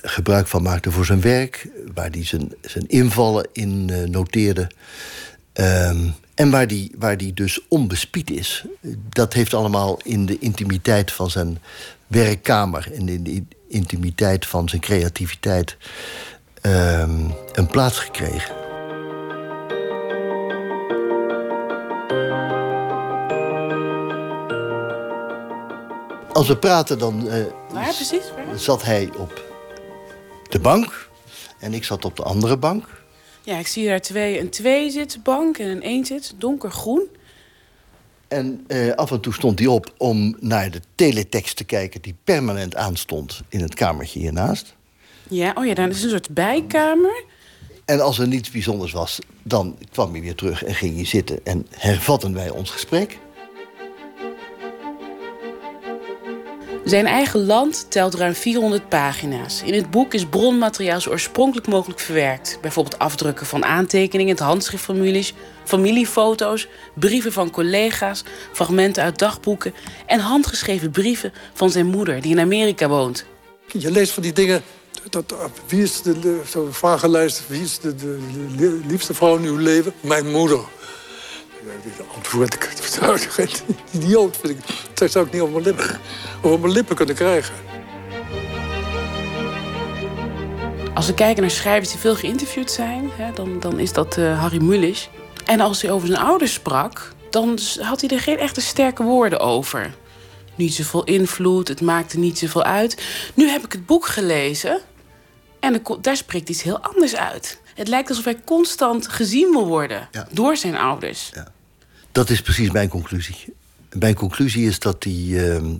gebruik 0.01 0.47
van 0.47 0.61
maakte 0.61 0.91
voor 0.91 1.05
zijn 1.05 1.21
werk, 1.21 1.67
waar 1.93 2.09
hij 2.09 2.25
zijn, 2.25 2.53
zijn 2.61 2.87
invallen 2.87 3.47
in 3.51 3.87
uh, 3.91 4.07
noteerde. 4.07 4.71
Um, 5.53 6.13
En 6.35 6.49
waar 6.49 6.67
die, 6.67 6.91
waar 6.97 7.17
die 7.17 7.33
dus 7.33 7.67
onbespied 7.67 8.31
is, 8.31 8.65
dat 9.09 9.33
heeft 9.33 9.53
allemaal 9.53 9.99
in 10.03 10.25
de 10.25 10.39
intimiteit 10.39 11.11
van 11.11 11.29
zijn 11.29 11.59
werkkamer 12.07 12.91
en 12.93 13.09
in 13.09 13.23
de 13.23 13.43
intimiteit 13.67 14.45
van 14.45 14.69
zijn 14.69 14.81
creativiteit 14.81 15.77
ehm, 16.61 17.29
een 17.53 17.67
plaats 17.67 17.99
gekregen. 17.99 18.55
Als 26.33 26.47
we 26.47 26.57
praten, 26.57 26.99
dan 26.99 27.29
eh, 27.29 27.43
Waar 27.73 27.93
precies? 27.95 28.31
Zat 28.55 28.83
hij 28.83 29.09
op 29.17 29.48
de 30.49 30.59
bank 30.59 31.09
en 31.59 31.73
ik 31.73 31.83
zat 31.83 32.05
op 32.05 32.15
de 32.15 32.23
andere 32.23 32.57
bank. 32.57 33.03
Ja, 33.43 33.57
ik 33.57 33.67
zie 33.67 33.87
daar 33.87 34.01
twee, 34.01 34.39
een 34.39 34.49
twee-zitsbank 34.49 35.57
en 35.57 35.67
een 35.67 35.83
één-zit, 35.83 36.33
donkergroen. 36.37 37.07
En 38.27 38.63
eh, 38.67 38.91
af 38.91 39.11
en 39.11 39.19
toe 39.19 39.33
stond 39.33 39.59
hij 39.59 39.67
op 39.67 39.93
om 39.97 40.35
naar 40.39 40.71
de 40.71 40.81
teletext 40.95 41.55
te 41.55 41.63
kijken... 41.63 42.01
die 42.01 42.15
permanent 42.23 42.75
aanstond 42.75 43.41
in 43.49 43.61
het 43.61 43.73
kamertje 43.73 44.19
hiernaast. 44.19 44.75
Ja, 45.27 45.51
oh 45.55 45.65
ja, 45.65 45.73
dan 45.73 45.89
is 45.89 46.03
een 46.03 46.09
soort 46.09 46.29
bijkamer. 46.29 47.23
En 47.85 48.01
als 48.01 48.19
er 48.19 48.27
niets 48.27 48.51
bijzonders 48.51 48.91
was, 48.91 49.19
dan 49.43 49.77
kwam 49.91 50.11
hij 50.11 50.21
weer 50.21 50.35
terug 50.35 50.63
en 50.63 50.75
ging 50.75 50.95
hij 50.95 51.05
zitten... 51.05 51.39
en 51.43 51.67
hervatten 51.69 52.33
wij 52.33 52.49
ons 52.49 52.69
gesprek. 52.69 53.17
Zijn 56.89 57.07
eigen 57.07 57.45
land 57.45 57.85
telt 57.89 58.13
ruim 58.13 58.33
400 58.33 58.89
pagina's. 58.89 59.61
In 59.65 59.73
het 59.73 59.91
boek 59.91 60.13
is 60.13 60.25
bronmateriaal 60.25 61.01
zo 61.01 61.09
oorspronkelijk 61.09 61.67
mogelijk 61.67 61.99
verwerkt. 61.99 62.57
Bijvoorbeeld 62.61 62.99
afdrukken 62.99 63.45
van 63.45 63.65
aantekeningen, 63.65 64.31
het 64.35 64.43
handschriftformulies, 64.43 65.33
familiefoto's, 65.63 66.67
brieven 66.93 67.31
van 67.31 67.51
collega's, 67.51 68.23
fragmenten 68.53 69.03
uit 69.03 69.19
dagboeken 69.19 69.73
en 70.05 70.19
handgeschreven 70.19 70.91
brieven 70.91 71.33
van 71.53 71.69
zijn 71.69 71.85
moeder 71.85 72.21
die 72.21 72.31
in 72.31 72.39
Amerika 72.39 72.87
woont. 72.87 73.25
Je 73.67 73.91
leest 73.91 74.11
van 74.11 74.23
die 74.23 74.33
dingen. 74.33 74.61
Dat, 75.09 75.35
wie 75.67 75.83
is 75.83 76.01
de, 76.01 76.19
de 76.19 76.41
zo'n 76.45 76.73
vage 76.73 77.09
lijst, 77.09 77.43
wie 77.47 77.61
is 77.61 77.79
de 77.79 78.79
liefste 78.87 79.13
vrouw 79.13 79.37
in 79.37 79.43
uw 79.43 79.57
leven? 79.57 79.93
Mijn 80.01 80.31
moeder. 80.31 80.59
Antwoord 82.15 82.53
ik, 82.53 82.63
geen 83.29 83.49
idioot 83.91 84.37
vind 84.37 84.57
ik. 84.57 84.65
Dat 84.93 85.11
zou 85.11 85.25
ik 85.25 85.33
niet 85.33 85.41
op 85.41 85.51
mijn 85.51 85.63
lippen, 85.63 85.99
op 86.41 86.61
mijn 86.61 86.73
lippen 86.73 86.95
kunnen 86.95 87.15
krijgen. 87.15 87.55
Als 90.93 91.07
we 91.07 91.13
kijken 91.13 91.41
naar 91.41 91.51
schrijvers 91.51 91.89
die 91.89 91.99
veel 91.99 92.15
geïnterviewd 92.15 92.71
zijn, 92.71 93.09
hè, 93.13 93.33
dan, 93.33 93.59
dan 93.59 93.79
is 93.79 93.93
dat 93.93 94.17
eh, 94.17 94.39
Harry 94.39 94.61
Mulisch. 94.61 95.09
En 95.45 95.59
als 95.59 95.81
hij 95.81 95.91
over 95.91 96.07
zijn 96.07 96.19
ouders 96.19 96.53
sprak, 96.53 97.11
dan 97.29 97.59
had 97.79 98.01
hij 98.01 98.09
er 98.09 98.19
geen 98.19 98.37
echte 98.37 98.61
sterke 98.61 99.03
woorden 99.03 99.39
over. 99.39 99.93
Niet 100.55 100.73
zoveel 100.73 101.03
invloed, 101.03 101.67
het 101.67 101.81
maakte 101.81 102.19
niet 102.19 102.37
zoveel 102.37 102.63
uit. 102.63 103.03
Nu 103.33 103.49
heb 103.49 103.65
ik 103.65 103.71
het 103.71 103.85
boek 103.85 104.05
gelezen 104.05 104.81
en 105.59 105.73
er 105.73 106.01
daar 106.01 106.17
spreekt 106.17 106.49
iets 106.49 106.63
heel 106.63 106.79
anders 106.79 107.15
uit. 107.15 107.58
Het 107.79 107.87
lijkt 107.87 108.09
alsof 108.09 108.23
hij 108.23 108.41
constant 108.45 109.07
gezien 109.07 109.51
wil 109.51 109.67
worden 109.67 110.09
door 110.31 110.57
zijn 110.57 110.75
ouders. 110.75 111.31
Dat 112.11 112.29
is 112.29 112.41
precies 112.41 112.71
mijn 112.71 112.89
conclusie. 112.89 113.53
Mijn 113.91 114.15
conclusie 114.15 114.67
is 114.67 114.79
dat 114.79 115.03
hij 115.03 115.53
ehm, 115.53 115.75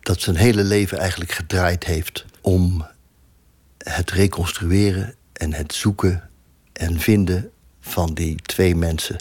dat 0.00 0.20
zijn 0.20 0.36
hele 0.36 0.64
leven 0.64 0.98
eigenlijk 0.98 1.32
gedraaid 1.32 1.84
heeft 1.84 2.24
om 2.40 2.86
het 3.78 4.10
reconstrueren 4.10 5.14
en 5.32 5.52
het 5.52 5.74
zoeken 5.74 6.30
en 6.72 7.00
vinden 7.00 7.50
van 7.80 8.14
die 8.14 8.36
twee 8.36 8.74
mensen 8.74 9.16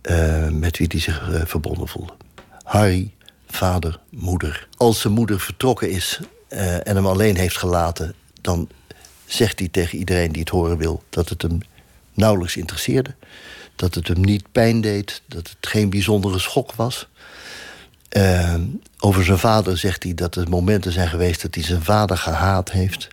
eh, 0.00 0.48
met 0.48 0.78
wie 0.78 0.86
hij 0.90 1.00
zich 1.00 1.30
eh, 1.32 1.40
verbonden 1.44 1.88
voelde. 1.88 2.14
Harry, 2.62 3.14
vader, 3.46 4.00
moeder. 4.10 4.68
Als 4.76 5.00
zijn 5.00 5.12
moeder 5.12 5.40
vertrokken 5.40 5.90
is 5.90 6.20
eh, 6.48 6.86
en 6.86 6.96
hem 6.96 7.06
alleen 7.06 7.36
heeft 7.36 7.56
gelaten, 7.56 8.14
dan 8.40 8.68
zegt 9.32 9.58
hij 9.58 9.68
tegen 9.68 9.98
iedereen 9.98 10.32
die 10.32 10.40
het 10.40 10.50
horen 10.50 10.76
wil 10.76 11.02
dat 11.08 11.28
het 11.28 11.42
hem 11.42 11.60
nauwelijks 12.14 12.56
interesseerde. 12.56 13.14
Dat 13.76 13.94
het 13.94 14.08
hem 14.08 14.20
niet 14.20 14.52
pijn 14.52 14.80
deed, 14.80 15.22
dat 15.26 15.48
het 15.48 15.70
geen 15.70 15.90
bijzondere 15.90 16.38
schok 16.38 16.74
was. 16.74 17.08
Eh, 18.08 18.54
over 18.98 19.24
zijn 19.24 19.38
vader 19.38 19.78
zegt 19.78 20.02
hij 20.02 20.14
dat 20.14 20.36
er 20.36 20.48
momenten 20.48 20.92
zijn 20.92 21.08
geweest 21.08 21.42
dat 21.42 21.54
hij 21.54 21.64
zijn 21.64 21.82
vader 21.82 22.16
gehaat 22.16 22.70
heeft. 22.70 23.08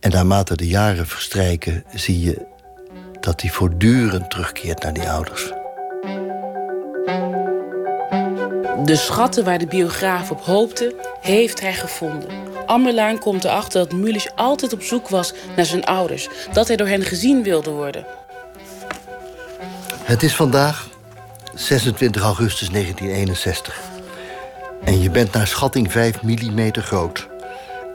En 0.00 0.10
naarmate 0.10 0.56
de 0.56 0.66
jaren 0.66 1.06
verstrijken, 1.06 1.84
zie 1.94 2.20
je 2.20 2.46
dat 3.20 3.40
hij 3.40 3.50
voortdurend 3.50 4.30
terugkeert 4.30 4.82
naar 4.82 4.92
die 4.92 5.08
ouders. 5.08 5.52
De 8.84 8.96
schatten 8.96 9.44
waar 9.44 9.58
de 9.58 9.66
biograaf 9.66 10.30
op 10.30 10.40
hoopte, 10.40 10.94
heeft 11.20 11.60
hij 11.60 11.74
gevonden. 11.74 12.51
Ammerlaan 12.72 13.18
komt 13.18 13.44
erachter 13.44 13.80
dat 13.88 13.98
Mulisch 13.98 14.34
altijd 14.34 14.72
op 14.72 14.82
zoek 14.82 15.08
was 15.08 15.32
naar 15.56 15.64
zijn 15.64 15.84
ouders. 15.84 16.28
Dat 16.52 16.66
hij 16.66 16.76
door 16.76 16.86
hen 16.86 17.02
gezien 17.02 17.42
wilde 17.42 17.70
worden. 17.70 18.06
Het 20.02 20.22
is 20.22 20.34
vandaag 20.34 20.88
26 21.54 22.22
augustus 22.22 22.68
1961. 22.70 23.80
En 24.84 25.00
je 25.00 25.10
bent 25.10 25.32
naar 25.32 25.46
schatting 25.46 25.92
5 25.92 26.22
mm 26.22 26.72
groot. 26.72 27.28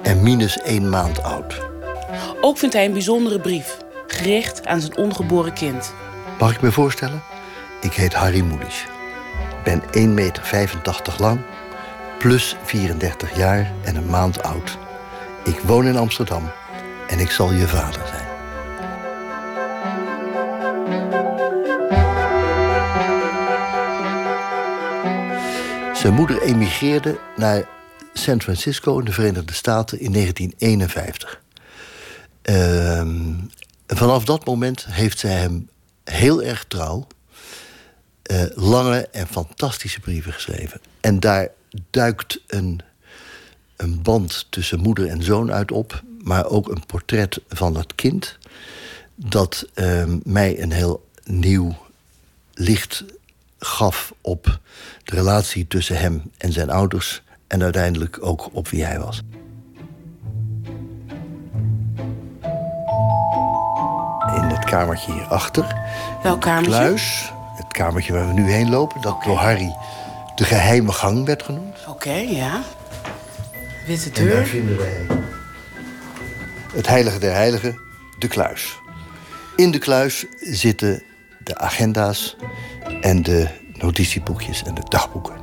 En 0.03 0.23
minus 0.23 0.59
1 0.59 0.89
maand 0.89 1.23
oud. 1.23 1.59
Ook 2.41 2.57
vindt 2.57 2.75
hij 2.75 2.85
een 2.85 2.93
bijzondere 2.93 3.39
brief, 3.39 3.77
gericht 4.07 4.65
aan 4.65 4.81
zijn 4.81 4.97
ongeboren 4.97 5.53
kind. 5.53 5.93
Mag 6.39 6.55
ik 6.55 6.61
me 6.61 6.71
voorstellen? 6.71 7.23
Ik 7.81 7.93
heet 7.93 8.13
Harry 8.13 8.41
Moelisch. 8.41 8.85
Ben 9.63 9.81
1,85 9.81 9.89
meter 10.07 11.15
lang, 11.17 11.39
plus 12.17 12.55
34 12.63 13.35
jaar 13.35 13.73
en 13.83 13.95
een 13.95 14.09
maand 14.09 14.43
oud. 14.43 14.77
Ik 15.43 15.59
woon 15.59 15.85
in 15.85 15.97
Amsterdam 15.97 16.51
en 17.07 17.19
ik 17.19 17.31
zal 17.31 17.51
je 17.51 17.67
vader 17.67 18.07
zijn. 18.07 18.25
Zijn 25.95 26.13
moeder 26.13 26.41
emigreerde 26.41 27.19
naar 27.35 27.67
San 28.13 28.41
Francisco 28.41 28.99
in 28.99 29.05
de 29.05 29.11
Verenigde 29.11 29.53
Staten 29.53 29.99
in 29.99 30.11
1951. 30.11 31.41
Ehm, 32.41 33.33
vanaf 33.87 34.25
dat 34.25 34.45
moment 34.45 34.85
heeft 34.89 35.19
zij 35.19 35.31
hem 35.31 35.69
heel 36.03 36.43
erg 36.43 36.65
trouw 36.67 37.07
eh, 38.23 38.43
lange 38.55 39.07
en 39.11 39.27
fantastische 39.27 39.99
brieven 39.99 40.33
geschreven. 40.33 40.81
En 40.99 41.19
daar 41.19 41.49
duikt 41.89 42.39
een, 42.47 42.81
een 43.75 44.01
band 44.01 44.47
tussen 44.49 44.79
moeder 44.79 45.07
en 45.07 45.23
zoon 45.23 45.51
uit 45.51 45.71
op, 45.71 46.03
maar 46.23 46.45
ook 46.45 46.69
een 46.69 46.85
portret 46.85 47.41
van 47.49 47.73
dat 47.73 47.95
kind, 47.95 48.37
dat 49.15 49.67
ehm, 49.73 50.19
mij 50.23 50.61
een 50.61 50.71
heel 50.71 51.05
nieuw 51.23 51.75
licht 52.53 53.03
gaf 53.59 54.13
op 54.21 54.59
de 55.03 55.15
relatie 55.15 55.67
tussen 55.67 55.99
hem 55.99 56.31
en 56.37 56.51
zijn 56.53 56.69
ouders 56.69 57.21
en 57.47 57.63
uiteindelijk 57.63 58.17
ook 58.21 58.49
op 58.51 58.67
wie 58.67 58.85
hij 58.85 58.99
was. 58.99 59.21
In 64.35 64.43
het 64.43 64.65
kamertje 64.65 65.11
hierachter. 65.11 65.75
Welk 66.23 66.41
kamertje? 66.41 66.71
Kluis, 66.71 67.31
het 67.55 67.67
kamertje 67.67 68.13
waar 68.13 68.27
we 68.27 68.33
nu 68.33 68.51
heen 68.51 68.69
lopen, 68.69 69.01
dat 69.01 69.23
door 69.23 69.37
Harry 69.37 69.75
de 70.37 70.43
geheime 70.43 70.91
gang 70.91 71.25
werd 71.25 71.43
genoemd. 71.43 71.77
Oké, 71.87 72.13
ja. 72.13 72.63
Witte 73.87 74.05
En 74.05 74.13
daar 74.13 74.35
deur. 74.35 74.45
vinden 74.45 74.77
wij 74.77 75.05
het 76.73 76.87
heilige 76.87 77.19
der 77.19 77.33
heiligen, 77.33 77.79
de 78.19 78.27
kluis. 78.27 78.79
In 79.55 79.71
de 79.71 79.77
kluis 79.77 80.25
zitten 80.39 81.03
de 81.43 81.57
agenda's 81.57 82.35
en 83.01 83.23
de 83.23 83.47
notitieboekjes 83.73 84.63
en 84.63 84.73
de 84.73 84.81
dagboeken. 84.89 85.35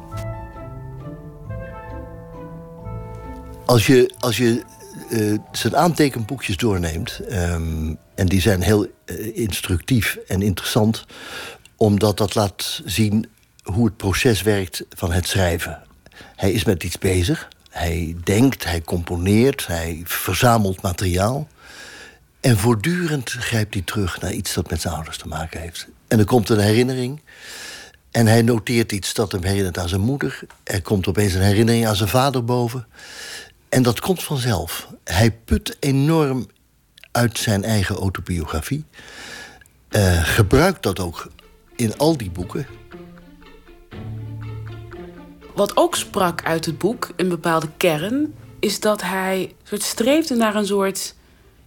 Als 3.64 3.86
je, 3.86 4.14
als 4.18 4.36
je 4.36 4.62
eh, 5.10 5.34
zijn 5.52 5.76
aantekenboekjes 5.76 6.56
doorneemt, 6.56 7.20
ehm, 7.28 7.94
en 8.14 8.26
die 8.26 8.40
zijn 8.40 8.62
heel 8.62 8.86
eh, 9.04 9.36
instructief 9.36 10.18
en 10.26 10.42
interessant, 10.42 11.06
omdat 11.76 12.16
dat 12.16 12.34
laat 12.34 12.82
zien 12.84 13.28
hoe 13.64 13.84
het 13.84 13.96
proces 13.96 14.42
werkt 14.42 14.84
van 14.90 15.12
het 15.12 15.28
schrijven. 15.28 15.82
Hij 16.36 16.52
is 16.52 16.64
met 16.64 16.82
iets 16.82 16.98
bezig, 16.98 17.48
hij 17.70 18.16
denkt, 18.24 18.64
hij 18.64 18.82
componeert, 18.82 19.66
hij 19.66 20.00
verzamelt 20.04 20.82
materiaal. 20.82 21.48
En 22.40 22.58
voortdurend 22.58 23.30
grijpt 23.30 23.74
hij 23.74 23.82
terug 23.82 24.20
naar 24.20 24.32
iets 24.32 24.54
dat 24.54 24.70
met 24.70 24.80
zijn 24.80 24.94
ouders 24.94 25.18
te 25.18 25.28
maken 25.28 25.60
heeft. 25.60 25.86
En 26.08 26.18
er 26.18 26.24
komt 26.24 26.48
een 26.48 26.58
herinnering. 26.58 27.20
En 28.10 28.26
hij 28.26 28.42
noteert 28.42 28.92
iets 28.92 29.14
dat 29.14 29.32
hem 29.32 29.42
herinnert 29.42 29.78
aan 29.78 29.88
zijn 29.88 30.00
moeder. 30.00 30.40
Er 30.62 30.82
komt 30.82 31.06
opeens 31.06 31.34
een 31.34 31.40
herinnering 31.42 31.86
aan 31.86 31.96
zijn 31.96 32.08
vader 32.08 32.44
boven. 32.44 32.86
En 33.68 33.82
dat 33.82 34.00
komt 34.00 34.22
vanzelf. 34.22 34.88
Hij 35.04 35.30
put 35.30 35.76
enorm 35.80 36.46
uit 37.10 37.38
zijn 37.38 37.64
eigen 37.64 37.96
autobiografie. 37.96 38.84
Eh, 39.88 40.24
gebruikt 40.24 40.82
dat 40.82 41.00
ook 41.00 41.30
in 41.76 41.96
al 41.96 42.16
die 42.16 42.30
boeken. 42.30 42.66
Wat 45.54 45.76
ook 45.76 45.96
sprak 45.96 46.44
uit 46.44 46.64
het 46.64 46.78
boek, 46.78 47.10
een 47.16 47.28
bepaalde 47.28 47.68
kern, 47.76 48.34
is 48.60 48.80
dat 48.80 49.02
hij 49.02 49.54
soort 49.62 49.82
streefde 49.82 50.34
naar 50.34 50.54
een 50.54 50.66
soort 50.66 51.14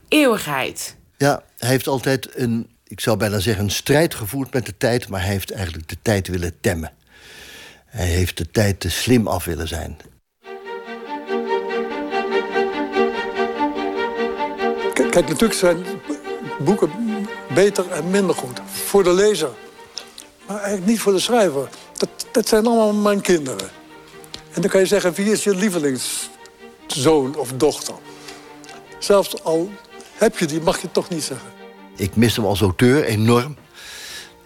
eeuwigheid. 0.07 0.95
Ja, 1.17 1.43
hij 1.57 1.69
heeft 1.69 1.87
altijd 1.87 2.29
een, 2.35 2.69
ik 2.83 2.99
zou 2.99 3.17
bijna 3.17 3.39
zeggen, 3.39 3.63
een 3.63 3.71
strijd 3.71 4.15
gevoerd 4.15 4.53
met 4.53 4.65
de 4.65 4.77
tijd, 4.77 5.09
maar 5.09 5.21
hij 5.21 5.29
heeft 5.29 5.51
eigenlijk 5.51 5.87
de 5.87 5.97
tijd 6.01 6.27
willen 6.27 6.59
temmen. 6.61 6.91
Hij 7.85 8.05
heeft 8.05 8.37
de 8.37 8.51
tijd 8.51 8.79
te 8.79 8.89
slim 8.89 9.27
af 9.27 9.45
willen 9.45 9.67
zijn. 9.67 9.97
Kijk, 14.93 15.11
kijk, 15.11 15.27
natuurlijk 15.27 15.59
zijn 15.59 15.85
boeken 16.59 16.91
beter 17.53 17.91
en 17.91 18.09
minder 18.09 18.35
goed. 18.35 18.61
Voor 18.65 19.03
de 19.03 19.13
lezer. 19.13 19.51
Maar 20.47 20.57
eigenlijk 20.57 20.87
niet 20.87 20.99
voor 20.99 21.13
de 21.13 21.19
schrijver. 21.19 21.69
Dat, 21.97 22.09
dat 22.31 22.47
zijn 22.47 22.65
allemaal 22.65 22.93
mijn 22.93 23.21
kinderen. 23.21 23.76
En 24.57 24.63
dan 24.63 24.71
kan 24.71 24.81
je 24.81 24.87
zeggen, 24.87 25.13
wie 25.13 25.31
is 25.31 25.43
je 25.43 25.55
lievelingszoon 25.55 27.35
of 27.35 27.53
dochter? 27.53 27.93
Zelfs 28.99 29.43
al 29.43 29.69
heb 30.17 30.37
je 30.37 30.45
die, 30.45 30.61
mag 30.61 30.75
je 30.75 30.81
het 30.81 30.93
toch 30.93 31.09
niet 31.09 31.23
zeggen. 31.23 31.47
Ik 31.95 32.15
mis 32.15 32.35
hem 32.35 32.45
als 32.45 32.61
auteur 32.61 33.03
enorm. 33.03 33.57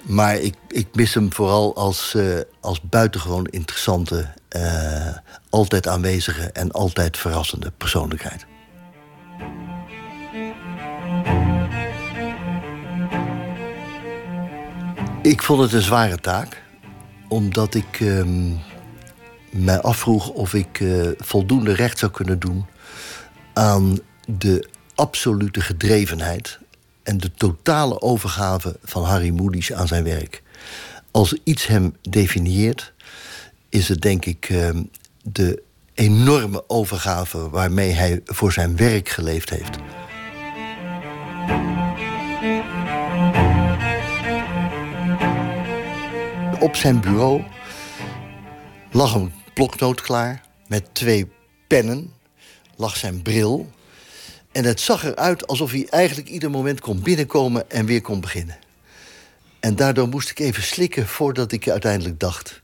Maar 0.01 0.37
ik, 0.37 0.53
ik 0.67 0.87
mis 0.93 1.13
hem 1.13 1.33
vooral 1.33 1.75
als, 1.75 2.13
eh, 2.13 2.39
als 2.59 2.81
buitengewoon 2.81 3.45
interessante, 3.45 4.33
eh, 4.47 5.17
altijd 5.49 5.87
aanwezige 5.87 6.51
en 6.51 6.71
altijd 6.71 7.17
verrassende 7.17 7.71
persoonlijkheid. 7.77 8.45
Ik 15.21 15.41
vond 15.41 15.61
het 15.61 15.73
een 15.73 15.81
zware 15.81 16.17
taak, 16.17 16.61
omdat 17.27 17.73
ik 17.73 17.99
ehm, 17.99 18.53
mij 19.51 19.81
afvroeg 19.81 20.29
of 20.29 20.53
ik 20.53 20.79
eh, 20.79 21.07
voldoende 21.17 21.73
recht 21.73 21.99
zou 21.99 22.11
kunnen 22.11 22.39
doen 22.39 22.65
aan 23.53 23.97
de 24.25 24.67
absolute 24.95 25.61
gedrevenheid 25.61 26.59
en 27.03 27.17
de 27.17 27.31
totale 27.31 28.01
overgave 28.01 28.77
van 28.83 29.03
Harry 29.03 29.29
Mulisch 29.29 29.73
aan 29.73 29.87
zijn 29.87 30.03
werk. 30.03 30.43
Als 31.11 31.35
iets 31.43 31.67
hem 31.67 31.95
definieert, 32.01 32.93
is 33.69 33.87
het 33.87 34.01
denk 34.01 34.25
ik 34.25 34.49
ehm, 34.49 34.83
de 35.23 35.63
enorme 35.93 36.63
overgave 36.67 37.49
waarmee 37.49 37.91
hij 37.91 38.21
voor 38.25 38.51
zijn 38.51 38.75
werk 38.75 39.09
geleefd 39.09 39.49
heeft. 39.49 39.77
Op 46.59 46.75
zijn 46.75 46.99
bureau 47.01 47.43
lag 48.91 49.13
een 49.13 49.31
bloknoot 49.53 50.01
klaar 50.01 50.45
met 50.67 50.83
twee 50.91 51.31
pennen, 51.67 52.13
lag 52.75 52.97
zijn 52.97 53.21
bril. 53.21 53.71
En 54.51 54.63
het 54.63 54.79
zag 54.79 55.03
eruit 55.03 55.47
alsof 55.47 55.71
hij 55.71 55.87
eigenlijk 55.89 56.29
ieder 56.29 56.49
moment 56.49 56.79
kon 56.79 57.01
binnenkomen 57.01 57.69
en 57.69 57.85
weer 57.85 58.01
kon 58.01 58.21
beginnen. 58.21 58.57
En 59.59 59.75
daardoor 59.75 60.07
moest 60.07 60.29
ik 60.29 60.39
even 60.39 60.63
slikken 60.63 61.07
voordat 61.07 61.51
ik 61.51 61.69
uiteindelijk 61.69 62.19
dacht: 62.19 62.61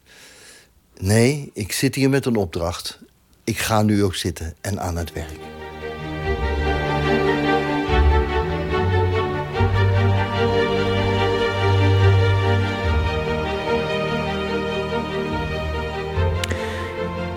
nee, 0.97 1.51
ik 1.53 1.71
zit 1.71 1.95
hier 1.95 2.09
met 2.09 2.25
een 2.25 2.35
opdracht. 2.35 2.99
Ik 3.43 3.57
ga 3.57 3.81
nu 3.81 4.03
ook 4.03 4.15
zitten 4.15 4.55
en 4.61 4.79
aan 4.79 4.97
het 4.97 5.13
werk. 5.13 5.56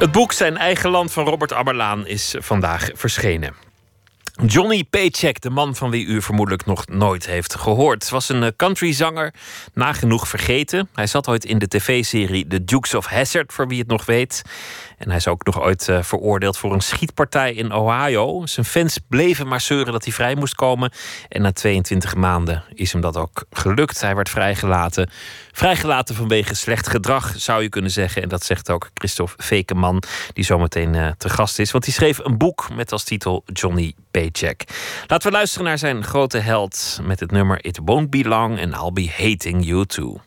Het 0.01 0.13
boek 0.13 0.33
Zijn 0.33 0.57
eigen 0.57 0.91
land 0.91 1.13
van 1.13 1.25
Robert 1.25 1.53
Abberlaan 1.53 2.07
is 2.07 2.35
vandaag 2.39 2.91
verschenen. 2.95 3.55
Johnny 4.47 4.85
Paycheck, 4.85 5.41
de 5.41 5.51
man 5.51 5.77
van 5.77 5.91
wie 5.91 6.07
u 6.07 6.23
vermoedelijk 6.23 6.67
nog 6.67 6.87
nooit 6.87 7.27
heeft 7.27 7.55
gehoord, 7.55 8.09
was 8.09 8.29
een 8.29 8.43
eh, 8.43 8.51
countryzanger, 8.57 9.35
nagenoeg 9.75 10.29
vergeten. 10.29 10.89
Hij 10.95 11.07
zat 11.07 11.29
ooit 11.29 11.45
in 11.45 11.59
de 11.59 11.69
tv-serie 11.69 12.47
The 12.47 12.65
Dukes 12.65 12.95
of 12.95 13.07
Hazzard, 13.07 13.53
voor 13.53 13.69
wie 13.69 13.79
het 13.79 13.89
nog 13.89 14.05
weet. 14.05 14.43
En 15.01 15.09
hij 15.09 15.17
is 15.17 15.29
ook 15.29 15.45
nog 15.45 15.61
ooit 15.61 15.89
uh, 15.89 16.03
veroordeeld 16.03 16.57
voor 16.57 16.73
een 16.73 16.81
schietpartij 16.81 17.55
in 17.55 17.73
Ohio. 17.73 18.47
Zijn 18.47 18.67
fans 18.67 18.99
bleven 19.09 19.49
maar 19.49 19.61
zeuren 19.61 19.93
dat 19.93 20.05
hij 20.05 20.13
vrij 20.13 20.35
moest 20.35 20.55
komen. 20.55 20.93
En 21.29 21.43
na 21.43 21.53
22 21.53 22.15
maanden 22.15 22.65
is 22.75 22.93
hem 22.93 23.01
dat 23.01 23.17
ook 23.17 23.45
gelukt. 23.51 24.01
Hij 24.01 24.15
werd 24.15 24.29
vrijgelaten. 24.29 25.11
Vrijgelaten 25.53 26.15
vanwege 26.15 26.55
slecht 26.55 26.89
gedrag, 26.89 27.33
zou 27.37 27.63
je 27.63 27.69
kunnen 27.69 27.91
zeggen. 27.91 28.23
En 28.23 28.29
dat 28.29 28.45
zegt 28.45 28.71
ook 28.71 28.91
Christophe 28.95 29.35
Vekeman, 29.43 30.03
die 30.33 30.45
zometeen 30.45 30.95
uh, 30.95 31.09
te 31.19 31.29
gast 31.29 31.59
is. 31.59 31.71
Want 31.71 31.85
hij 31.85 31.95
schreef 31.95 32.19
een 32.19 32.39
boek 32.39 32.69
met 32.75 32.93
als 32.93 33.05
titel 33.05 33.43
Johnny 33.53 33.95
Paycheck. 34.11 34.65
Laten 35.07 35.31
we 35.31 35.37
luisteren 35.37 35.67
naar 35.67 35.79
zijn 35.79 36.05
grote 36.05 36.39
held 36.39 37.01
met 37.03 37.21
het 37.21 37.31
nummer 37.31 37.65
It 37.65 37.81
Won't 37.85 38.11
Be 38.11 38.29
Long 38.29 38.61
and 38.61 38.75
I'll 38.75 38.93
Be 38.93 39.11
Hating 39.17 39.67
You 39.67 39.87
Too. 39.87 40.21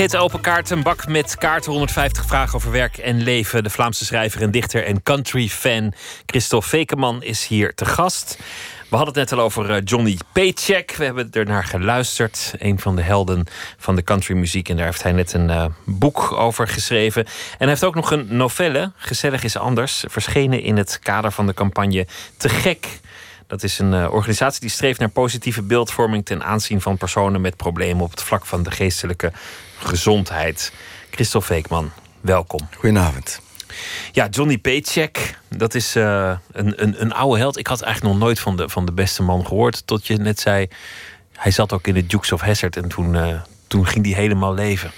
Heet 0.00 0.16
Open 0.16 0.40
Kaart. 0.40 0.70
Een 0.70 0.82
bak 0.82 1.08
met 1.08 1.36
kaarten. 1.38 1.70
150 1.70 2.26
vragen 2.26 2.54
over 2.54 2.70
werk 2.70 2.96
en 2.96 3.22
leven. 3.22 3.62
De 3.62 3.70
Vlaamse 3.70 4.04
schrijver 4.04 4.42
en 4.42 4.50
dichter 4.50 4.84
en 4.84 5.02
country 5.02 5.48
fan 5.48 5.92
Christophe 6.26 6.68
Vekeman 6.68 7.22
is 7.22 7.46
hier 7.46 7.74
te 7.74 7.84
gast. 7.84 8.38
We 8.88 8.96
hadden 8.96 9.14
het 9.14 9.30
net 9.30 9.38
al 9.38 9.44
over 9.44 9.70
eh, 9.70 9.80
Johnny 9.84 10.18
Paycheck. 10.32 10.94
We 10.96 11.04
hebben 11.04 11.28
er 11.32 11.46
naar 11.46 11.64
geluisterd. 11.64 12.54
Een 12.58 12.78
van 12.78 12.96
de 12.96 13.02
helden 13.02 13.46
van 13.78 13.96
de 13.96 14.04
countrymuziek. 14.04 14.68
En 14.68 14.76
daar 14.76 14.84
heeft 14.84 15.02
hij 15.02 15.12
net 15.12 15.32
een 15.32 15.48
uh, 15.48 15.64
boek 15.84 16.32
over 16.32 16.68
geschreven. 16.68 17.24
En 17.24 17.32
hij 17.58 17.68
heeft 17.68 17.84
ook 17.84 17.94
nog 17.94 18.10
een 18.10 18.26
novelle, 18.30 18.92
Gezellig 18.96 19.44
is 19.44 19.56
anders, 19.56 20.04
verschenen 20.08 20.62
in 20.62 20.76
het 20.76 20.98
kader 21.02 21.32
van 21.32 21.46
de 21.46 21.54
campagne 21.54 22.06
Te 22.36 22.48
Gek. 22.48 23.00
Dat 23.46 23.62
is 23.62 23.78
een 23.78 23.92
uh, 23.92 24.12
organisatie 24.12 24.60
die 24.60 24.70
streeft 24.70 24.98
naar 24.98 25.08
positieve 25.08 25.62
beeldvorming 25.62 26.24
ten 26.24 26.42
aanzien 26.42 26.80
van 26.80 26.96
personen 26.96 27.40
met 27.40 27.56
problemen 27.56 28.04
op 28.04 28.10
het 28.10 28.22
vlak 28.22 28.46
van 28.46 28.62
de 28.62 28.70
geestelijke 28.70 29.32
gezondheid. 29.80 30.72
Christophe 31.10 31.46
Veekman, 31.46 31.90
welkom. 32.20 32.68
Goedenavond. 32.76 33.40
Ja, 34.12 34.28
Johnny 34.28 34.58
Paycheck, 34.58 35.38
dat 35.48 35.74
is 35.74 35.96
uh, 35.96 36.36
een, 36.52 36.82
een, 36.82 37.00
een 37.02 37.12
oude 37.12 37.38
held. 37.38 37.58
Ik 37.58 37.66
had 37.66 37.80
eigenlijk 37.82 38.14
nog 38.14 38.22
nooit 38.22 38.40
van 38.40 38.56
de, 38.56 38.68
van 38.68 38.86
de 38.86 38.92
beste 38.92 39.22
man 39.22 39.46
gehoord. 39.46 39.86
Tot 39.86 40.06
je 40.06 40.16
net 40.16 40.40
zei, 40.40 40.68
hij 41.32 41.50
zat 41.50 41.72
ook 41.72 41.86
in 41.86 41.94
de 41.94 42.06
Dukes 42.06 42.32
of 42.32 42.40
Hazzard 42.40 42.76
en 42.76 42.88
toen, 42.88 43.14
uh, 43.14 43.40
toen 43.66 43.86
ging 43.86 44.04
hij 44.04 44.14
helemaal 44.14 44.54
leven. 44.54 44.90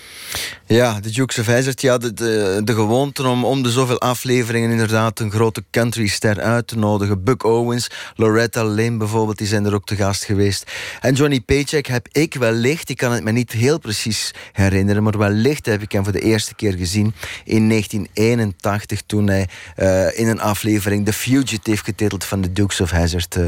Ja, 0.73 1.01
de 1.01 1.11
Dukes 1.11 1.39
of 1.39 1.47
Hazzard, 1.47 1.81
ja, 1.81 1.99
de, 1.99 2.13
de, 2.13 2.61
de 2.65 2.75
gewoonte 2.75 3.29
om 3.29 3.45
om 3.45 3.63
de 3.63 3.71
zoveel 3.71 4.01
afleveringen 4.01 4.71
inderdaad 4.71 5.21
een 5.21 5.31
grote 5.31 5.65
countryster 5.71 6.41
uit 6.41 6.67
te 6.67 6.79
nodigen. 6.79 7.25
Buck 7.25 7.45
Owens, 7.45 7.91
Loretta 8.17 8.65
Lynn 8.65 8.99
bijvoorbeeld, 8.99 9.39
die 9.39 9.47
zijn 9.47 9.65
er 9.65 9.75
ook 9.75 9.87
te 9.87 9.97
gast 9.97 10.25
geweest. 10.25 10.71
En 11.01 11.15
Johnny 11.15 11.41
Paycheck 11.41 11.87
heb 11.87 12.09
ik 12.13 12.35
wellicht, 12.35 12.89
ik 12.89 12.97
kan 12.97 13.13
het 13.13 13.25
me 13.25 13.33
niet 13.33 13.53
heel 13.53 13.79
precies 13.79 14.35
herinneren, 14.53 15.03
maar 15.03 15.19
wellicht 15.19 15.67
heb 15.67 15.83
ik 15.83 15.93
hem 15.93 16.05
voor 16.05 16.13
de 16.13 16.21
eerste 16.21 16.55
keer 16.55 16.73
gezien 16.73 17.15
in 17.45 17.69
1981 17.69 19.03
toen 19.07 19.27
hij 19.27 19.49
uh, 19.77 20.19
in 20.19 20.29
een 20.29 20.41
aflevering 20.41 21.05
The 21.05 21.13
Fugitive 21.13 21.85
getiteld 21.85 22.25
van 22.25 22.41
de 22.41 22.53
Dukes 22.53 22.81
of 22.81 22.91
Hazzard 22.91 23.37
uh, 23.37 23.47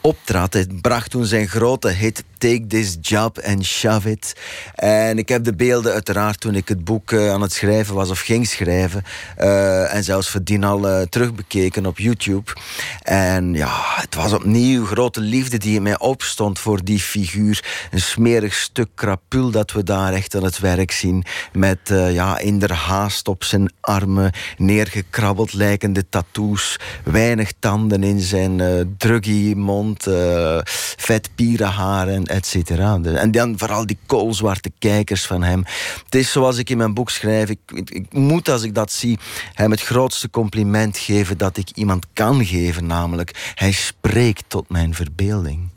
optrad. 0.00 0.52
Hij 0.52 0.66
bracht 0.80 1.10
toen 1.10 1.24
zijn 1.24 1.48
grote 1.48 1.88
hit 1.88 2.24
Take 2.38 2.66
This 2.66 2.96
Job 3.00 3.38
and 3.44 3.64
Shove 3.64 4.10
It. 4.10 4.36
En 4.74 5.18
ik 5.18 5.28
heb 5.28 5.44
de 5.44 5.54
beelden 5.54 5.92
uiteraard 5.92 6.40
toen 6.40 6.54
ik 6.54 6.65
het 6.68 6.84
boek 6.84 7.10
uh, 7.10 7.32
aan 7.32 7.40
het 7.40 7.52
schrijven 7.52 7.94
was 7.94 8.10
of 8.10 8.20
ging 8.20 8.46
schrijven. 8.46 9.02
Uh, 9.38 9.94
en 9.94 10.04
zelfs 10.04 10.28
voordien 10.28 10.64
al 10.64 10.88
uh, 10.88 11.02
terugbekeken 11.02 11.86
op 11.86 11.98
YouTube. 11.98 12.52
En 13.02 13.54
ja, 13.54 13.82
het 13.84 14.14
was 14.14 14.32
opnieuw 14.32 14.86
grote 14.86 15.20
liefde 15.20 15.58
die 15.58 15.76
in 15.76 15.82
mij 15.82 15.98
opstond 15.98 16.58
voor 16.58 16.84
die 16.84 17.00
figuur. 17.00 17.64
Een 17.90 18.00
smerig 18.00 18.54
stuk 18.54 18.88
krapul 18.94 19.50
dat 19.50 19.72
we 19.72 19.82
daar 19.82 20.12
echt 20.12 20.34
aan 20.34 20.44
het 20.44 20.58
werk 20.58 20.90
zien. 20.90 21.24
Met 21.52 21.78
ja, 21.88 22.38
in 22.38 22.70
haast 22.70 23.28
op 23.28 23.44
zijn 23.44 23.72
armen 23.80 24.32
neergekrabbeld 24.56 25.52
lijkende 25.52 26.08
tattoos. 26.08 26.78
Weinig 27.04 27.52
tanden 27.58 28.02
in 28.02 28.20
zijn 28.20 28.94
druggy 28.98 29.54
mond. 29.56 30.06
vet 30.96 31.30
pierenharen, 31.34 32.24
et 32.24 32.46
cetera. 32.46 32.98
En 33.02 33.30
dan 33.30 33.58
vooral 33.58 33.86
die 33.86 33.98
koolzwarte 34.06 34.72
kijkers 34.78 35.26
van 35.26 35.42
hem. 35.42 35.64
Het 36.04 36.14
is 36.14 36.32
zoals 36.32 36.55
ik 36.58 36.70
in 36.70 36.76
mijn 36.76 36.94
boek 36.94 37.10
schrijf. 37.10 37.50
Ik, 37.50 37.58
ik, 37.74 37.90
ik, 37.90 38.12
moet, 38.12 38.48
als 38.48 38.62
ik 38.62 38.74
dat 38.74 38.92
zie, 38.92 39.18
hem 39.52 39.70
het 39.70 39.82
grootste 39.82 40.30
compliment 40.30 40.98
geven 40.98 41.38
dat 41.38 41.56
ik 41.56 41.70
iemand 41.74 42.06
kan 42.12 42.44
geven. 42.44 42.86
Namelijk, 42.86 43.52
hij 43.54 43.72
spreekt 43.72 44.44
tot 44.48 44.68
mijn 44.68 44.94
verbeelding. 44.94 45.68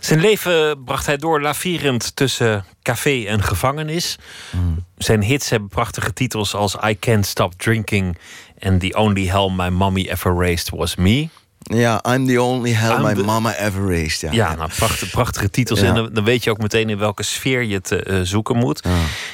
Zijn 0.00 0.20
leven 0.20 0.84
bracht 0.84 1.06
hij 1.06 1.16
door 1.16 1.40
lavierend 1.40 2.16
tussen 2.16 2.64
café 2.82 3.24
en 3.24 3.42
gevangenis. 3.42 4.18
Mm. 4.50 4.84
Zijn 4.98 5.22
hits 5.22 5.48
hebben 5.50 5.68
prachtige 5.68 6.12
titels 6.12 6.54
als 6.54 6.76
I 6.84 6.98
Can't 6.98 7.26
Stop 7.26 7.54
Drinking... 7.54 8.18
and 8.58 8.80
The 8.80 8.94
Only 8.96 9.26
Hell 9.26 9.50
My 9.56 9.68
Mommy 9.68 10.06
Ever 10.08 10.34
Raised 10.34 10.70
Was 10.70 10.94
Me... 10.96 11.28
Ja, 11.64 12.02
I'm 12.08 12.26
the 12.26 12.42
only 12.42 12.72
hell 12.72 12.96
I'm 12.96 13.02
my 13.02 13.14
the... 13.14 13.22
mama 13.22 13.54
ever 13.54 13.86
raised. 13.88 14.20
Ja, 14.20 14.32
ja 14.32 14.54
nou, 14.54 14.70
prachtige, 14.76 15.10
prachtige 15.10 15.50
titels. 15.50 15.80
Ja. 15.80 15.86
En 15.86 15.94
dan, 15.94 16.08
dan, 16.12 16.24
weet 16.24 16.44
je 16.44 16.50
ook 16.50 16.58
meteen 16.58 16.90
in 16.90 16.98
welke 16.98 17.22
sfeer 17.22 17.62
je 17.62 17.74
het 17.74 17.90
uh, 17.90 18.20
zoeken 18.22 18.56
moet. 18.56 18.82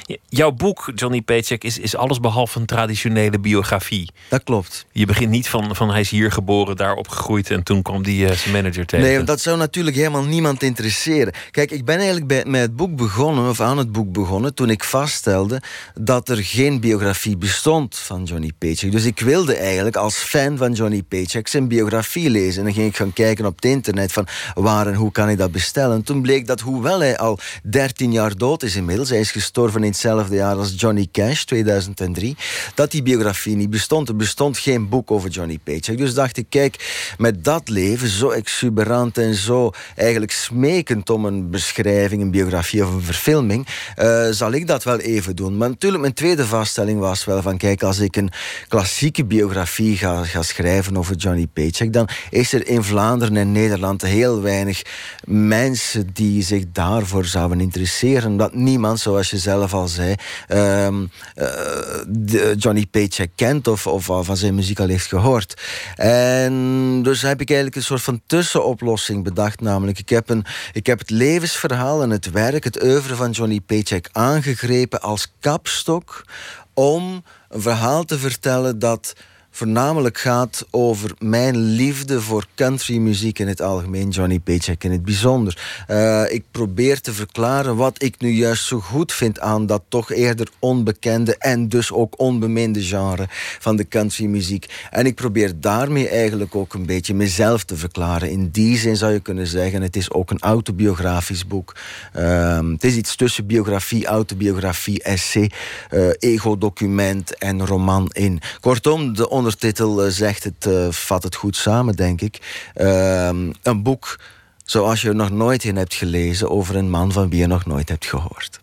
Ja. 0.05 0.15
Jouw 0.29 0.51
boek, 0.51 0.91
Johnny 0.95 1.21
Paycheck, 1.21 1.63
is, 1.63 1.77
is 1.77 1.95
alles 1.95 2.19
behalve 2.19 2.59
een 2.59 2.65
traditionele 2.65 3.39
biografie. 3.39 4.11
Dat 4.29 4.43
klopt. 4.43 4.85
Je 4.91 5.05
begint 5.05 5.29
niet 5.29 5.49
van, 5.49 5.75
van 5.75 5.89
hij 5.89 5.99
is 5.99 6.09
hier 6.09 6.31
geboren, 6.31 6.75
daar 6.75 6.95
opgegroeid... 6.95 7.51
en 7.51 7.63
toen 7.63 7.81
kwam 7.81 8.03
die 8.03 8.25
uh, 8.25 8.31
zijn 8.31 8.53
manager 8.53 8.85
tegen. 8.85 9.05
Nee, 9.05 9.23
dat 9.23 9.41
zou 9.41 9.57
natuurlijk 9.57 9.95
helemaal 9.95 10.23
niemand 10.23 10.63
interesseren. 10.63 11.33
Kijk, 11.51 11.71
ik 11.71 11.85
ben 11.85 11.95
eigenlijk 11.95 12.27
bij, 12.27 12.43
met 12.45 12.61
het 12.61 12.75
boek 12.75 12.95
begonnen, 12.95 13.49
of 13.49 13.61
aan 13.61 13.77
het 13.77 13.91
boek 13.91 14.11
begonnen... 14.11 14.53
toen 14.53 14.69
ik 14.69 14.83
vaststelde 14.83 15.61
dat 15.93 16.29
er 16.29 16.43
geen 16.43 16.79
biografie 16.79 17.37
bestond 17.37 17.97
van 17.97 18.23
Johnny 18.23 18.51
Paycheck. 18.57 18.91
Dus 18.91 19.05
ik 19.05 19.19
wilde 19.19 19.55
eigenlijk 19.55 19.95
als 19.95 20.15
fan 20.15 20.57
van 20.57 20.73
Johnny 20.73 21.03
Paycheck 21.03 21.47
zijn 21.47 21.67
biografie 21.67 22.20
lezen. 22.29 22.57
En 22.59 22.63
dan 22.63 22.73
ging 22.73 22.87
ik 22.87 22.95
gaan 22.95 23.13
kijken 23.13 23.45
op 23.45 23.55
het 23.55 23.65
internet 23.65 24.11
van 24.11 24.27
waar 24.53 24.87
en 24.87 24.93
hoe 24.93 25.11
kan 25.11 25.29
ik 25.29 25.37
dat 25.37 25.51
bestellen. 25.51 25.95
En 25.95 26.03
toen 26.03 26.21
bleek 26.21 26.47
dat 26.47 26.59
hoewel 26.59 26.99
hij 26.99 27.17
al 27.17 27.39
13 27.63 28.11
jaar 28.11 28.37
dood 28.37 28.63
is 28.63 28.75
inmiddels, 28.75 29.09
hij 29.09 29.19
is 29.19 29.31
gestorven 29.31 29.83
in 29.83 29.89
hetzelfde 29.89 30.35
jaar 30.35 30.55
als 30.55 30.73
Johnny 30.77 31.07
Cash, 31.11 31.43
2003, 31.43 32.35
dat 32.75 32.91
die 32.91 33.03
biografie 33.03 33.55
niet 33.55 33.69
bestond. 33.69 34.09
Er 34.09 34.15
bestond 34.15 34.57
geen 34.57 34.89
boek 34.89 35.11
over 35.11 35.29
Johnny 35.29 35.59
Paycheck. 35.63 35.97
Dus 35.97 36.13
dacht 36.13 36.37
ik, 36.37 36.45
kijk, 36.49 37.13
met 37.17 37.43
dat 37.43 37.69
leven, 37.69 38.07
zo 38.07 38.29
exuberant 38.29 39.17
en 39.17 39.35
zo 39.35 39.71
eigenlijk 39.95 40.31
smekend 40.31 41.09
om 41.09 41.25
een 41.25 41.49
beschrijving, 41.49 42.21
een 42.21 42.31
biografie 42.31 42.83
of 42.85 42.93
een 42.93 43.01
verfilming, 43.01 43.67
uh, 43.97 44.27
zal 44.29 44.51
ik 44.51 44.67
dat 44.67 44.83
wel 44.83 44.99
even 44.99 45.35
doen. 45.35 45.57
Maar 45.57 45.69
natuurlijk, 45.69 46.01
mijn 46.01 46.13
tweede 46.13 46.45
vaststelling 46.45 46.99
was 46.99 47.25
wel 47.25 47.41
van, 47.41 47.57
kijk, 47.57 47.83
als 47.83 47.99
ik 47.99 48.15
een 48.15 48.31
klassieke 48.67 49.25
biografie 49.25 49.97
ga, 49.97 50.23
ga 50.23 50.41
schrijven 50.41 50.97
over 50.97 51.15
Johnny 51.15 51.47
Paycheck, 51.47 51.93
dan 51.93 52.09
is 52.29 52.53
er 52.53 52.67
in 52.67 52.83
Vlaanderen 52.83 53.37
en 53.37 53.51
Nederland 53.51 54.01
heel 54.01 54.41
weinig 54.41 54.81
mensen 55.25 56.09
die 56.13 56.43
zich 56.43 56.63
daarvoor 56.71 57.25
zouden 57.25 57.59
interesseren. 57.59 58.37
Dat 58.37 58.53
niemand, 58.53 58.99
zoals 58.99 59.29
je 59.29 59.37
zelf 59.37 59.73
al 59.73 59.87
zei, 59.87 60.15
um, 60.49 61.11
uh, 61.35 62.55
Johnny 62.57 62.85
Paycheck 62.85 63.31
kent 63.35 63.67
of, 63.67 63.87
of 63.87 64.05
van 64.05 64.37
zijn 64.37 64.55
muziek 64.55 64.79
al 64.79 64.87
heeft 64.87 65.07
gehoord. 65.07 65.61
En 65.95 67.03
dus 67.03 67.21
heb 67.21 67.41
ik 67.41 67.49
eigenlijk 67.49 67.77
een 67.77 67.83
soort 67.83 68.01
van 68.01 68.21
tussenoplossing 68.25 69.23
bedacht. 69.23 69.61
Namelijk, 69.61 69.99
ik 69.99 70.09
heb, 70.09 70.29
een, 70.29 70.45
ik 70.73 70.85
heb 70.85 70.99
het 70.99 71.09
levensverhaal 71.09 72.01
en 72.01 72.09
het 72.09 72.31
werk, 72.31 72.63
het 72.63 72.83
oeuvre 72.83 73.15
van 73.15 73.31
Johnny 73.31 73.59
Paycheck 73.59 74.09
aangegrepen 74.11 75.01
als 75.01 75.33
kapstok 75.39 76.25
om 76.73 77.23
een 77.49 77.61
verhaal 77.61 78.03
te 78.03 78.19
vertellen 78.19 78.79
dat 78.79 79.13
voornamelijk 79.51 80.17
gaat 80.17 80.65
over 80.69 81.11
mijn 81.19 81.57
liefde 81.57 82.21
voor 82.21 82.45
countrymuziek 82.55 83.39
in 83.39 83.47
het 83.47 83.61
algemeen, 83.61 84.09
Johnny 84.09 84.39
Paycheck 84.39 84.83
in 84.83 84.91
het 84.91 85.03
bijzonder. 85.03 85.83
Uh, 85.87 86.31
ik 86.31 86.43
probeer 86.51 87.01
te 87.01 87.13
verklaren 87.13 87.75
wat 87.75 88.03
ik 88.03 88.15
nu 88.19 88.29
juist 88.29 88.65
zo 88.65 88.79
goed 88.79 89.13
vind 89.13 89.39
aan 89.39 89.65
dat 89.65 89.81
toch 89.87 90.11
eerder 90.11 90.47
onbekende 90.59 91.37
en 91.37 91.69
dus 91.69 91.91
ook 91.91 92.19
onbeminde 92.19 92.83
genre 92.83 93.25
van 93.59 93.75
de 93.75 93.87
countrymuziek. 93.87 94.65
En 94.89 95.05
ik 95.05 95.15
probeer 95.15 95.59
daarmee 95.59 96.09
eigenlijk 96.09 96.55
ook 96.55 96.73
een 96.73 96.85
beetje 96.85 97.13
mezelf 97.13 97.63
te 97.63 97.75
verklaren. 97.75 98.29
In 98.29 98.49
die 98.49 98.77
zin 98.77 98.97
zou 98.97 99.13
je 99.13 99.19
kunnen 99.19 99.47
zeggen, 99.47 99.81
het 99.81 99.95
is 99.95 100.11
ook 100.11 100.31
een 100.31 100.39
autobiografisch 100.39 101.47
boek. 101.47 101.75
Uh, 102.17 102.59
het 102.71 102.83
is 102.83 102.95
iets 102.95 103.15
tussen 103.15 103.45
biografie, 103.45 104.05
autobiografie, 104.05 105.03
essay, 105.03 105.51
uh, 105.91 106.09
ego-document 106.19 107.37
en 107.37 107.65
roman 107.65 108.09
in. 108.13 108.41
Kortom, 108.59 109.13
de 109.15 109.29
ondertitel 109.41 110.03
eh, 110.03 110.11
zegt 110.11 110.43
het, 110.43 110.65
uh, 110.67 110.91
vat 110.91 111.23
het 111.23 111.35
goed 111.35 111.55
samen, 111.55 111.95
denk 111.95 112.21
ik. 112.21 112.69
Uh, 112.75 113.29
een 113.63 113.83
boek 113.83 114.19
zoals 114.65 115.01
je 115.01 115.07
er 115.07 115.15
nog 115.15 115.31
nooit 115.31 115.63
in 115.63 115.75
hebt 115.75 115.93
gelezen 115.93 116.49
over 116.49 116.75
een 116.75 116.89
man 116.89 117.11
van 117.11 117.29
wie 117.29 117.39
je 117.39 117.47
nog 117.47 117.65
nooit 117.65 117.89
hebt 117.89 118.05
gehoord. 118.05 118.59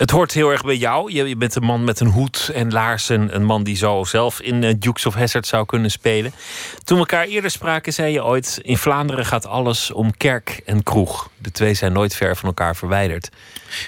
Het 0.00 0.10
hoort 0.10 0.32
heel 0.32 0.50
erg 0.50 0.64
bij 0.64 0.76
jou. 0.76 1.12
Je, 1.12 1.36
bent 1.36 1.54
een 1.54 1.62
man 1.62 1.84
met 1.84 2.00
een 2.00 2.06
hoed 2.06 2.50
en 2.54 2.72
laarzen. 2.72 3.34
Een 3.34 3.44
man 3.44 3.62
die 3.62 3.76
zo 3.76 4.04
zelf 4.04 4.40
in 4.40 4.62
uh, 4.62 4.74
Dukes 4.78 5.06
of 5.06 5.14
Hazzard 5.14 5.46
zou 5.46 5.66
kunnen 5.66 5.90
spelen. 5.90 6.32
Toen 6.84 6.96
we 6.96 7.02
elkaar 7.02 7.26
eerder 7.26 7.50
spraken, 7.50 7.92
zei 7.92 8.12
je 8.12 8.24
ooit... 8.24 8.58
in 8.62 8.78
Vlaanderen 8.78 9.26
gaat 9.26 9.46
alles 9.46 9.92
om 9.92 10.16
kerk 10.16 10.60
en 10.64 10.82
kroeg. 10.82 11.30
De 11.38 11.50
twee 11.50 11.74
zijn 11.74 11.92
nooit 11.92 12.14
ver 12.14 12.36
van 12.36 12.48
elkaar 12.48 12.76
verwijderd. 12.76 13.28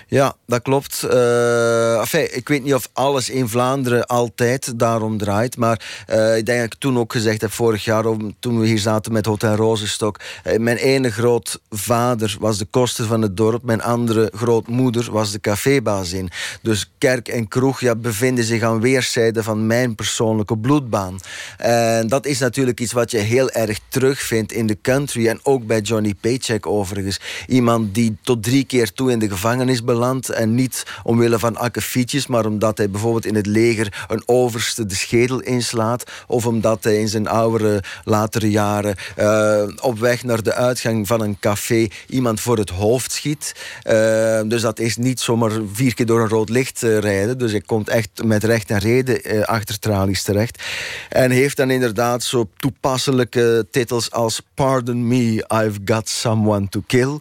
Ja, 0.07 0.35
dat 0.47 0.63
klopt. 0.63 1.03
Enfin, 1.03 2.37
ik 2.37 2.49
weet 2.49 2.63
niet 2.63 2.75
of 2.75 2.89
alles 2.93 3.31
in 3.31 3.49
Vlaanderen 3.49 4.07
altijd 4.07 4.79
daarom 4.79 5.19
draait. 5.19 5.57
Maar 5.57 6.05
uh, 6.11 6.37
ik 6.37 6.47
denk 6.47 6.59
dat 6.61 6.73
ik 6.73 6.81
toen 6.81 6.99
ook 6.99 7.13
gezegd 7.13 7.41
heb, 7.41 7.53
vorig 7.53 7.85
jaar... 7.85 8.05
toen 8.39 8.61
we 8.61 8.67
hier 8.67 8.79
zaten 8.79 9.13
met 9.13 9.27
Hotel 9.27 9.55
Rozenstok... 9.55 10.21
Mijn 10.57 10.77
ene 10.77 11.11
grootvader 11.11 12.37
was 12.41 12.59
de 12.59 12.65
koster 12.65 13.05
van 13.05 13.23
het 13.23 13.37
dorp. 13.37 13.63
Mijn 13.63 13.83
andere 13.83 14.33
grootmoeder 14.35 15.13
was 15.13 15.33
de 15.33 15.41
cafébaas 15.41 16.02
in. 16.11 16.31
Dus 16.62 16.93
kerk 16.99 17.29
en 17.29 17.49
kroeg 17.49 17.81
ja, 17.81 17.95
bevinden 17.95 18.45
zich 18.45 18.62
aan 18.62 18.81
weerszijden 18.81 19.45
van 19.45 19.66
mijn 19.66 19.95
persoonlijke 19.95 20.59
bloedbaan. 20.59 21.19
En 21.59 22.09
dat 22.09 22.27
is 22.27 22.39
natuurlijk 22.39 22.81
iets 22.81 22.93
wat 22.93 23.11
je 23.11 23.19
heel 23.19 23.51
erg 23.51 23.79
terugvindt 23.89 24.53
in 24.53 24.66
de 24.66 24.79
country 24.83 25.29
en 25.29 25.41
ook 25.43 25.66
bij 25.66 25.81
Johnny 25.81 26.15
Paycheck 26.20 26.66
overigens. 26.66 27.20
Iemand 27.47 27.95
die 27.95 28.16
tot 28.23 28.43
drie 28.43 28.65
keer 28.65 28.93
toe 28.93 29.11
in 29.11 29.19
de 29.19 29.29
gevangenis 29.29 29.85
belandt 29.85 30.29
en 30.29 30.55
niet 30.55 30.83
omwille 31.03 31.39
van 31.39 31.57
akkefietjes, 31.57 32.27
maar 32.27 32.47
omdat 32.47 32.79
hij 32.79 32.91
bijvoorbeeld 32.91 33.27
in 33.27 33.35
het 33.35 33.47
leger 33.47 34.05
een 34.09 34.23
overste 34.27 34.87
de 34.87 34.95
schedel 34.95 35.41
inslaat 35.41 36.11
of 36.27 36.47
omdat 36.47 36.85
hij 36.85 36.97
in 36.97 37.09
zijn 37.09 37.29
oudere, 37.29 37.83
latere 38.05 38.51
jaren 38.51 38.97
uh, 39.19 39.62
op 39.81 39.99
weg 39.99 40.24
naar 40.24 40.43
de 40.43 40.55
uitgang 40.55 41.07
van 41.07 41.20
een 41.20 41.37
café 41.41 41.89
iemand 42.09 42.41
voor 42.41 42.59
het 42.59 42.70
hoofd 42.70 43.12
schiet. 43.12 43.55
Uh, 43.87 44.41
dus 44.47 44.62
dat 44.62 44.79
is 44.79 44.97
niet 44.97 45.20
zomaar 45.20 45.51
vier 45.73 45.91
keer 45.94 46.06
door 46.06 46.20
een 46.20 46.28
rood 46.28 46.48
licht 46.48 46.82
uh, 46.82 46.98
rijden. 46.98 47.39
Dus 47.39 47.51
hij 47.51 47.60
komt 47.60 47.89
echt 47.89 48.24
met 48.24 48.44
recht 48.44 48.70
en 48.70 48.78
reden 48.78 49.47
achter 49.47 49.78
tralies 49.78 50.23
terecht. 50.23 50.62
En 51.09 51.31
heeft 51.31 51.56
dan 51.56 51.70
inderdaad 51.70 52.23
zo 52.23 52.48
toepasselijke 52.56 53.66
titels 53.70 54.10
als 54.10 54.43
Pardon 54.55 55.09
Me, 55.09 55.44
I've 55.64 55.81
Got 55.85 56.09
Someone 56.09 56.69
to 56.69 56.82
Kill 56.86 57.19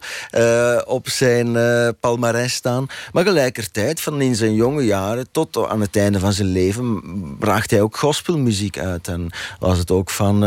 op 0.84 1.08
zijn 1.08 1.56
palmarès 2.00 2.54
staan. 2.54 2.86
Maar 3.12 3.24
gelijkertijd, 3.24 4.00
van 4.00 4.20
in 4.20 4.34
zijn 4.34 4.54
jonge 4.54 4.84
jaren 4.84 5.26
tot 5.30 5.66
aan 5.68 5.80
het 5.80 5.96
einde 5.96 6.18
van 6.18 6.32
zijn 6.32 6.48
leven, 6.48 7.02
bracht 7.38 7.70
hij 7.70 7.80
ook 7.80 7.96
gospelmuziek 7.96 8.78
uit. 8.78 9.08
En 9.08 9.30
was 9.58 9.78
het 9.78 9.90
ook 9.90 10.10
van 10.10 10.44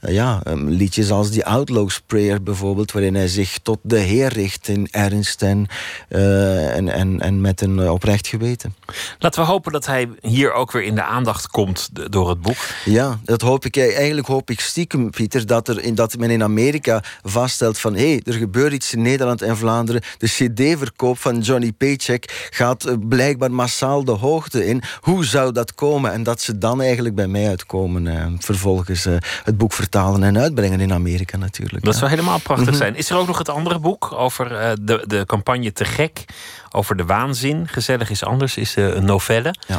ja, 0.00 0.40
liedjes 0.54 1.10
als 1.10 1.30
die 1.30 1.44
Outlaw's 1.44 2.00
Prayer 2.06 2.42
bijvoorbeeld, 2.42 2.92
waarin 2.92 3.14
hij 3.14 3.28
zich 3.28 3.58
tot 3.62 3.78
de 3.82 3.98
Heer 3.98 4.32
richt 4.32 4.68
in 4.68 4.88
ernst 4.90 5.42
en, 5.42 5.66
en, 6.08 7.20
en 7.20 7.40
met 7.42 7.60
een 7.60 7.78
uh, 7.78 7.92
oprecht 7.92 8.26
geweten. 8.26 8.74
Laten 9.18 9.40
we 9.40 9.46
hopen 9.46 9.72
dat 9.72 9.86
hij 9.86 10.08
hier 10.20 10.52
ook 10.52 10.72
weer 10.72 10.82
in 10.82 10.94
de 10.94 11.02
aandacht 11.02 11.46
komt 11.46 11.88
door 12.12 12.28
het 12.28 12.40
boek. 12.40 12.56
Ja, 12.84 13.18
dat 13.24 13.40
hoop 13.40 13.64
ik. 13.64 13.76
Eigenlijk 13.76 14.26
hoop 14.26 14.50
ik 14.50 14.60
stiekem, 14.60 15.10
Pieter, 15.10 15.46
dat, 15.46 15.68
er 15.68 15.82
in, 15.82 15.94
dat 15.94 16.16
men 16.18 16.30
in 16.30 16.42
Amerika 16.42 17.02
vaststelt 17.22 17.78
van 17.78 17.94
hé, 17.94 18.10
hey, 18.10 18.22
er 18.24 18.32
gebeurt 18.32 18.72
iets 18.72 18.92
in 18.92 19.02
Nederland 19.02 19.42
en 19.42 19.56
Vlaanderen. 19.56 20.02
De 20.18 20.26
cd-verkoop 20.26 21.18
van 21.18 21.40
Johnny 21.40 21.72
Paycheck 21.72 22.48
gaat 22.50 22.86
uh, 22.86 22.94
blijkbaar 23.08 23.52
massaal 23.52 24.04
de 24.04 24.12
hoogte 24.12 24.66
in. 24.66 24.82
Hoe 25.00 25.24
zou 25.24 25.52
dat 25.52 25.74
komen? 25.74 26.12
En 26.12 26.22
dat 26.22 26.40
ze 26.40 26.58
dan 26.58 26.80
eigenlijk 26.80 27.14
bij 27.14 27.26
mij 27.26 27.48
uitkomen, 27.48 28.36
vervolgens 28.38 29.04
het 29.44 29.58
boek 29.58 29.72
vertalen 29.72 30.22
en 30.22 30.38
uitbrengen 30.38 30.80
in 30.80 30.92
Amerika 30.92 31.36
natuurlijk. 31.36 31.84
Dat 31.84 31.96
zou 31.96 32.10
helemaal 32.10 32.38
prachtig 32.38 32.66
mhm. 32.66 32.76
zijn. 32.76 32.96
Is 32.96 33.10
er 33.10 33.16
ook 33.16 33.26
nog 33.26 33.38
het 33.38 33.48
andere 33.48 33.78
boek 33.78 34.12
over 34.12 34.52
uh, 34.52 34.70
de, 34.80 35.04
de 35.06 35.24
campagne 35.26 35.72
Te 35.72 35.84
Gek? 35.84 36.24
Over 36.72 36.96
de 36.96 37.04
waanzin. 37.04 37.68
Gezellig 37.68 38.10
is 38.10 38.24
anders, 38.24 38.56
is 38.56 38.76
uh, 38.76 38.94
een 38.94 39.04
novelle. 39.04 39.54
Ja. 39.66 39.78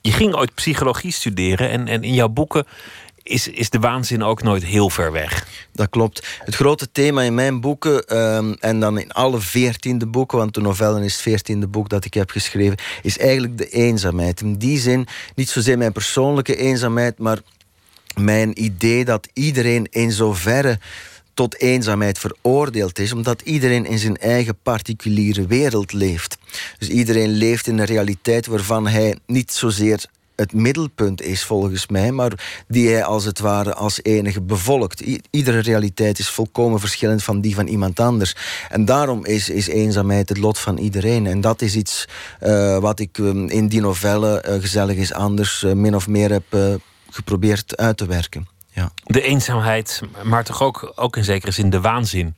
Je 0.00 0.12
ging 0.12 0.34
ooit 0.34 0.54
psychologie 0.54 1.12
studeren 1.12 1.70
en, 1.70 1.88
en 1.88 2.02
in 2.02 2.14
jouw 2.14 2.28
boeken 2.28 2.66
is, 3.22 3.48
is 3.48 3.70
de 3.70 3.78
waanzin 3.78 4.22
ook 4.22 4.42
nooit 4.42 4.64
heel 4.64 4.90
ver 4.90 5.12
weg. 5.12 5.46
Dat 5.72 5.88
klopt. 5.90 6.26
Het 6.44 6.54
grote 6.54 6.92
thema 6.92 7.22
in 7.22 7.34
mijn 7.34 7.60
boeken, 7.60 8.18
um, 8.18 8.56
en 8.60 8.80
dan 8.80 8.98
in 8.98 9.12
alle 9.12 9.40
veertiende 9.40 10.06
boeken, 10.06 10.38
want 10.38 10.54
de 10.54 10.60
novellen 10.60 11.02
is 11.02 11.12
het 11.12 11.22
veertiende 11.22 11.66
boek 11.66 11.88
dat 11.88 12.04
ik 12.04 12.14
heb 12.14 12.30
geschreven, 12.30 12.76
is 13.02 13.18
eigenlijk 13.18 13.58
de 13.58 13.68
eenzaamheid. 13.68 14.40
In 14.40 14.56
die 14.56 14.78
zin, 14.78 15.06
niet 15.34 15.50
zozeer 15.50 15.78
mijn 15.78 15.92
persoonlijke 15.92 16.56
eenzaamheid, 16.56 17.18
maar 17.18 17.38
mijn 18.14 18.62
idee 18.62 19.04
dat 19.04 19.28
iedereen 19.32 19.86
in 19.90 20.12
zoverre 20.12 20.78
tot 21.34 21.60
eenzaamheid 21.60 22.18
veroordeeld 22.18 22.98
is, 22.98 23.12
omdat 23.12 23.40
iedereen 23.40 23.86
in 23.86 23.98
zijn 23.98 24.16
eigen 24.16 24.56
particuliere 24.62 25.46
wereld 25.46 25.92
leeft. 25.92 26.38
Dus 26.78 26.88
iedereen 26.88 27.30
leeft 27.30 27.66
in 27.66 27.78
een 27.78 27.84
realiteit 27.84 28.46
waarvan 28.46 28.86
hij 28.86 29.18
niet 29.26 29.52
zozeer 29.52 30.04
het 30.36 30.52
middelpunt 30.52 31.22
is 31.22 31.44
volgens 31.44 31.86
mij, 31.86 32.12
maar 32.12 32.64
die 32.68 32.88
hij 32.88 33.04
als 33.04 33.24
het 33.24 33.38
ware 33.38 33.74
als 33.74 34.02
enige 34.02 34.40
bevolkt. 34.40 35.02
iedere 35.30 35.58
realiteit 35.58 36.18
is 36.18 36.28
volkomen 36.28 36.80
verschillend 36.80 37.22
van 37.22 37.40
die 37.40 37.54
van 37.54 37.66
iemand 37.66 38.00
anders. 38.00 38.36
En 38.68 38.84
daarom 38.84 39.24
is, 39.24 39.48
is 39.48 39.66
eenzaamheid 39.66 40.28
het 40.28 40.38
lot 40.38 40.58
van 40.58 40.78
iedereen. 40.78 41.26
En 41.26 41.40
dat 41.40 41.62
is 41.62 41.76
iets 41.76 42.08
uh, 42.42 42.78
wat 42.78 43.00
ik 43.00 43.18
um, 43.18 43.48
in 43.48 43.68
die 43.68 43.80
novelle 43.80 44.44
uh, 44.48 44.54
Gezellig 44.60 44.96
is 44.96 45.12
anders 45.12 45.62
uh, 45.62 45.72
min 45.72 45.94
of 45.94 46.08
meer 46.08 46.30
heb 46.30 46.80
geprobeerd 47.10 47.76
uit 47.76 47.96
te 47.96 48.06
werken. 48.06 48.46
Ja. 48.74 48.92
De 49.04 49.22
eenzaamheid, 49.22 50.00
maar 50.22 50.44
toch 50.44 50.62
ook, 50.62 50.92
ook 50.94 51.16
in 51.16 51.24
zekere 51.24 51.52
zin 51.52 51.70
de 51.70 51.80
waanzin. 51.80 52.34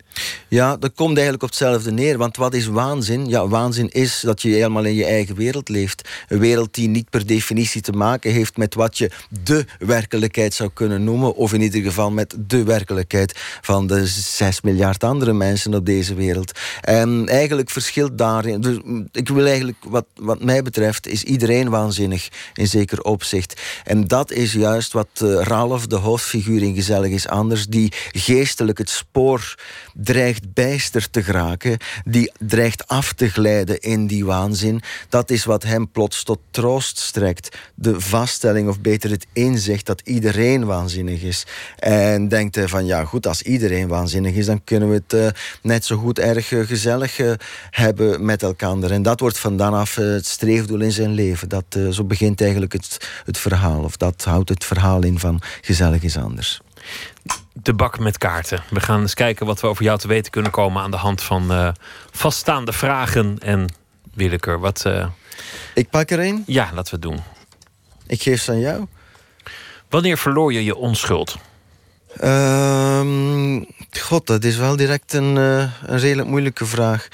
Ja, 0.48 0.76
dat 0.76 0.92
komt 0.94 1.12
eigenlijk 1.12 1.42
op 1.42 1.48
hetzelfde 1.48 1.92
neer. 1.92 2.18
Want 2.18 2.36
wat 2.36 2.54
is 2.54 2.66
waanzin? 2.66 3.26
Ja, 3.26 3.48
waanzin 3.48 3.88
is 3.88 4.20
dat 4.20 4.42
je 4.42 4.48
helemaal 4.48 4.84
in 4.84 4.94
je 4.94 5.04
eigen 5.04 5.34
wereld 5.34 5.68
leeft. 5.68 6.08
Een 6.28 6.38
wereld 6.38 6.74
die 6.74 6.88
niet 6.88 7.10
per 7.10 7.26
definitie 7.26 7.80
te 7.80 7.92
maken 7.92 8.32
heeft 8.32 8.56
met 8.56 8.74
wat 8.74 8.98
je 8.98 9.10
de 9.28 9.64
werkelijkheid 9.78 10.54
zou 10.54 10.70
kunnen 10.74 11.04
noemen. 11.04 11.34
Of 11.34 11.52
in 11.52 11.60
ieder 11.60 11.82
geval 11.82 12.10
met 12.10 12.34
de 12.38 12.62
werkelijkheid 12.64 13.40
van 13.60 13.86
de 13.86 14.06
6 14.06 14.60
miljard 14.60 15.04
andere 15.04 15.32
mensen 15.32 15.74
op 15.74 15.86
deze 15.86 16.14
wereld. 16.14 16.58
En 16.80 17.28
eigenlijk 17.28 17.70
verschilt 17.70 18.18
daarin. 18.18 18.60
Dus 18.60 18.78
ik 19.12 19.28
wil 19.28 19.46
eigenlijk, 19.46 19.78
wat, 19.88 20.06
wat 20.14 20.42
mij 20.42 20.62
betreft, 20.62 21.06
is 21.06 21.22
iedereen 21.22 21.68
waanzinnig 21.68 22.28
in 22.54 22.66
zeker 22.66 23.02
opzicht. 23.02 23.60
En 23.84 24.06
dat 24.06 24.30
is 24.30 24.52
juist 24.52 24.92
wat 24.92 25.08
uh, 25.22 25.42
Ralf, 25.42 25.86
de 25.86 25.96
hoofdfiguur 26.24 26.62
in 26.62 26.74
Gezellig 26.74 27.12
is 27.12 27.28
Anders, 27.28 27.66
die 27.66 27.92
geestelijk 28.12 28.78
het 28.78 28.90
spoor 28.90 29.54
dreigt 29.94 30.52
bijster 30.52 31.10
te 31.10 31.22
geraken, 31.22 31.76
die 32.04 32.32
dreigt 32.38 32.88
af 32.88 33.12
te 33.12 33.28
glijden 33.28 33.80
in 33.80 34.06
die 34.06 34.24
waanzin. 34.24 34.82
Dat 35.08 35.30
is 35.30 35.44
wat 35.44 35.62
hem 35.62 35.90
plots 35.90 36.22
tot 36.22 36.38
troost 36.50 36.98
strekt. 36.98 37.56
De 37.74 38.00
vaststelling, 38.00 38.68
of 38.68 38.80
beter 38.80 39.10
het 39.10 39.26
inzicht 39.32 39.86
dat 39.86 40.00
iedereen 40.04 40.64
waanzinnig 40.64 41.22
is. 41.22 41.46
En 41.78 42.28
denkt 42.28 42.54
hij 42.54 42.68
van 42.68 42.86
ja, 42.86 43.04
goed, 43.04 43.26
als 43.26 43.42
iedereen 43.42 43.88
waanzinnig 43.88 44.34
is, 44.34 44.46
dan 44.46 44.64
kunnen 44.64 44.88
we 44.88 44.94
het 44.94 45.12
uh, 45.12 45.26
net 45.62 45.84
zo 45.84 45.96
goed 45.96 46.18
erg 46.18 46.50
uh, 46.50 46.66
gezellig 46.66 47.18
uh, 47.18 47.32
hebben 47.70 48.24
met 48.24 48.42
elkaar. 48.42 48.62
En 48.64 49.02
dat 49.02 49.20
wordt 49.20 49.38
vandaan 49.38 49.74
af 49.74 49.94
het 49.94 50.26
streefdoel 50.26 50.80
in 50.80 50.92
zijn 50.92 51.12
leven. 51.12 51.48
Dat, 51.48 51.64
zo 51.90 52.04
begint 52.04 52.40
eigenlijk 52.40 52.72
het, 52.72 53.10
het 53.24 53.38
verhaal, 53.38 53.82
of 53.82 53.96
dat 53.96 54.24
houdt 54.24 54.48
het 54.48 54.64
verhaal 54.64 55.02
in 55.02 55.18
van 55.18 55.40
gezellig 55.60 56.02
is 56.02 56.13
anders 56.16 56.60
de 57.62 57.74
bak 57.74 57.98
met 57.98 58.18
kaarten. 58.18 58.62
We 58.70 58.80
gaan 58.80 59.00
eens 59.00 59.14
kijken 59.14 59.46
wat 59.46 59.60
we 59.60 59.66
over 59.66 59.84
jou 59.84 59.98
te 59.98 60.08
weten 60.08 60.30
kunnen 60.30 60.50
komen 60.50 60.82
aan 60.82 60.90
de 60.90 60.96
hand 60.96 61.22
van 61.22 61.52
uh, 61.52 61.68
vaststaande 62.10 62.72
vragen 62.72 63.38
en 63.38 63.74
willekeur. 64.14 64.58
Wat, 64.58 64.84
uh... 64.86 65.06
Ik 65.74 65.90
pak 65.90 66.10
er 66.10 66.20
een? 66.20 66.42
Ja, 66.46 66.70
laten 66.74 67.00
we 67.00 67.06
het 67.06 67.16
doen. 67.16 67.24
Ik 68.06 68.22
geef 68.22 68.42
ze 68.42 68.50
aan 68.50 68.60
jou. 68.60 68.86
Wanneer 69.88 70.18
verloor 70.18 70.52
je 70.52 70.64
je 70.64 70.76
onschuld? 70.76 71.36
Um, 72.24 73.66
God, 73.90 74.26
dat 74.26 74.44
is 74.44 74.56
wel 74.56 74.76
direct 74.76 75.12
een, 75.12 75.36
uh, 75.36 75.58
een 75.82 75.98
redelijk 75.98 76.28
moeilijke 76.28 76.66
vraag. 76.66 77.08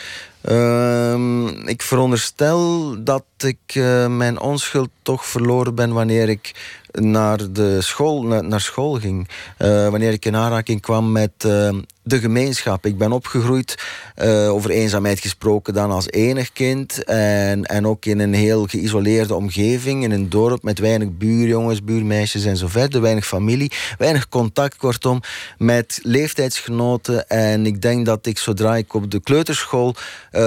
Um, 0.49 1.49
ik 1.69 1.83
veronderstel 1.83 2.95
dat 3.05 3.25
ik 3.39 3.75
uh, 3.75 4.07
mijn 4.07 4.41
onschuld 4.41 4.89
toch 5.03 5.27
verloren 5.27 5.75
ben 5.75 5.93
wanneer 5.93 6.29
ik 6.29 6.55
naar, 6.93 7.53
de 7.53 7.81
school, 7.81 8.23
naar, 8.23 8.61
school 8.61 8.93
ging. 8.93 9.29
Uh, 9.59 9.89
wanneer 9.89 10.13
ik 10.13 10.25
in 10.25 10.37
aanraking 10.37 10.81
kwam 10.81 11.13
met 11.13 11.45
uh, 11.47 11.69
de 12.11 12.19
gemeenschap. 12.19 12.87
Ik 12.87 12.99
ben 12.99 13.13
opgegroeid, 13.13 13.79
uh, 14.23 14.53
over 14.53 14.71
eenzaamheid 14.71 15.21
gesproken, 15.21 15.75
dan 15.75 15.91
als 15.91 16.11
enig 16.11 16.53
kind. 16.53 17.05
En, 17.05 17.65
en 17.65 17.87
ook 17.87 18.05
in 18.05 18.19
een 18.19 18.35
heel 18.35 18.67
geïsoleerde 18.67 19.35
omgeving. 19.35 20.03
In 20.03 20.11
een 20.11 20.29
dorp 20.29 20.63
met 20.63 20.79
weinig 20.79 21.09
buurjongens, 21.17 21.85
buurmeisjes 21.85 22.45
en 22.45 22.57
zo 22.57 22.69
verder. 22.69 23.01
Weinig 23.01 23.27
familie, 23.27 23.73
weinig 23.99 24.29
contact, 24.29 24.77
kortom, 24.77 25.21
met 25.59 26.01
leeftijdsgenoten. 26.03 27.29
En 27.29 27.67
ik 27.67 27.83
denk 27.83 28.07
dat 28.07 28.27
ik, 28.27 28.39
zodra 28.39 28.77
ik 28.77 28.95
op 28.95 29.11
de 29.11 29.21
kleuterschool 29.21 29.95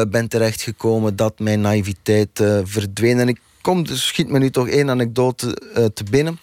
ben 0.09 0.27
terechtgekomen, 0.27 1.15
dat 1.15 1.39
mijn 1.39 1.61
naïviteit 1.61 2.43
verdween. 2.63 3.19
En 3.19 3.27
ik 3.27 3.39
kom, 3.61 3.85
dus 3.85 4.07
schiet 4.07 4.29
me 4.29 4.39
nu 4.39 4.49
toch 4.49 4.67
één 4.67 4.89
anekdote 4.89 5.57
uh, 5.77 5.85
te 5.85 6.03
binnen. 6.09 6.39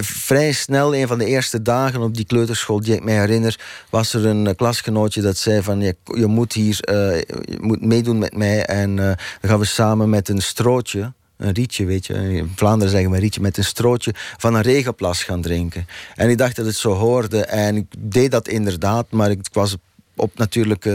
Vrij 0.00 0.52
snel, 0.52 0.94
een 0.94 1.06
van 1.06 1.18
de 1.18 1.26
eerste 1.26 1.62
dagen 1.62 2.00
op 2.00 2.16
die 2.16 2.24
kleuterschool 2.24 2.80
die 2.80 2.94
ik 2.94 3.04
me 3.04 3.10
herinner, 3.10 3.60
was 3.90 4.14
er 4.14 4.26
een 4.26 4.56
klasgenootje 4.56 5.20
dat 5.20 5.36
zei 5.36 5.62
van 5.62 5.80
je, 5.80 5.96
je 6.04 6.26
moet 6.26 6.52
hier 6.52 6.78
uh, 6.90 7.18
je 7.18 7.58
moet 7.60 7.82
meedoen 7.82 8.18
met 8.18 8.36
mij 8.36 8.64
en 8.64 8.90
uh, 8.90 8.96
dan 8.96 9.16
gaan 9.40 9.58
we 9.58 9.64
samen 9.64 10.10
met 10.10 10.28
een 10.28 10.42
strootje 10.42 11.12
een 11.36 11.52
rietje, 11.52 11.84
weet 11.84 12.06
je. 12.06 12.14
In 12.14 12.52
Vlaanderen 12.54 12.90
zeggen 12.90 13.10
we 13.10 13.16
een 13.16 13.22
rietje 13.22 13.40
met 13.40 13.56
een 13.56 13.64
strootje 13.64 14.14
van 14.14 14.54
een 14.54 14.62
regenplas 14.62 15.22
gaan 15.22 15.40
drinken. 15.40 15.86
En 16.14 16.30
ik 16.30 16.38
dacht 16.38 16.56
dat 16.56 16.66
het 16.66 16.76
zo 16.76 16.92
hoorde 16.92 17.44
en 17.44 17.76
ik 17.76 17.86
deed 17.98 18.30
dat 18.30 18.48
inderdaad, 18.48 19.06
maar 19.10 19.30
ik 19.30 19.48
was 19.52 19.76
op 20.14 20.32
natuurlijk 20.34 20.86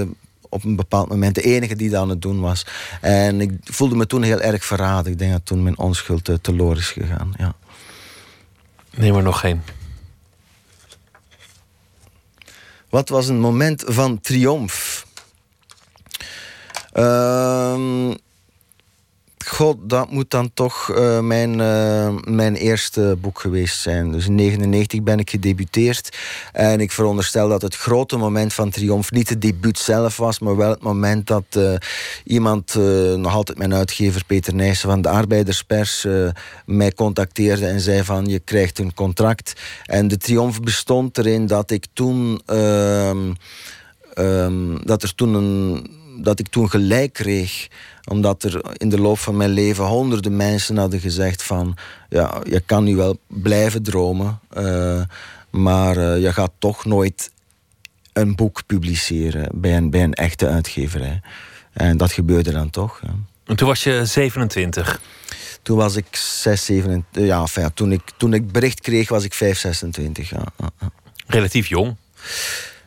op 0.53 0.63
een 0.63 0.75
bepaald 0.75 1.09
moment 1.09 1.35
de 1.35 1.41
enige 1.41 1.75
die 1.75 1.89
dat 1.89 2.01
aan 2.01 2.09
het 2.09 2.21
doen 2.21 2.39
was. 2.39 2.65
En 3.01 3.41
ik 3.41 3.51
voelde 3.63 3.95
me 3.95 4.05
toen 4.05 4.23
heel 4.23 4.41
erg 4.41 4.65
verraden. 4.65 5.11
Ik 5.11 5.17
denk 5.17 5.31
dat 5.31 5.45
toen 5.45 5.63
mijn 5.63 5.77
onschuld 5.77 6.23
te 6.23 6.41
teloor 6.41 6.77
is 6.77 6.89
gegaan. 6.89 7.33
Ja. 7.37 7.55
Neem 8.95 9.15
er 9.15 9.23
nog 9.23 9.39
geen. 9.39 9.61
Wat 12.89 13.09
was 13.09 13.27
een 13.27 13.39
moment 13.39 13.83
van 13.85 14.21
triomf? 14.21 15.05
Ehm, 16.91 18.13
God, 19.47 19.77
dat 19.81 20.11
moet 20.11 20.29
dan 20.29 20.51
toch 20.53 20.91
uh, 20.95 21.19
mijn, 21.19 21.59
uh, 21.59 22.15
mijn 22.23 22.55
eerste 22.55 23.17
boek 23.21 23.39
geweest 23.39 23.79
zijn. 23.79 24.11
Dus 24.11 24.25
in 24.25 24.37
1999 24.37 25.03
ben 25.03 25.19
ik 25.19 25.29
gedebuteerd. 25.29 26.17
En 26.51 26.79
ik 26.79 26.91
veronderstel 26.91 27.49
dat 27.49 27.61
het 27.61 27.75
grote 27.75 28.17
moment 28.17 28.53
van 28.53 28.69
triomf 28.69 29.11
niet 29.11 29.29
het 29.29 29.41
debuut 29.41 29.79
zelf 29.79 30.17
was, 30.17 30.39
maar 30.39 30.55
wel 30.55 30.69
het 30.69 30.83
moment 30.83 31.27
dat 31.27 31.43
uh, 31.57 31.73
iemand, 32.23 32.75
nog 33.15 33.33
altijd 33.33 33.57
mijn 33.57 33.73
uitgever 33.73 34.25
Peter 34.25 34.55
Nijssen 34.55 34.89
van 34.89 35.01
de 35.01 35.09
Arbeiderspers, 35.09 36.07
mij 36.65 36.91
contacteerde 36.91 37.65
en 37.65 37.79
zei 37.79 38.03
van 38.03 38.25
je 38.25 38.39
krijgt 38.39 38.79
een 38.79 38.93
contract. 38.93 39.53
En 39.85 40.07
de 40.07 40.17
triomf 40.17 40.61
bestond 40.61 41.17
erin 41.17 41.47
dat 41.47 41.71
ik 41.71 41.85
toen, 41.93 42.41
ehm, 42.45 43.33
um, 44.17 44.85
dat 44.85 45.03
er 45.03 45.15
toen 45.15 45.33
een, 45.33 45.87
dat 46.21 46.39
ik 46.39 46.47
toen 46.47 46.69
gelijk 46.69 47.13
kreeg 47.13 47.67
omdat 48.09 48.43
er 48.43 48.61
in 48.77 48.89
de 48.89 48.99
loop 48.99 49.19
van 49.19 49.37
mijn 49.37 49.49
leven 49.49 49.85
honderden 49.85 50.35
mensen 50.35 50.77
hadden 50.77 50.99
gezegd 50.99 51.43
van... 51.43 51.77
ja, 52.09 52.41
je 52.43 52.59
kan 52.59 52.83
nu 52.83 52.95
wel 52.95 53.17
blijven 53.27 53.83
dromen, 53.83 54.39
uh, 54.57 55.01
maar 55.49 55.97
uh, 55.97 56.21
je 56.21 56.33
gaat 56.33 56.51
toch 56.59 56.85
nooit 56.85 57.31
een 58.13 58.35
boek 58.35 58.65
publiceren 58.65 59.49
bij 59.53 59.77
een, 59.77 59.89
bij 59.89 60.03
een 60.03 60.13
echte 60.13 60.47
uitgeverij. 60.47 61.21
En 61.73 61.97
dat 61.97 62.11
gebeurde 62.11 62.51
dan 62.51 62.69
toch. 62.69 62.99
Ja. 63.03 63.15
En 63.45 63.55
toen 63.55 63.67
was 63.67 63.83
je 63.83 64.05
27? 64.05 65.01
Toen 65.61 65.77
was 65.77 65.95
ik 65.95 66.15
6, 66.15 66.65
27. 66.65 67.25
Ja, 67.25 67.41
enfin, 67.41 67.73
toen, 67.73 67.91
ik, 67.91 68.01
toen 68.17 68.33
ik 68.33 68.51
bericht 68.51 68.81
kreeg 68.81 69.09
was 69.09 69.23
ik 69.23 69.33
5, 69.33 69.59
26. 69.59 70.29
Ja. 70.29 70.43
Relatief 71.27 71.67
jong. 71.67 71.95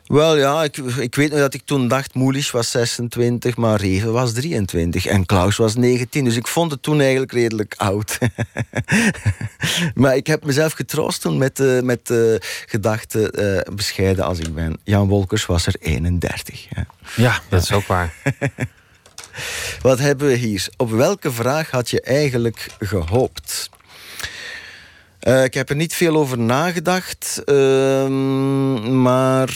Wel 0.06 0.36
ja, 0.36 0.64
ik, 0.64 0.76
ik 0.76 1.14
weet 1.14 1.30
nog 1.30 1.38
dat 1.38 1.54
ik 1.54 1.62
toen 1.64 1.88
dacht, 1.88 2.14
Moelisch 2.14 2.50
was 2.50 2.70
26, 2.70 3.56
maar 3.56 3.80
Reven 3.80 4.12
was 4.12 4.32
23 4.32 5.06
en 5.06 5.26
Klaus 5.26 5.56
was 5.56 5.74
19. 5.74 6.24
Dus 6.24 6.36
ik 6.36 6.46
vond 6.46 6.70
het 6.70 6.82
toen 6.82 7.00
eigenlijk 7.00 7.32
redelijk 7.32 7.74
oud. 7.76 8.18
maar 9.94 10.16
ik 10.16 10.26
heb 10.26 10.44
mezelf 10.44 10.72
getroost 10.72 11.20
toen 11.20 11.38
met, 11.38 11.60
uh, 11.60 11.80
met 11.80 12.10
uh, 12.10 12.34
gedachte, 12.66 13.64
uh, 13.68 13.74
bescheiden 13.74 14.24
als 14.24 14.38
ik 14.38 14.54
ben. 14.54 14.76
Jan 14.84 15.08
Wolkers 15.08 15.46
was 15.46 15.66
er 15.66 15.74
31. 15.80 16.66
Ja, 16.74 16.86
ja 17.16 17.40
dat 17.48 17.62
is 17.62 17.72
ook 17.72 17.86
waar. 17.86 18.14
Wat 19.82 19.98
hebben 19.98 20.26
we 20.26 20.34
hier? 20.34 20.68
Op 20.76 20.90
welke 20.90 21.32
vraag 21.32 21.70
had 21.70 21.90
je 21.90 22.00
eigenlijk 22.00 22.66
gehoopt? 22.78 23.70
Uh, 25.26 25.44
ik 25.44 25.54
heb 25.54 25.70
er 25.70 25.76
niet 25.76 25.94
veel 25.94 26.16
over 26.16 26.38
nagedacht, 26.38 27.42
uh, 27.46 28.08
maar 28.88 29.50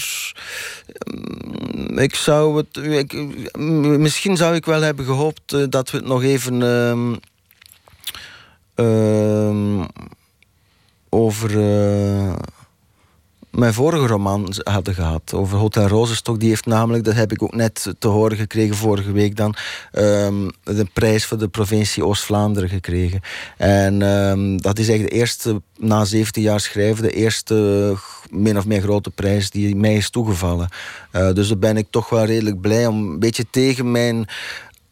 ik 1.94 2.14
zou 2.14 2.56
het. 2.56 2.76
Ik, 2.76 3.12
misschien 3.98 4.36
zou 4.36 4.55
ik 4.55 4.64
wel 4.64 4.80
hebben 4.82 5.05
gehoopt 5.05 5.52
uh, 5.52 5.64
dat 5.68 5.90
we 5.90 5.97
het 5.97 6.06
nog 6.06 6.22
even 6.22 6.62
ehm, 8.74 9.84
over 11.09 11.51
mijn 13.51 13.74
vorige 13.74 14.06
roman 14.06 14.55
hadden 14.62 14.94
gehad. 14.94 15.35
Over 15.35 15.59
Hotel 15.59 15.86
Rozenstok. 15.86 16.40
Die 16.40 16.48
heeft 16.48 16.66
namelijk, 16.66 17.05
dat 17.05 17.14
heb 17.14 17.32
ik 17.32 17.43
ook 17.43 17.55
net 17.55 17.94
te 17.98 18.09
horen 18.09 18.36
gekregen 18.36 18.77
vorige 18.77 19.12
week 19.12 19.36
dan, 19.36 19.55
um, 19.93 20.51
de 20.64 20.86
prijs 20.93 21.24
voor 21.24 21.39
de 21.39 21.48
provincie 21.48 22.05
Oost-Vlaanderen 22.05 22.68
gekregen. 22.68 23.20
En 23.56 24.02
um, 24.02 24.62
dat 24.62 24.78
is 24.78 24.89
eigenlijk 24.89 25.14
de 25.14 25.20
eerste, 25.20 25.62
na 25.78 26.05
17 26.05 26.43
jaar 26.43 26.60
schrijven, 26.60 27.02
de 27.02 27.12
eerste 27.12 27.94
min 28.31 28.59
of 28.59 28.66
meer 28.66 28.81
grote 28.81 29.10
prijs 29.10 29.51
die 29.51 29.77
mij 29.77 29.97
is 29.97 30.10
toegevallen. 30.10 30.68
Uh, 31.12 31.32
dus 31.32 31.48
daar 31.48 31.59
ben 31.59 31.77
ik 31.77 31.86
toch 31.90 32.09
wel 32.09 32.24
redelijk 32.24 32.60
blij 32.60 32.86
om 32.86 33.10
een 33.12 33.18
beetje 33.18 33.47
tegen 33.51 33.90
mijn 33.90 34.27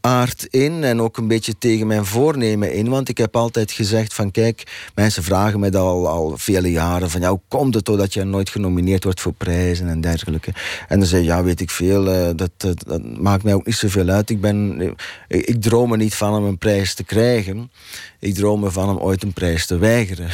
aard 0.00 0.46
in 0.50 0.84
en 0.84 1.00
ook 1.00 1.16
een 1.16 1.28
beetje 1.28 1.58
tegen 1.58 1.86
mijn 1.86 2.04
voornemen 2.04 2.72
in. 2.72 2.88
Want 2.88 3.08
ik 3.08 3.18
heb 3.18 3.36
altijd 3.36 3.72
gezegd 3.72 4.14
van 4.14 4.30
kijk, 4.30 4.90
mensen 4.94 5.22
vragen 5.22 5.60
mij 5.60 5.70
dat 5.70 5.82
al, 5.82 6.08
al 6.08 6.38
vele 6.38 6.70
jaren 6.70 7.10
van 7.10 7.20
ja, 7.20 7.28
hoe 7.28 7.40
komt 7.48 7.74
het 7.74 7.84
toch 7.84 7.96
dat 7.96 8.14
je 8.14 8.24
nooit 8.24 8.50
genomineerd 8.50 9.04
wordt 9.04 9.20
voor 9.20 9.32
prijzen 9.32 9.88
en 9.88 10.00
dergelijke. 10.00 10.52
En 10.88 10.98
dan 10.98 11.08
zei 11.08 11.24
ja, 11.24 11.42
weet 11.42 11.60
ik 11.60 11.70
veel, 11.70 12.14
uh, 12.14 12.30
dat, 12.36 12.86
maakt 13.18 13.42
mij 13.42 13.54
ook 13.54 13.66
niet 13.66 13.74
zoveel 13.74 14.08
uit. 14.08 14.30
Ik, 14.30 14.40
ben, 14.40 14.80
ik, 15.28 15.62
droom 15.62 15.92
er 15.92 15.98
niet 15.98 16.14
van 16.14 16.34
om 16.34 16.44
een 16.44 16.58
prijs 16.58 16.94
te 16.94 17.04
krijgen. 17.04 17.70
Ik 18.18 18.34
droom 18.34 18.64
ervan 18.64 18.88
om 18.88 18.98
ooit 18.98 19.22
een 19.22 19.32
prijs 19.32 19.66
te 19.66 19.78
weigeren. 19.78 20.28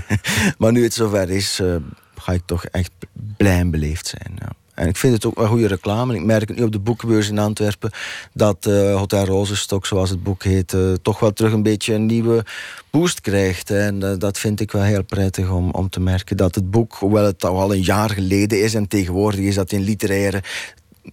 maar 0.58 0.72
nu 0.72 0.82
het 0.82 0.94
zover 0.94 1.30
is, 1.30 1.60
uh, 1.60 1.76
ga 2.16 2.32
ik 2.32 2.42
toch 2.46 2.64
echt 2.64 2.90
blij 3.36 3.58
en 3.58 3.70
beleefd 3.70 4.06
zijn. 4.06 4.38
Ja. 4.38 4.57
En 4.78 4.88
ik 4.88 4.96
vind 4.96 5.14
het 5.14 5.24
ook 5.24 5.38
wel 5.38 5.46
goede 5.46 5.66
reclame. 5.66 6.14
Ik 6.14 6.24
merk 6.24 6.48
het 6.48 6.58
nu 6.58 6.64
op 6.64 6.72
de 6.72 6.78
boekenbeurs 6.78 7.28
in 7.28 7.38
Antwerpen 7.38 7.90
dat 8.32 8.66
uh, 8.66 8.96
Hotel 8.96 9.24
Rozenstok, 9.24 9.86
zoals 9.86 10.10
het 10.10 10.22
boek 10.22 10.42
heet, 10.42 10.72
uh, 10.72 10.92
toch 11.02 11.20
wel 11.20 11.32
terug 11.32 11.52
een 11.52 11.62
beetje 11.62 11.94
een 11.94 12.06
nieuwe 12.06 12.44
boost 12.90 13.20
krijgt. 13.20 13.70
En 13.70 14.00
uh, 14.00 14.12
dat 14.18 14.38
vind 14.38 14.60
ik 14.60 14.72
wel 14.72 14.82
heel 14.82 15.04
prettig 15.04 15.50
om, 15.50 15.70
om 15.70 15.88
te 15.88 16.00
merken. 16.00 16.36
Dat 16.36 16.54
het 16.54 16.70
boek, 16.70 16.94
hoewel 16.94 17.24
het 17.24 17.44
al 17.44 17.72
een 17.72 17.82
jaar 17.82 18.10
geleden 18.10 18.62
is 18.62 18.74
en 18.74 18.88
tegenwoordig 18.88 19.40
is 19.40 19.54
dat 19.54 19.72
in 19.72 19.80
literaire 19.80 20.42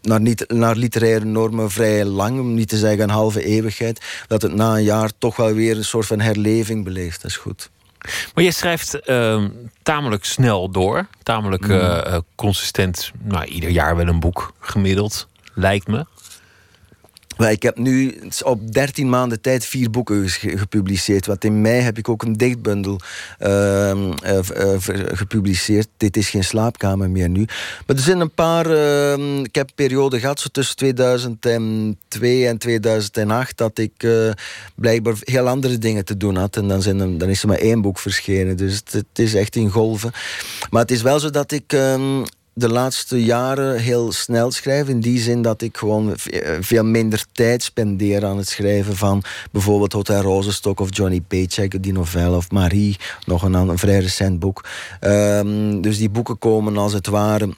naar, 0.02 0.22
niet, 0.22 0.46
naar 0.48 0.76
literaire 0.76 1.26
normen 1.26 1.72
vrij 1.72 2.06
lang, 2.06 2.40
om 2.40 2.54
niet 2.54 2.70
te 2.70 2.78
zeggen 2.78 3.04
een 3.04 3.10
halve 3.10 3.44
eeuwigheid, 3.44 4.02
dat 4.28 4.42
het 4.42 4.54
na 4.54 4.76
een 4.76 4.84
jaar 4.84 5.12
toch 5.18 5.36
wel 5.36 5.54
weer 5.54 5.78
een 5.78 5.86
soort 5.86 6.06
van 6.06 6.20
herleving 6.20 6.84
beleeft. 6.84 7.22
Dat 7.22 7.32
is 7.32 7.38
goed. 7.38 7.70
Maar 8.34 8.44
je 8.44 8.52
schrijft 8.52 9.00
uh, 9.10 9.44
tamelijk 9.84 10.26
snel 10.26 10.70
door. 10.70 11.08
Tamelijk 11.24 11.66
uh, 11.66 12.18
consistent. 12.36 13.12
Nou, 13.24 13.46
ieder 13.46 13.70
jaar 13.70 13.96
wel 13.96 14.08
een 14.08 14.20
boek 14.20 14.54
gemiddeld, 14.60 15.28
lijkt 15.54 15.88
me. 15.88 16.06
Ik 17.38 17.64
heb 17.64 17.78
nu 17.78 18.20
op 18.44 18.74
13 18.74 19.10
maanden 19.10 19.42
tijd 19.42 19.66
vier 19.66 19.90
boeken 19.90 20.30
gepubliceerd. 20.30 21.26
Want 21.26 21.44
in 21.44 21.62
mei 21.62 21.82
heb 21.82 21.98
ik 21.98 22.10
ook 22.10 22.24
een 22.24 22.34
dichtbundel 22.34 23.00
uh, 23.40 23.92
uh, 23.92 24.40
gepubliceerd. 25.14 25.88
Dit 25.98 26.18
is 26.18 26.30
geen 26.30 26.44
slaapkamer 26.44 27.10
meer 27.10 27.30
nu. 27.30 27.46
Maar 27.86 27.96
er 27.96 28.02
zijn 28.02 28.20
een 28.20 28.34
paar. 28.34 28.72
Uh, 28.72 29.40
ik 29.40 29.56
heb 29.56 29.68
een 29.68 29.76
periode 29.76 30.20
gehad, 30.20 30.40
zo 30.40 30.48
tussen 30.52 30.76
2002 30.76 32.48
en 32.48 32.58
2008, 32.58 33.58
dat 33.58 33.78
ik 33.78 34.04
uh, 34.04 34.32
blijkbaar 34.76 35.16
heel 35.20 35.48
andere 35.48 35.78
dingen 35.78 36.06
te 36.06 36.18
doen 36.18 36.36
had. 36.36 36.56
En 36.58 36.68
dan, 36.68 36.82
zijn 36.82 37.18
dan 37.18 37.30
is 37.30 37.42
er 37.42 37.48
maar 37.48 37.58
één 37.58 37.82
boek 37.82 38.00
verschenen. 38.00 38.58
Dus 38.58 38.76
het, 38.76 38.92
het, 38.92 39.20
is 39.20 39.34
echt 39.34 39.56
in 39.56 39.70
golven. 39.70 40.12
Maar 40.70 40.82
het 40.82 40.92
is 40.92 41.02
wel 41.02 41.20
zo 41.20 41.30
dat 41.30 41.52
ik 41.52 41.74
ehm, 41.74 42.24
de 42.58 42.70
laatste 42.70 43.24
jaren 43.24 43.80
heel 43.80 44.12
snel 44.12 44.52
schrijven. 44.52 44.94
In 44.94 45.00
die 45.00 45.20
zin 45.20 45.42
dat 45.42 45.62
ik 45.62 45.78
gewoon 45.78 46.14
veel 46.60 46.84
minder 46.84 47.26
tijd 47.32 47.64
spendeer 47.64 48.26
aan 48.26 48.38
het 48.38 48.48
schrijven 48.48 48.96
van 48.96 49.24
bijvoorbeeld 49.52 49.94
Hotel 49.94 50.22
Rozenstok 50.22 50.80
of 50.80 50.96
Johnny 50.96 51.22
Paycheck, 51.22 51.84
die 51.84 51.94
novelle, 51.94 52.36
of 52.36 52.52
Marie, 52.52 52.98
nog 53.26 53.44
een, 53.44 53.54
een 53.54 53.78
vrij 53.78 54.00
recent 54.00 54.40
boek. 54.40 54.64
Um, 55.02 55.82
dus 55.82 55.98
die 55.98 56.10
boeken 56.10 56.38
komen 56.38 56.78
als 56.78 56.94
het 56.94 57.08
ware 57.08 57.50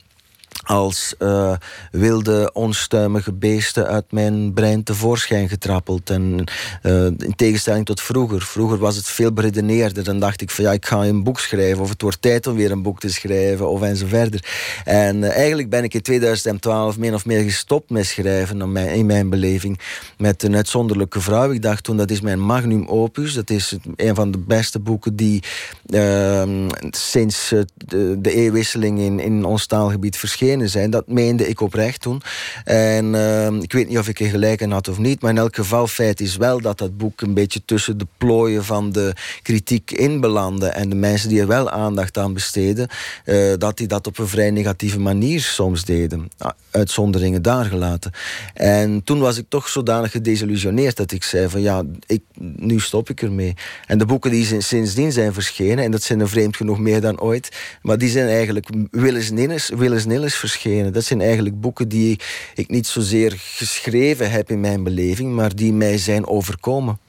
als 0.67 1.15
uh, 1.19 1.53
wilde, 1.91 2.49
onstuimige 2.53 3.33
beesten 3.33 3.87
uit 3.87 4.11
mijn 4.11 4.53
brein 4.53 4.83
tevoorschijn 4.83 5.49
getrappeld. 5.49 6.09
En 6.09 6.43
uh, 6.83 7.05
in 7.05 7.33
tegenstelling 7.35 7.85
tot 7.85 8.01
vroeger. 8.01 8.41
Vroeger 8.41 8.77
was 8.77 8.95
het 8.95 9.07
veel 9.07 9.31
beredeneerder. 9.31 10.03
Dan 10.03 10.19
dacht 10.19 10.41
ik 10.41 10.51
van 10.51 10.63
ja, 10.63 10.71
ik 10.71 10.85
ga 10.85 11.05
een 11.05 11.23
boek 11.23 11.39
schrijven. 11.39 11.81
Of 11.81 11.89
het 11.89 12.01
wordt 12.01 12.21
tijd 12.21 12.47
om 12.47 12.55
weer 12.55 12.71
een 12.71 12.81
boek 12.81 12.99
te 12.99 13.09
schrijven. 13.09 13.69
Of. 13.69 13.81
En 13.81 15.17
uh, 15.17 15.29
eigenlijk 15.29 15.69
ben 15.69 15.83
ik 15.83 15.93
in 15.93 16.01
2012 16.01 16.97
min 16.97 17.13
of 17.13 17.25
meer 17.25 17.43
gestopt 17.43 17.89
met 17.89 18.05
schrijven. 18.05 18.71
Mijn, 18.71 18.89
in 18.89 19.05
mijn 19.05 19.29
beleving. 19.29 19.79
Met 20.17 20.43
een 20.43 20.55
uitzonderlijke 20.55 21.21
vrouw. 21.21 21.51
Ik 21.51 21.61
dacht 21.61 21.83
toen 21.83 21.97
dat 21.97 22.11
is 22.11 22.21
mijn 22.21 22.39
magnum 22.39 22.87
opus. 22.87 23.33
Dat 23.33 23.49
is 23.49 23.75
een 23.95 24.15
van 24.15 24.31
de 24.31 24.37
beste 24.37 24.79
boeken 24.79 25.15
die 25.15 25.43
ehm, 25.89 26.69
sinds 26.89 27.53
de, 27.75 28.21
de 28.21 28.33
eeuwwisseling 28.33 28.99
in, 28.99 29.19
in 29.19 29.45
ons 29.45 29.65
taalgebied 29.65 30.17
verschenen 30.17 30.56
zijn. 30.65 30.89
Dat 30.89 31.07
meende 31.07 31.47
ik 31.47 31.61
oprecht 31.61 32.01
toen. 32.01 32.21
En 32.63 33.13
uh, 33.13 33.47
ik 33.47 33.73
weet 33.73 33.87
niet 33.87 33.97
of 33.97 34.07
ik 34.07 34.19
er 34.19 34.29
gelijk 34.29 34.61
in 34.61 34.71
had 34.71 34.87
of 34.87 34.97
niet. 34.97 35.21
Maar 35.21 35.31
in 35.31 35.37
elk 35.37 35.55
geval, 35.55 35.87
feit 35.87 36.19
is 36.19 36.37
wel 36.37 36.61
dat 36.61 36.77
dat 36.77 36.97
boek 36.97 37.21
een 37.21 37.33
beetje 37.33 37.61
tussen 37.65 37.97
de 37.97 38.07
plooien 38.17 38.65
van 38.65 38.91
de 38.91 39.13
kritiek 39.41 39.91
in 39.91 40.19
belandde. 40.19 40.67
En 40.67 40.89
de 40.89 40.95
mensen 40.95 41.29
die 41.29 41.41
er 41.41 41.47
wel 41.47 41.69
aandacht 41.69 42.17
aan 42.17 42.33
besteden, 42.33 42.87
uh, 43.25 43.53
dat 43.57 43.77
die 43.77 43.87
dat 43.87 44.07
op 44.07 44.17
een 44.17 44.27
vrij 44.27 44.51
negatieve 44.51 44.99
manier 44.99 45.41
soms 45.41 45.85
deden. 45.85 46.27
Ah, 46.37 46.51
uitzonderingen 46.71 47.41
daar 47.41 47.65
gelaten. 47.65 48.11
En 48.53 49.03
toen 49.03 49.19
was 49.19 49.37
ik 49.37 49.45
toch 49.49 49.69
zodanig 49.69 50.11
gedesillusioneerd 50.11 50.97
dat 50.97 51.11
ik 51.11 51.23
zei 51.23 51.49
van 51.49 51.61
ja, 51.61 51.83
ik, 52.05 52.21
nu 52.39 52.79
stop 52.79 53.09
ik 53.09 53.21
ermee. 53.21 53.53
En 53.85 53.97
de 53.97 54.05
boeken 54.05 54.31
die 54.31 54.61
sindsdien 54.61 55.11
zijn 55.11 55.33
verschenen, 55.33 55.83
en 55.83 55.91
dat 55.91 56.03
zijn 56.03 56.19
er 56.19 56.29
vreemd 56.29 56.55
genoeg 56.55 56.79
meer 56.79 57.01
dan 57.01 57.19
ooit, 57.19 57.49
maar 57.81 57.97
die 57.97 58.09
zijn 58.09 58.27
eigenlijk 58.27 58.69
willens 58.91 59.31
nillens, 59.31 59.71
willens 59.75 60.05
nillens 60.05 60.35
verschenen. 60.49 60.93
Dat 60.93 61.03
zijn 61.03 61.21
eigenlijk 61.21 61.61
boeken 61.61 61.89
die 61.89 62.19
ik 62.55 62.69
niet 62.69 62.87
zozeer 62.87 63.33
geschreven 63.37 64.31
heb 64.31 64.49
in 64.49 64.59
mijn 64.59 64.83
beleving, 64.83 65.33
maar 65.33 65.55
die 65.55 65.73
mij 65.73 65.97
zijn 65.97 66.27
overkomen. 66.27 66.99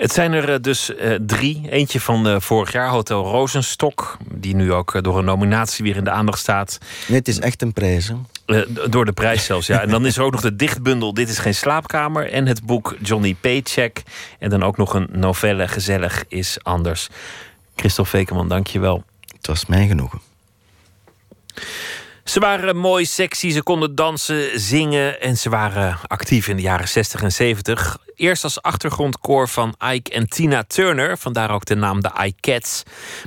Het 0.00 0.12
zijn 0.12 0.32
er 0.32 0.52
eh, 0.52 0.60
dus 0.60 0.90
uh, 0.90 1.14
drie. 1.26 1.62
Eentje 1.70 2.00
van 2.00 2.28
uh, 2.28 2.40
vorig 2.40 2.72
jaar, 2.72 2.88
Hotel 2.88 3.24
Rozenstok. 3.24 4.16
Die 4.34 4.54
nu 4.54 4.72
ook 4.72 5.02
door 5.02 5.18
een 5.18 5.24
nominatie 5.24 5.84
weer 5.84 5.96
in 5.96 6.04
de 6.04 6.10
aandacht 6.10 6.38
staat. 6.38 6.78
Nee, 7.08 7.18
het 7.18 7.28
is 7.28 7.38
echt 7.38 7.62
een 7.62 7.72
prijs. 7.72 8.08
Hè? 8.08 8.14
Eh, 8.46 8.90
door 8.90 9.04
de 9.04 9.12
prijs 9.12 9.44
zelfs, 9.44 9.66
ja. 9.66 9.80
En 9.80 9.88
dan 9.88 10.06
is 10.06 10.16
er 10.16 10.22
ook 10.22 10.32
nog 10.32 10.40
de 10.40 10.56
dichtbundel 10.56 11.14
Dit 11.14 11.28
is 11.28 11.38
geen 11.38 11.54
slaapkamer... 11.54 12.32
en 12.32 12.46
het 12.46 12.62
boek 12.62 12.96
Johnny 13.02 13.36
Paycheck. 13.40 14.02
En 14.38 14.50
dan 14.50 14.62
ook 14.62 14.76
nog 14.76 14.94
een 14.94 15.08
novelle 15.12 15.68
Gezellig 15.68 16.24
is 16.28 16.58
anders. 16.62 17.08
Christophe 17.76 18.10
Vekeman, 18.10 18.48
dank 18.48 18.66
je 18.66 18.80
wel. 18.80 19.04
Het 19.36 19.46
was 19.46 19.66
mij 19.66 19.86
genoegen. 19.86 20.20
Ze 22.24 22.40
waren 22.40 22.76
mooi, 22.76 23.04
sexy, 23.04 23.50
ze 23.50 23.62
konden 23.62 23.94
dansen, 23.94 24.60
zingen 24.60 25.20
en 25.20 25.36
ze 25.36 25.48
waren 25.48 25.98
actief 26.06 26.48
in 26.48 26.56
de 26.56 26.62
jaren 26.62 26.88
60 26.88 27.22
en 27.22 27.32
70. 27.32 27.98
Eerst 28.14 28.44
als 28.44 28.62
achtergrondkoor 28.62 29.48
van 29.48 29.74
Ike 29.92 30.10
en 30.10 30.28
Tina 30.28 30.62
Turner, 30.62 31.18
vandaar 31.18 31.50
ook 31.50 31.64
de 31.64 31.74
naam 31.74 32.00
de 32.00 32.10
Ike 32.24 32.40
Cats. 32.40 32.82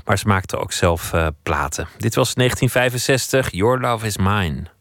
Maar 0.05 0.17
ze 0.17 0.27
maakten 0.27 0.59
ook 0.59 0.71
zelf 0.71 1.13
uh, 1.13 1.27
platen. 1.43 1.87
Dit 1.97 2.15
was 2.15 2.33
1965, 2.33 3.51
Your 3.51 3.79
Love 3.79 4.05
Is 4.05 4.17
Mine. 4.17 4.71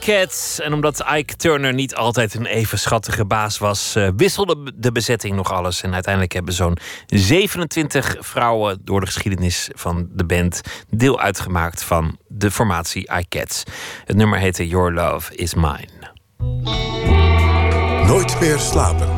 Cats. 0.00 0.60
En 0.60 0.72
omdat 0.72 1.04
Ike 1.14 1.36
Turner 1.36 1.74
niet 1.74 1.94
altijd 1.94 2.34
een 2.34 2.46
even 2.46 2.78
schattige 2.78 3.24
baas 3.24 3.58
was, 3.58 3.96
uh, 3.96 4.08
wisselde 4.16 4.72
de 4.74 4.92
bezetting 4.92 5.36
nog 5.36 5.52
alles. 5.52 5.82
En 5.82 5.94
uiteindelijk 5.94 6.32
hebben 6.32 6.54
zo'n 6.54 6.76
27 7.06 8.16
vrouwen 8.20 8.80
door 8.84 9.00
de 9.00 9.06
geschiedenis 9.06 9.68
van 9.74 10.08
de 10.12 10.24
band 10.24 10.60
deel 10.90 11.20
uitgemaakt 11.20 11.82
van 11.82 12.18
de 12.26 12.50
formatie 12.50 13.02
Ike 13.02 13.28
Cats. 13.28 13.62
Het 14.04 14.16
nummer 14.16 14.38
heette 14.38 14.68
Your 14.68 14.92
Love 14.92 15.34
Is 15.34 15.54
Mine. 15.54 15.88
Nooit 18.06 18.40
meer 18.40 18.58
slapen. 18.58 19.17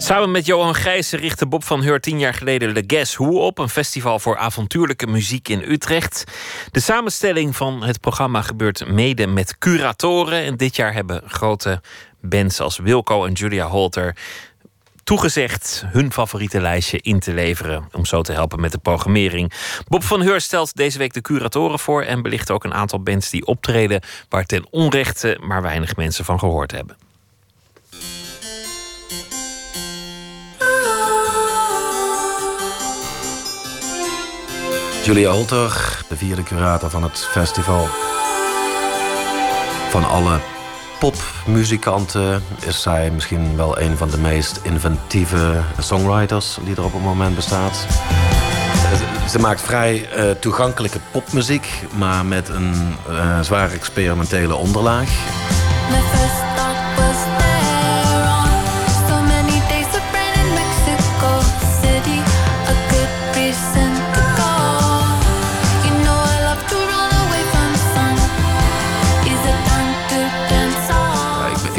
Samen 0.00 0.30
met 0.30 0.46
Johan 0.46 0.74
Gijssen 0.74 1.18
richtte 1.18 1.46
Bob 1.46 1.64
van 1.64 1.82
Heur 1.82 2.00
tien 2.00 2.18
jaar 2.18 2.34
geleden 2.34 2.72
Le 2.72 2.84
Guess 2.86 3.16
Who 3.16 3.46
op, 3.46 3.58
een 3.58 3.68
festival 3.68 4.18
voor 4.18 4.36
avontuurlijke 4.36 5.06
muziek 5.06 5.48
in 5.48 5.62
Utrecht. 5.62 6.24
De 6.70 6.80
samenstelling 6.80 7.56
van 7.56 7.82
het 7.82 8.00
programma 8.00 8.42
gebeurt 8.42 8.88
mede 8.88 9.26
met 9.26 9.58
curatoren. 9.58 10.42
En 10.42 10.56
dit 10.56 10.76
jaar 10.76 10.92
hebben 10.92 11.22
grote 11.26 11.80
bands 12.20 12.60
als 12.60 12.78
Wilco 12.78 13.24
en 13.24 13.32
Julia 13.32 13.66
Holter 13.66 14.16
toegezegd 15.04 15.84
hun 15.86 16.12
favoriete 16.12 16.60
lijstje 16.60 17.00
in 17.00 17.18
te 17.18 17.32
leveren. 17.32 17.88
Om 17.92 18.04
zo 18.04 18.22
te 18.22 18.32
helpen 18.32 18.60
met 18.60 18.72
de 18.72 18.78
programmering. 18.78 19.52
Bob 19.88 20.04
van 20.04 20.20
Heur 20.20 20.40
stelt 20.40 20.76
deze 20.76 20.98
week 20.98 21.12
de 21.12 21.20
curatoren 21.20 21.78
voor 21.78 22.02
en 22.02 22.22
belicht 22.22 22.50
ook 22.50 22.64
een 22.64 22.74
aantal 22.74 23.02
bands 23.02 23.30
die 23.30 23.46
optreden 23.46 24.02
waar 24.28 24.44
ten 24.44 24.66
onrechte 24.70 25.38
maar 25.40 25.62
weinig 25.62 25.96
mensen 25.96 26.24
van 26.24 26.38
gehoord 26.38 26.70
hebben. 26.70 27.07
Julia 35.08 35.30
Holter, 35.30 36.02
de 36.08 36.16
vierde 36.16 36.42
curator 36.42 36.90
van 36.90 37.02
het 37.02 37.18
festival. 37.18 37.88
Van 39.90 40.08
alle 40.08 40.40
popmuzikanten 40.98 42.42
is 42.66 42.82
zij 42.82 43.10
misschien 43.10 43.56
wel 43.56 43.80
een 43.80 43.96
van 43.96 44.10
de 44.10 44.18
meest 44.18 44.60
inventieve 44.62 45.62
songwriters 45.78 46.58
die 46.64 46.76
er 46.76 46.84
op 46.84 46.92
het 46.92 47.02
moment 47.02 47.34
bestaat. 47.34 47.86
Ze 49.30 49.38
maakt 49.38 49.60
vrij 49.60 50.08
uh, 50.16 50.30
toegankelijke 50.30 50.98
popmuziek, 51.10 51.68
maar 51.94 52.26
met 52.26 52.48
een 52.48 52.94
uh, 53.10 53.40
zwaar 53.40 53.72
experimentele 53.72 54.54
onderlaag. 54.54 55.10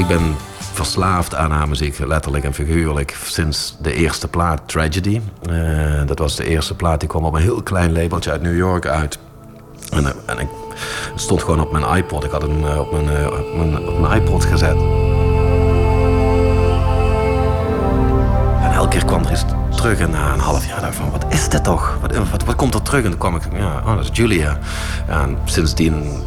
Ben 0.10 0.36
verslaafd 0.74 1.36
aan 1.36 1.52
haar 1.52 1.68
muziek, 1.68 2.00
letterlijk 2.00 2.44
en 2.44 2.54
figuurlijk, 2.54 3.18
sinds 3.24 3.76
de 3.82 3.94
eerste 3.94 4.28
plaat 4.28 4.62
Tragedy. 4.66 5.22
Uh, 5.50 6.02
dat 6.06 6.20
was 6.20 6.36
de 6.36 6.46
eerste 6.46 6.76
plaat, 6.76 7.00
die 7.00 7.10
kwam 7.10 7.26
op 7.26 7.34
een 7.34 7.42
heel 7.42 7.64
klein 7.64 7.94
labeltje 7.94 8.32
uit 8.32 8.42
New 8.42 8.58
York 8.58 8.86
uit. 8.86 9.20
En, 9.90 10.04
uh, 10.04 10.10
en 10.26 10.40
ik 10.40 10.48
stond 11.16 11.44
gewoon 11.44 11.62
op 11.62 11.72
mijn 11.72 11.98
iPod. 11.98 12.24
Ik 12.24 12.32
had 12.32 12.42
hem 12.42 12.64
uh, 12.64 12.80
op, 12.80 12.92
mijn, 12.92 13.28
op, 13.88 14.00
mijn, 14.00 14.22
iPod 14.22 14.46
gezet. 14.46 14.78
En 18.62 18.72
elke 18.72 18.90
keer 18.90 19.06
kwam 19.06 19.26
er 19.26 19.32
iets 19.32 19.46
terug 19.76 20.00
en 20.00 20.10
na 20.10 20.34
een 20.34 20.40
half 20.40 20.68
jaar 20.68 20.82
dacht 20.82 20.96
van, 20.96 21.12
wat 21.12 21.26
is 21.30 21.50
dit 21.50 21.64
toch? 21.64 21.98
Wat, 22.02 22.30
wat, 22.32 22.44
wat 22.44 22.56
komt 22.56 22.74
er 22.74 22.82
terug? 22.82 23.04
En 23.04 23.10
toen 23.10 23.20
kwam 23.20 23.36
ik, 23.36 23.42
ja, 23.54 23.82
oh, 23.86 23.96
dat 23.96 24.04
is 24.04 24.10
Julia. 24.14 24.60
En 25.08 25.38
sindsdien 25.46 26.24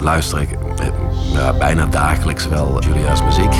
luister 0.00 0.40
ik 0.40 0.50
eh, 0.50 0.86
ja, 1.32 1.52
bijna 1.52 1.86
dagelijks 1.86 2.48
wel 2.48 2.82
Julia's 2.82 3.22
muziek. 3.22 3.54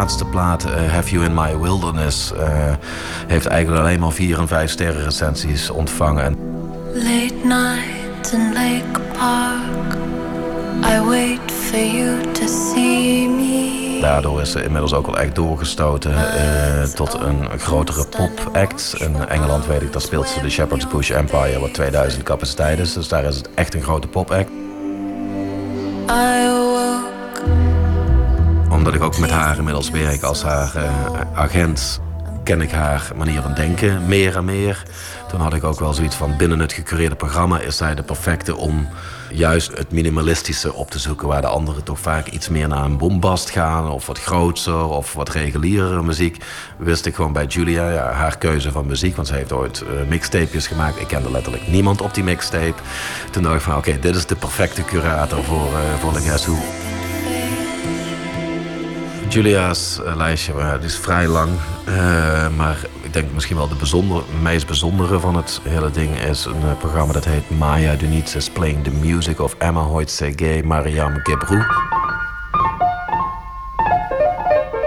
laatste 0.00 0.24
plaat, 0.24 0.64
eh, 0.64 0.92
Have 0.92 1.10
You 1.10 1.24
In 1.24 1.34
My 1.34 1.58
Wilderness... 1.58 2.32
eh, 2.32 2.74
heeft 3.26 3.46
eigenlijk 3.46 3.82
alleen 3.82 4.00
maar 4.00 4.12
vier 4.12 4.38
en 4.38 4.48
vijf 4.48 4.70
sterren 4.70 5.04
recensies 5.04 5.70
ontvangen. 5.70 6.24
En 6.24 6.36
Late 6.94 7.34
night 7.44 8.32
in 8.32 8.52
Lake 8.52 9.00
Park. 9.18 9.94
I 10.84 11.08
wait 11.08 11.52
for 11.52 11.78
you 11.78 12.32
to 12.32 12.46
see 12.46 13.28
me. 13.28 13.79
Daardoor 14.00 14.40
is 14.40 14.50
ze 14.50 14.62
inmiddels 14.62 14.94
ook 14.94 15.06
al 15.06 15.18
echt 15.18 15.34
doorgestoten 15.34 16.34
eh, 16.34 16.82
tot 16.82 17.14
een 17.14 17.58
grotere 17.58 18.06
pop-act. 18.06 18.94
In 18.98 19.28
Engeland 19.28 19.66
weet 19.66 19.82
ik, 19.82 19.92
daar 19.92 20.00
speelt 20.00 20.28
ze 20.28 20.40
de 20.40 20.50
Shepherd's 20.50 20.88
Bush 20.88 21.10
Empire, 21.10 21.60
wat 21.60 21.74
2000 21.74 22.22
capaciteit 22.22 22.78
is. 22.78 22.92
Dus 22.92 23.08
daar 23.08 23.24
is 23.24 23.36
het 23.36 23.50
echt 23.54 23.74
een 23.74 23.82
grote 23.82 24.08
pop-act. 24.08 24.50
Omdat 28.70 28.94
ik 28.94 29.02
ook 29.02 29.18
met 29.18 29.30
haar 29.30 29.58
inmiddels 29.58 29.90
werk 29.90 30.22
als 30.22 30.42
haar 30.42 30.76
eh, 30.76 31.20
agent, 31.34 32.00
ken 32.44 32.60
ik 32.60 32.70
haar 32.70 33.10
manier 33.16 33.42
van 33.42 33.54
denken 33.54 34.06
meer 34.06 34.36
en 34.36 34.44
meer. 34.44 34.82
Toen 35.28 35.40
had 35.40 35.54
ik 35.54 35.64
ook 35.64 35.80
wel 35.80 35.94
zoiets 35.94 36.16
van 36.16 36.36
binnen 36.36 36.58
het 36.58 36.72
gecureerde 36.72 37.14
programma 37.16 37.58
is 37.58 37.76
zij 37.76 37.94
de 37.94 38.02
perfecte 38.02 38.56
om 38.56 38.88
juist 39.32 39.76
het 39.76 39.90
minimalistische 39.90 40.74
op 40.74 40.90
te 40.90 40.98
zoeken. 40.98 41.28
Waar 41.28 41.40
de 41.40 41.46
anderen 41.46 41.82
toch 41.82 41.98
vaak 41.98 42.26
iets 42.26 42.48
meer 42.48 42.68
naar 42.68 42.84
een 42.84 42.96
bombast 42.96 43.50
gaan 43.50 43.90
of 43.90 44.06
wat 44.06 44.20
grootser 44.20 44.88
of 44.88 45.14
wat 45.14 45.28
reguliere 45.28 46.02
muziek. 46.02 46.44
Wist 46.78 47.06
ik 47.06 47.14
gewoon 47.14 47.32
bij 47.32 47.46
Julia 47.46 47.90
ja, 47.90 48.10
haar 48.12 48.38
keuze 48.38 48.72
van 48.72 48.86
muziek. 48.86 49.16
Want 49.16 49.28
ze 49.28 49.34
heeft 49.34 49.52
ooit 49.52 49.80
eh, 49.80 50.08
mixtapejes 50.08 50.66
gemaakt. 50.66 51.00
Ik 51.00 51.06
kende 51.06 51.30
letterlijk 51.30 51.66
niemand 51.68 52.00
op 52.00 52.14
die 52.14 52.24
mixtape. 52.24 52.82
Toen 53.30 53.42
dacht 53.42 53.54
ik 53.54 53.60
van 53.60 53.76
oké, 53.76 53.98
dit 54.00 54.16
is 54.16 54.26
de 54.26 54.36
perfecte 54.36 54.84
curator 54.84 55.44
voor, 55.44 55.68
uh, 55.72 56.00
voor 56.00 56.12
Le 56.12 56.20
Guess. 56.20 56.46
Julia's 59.30 60.00
eh, 60.04 60.16
lijstje 60.16 60.78
is 60.82 60.96
vrij 60.96 61.26
lang. 61.26 61.50
Eh, 61.84 62.48
maar 62.56 62.78
ik 63.02 63.12
denk 63.12 63.32
misschien 63.32 63.56
wel 63.56 63.68
de 63.68 64.20
meest 64.42 64.66
bijzondere 64.66 65.20
van 65.20 65.36
het 65.36 65.60
hele 65.62 65.90
ding 65.90 66.18
is 66.18 66.44
een 66.44 66.62
eh, 66.62 66.76
programma 66.78 67.12
dat 67.12 67.24
heet 67.24 67.50
Maya 67.58 67.94
Dunitz 67.94 68.34
is 68.34 68.50
Playing 68.50 68.84
the 68.84 68.90
Music 68.90 69.40
of 69.40 69.54
Emma 69.58 69.80
Hoyt-Segei 69.80 70.62
Mariam 70.62 71.20
Gebru. 71.22 71.62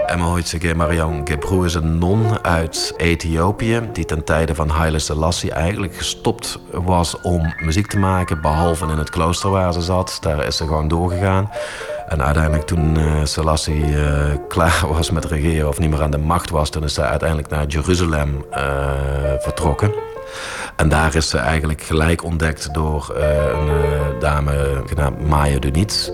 Emma 0.06 0.26
Hoyt-Segei 0.26 0.74
Mariam 0.74 1.28
Gebru 1.28 1.66
is 1.66 1.74
een 1.74 1.98
non 1.98 2.44
uit 2.44 2.94
Ethiopië 2.98 3.90
die 3.94 4.06
ten 4.06 4.24
tijde 4.24 4.56
van 4.56 4.70
Haile 4.70 5.00
Selassie 5.00 5.52
eigenlijk 5.52 5.96
gestopt 5.96 6.60
was 6.72 7.22
om 7.22 7.54
muziek 7.60 7.88
te 7.88 7.98
maken, 7.98 8.42
behalve 8.42 8.86
in 8.86 8.98
het 8.98 9.10
klooster 9.10 9.50
waar 9.50 9.74
ze 9.74 9.82
zat. 9.82 10.18
Daar 10.22 10.46
is 10.46 10.58
ze 10.58 10.64
gewoon 10.64 10.88
doorgegaan. 10.88 11.50
En 12.08 12.24
uiteindelijk 12.24 12.66
toen 12.66 13.00
uh, 13.00 13.12
Selassie 13.24 13.86
uh, 13.86 14.08
klaar 14.48 14.84
was 14.94 15.12
met 15.12 15.26
regeren 15.26 15.68
of 15.68 15.80
niet 15.80 15.90
meer 15.90 16.02
aan 16.02 16.12
de 16.12 16.18
macht 16.18 16.50
was, 16.50 16.70
toen 16.70 16.84
is 16.84 16.94
ze 16.94 17.02
uiteindelijk 17.02 17.50
naar 17.50 17.66
Jeruzalem 17.66 18.46
uh, 18.52 18.58
vertrokken. 19.40 19.94
En 20.76 20.90
daar 20.90 21.16
is 21.16 21.30
ze 21.30 21.38
eigenlijk 21.38 21.82
gelijk 21.82 22.24
ontdekt 22.24 22.74
door 22.74 23.16
een 23.16 24.20
dame 24.20 24.84
genaamd 24.86 25.28
Maya 25.28 25.60
Dunitz. 25.60 26.10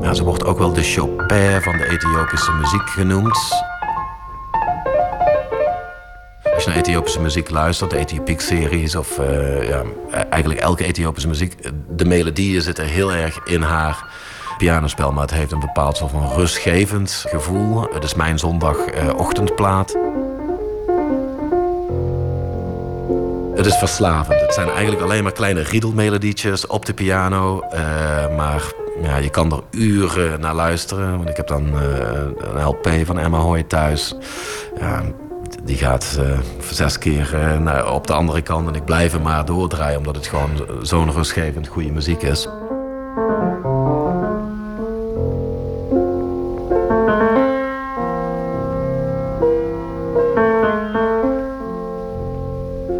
Ja, 0.00 0.14
ze 0.14 0.24
wordt 0.24 0.44
ook 0.44 0.58
wel 0.58 0.72
de 0.72 0.82
Chopin 0.82 1.62
van 1.62 1.76
de 1.76 1.88
Ethiopische 1.88 2.52
muziek 2.52 2.88
genoemd. 2.90 3.75
Je 6.66 6.72
Ethiopische 6.74 7.20
muziek 7.20 7.50
luistert, 7.50 7.90
de 7.90 7.96
Ethiopiek-series 7.96 8.94
of 8.94 9.18
uh, 9.18 9.68
ja, 9.68 9.82
eigenlijk 10.30 10.60
elke 10.60 10.84
Ethiopische 10.84 11.28
muziek, 11.28 11.54
de 11.96 12.04
melodieën 12.04 12.62
zitten 12.62 12.84
heel 12.84 13.12
erg 13.12 13.40
in 13.44 13.62
haar 13.62 14.04
pianospel, 14.58 15.12
maar 15.12 15.22
het 15.22 15.34
heeft 15.34 15.52
een 15.52 15.60
bepaald 15.60 15.96
soort 15.96 16.10
van 16.10 16.32
rustgevend 16.34 17.24
gevoel. 17.28 17.88
Het 17.92 18.04
is 18.04 18.14
mijn 18.14 18.38
zondagochtendplaat. 18.38 19.96
Het 23.54 23.66
is 23.66 23.74
verslavend. 23.74 24.40
Het 24.40 24.54
zijn 24.54 24.68
eigenlijk 24.68 25.02
alleen 25.02 25.22
maar 25.22 25.32
kleine 25.32 25.62
riedelmelodietjes 25.62 26.66
op 26.66 26.86
de 26.86 26.94
piano, 26.94 27.62
uh, 27.72 28.36
maar 28.36 28.62
ja, 29.02 29.16
je 29.16 29.30
kan 29.30 29.52
er 29.52 29.62
uren 29.70 30.40
naar 30.40 30.54
luisteren. 30.54 31.16
Want 31.16 31.28
ik 31.28 31.36
heb 31.36 31.46
dan 31.46 31.66
uh, 31.66 31.80
een 32.38 32.64
LP 32.64 32.88
van 33.04 33.18
Emma 33.18 33.38
Hoy 33.38 33.62
thuis. 33.62 34.14
Die 35.64 35.76
gaat 35.76 36.18
uh, 36.20 36.38
zes 36.70 36.98
keer 36.98 37.30
uh, 37.34 37.58
naar, 37.58 37.92
op 37.92 38.06
de 38.06 38.12
andere 38.12 38.42
kant. 38.42 38.68
En 38.68 38.74
ik 38.74 38.84
blijf 38.84 39.12
hem 39.12 39.22
maar 39.22 39.44
doordraaien, 39.44 39.98
omdat 39.98 40.16
het 40.16 40.26
gewoon 40.26 40.66
zo'n 40.82 41.12
rustgevend 41.12 41.66
goede 41.66 41.92
muziek 41.92 42.22
is. 42.22 42.48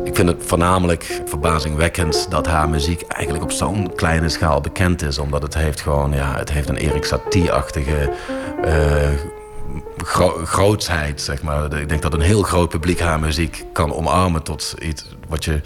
Ik 0.05 0.25
vind 0.25 0.39
het 0.39 0.49
voornamelijk 0.49 1.21
verbazingwekkend 1.25 2.31
dat 2.31 2.47
haar 2.47 2.69
muziek 2.69 3.03
eigenlijk 3.03 3.45
op 3.45 3.53
zo'n 3.53 3.93
kleine 3.95 4.29
schaal 4.29 4.61
bekend 4.61 5.03
is. 5.03 5.19
Omdat 5.19 5.43
het 5.43 5.55
heeft 5.55 5.81
gewoon, 5.81 6.13
ja, 6.13 6.37
het 6.37 6.53
heeft 6.53 6.69
een 6.69 6.77
Erik 6.77 7.05
Satie-achtige 7.05 8.13
uh, 8.65 9.09
gro 10.07 10.41
grootsheid, 10.45 11.21
zeg 11.21 11.43
maar. 11.43 11.79
Ik 11.79 11.89
denk 11.89 12.03
dat 12.03 12.13
een 12.15 12.21
heel 12.21 12.43
groot 12.43 12.69
publiek 12.69 13.01
haar 13.01 13.21
muziek 13.21 13.65
kan 13.73 13.95
omarmen 13.95 14.43
tot 14.43 14.75
iets 14.79 15.07
wat, 15.29 15.45
je, 15.45 15.61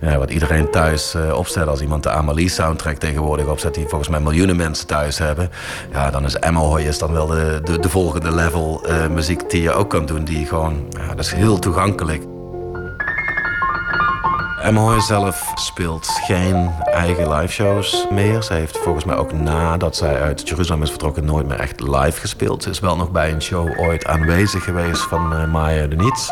ja, 0.00 0.18
wat 0.18 0.30
iedereen 0.30 0.70
thuis 0.70 1.14
uh, 1.14 1.32
opstelt. 1.32 1.68
Als 1.68 1.80
iemand 1.80 2.02
de 2.02 2.10
Amelie 2.10 2.48
soundtrack 2.48 2.96
tegenwoordig 2.96 3.46
opzet, 3.46 3.74
die 3.74 3.88
volgens 3.88 4.08
mij 4.10 4.20
miljoenen 4.20 4.56
mensen 4.56 4.86
thuis 4.86 5.18
hebben. 5.18 5.50
Ja, 5.92 6.10
dan 6.10 6.24
is 6.24 6.34
Emma 6.34 6.60
Hoy 6.60 6.82
is 6.82 6.98
dan 6.98 7.12
wel 7.12 7.26
de, 7.26 7.60
de, 7.64 7.78
de 7.78 7.88
volgende 7.88 8.34
level 8.34 8.82
uh, 8.88 9.06
muziek 9.06 9.50
die 9.50 9.62
je 9.62 9.72
ook 9.72 9.90
kan 9.90 10.06
doen. 10.06 10.24
Die 10.24 10.46
gewoon, 10.46 10.86
ja, 10.90 11.08
dat 11.08 11.24
is 11.24 11.32
heel 11.32 11.58
toegankelijk. 11.58 12.37
Emma 14.62 15.00
zelf 15.00 15.52
speelt 15.54 16.06
geen 16.06 16.70
eigen 16.84 17.34
liveshows 17.34 18.06
meer. 18.10 18.42
Ze 18.42 18.52
heeft 18.52 18.78
volgens 18.78 19.04
mij 19.04 19.16
ook 19.16 19.32
nadat 19.32 19.96
zij 19.96 20.20
uit 20.20 20.48
Jeruzalem 20.48 20.82
is 20.82 20.90
vertrokken 20.90 21.24
nooit 21.24 21.46
meer 21.46 21.60
echt 21.60 21.80
live 21.80 22.20
gespeeld. 22.20 22.62
Ze 22.62 22.70
is 22.70 22.80
wel 22.80 22.96
nog 22.96 23.10
bij 23.10 23.32
een 23.32 23.42
show 23.42 23.80
ooit 23.80 24.06
aanwezig 24.06 24.64
geweest 24.64 25.02
van 25.02 25.32
uh, 25.32 25.44
Maya 25.44 25.86
de 25.86 25.96
Niets. 25.96 26.30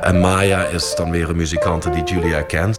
En 0.00 0.20
Maya 0.20 0.64
is 0.64 0.94
dan 0.96 1.10
weer 1.10 1.28
een 1.28 1.36
muzikante 1.36 1.90
die 1.90 2.04
Julia 2.04 2.42
kent. 2.42 2.78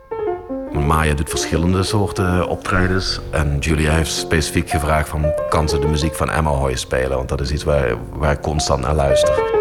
Maya 0.72 1.14
doet 1.14 1.30
verschillende 1.30 1.84
soorten 1.84 2.48
optredens. 2.48 3.20
En 3.32 3.58
Julia 3.60 3.92
heeft 3.92 4.12
specifiek 4.12 4.70
gevraagd 4.70 5.10
van... 5.10 5.34
kan 5.50 5.70
ze 5.70 5.80
de 5.80 5.88
muziek 5.88 6.16
van 6.16 6.30
Emma 6.30 6.50
Hoy 6.50 6.76
spelen? 6.76 7.18
Want 7.18 7.30
dat 7.30 7.42
is 7.42 7.52
iets 7.52 7.64
waar, 7.64 7.96
waar 8.14 8.32
ik 8.32 8.42
constant 8.42 8.82
naar 8.82 8.96
luister. 8.96 9.59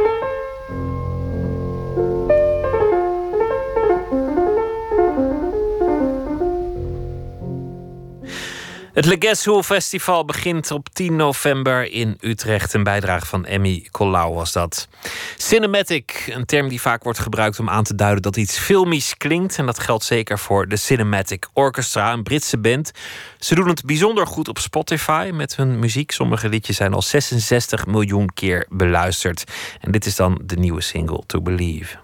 Het 8.99 9.07
Legesso 9.07 9.63
Festival 9.63 10.25
begint 10.25 10.71
op 10.71 10.89
10 10.93 11.17
november 11.17 11.93
in 11.93 12.17
Utrecht. 12.21 12.75
Een 12.75 12.83
bijdrage 12.83 13.27
van 13.27 13.45
Emmy 13.45 13.87
Collau 13.91 14.35
was 14.35 14.53
dat. 14.53 14.89
Cinematic, 15.37 16.33
een 16.35 16.45
term 16.45 16.69
die 16.69 16.81
vaak 16.81 17.03
wordt 17.03 17.19
gebruikt 17.19 17.61
om 17.61 17.69
aan 17.69 17.85
te 17.85 17.95
duiden 17.95 18.23
dat 18.23 18.37
iets 18.37 18.59
filmisch 18.59 19.17
klinkt. 19.17 19.59
En 19.59 19.67
dat 19.67 19.79
geldt 19.79 20.05
zeker 20.05 20.39
voor 20.39 20.69
de 20.69 20.77
Cinematic 20.77 21.49
Orchestra, 21.53 22.13
een 22.13 22.23
Britse 22.23 22.59
band. 22.59 22.91
Ze 23.39 23.55
doen 23.55 23.69
het 23.69 23.85
bijzonder 23.85 24.27
goed 24.27 24.49
op 24.49 24.59
Spotify 24.59 25.31
met 25.35 25.57
hun 25.57 25.79
muziek. 25.79 26.11
Sommige 26.11 26.49
liedjes 26.49 26.77
zijn 26.77 26.95
al 26.95 27.03
66 27.03 27.87
miljoen 27.87 28.31
keer 28.35 28.67
beluisterd. 28.69 29.45
En 29.81 29.91
dit 29.91 30.07
is 30.07 30.17
dan 30.17 30.41
de 30.45 30.57
nieuwe 30.57 30.81
single 30.81 31.23
To 31.27 31.41
Believe. 31.41 31.97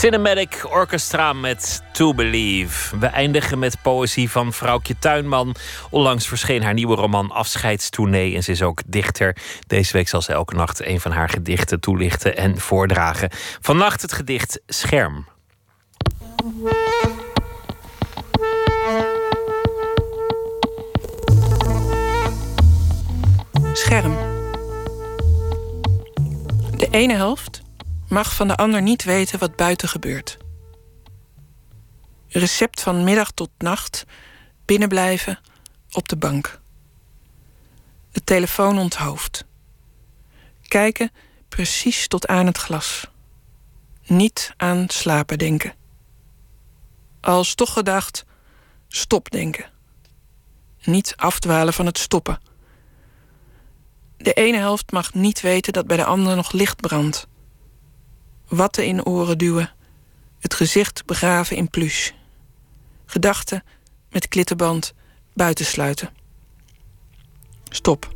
Cinematic 0.00 0.66
Orchestra 0.70 1.32
met 1.32 1.82
To 1.92 2.14
Believe. 2.14 2.98
We 2.98 3.06
eindigen 3.06 3.58
met 3.58 3.82
poëzie 3.82 4.30
van 4.30 4.52
vrouwtje 4.52 4.98
Tuinman. 4.98 5.54
Onlangs 5.90 6.28
verscheen 6.28 6.62
haar 6.62 6.74
nieuwe 6.74 6.94
roman 6.94 7.30
Afscheidstournee 7.30 8.34
en 8.34 8.42
ze 8.42 8.50
is 8.50 8.62
ook 8.62 8.82
dichter. 8.86 9.36
Deze 9.66 9.92
week 9.92 10.08
zal 10.08 10.22
ze 10.22 10.32
elke 10.32 10.54
nacht 10.54 10.86
een 10.86 11.00
van 11.00 11.12
haar 11.12 11.28
gedichten 11.28 11.80
toelichten 11.80 12.36
en 12.36 12.58
voordragen. 12.58 13.30
Vannacht 13.60 14.02
het 14.02 14.12
gedicht 14.12 14.60
Scherm. 14.66 15.26
Scherm. 23.72 24.16
De 26.76 26.88
ene 26.90 27.14
helft 27.14 27.68
mag 28.10 28.34
van 28.34 28.48
de 28.48 28.56
ander 28.56 28.82
niet 28.82 29.04
weten 29.04 29.38
wat 29.38 29.56
buiten 29.56 29.88
gebeurt. 29.88 30.36
Recept 32.28 32.80
van 32.80 33.04
middag 33.04 33.30
tot 33.30 33.50
nacht, 33.58 34.04
binnenblijven, 34.64 35.38
op 35.90 36.08
de 36.08 36.16
bank. 36.16 36.60
De 38.12 38.24
telefoon 38.24 38.78
onthoofd. 38.78 39.44
Kijken 40.68 41.10
precies 41.48 42.08
tot 42.08 42.26
aan 42.26 42.46
het 42.46 42.58
glas. 42.58 43.06
Niet 44.06 44.52
aan 44.56 44.84
slapen 44.88 45.38
denken. 45.38 45.74
Als 47.20 47.54
toch 47.54 47.72
gedacht, 47.72 48.24
stop 48.88 49.30
denken. 49.30 49.70
Niet 50.82 51.12
afdwalen 51.16 51.72
van 51.72 51.86
het 51.86 51.98
stoppen. 51.98 52.40
De 54.16 54.32
ene 54.32 54.56
helft 54.56 54.92
mag 54.92 55.14
niet 55.14 55.40
weten 55.40 55.72
dat 55.72 55.86
bij 55.86 55.96
de 55.96 56.04
andere 56.04 56.36
nog 56.36 56.52
licht 56.52 56.80
brandt. 56.80 57.28
Watten 58.50 58.86
in 58.86 59.06
oren 59.06 59.38
duwen. 59.38 59.70
Het 60.40 60.54
gezicht 60.54 61.06
begraven 61.06 61.56
in 61.56 61.70
pluche. 61.70 62.12
Gedachten 63.06 63.62
met 64.10 64.28
klittenband 64.28 64.94
buitensluiten. 65.34 66.10
Stop. 67.68 68.14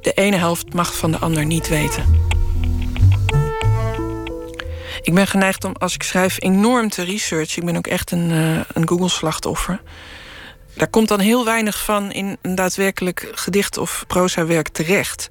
De 0.00 0.12
ene 0.12 0.36
helft 0.36 0.74
mag 0.74 0.96
van 0.96 1.10
de 1.10 1.18
ander 1.18 1.46
niet 1.46 1.68
weten. 1.68 2.22
Ik 5.02 5.14
ben 5.14 5.26
geneigd 5.26 5.64
om, 5.64 5.72
als 5.78 5.94
ik 5.94 6.02
schrijf, 6.02 6.42
enorm 6.42 6.88
te 6.88 7.02
researchen. 7.02 7.60
Ik 7.60 7.66
ben 7.66 7.76
ook 7.76 7.86
echt 7.86 8.10
een, 8.10 8.30
uh, 8.30 8.60
een 8.72 8.88
Google-slachtoffer. 8.88 9.80
Daar 10.74 10.88
komt 10.88 11.08
dan 11.08 11.20
heel 11.20 11.44
weinig 11.44 11.84
van 11.84 12.12
in 12.12 12.36
een 12.42 12.54
daadwerkelijk 12.54 13.30
gedicht 13.34 13.78
of 13.78 14.04
proza-werk 14.06 14.68
terecht. 14.68 15.30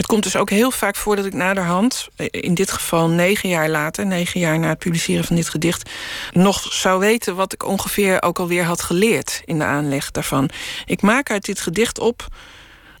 Het 0.00 0.08
komt 0.08 0.22
dus 0.22 0.36
ook 0.36 0.50
heel 0.50 0.70
vaak 0.70 0.96
voor 0.96 1.16
dat 1.16 1.24
ik 1.24 1.32
naderhand, 1.32 2.08
in 2.16 2.54
dit 2.54 2.70
geval 2.70 3.08
negen 3.08 3.48
jaar 3.48 3.68
later, 3.68 4.06
negen 4.06 4.40
jaar 4.40 4.58
na 4.58 4.68
het 4.68 4.78
publiceren 4.78 5.24
van 5.24 5.36
dit 5.36 5.48
gedicht, 5.48 5.90
nog 6.32 6.72
zou 6.72 6.98
weten 6.98 7.36
wat 7.36 7.52
ik 7.52 7.66
ongeveer 7.66 8.22
ook 8.22 8.38
alweer 8.38 8.64
had 8.64 8.82
geleerd 8.82 9.42
in 9.44 9.58
de 9.58 9.64
aanleg 9.64 10.10
daarvan. 10.10 10.50
Ik 10.84 11.02
maak 11.02 11.30
uit 11.30 11.44
dit 11.44 11.60
gedicht 11.60 11.98
op 11.98 12.26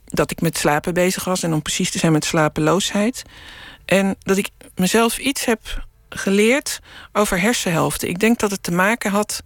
dat 0.04 0.30
ik 0.30 0.40
met 0.40 0.58
slapen 0.58 0.94
bezig 0.94 1.24
was 1.24 1.42
en 1.42 1.52
om 1.52 1.62
precies 1.62 1.90
te 1.90 1.98
zijn 1.98 2.12
met 2.12 2.24
slapeloosheid. 2.24 3.22
En 3.84 4.16
dat 4.18 4.36
ik 4.36 4.48
mezelf 4.74 5.18
iets 5.18 5.44
heb 5.44 5.86
geleerd 6.08 6.80
over 7.12 7.40
hersenhelften. 7.40 8.08
Ik 8.08 8.18
denk 8.18 8.38
dat 8.38 8.50
het 8.50 8.62
te 8.62 8.72
maken 8.72 9.10
had 9.10 9.42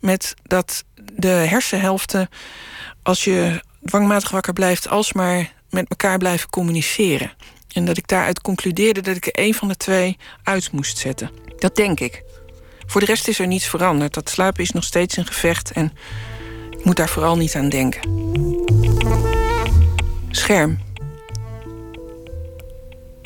met 0.00 0.34
dat 0.42 0.84
de 0.94 1.28
hersenhelften, 1.28 2.28
als 3.02 3.24
je 3.24 3.62
dwangmatig 3.84 4.30
wakker 4.30 4.52
blijft, 4.52 4.88
alsmaar 4.88 5.54
met 5.70 5.88
elkaar 5.88 6.18
blijven 6.18 6.50
communiceren. 6.50 7.32
En 7.72 7.84
dat 7.84 7.96
ik 7.96 8.08
daaruit 8.08 8.40
concludeerde 8.40 9.00
dat 9.00 9.16
ik 9.16 9.26
er 9.26 9.44
een 9.44 9.54
van 9.54 9.68
de 9.68 9.76
twee 9.76 10.16
uit 10.42 10.72
moest 10.72 10.98
zetten. 10.98 11.30
Dat 11.58 11.76
denk 11.76 12.00
ik. 12.00 12.24
Voor 12.86 13.00
de 13.00 13.06
rest 13.06 13.28
is 13.28 13.38
er 13.38 13.46
niets 13.46 13.66
veranderd. 13.66 14.14
Dat 14.14 14.30
slapen 14.30 14.62
is 14.62 14.70
nog 14.70 14.84
steeds 14.84 15.16
een 15.16 15.26
gevecht 15.26 15.72
en 15.72 15.92
ik 16.70 16.84
moet 16.84 16.96
daar 16.96 17.08
vooral 17.08 17.36
niet 17.36 17.54
aan 17.54 17.68
denken. 17.68 18.00
Scherm. 20.30 20.78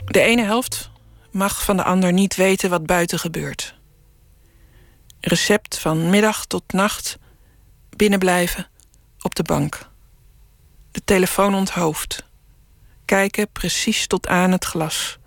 De 0.04 0.20
ene 0.20 0.42
helft 0.42 0.90
mag 1.30 1.64
van 1.64 1.76
de 1.76 1.82
ander 1.84 2.12
niet 2.12 2.36
weten 2.36 2.70
wat 2.70 2.86
buiten 2.86 3.18
gebeurt. 3.18 3.74
Recept 5.20 5.78
van 5.78 6.10
middag 6.10 6.46
tot 6.46 6.72
nacht 6.72 7.18
binnenblijven 7.96 8.68
op 9.20 9.34
de 9.34 9.42
bank. 9.42 9.88
De 10.90 11.00
telefoon 11.04 11.54
onthoofd. 11.54 12.24
Kijken 13.10 13.52
precies 13.52 14.06
tot 14.06 14.26
aan 14.26 14.50
het 14.50 14.64
glas. 14.64 15.18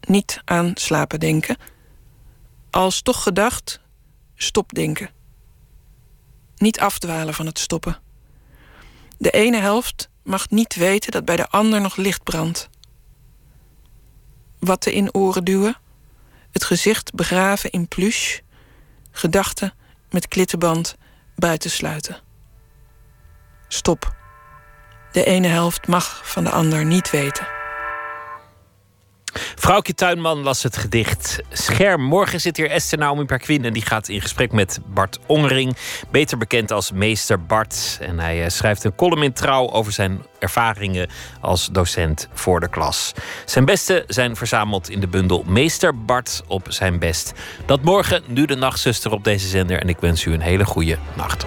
Niet 0.00 0.40
aan 0.44 0.70
slapen 0.74 1.20
denken. 1.20 1.56
Als 2.70 3.02
toch 3.02 3.22
gedacht, 3.22 3.80
stop 4.34 4.74
denken. 4.74 5.10
Niet 6.56 6.80
afdwalen 6.80 7.34
van 7.34 7.46
het 7.46 7.58
stoppen. 7.58 7.98
De 9.18 9.30
ene 9.30 9.60
helft 9.60 10.08
mag 10.22 10.50
niet 10.50 10.74
weten 10.74 11.12
dat 11.12 11.24
bij 11.24 11.36
de 11.36 11.48
ander 11.48 11.80
nog 11.80 11.96
licht 11.96 12.22
brandt. 12.22 12.68
Watten 14.58 14.92
in 14.92 15.14
oren 15.14 15.44
duwen, 15.44 15.76
het 16.50 16.64
gezicht 16.64 17.14
begraven 17.14 17.70
in 17.70 17.88
plush, 17.88 18.38
gedachten 19.10 19.74
met 20.10 20.28
klittenband 20.28 20.96
buitensluiten. 21.34 22.20
Stop. 23.68 24.15
De 25.16 25.24
ene 25.24 25.46
helft 25.46 25.86
mag 25.86 26.20
van 26.24 26.44
de 26.44 26.50
ander 26.50 26.84
niet 26.84 27.10
weten. 27.10 27.46
Vrouwtje 29.54 29.94
Tuinman 29.94 30.42
las 30.42 30.62
het 30.62 30.76
gedicht 30.76 31.40
Scherm. 31.52 32.02
Morgen 32.02 32.40
zit 32.40 32.56
hier 32.56 32.70
Esther 32.70 32.98
Naomi 32.98 33.24
Perquin 33.24 33.64
en 33.64 33.72
die 33.72 33.82
gaat 33.82 34.08
in 34.08 34.20
gesprek 34.20 34.52
met 34.52 34.80
Bart 34.86 35.18
Ongering. 35.26 35.76
Beter 36.10 36.38
bekend 36.38 36.72
als 36.72 36.92
meester 36.92 37.44
Bart. 37.44 37.98
En 38.00 38.18
hij 38.18 38.44
eh, 38.44 38.48
schrijft 38.50 38.84
een 38.84 38.94
column 38.94 39.22
in 39.22 39.32
Trouw 39.32 39.70
over 39.70 39.92
zijn 39.92 40.22
ervaringen 40.38 41.08
als 41.40 41.68
docent 41.72 42.28
voor 42.32 42.60
de 42.60 42.68
klas. 42.68 43.12
Zijn 43.44 43.64
beste 43.64 44.04
zijn 44.06 44.36
verzameld 44.36 44.90
in 44.90 45.00
de 45.00 45.08
bundel 45.08 45.44
Meester 45.46 46.04
Bart 46.04 46.42
op 46.46 46.66
zijn 46.68 46.98
best. 46.98 47.32
Dat 47.66 47.82
morgen, 47.82 48.22
nu 48.26 48.44
de 48.44 48.56
nachtzuster 48.56 49.12
op 49.12 49.24
deze 49.24 49.48
zender. 49.48 49.80
En 49.80 49.88
ik 49.88 49.98
wens 50.00 50.24
u 50.24 50.32
een 50.32 50.40
hele 50.40 50.64
goede 50.64 50.98
nacht. 51.14 51.46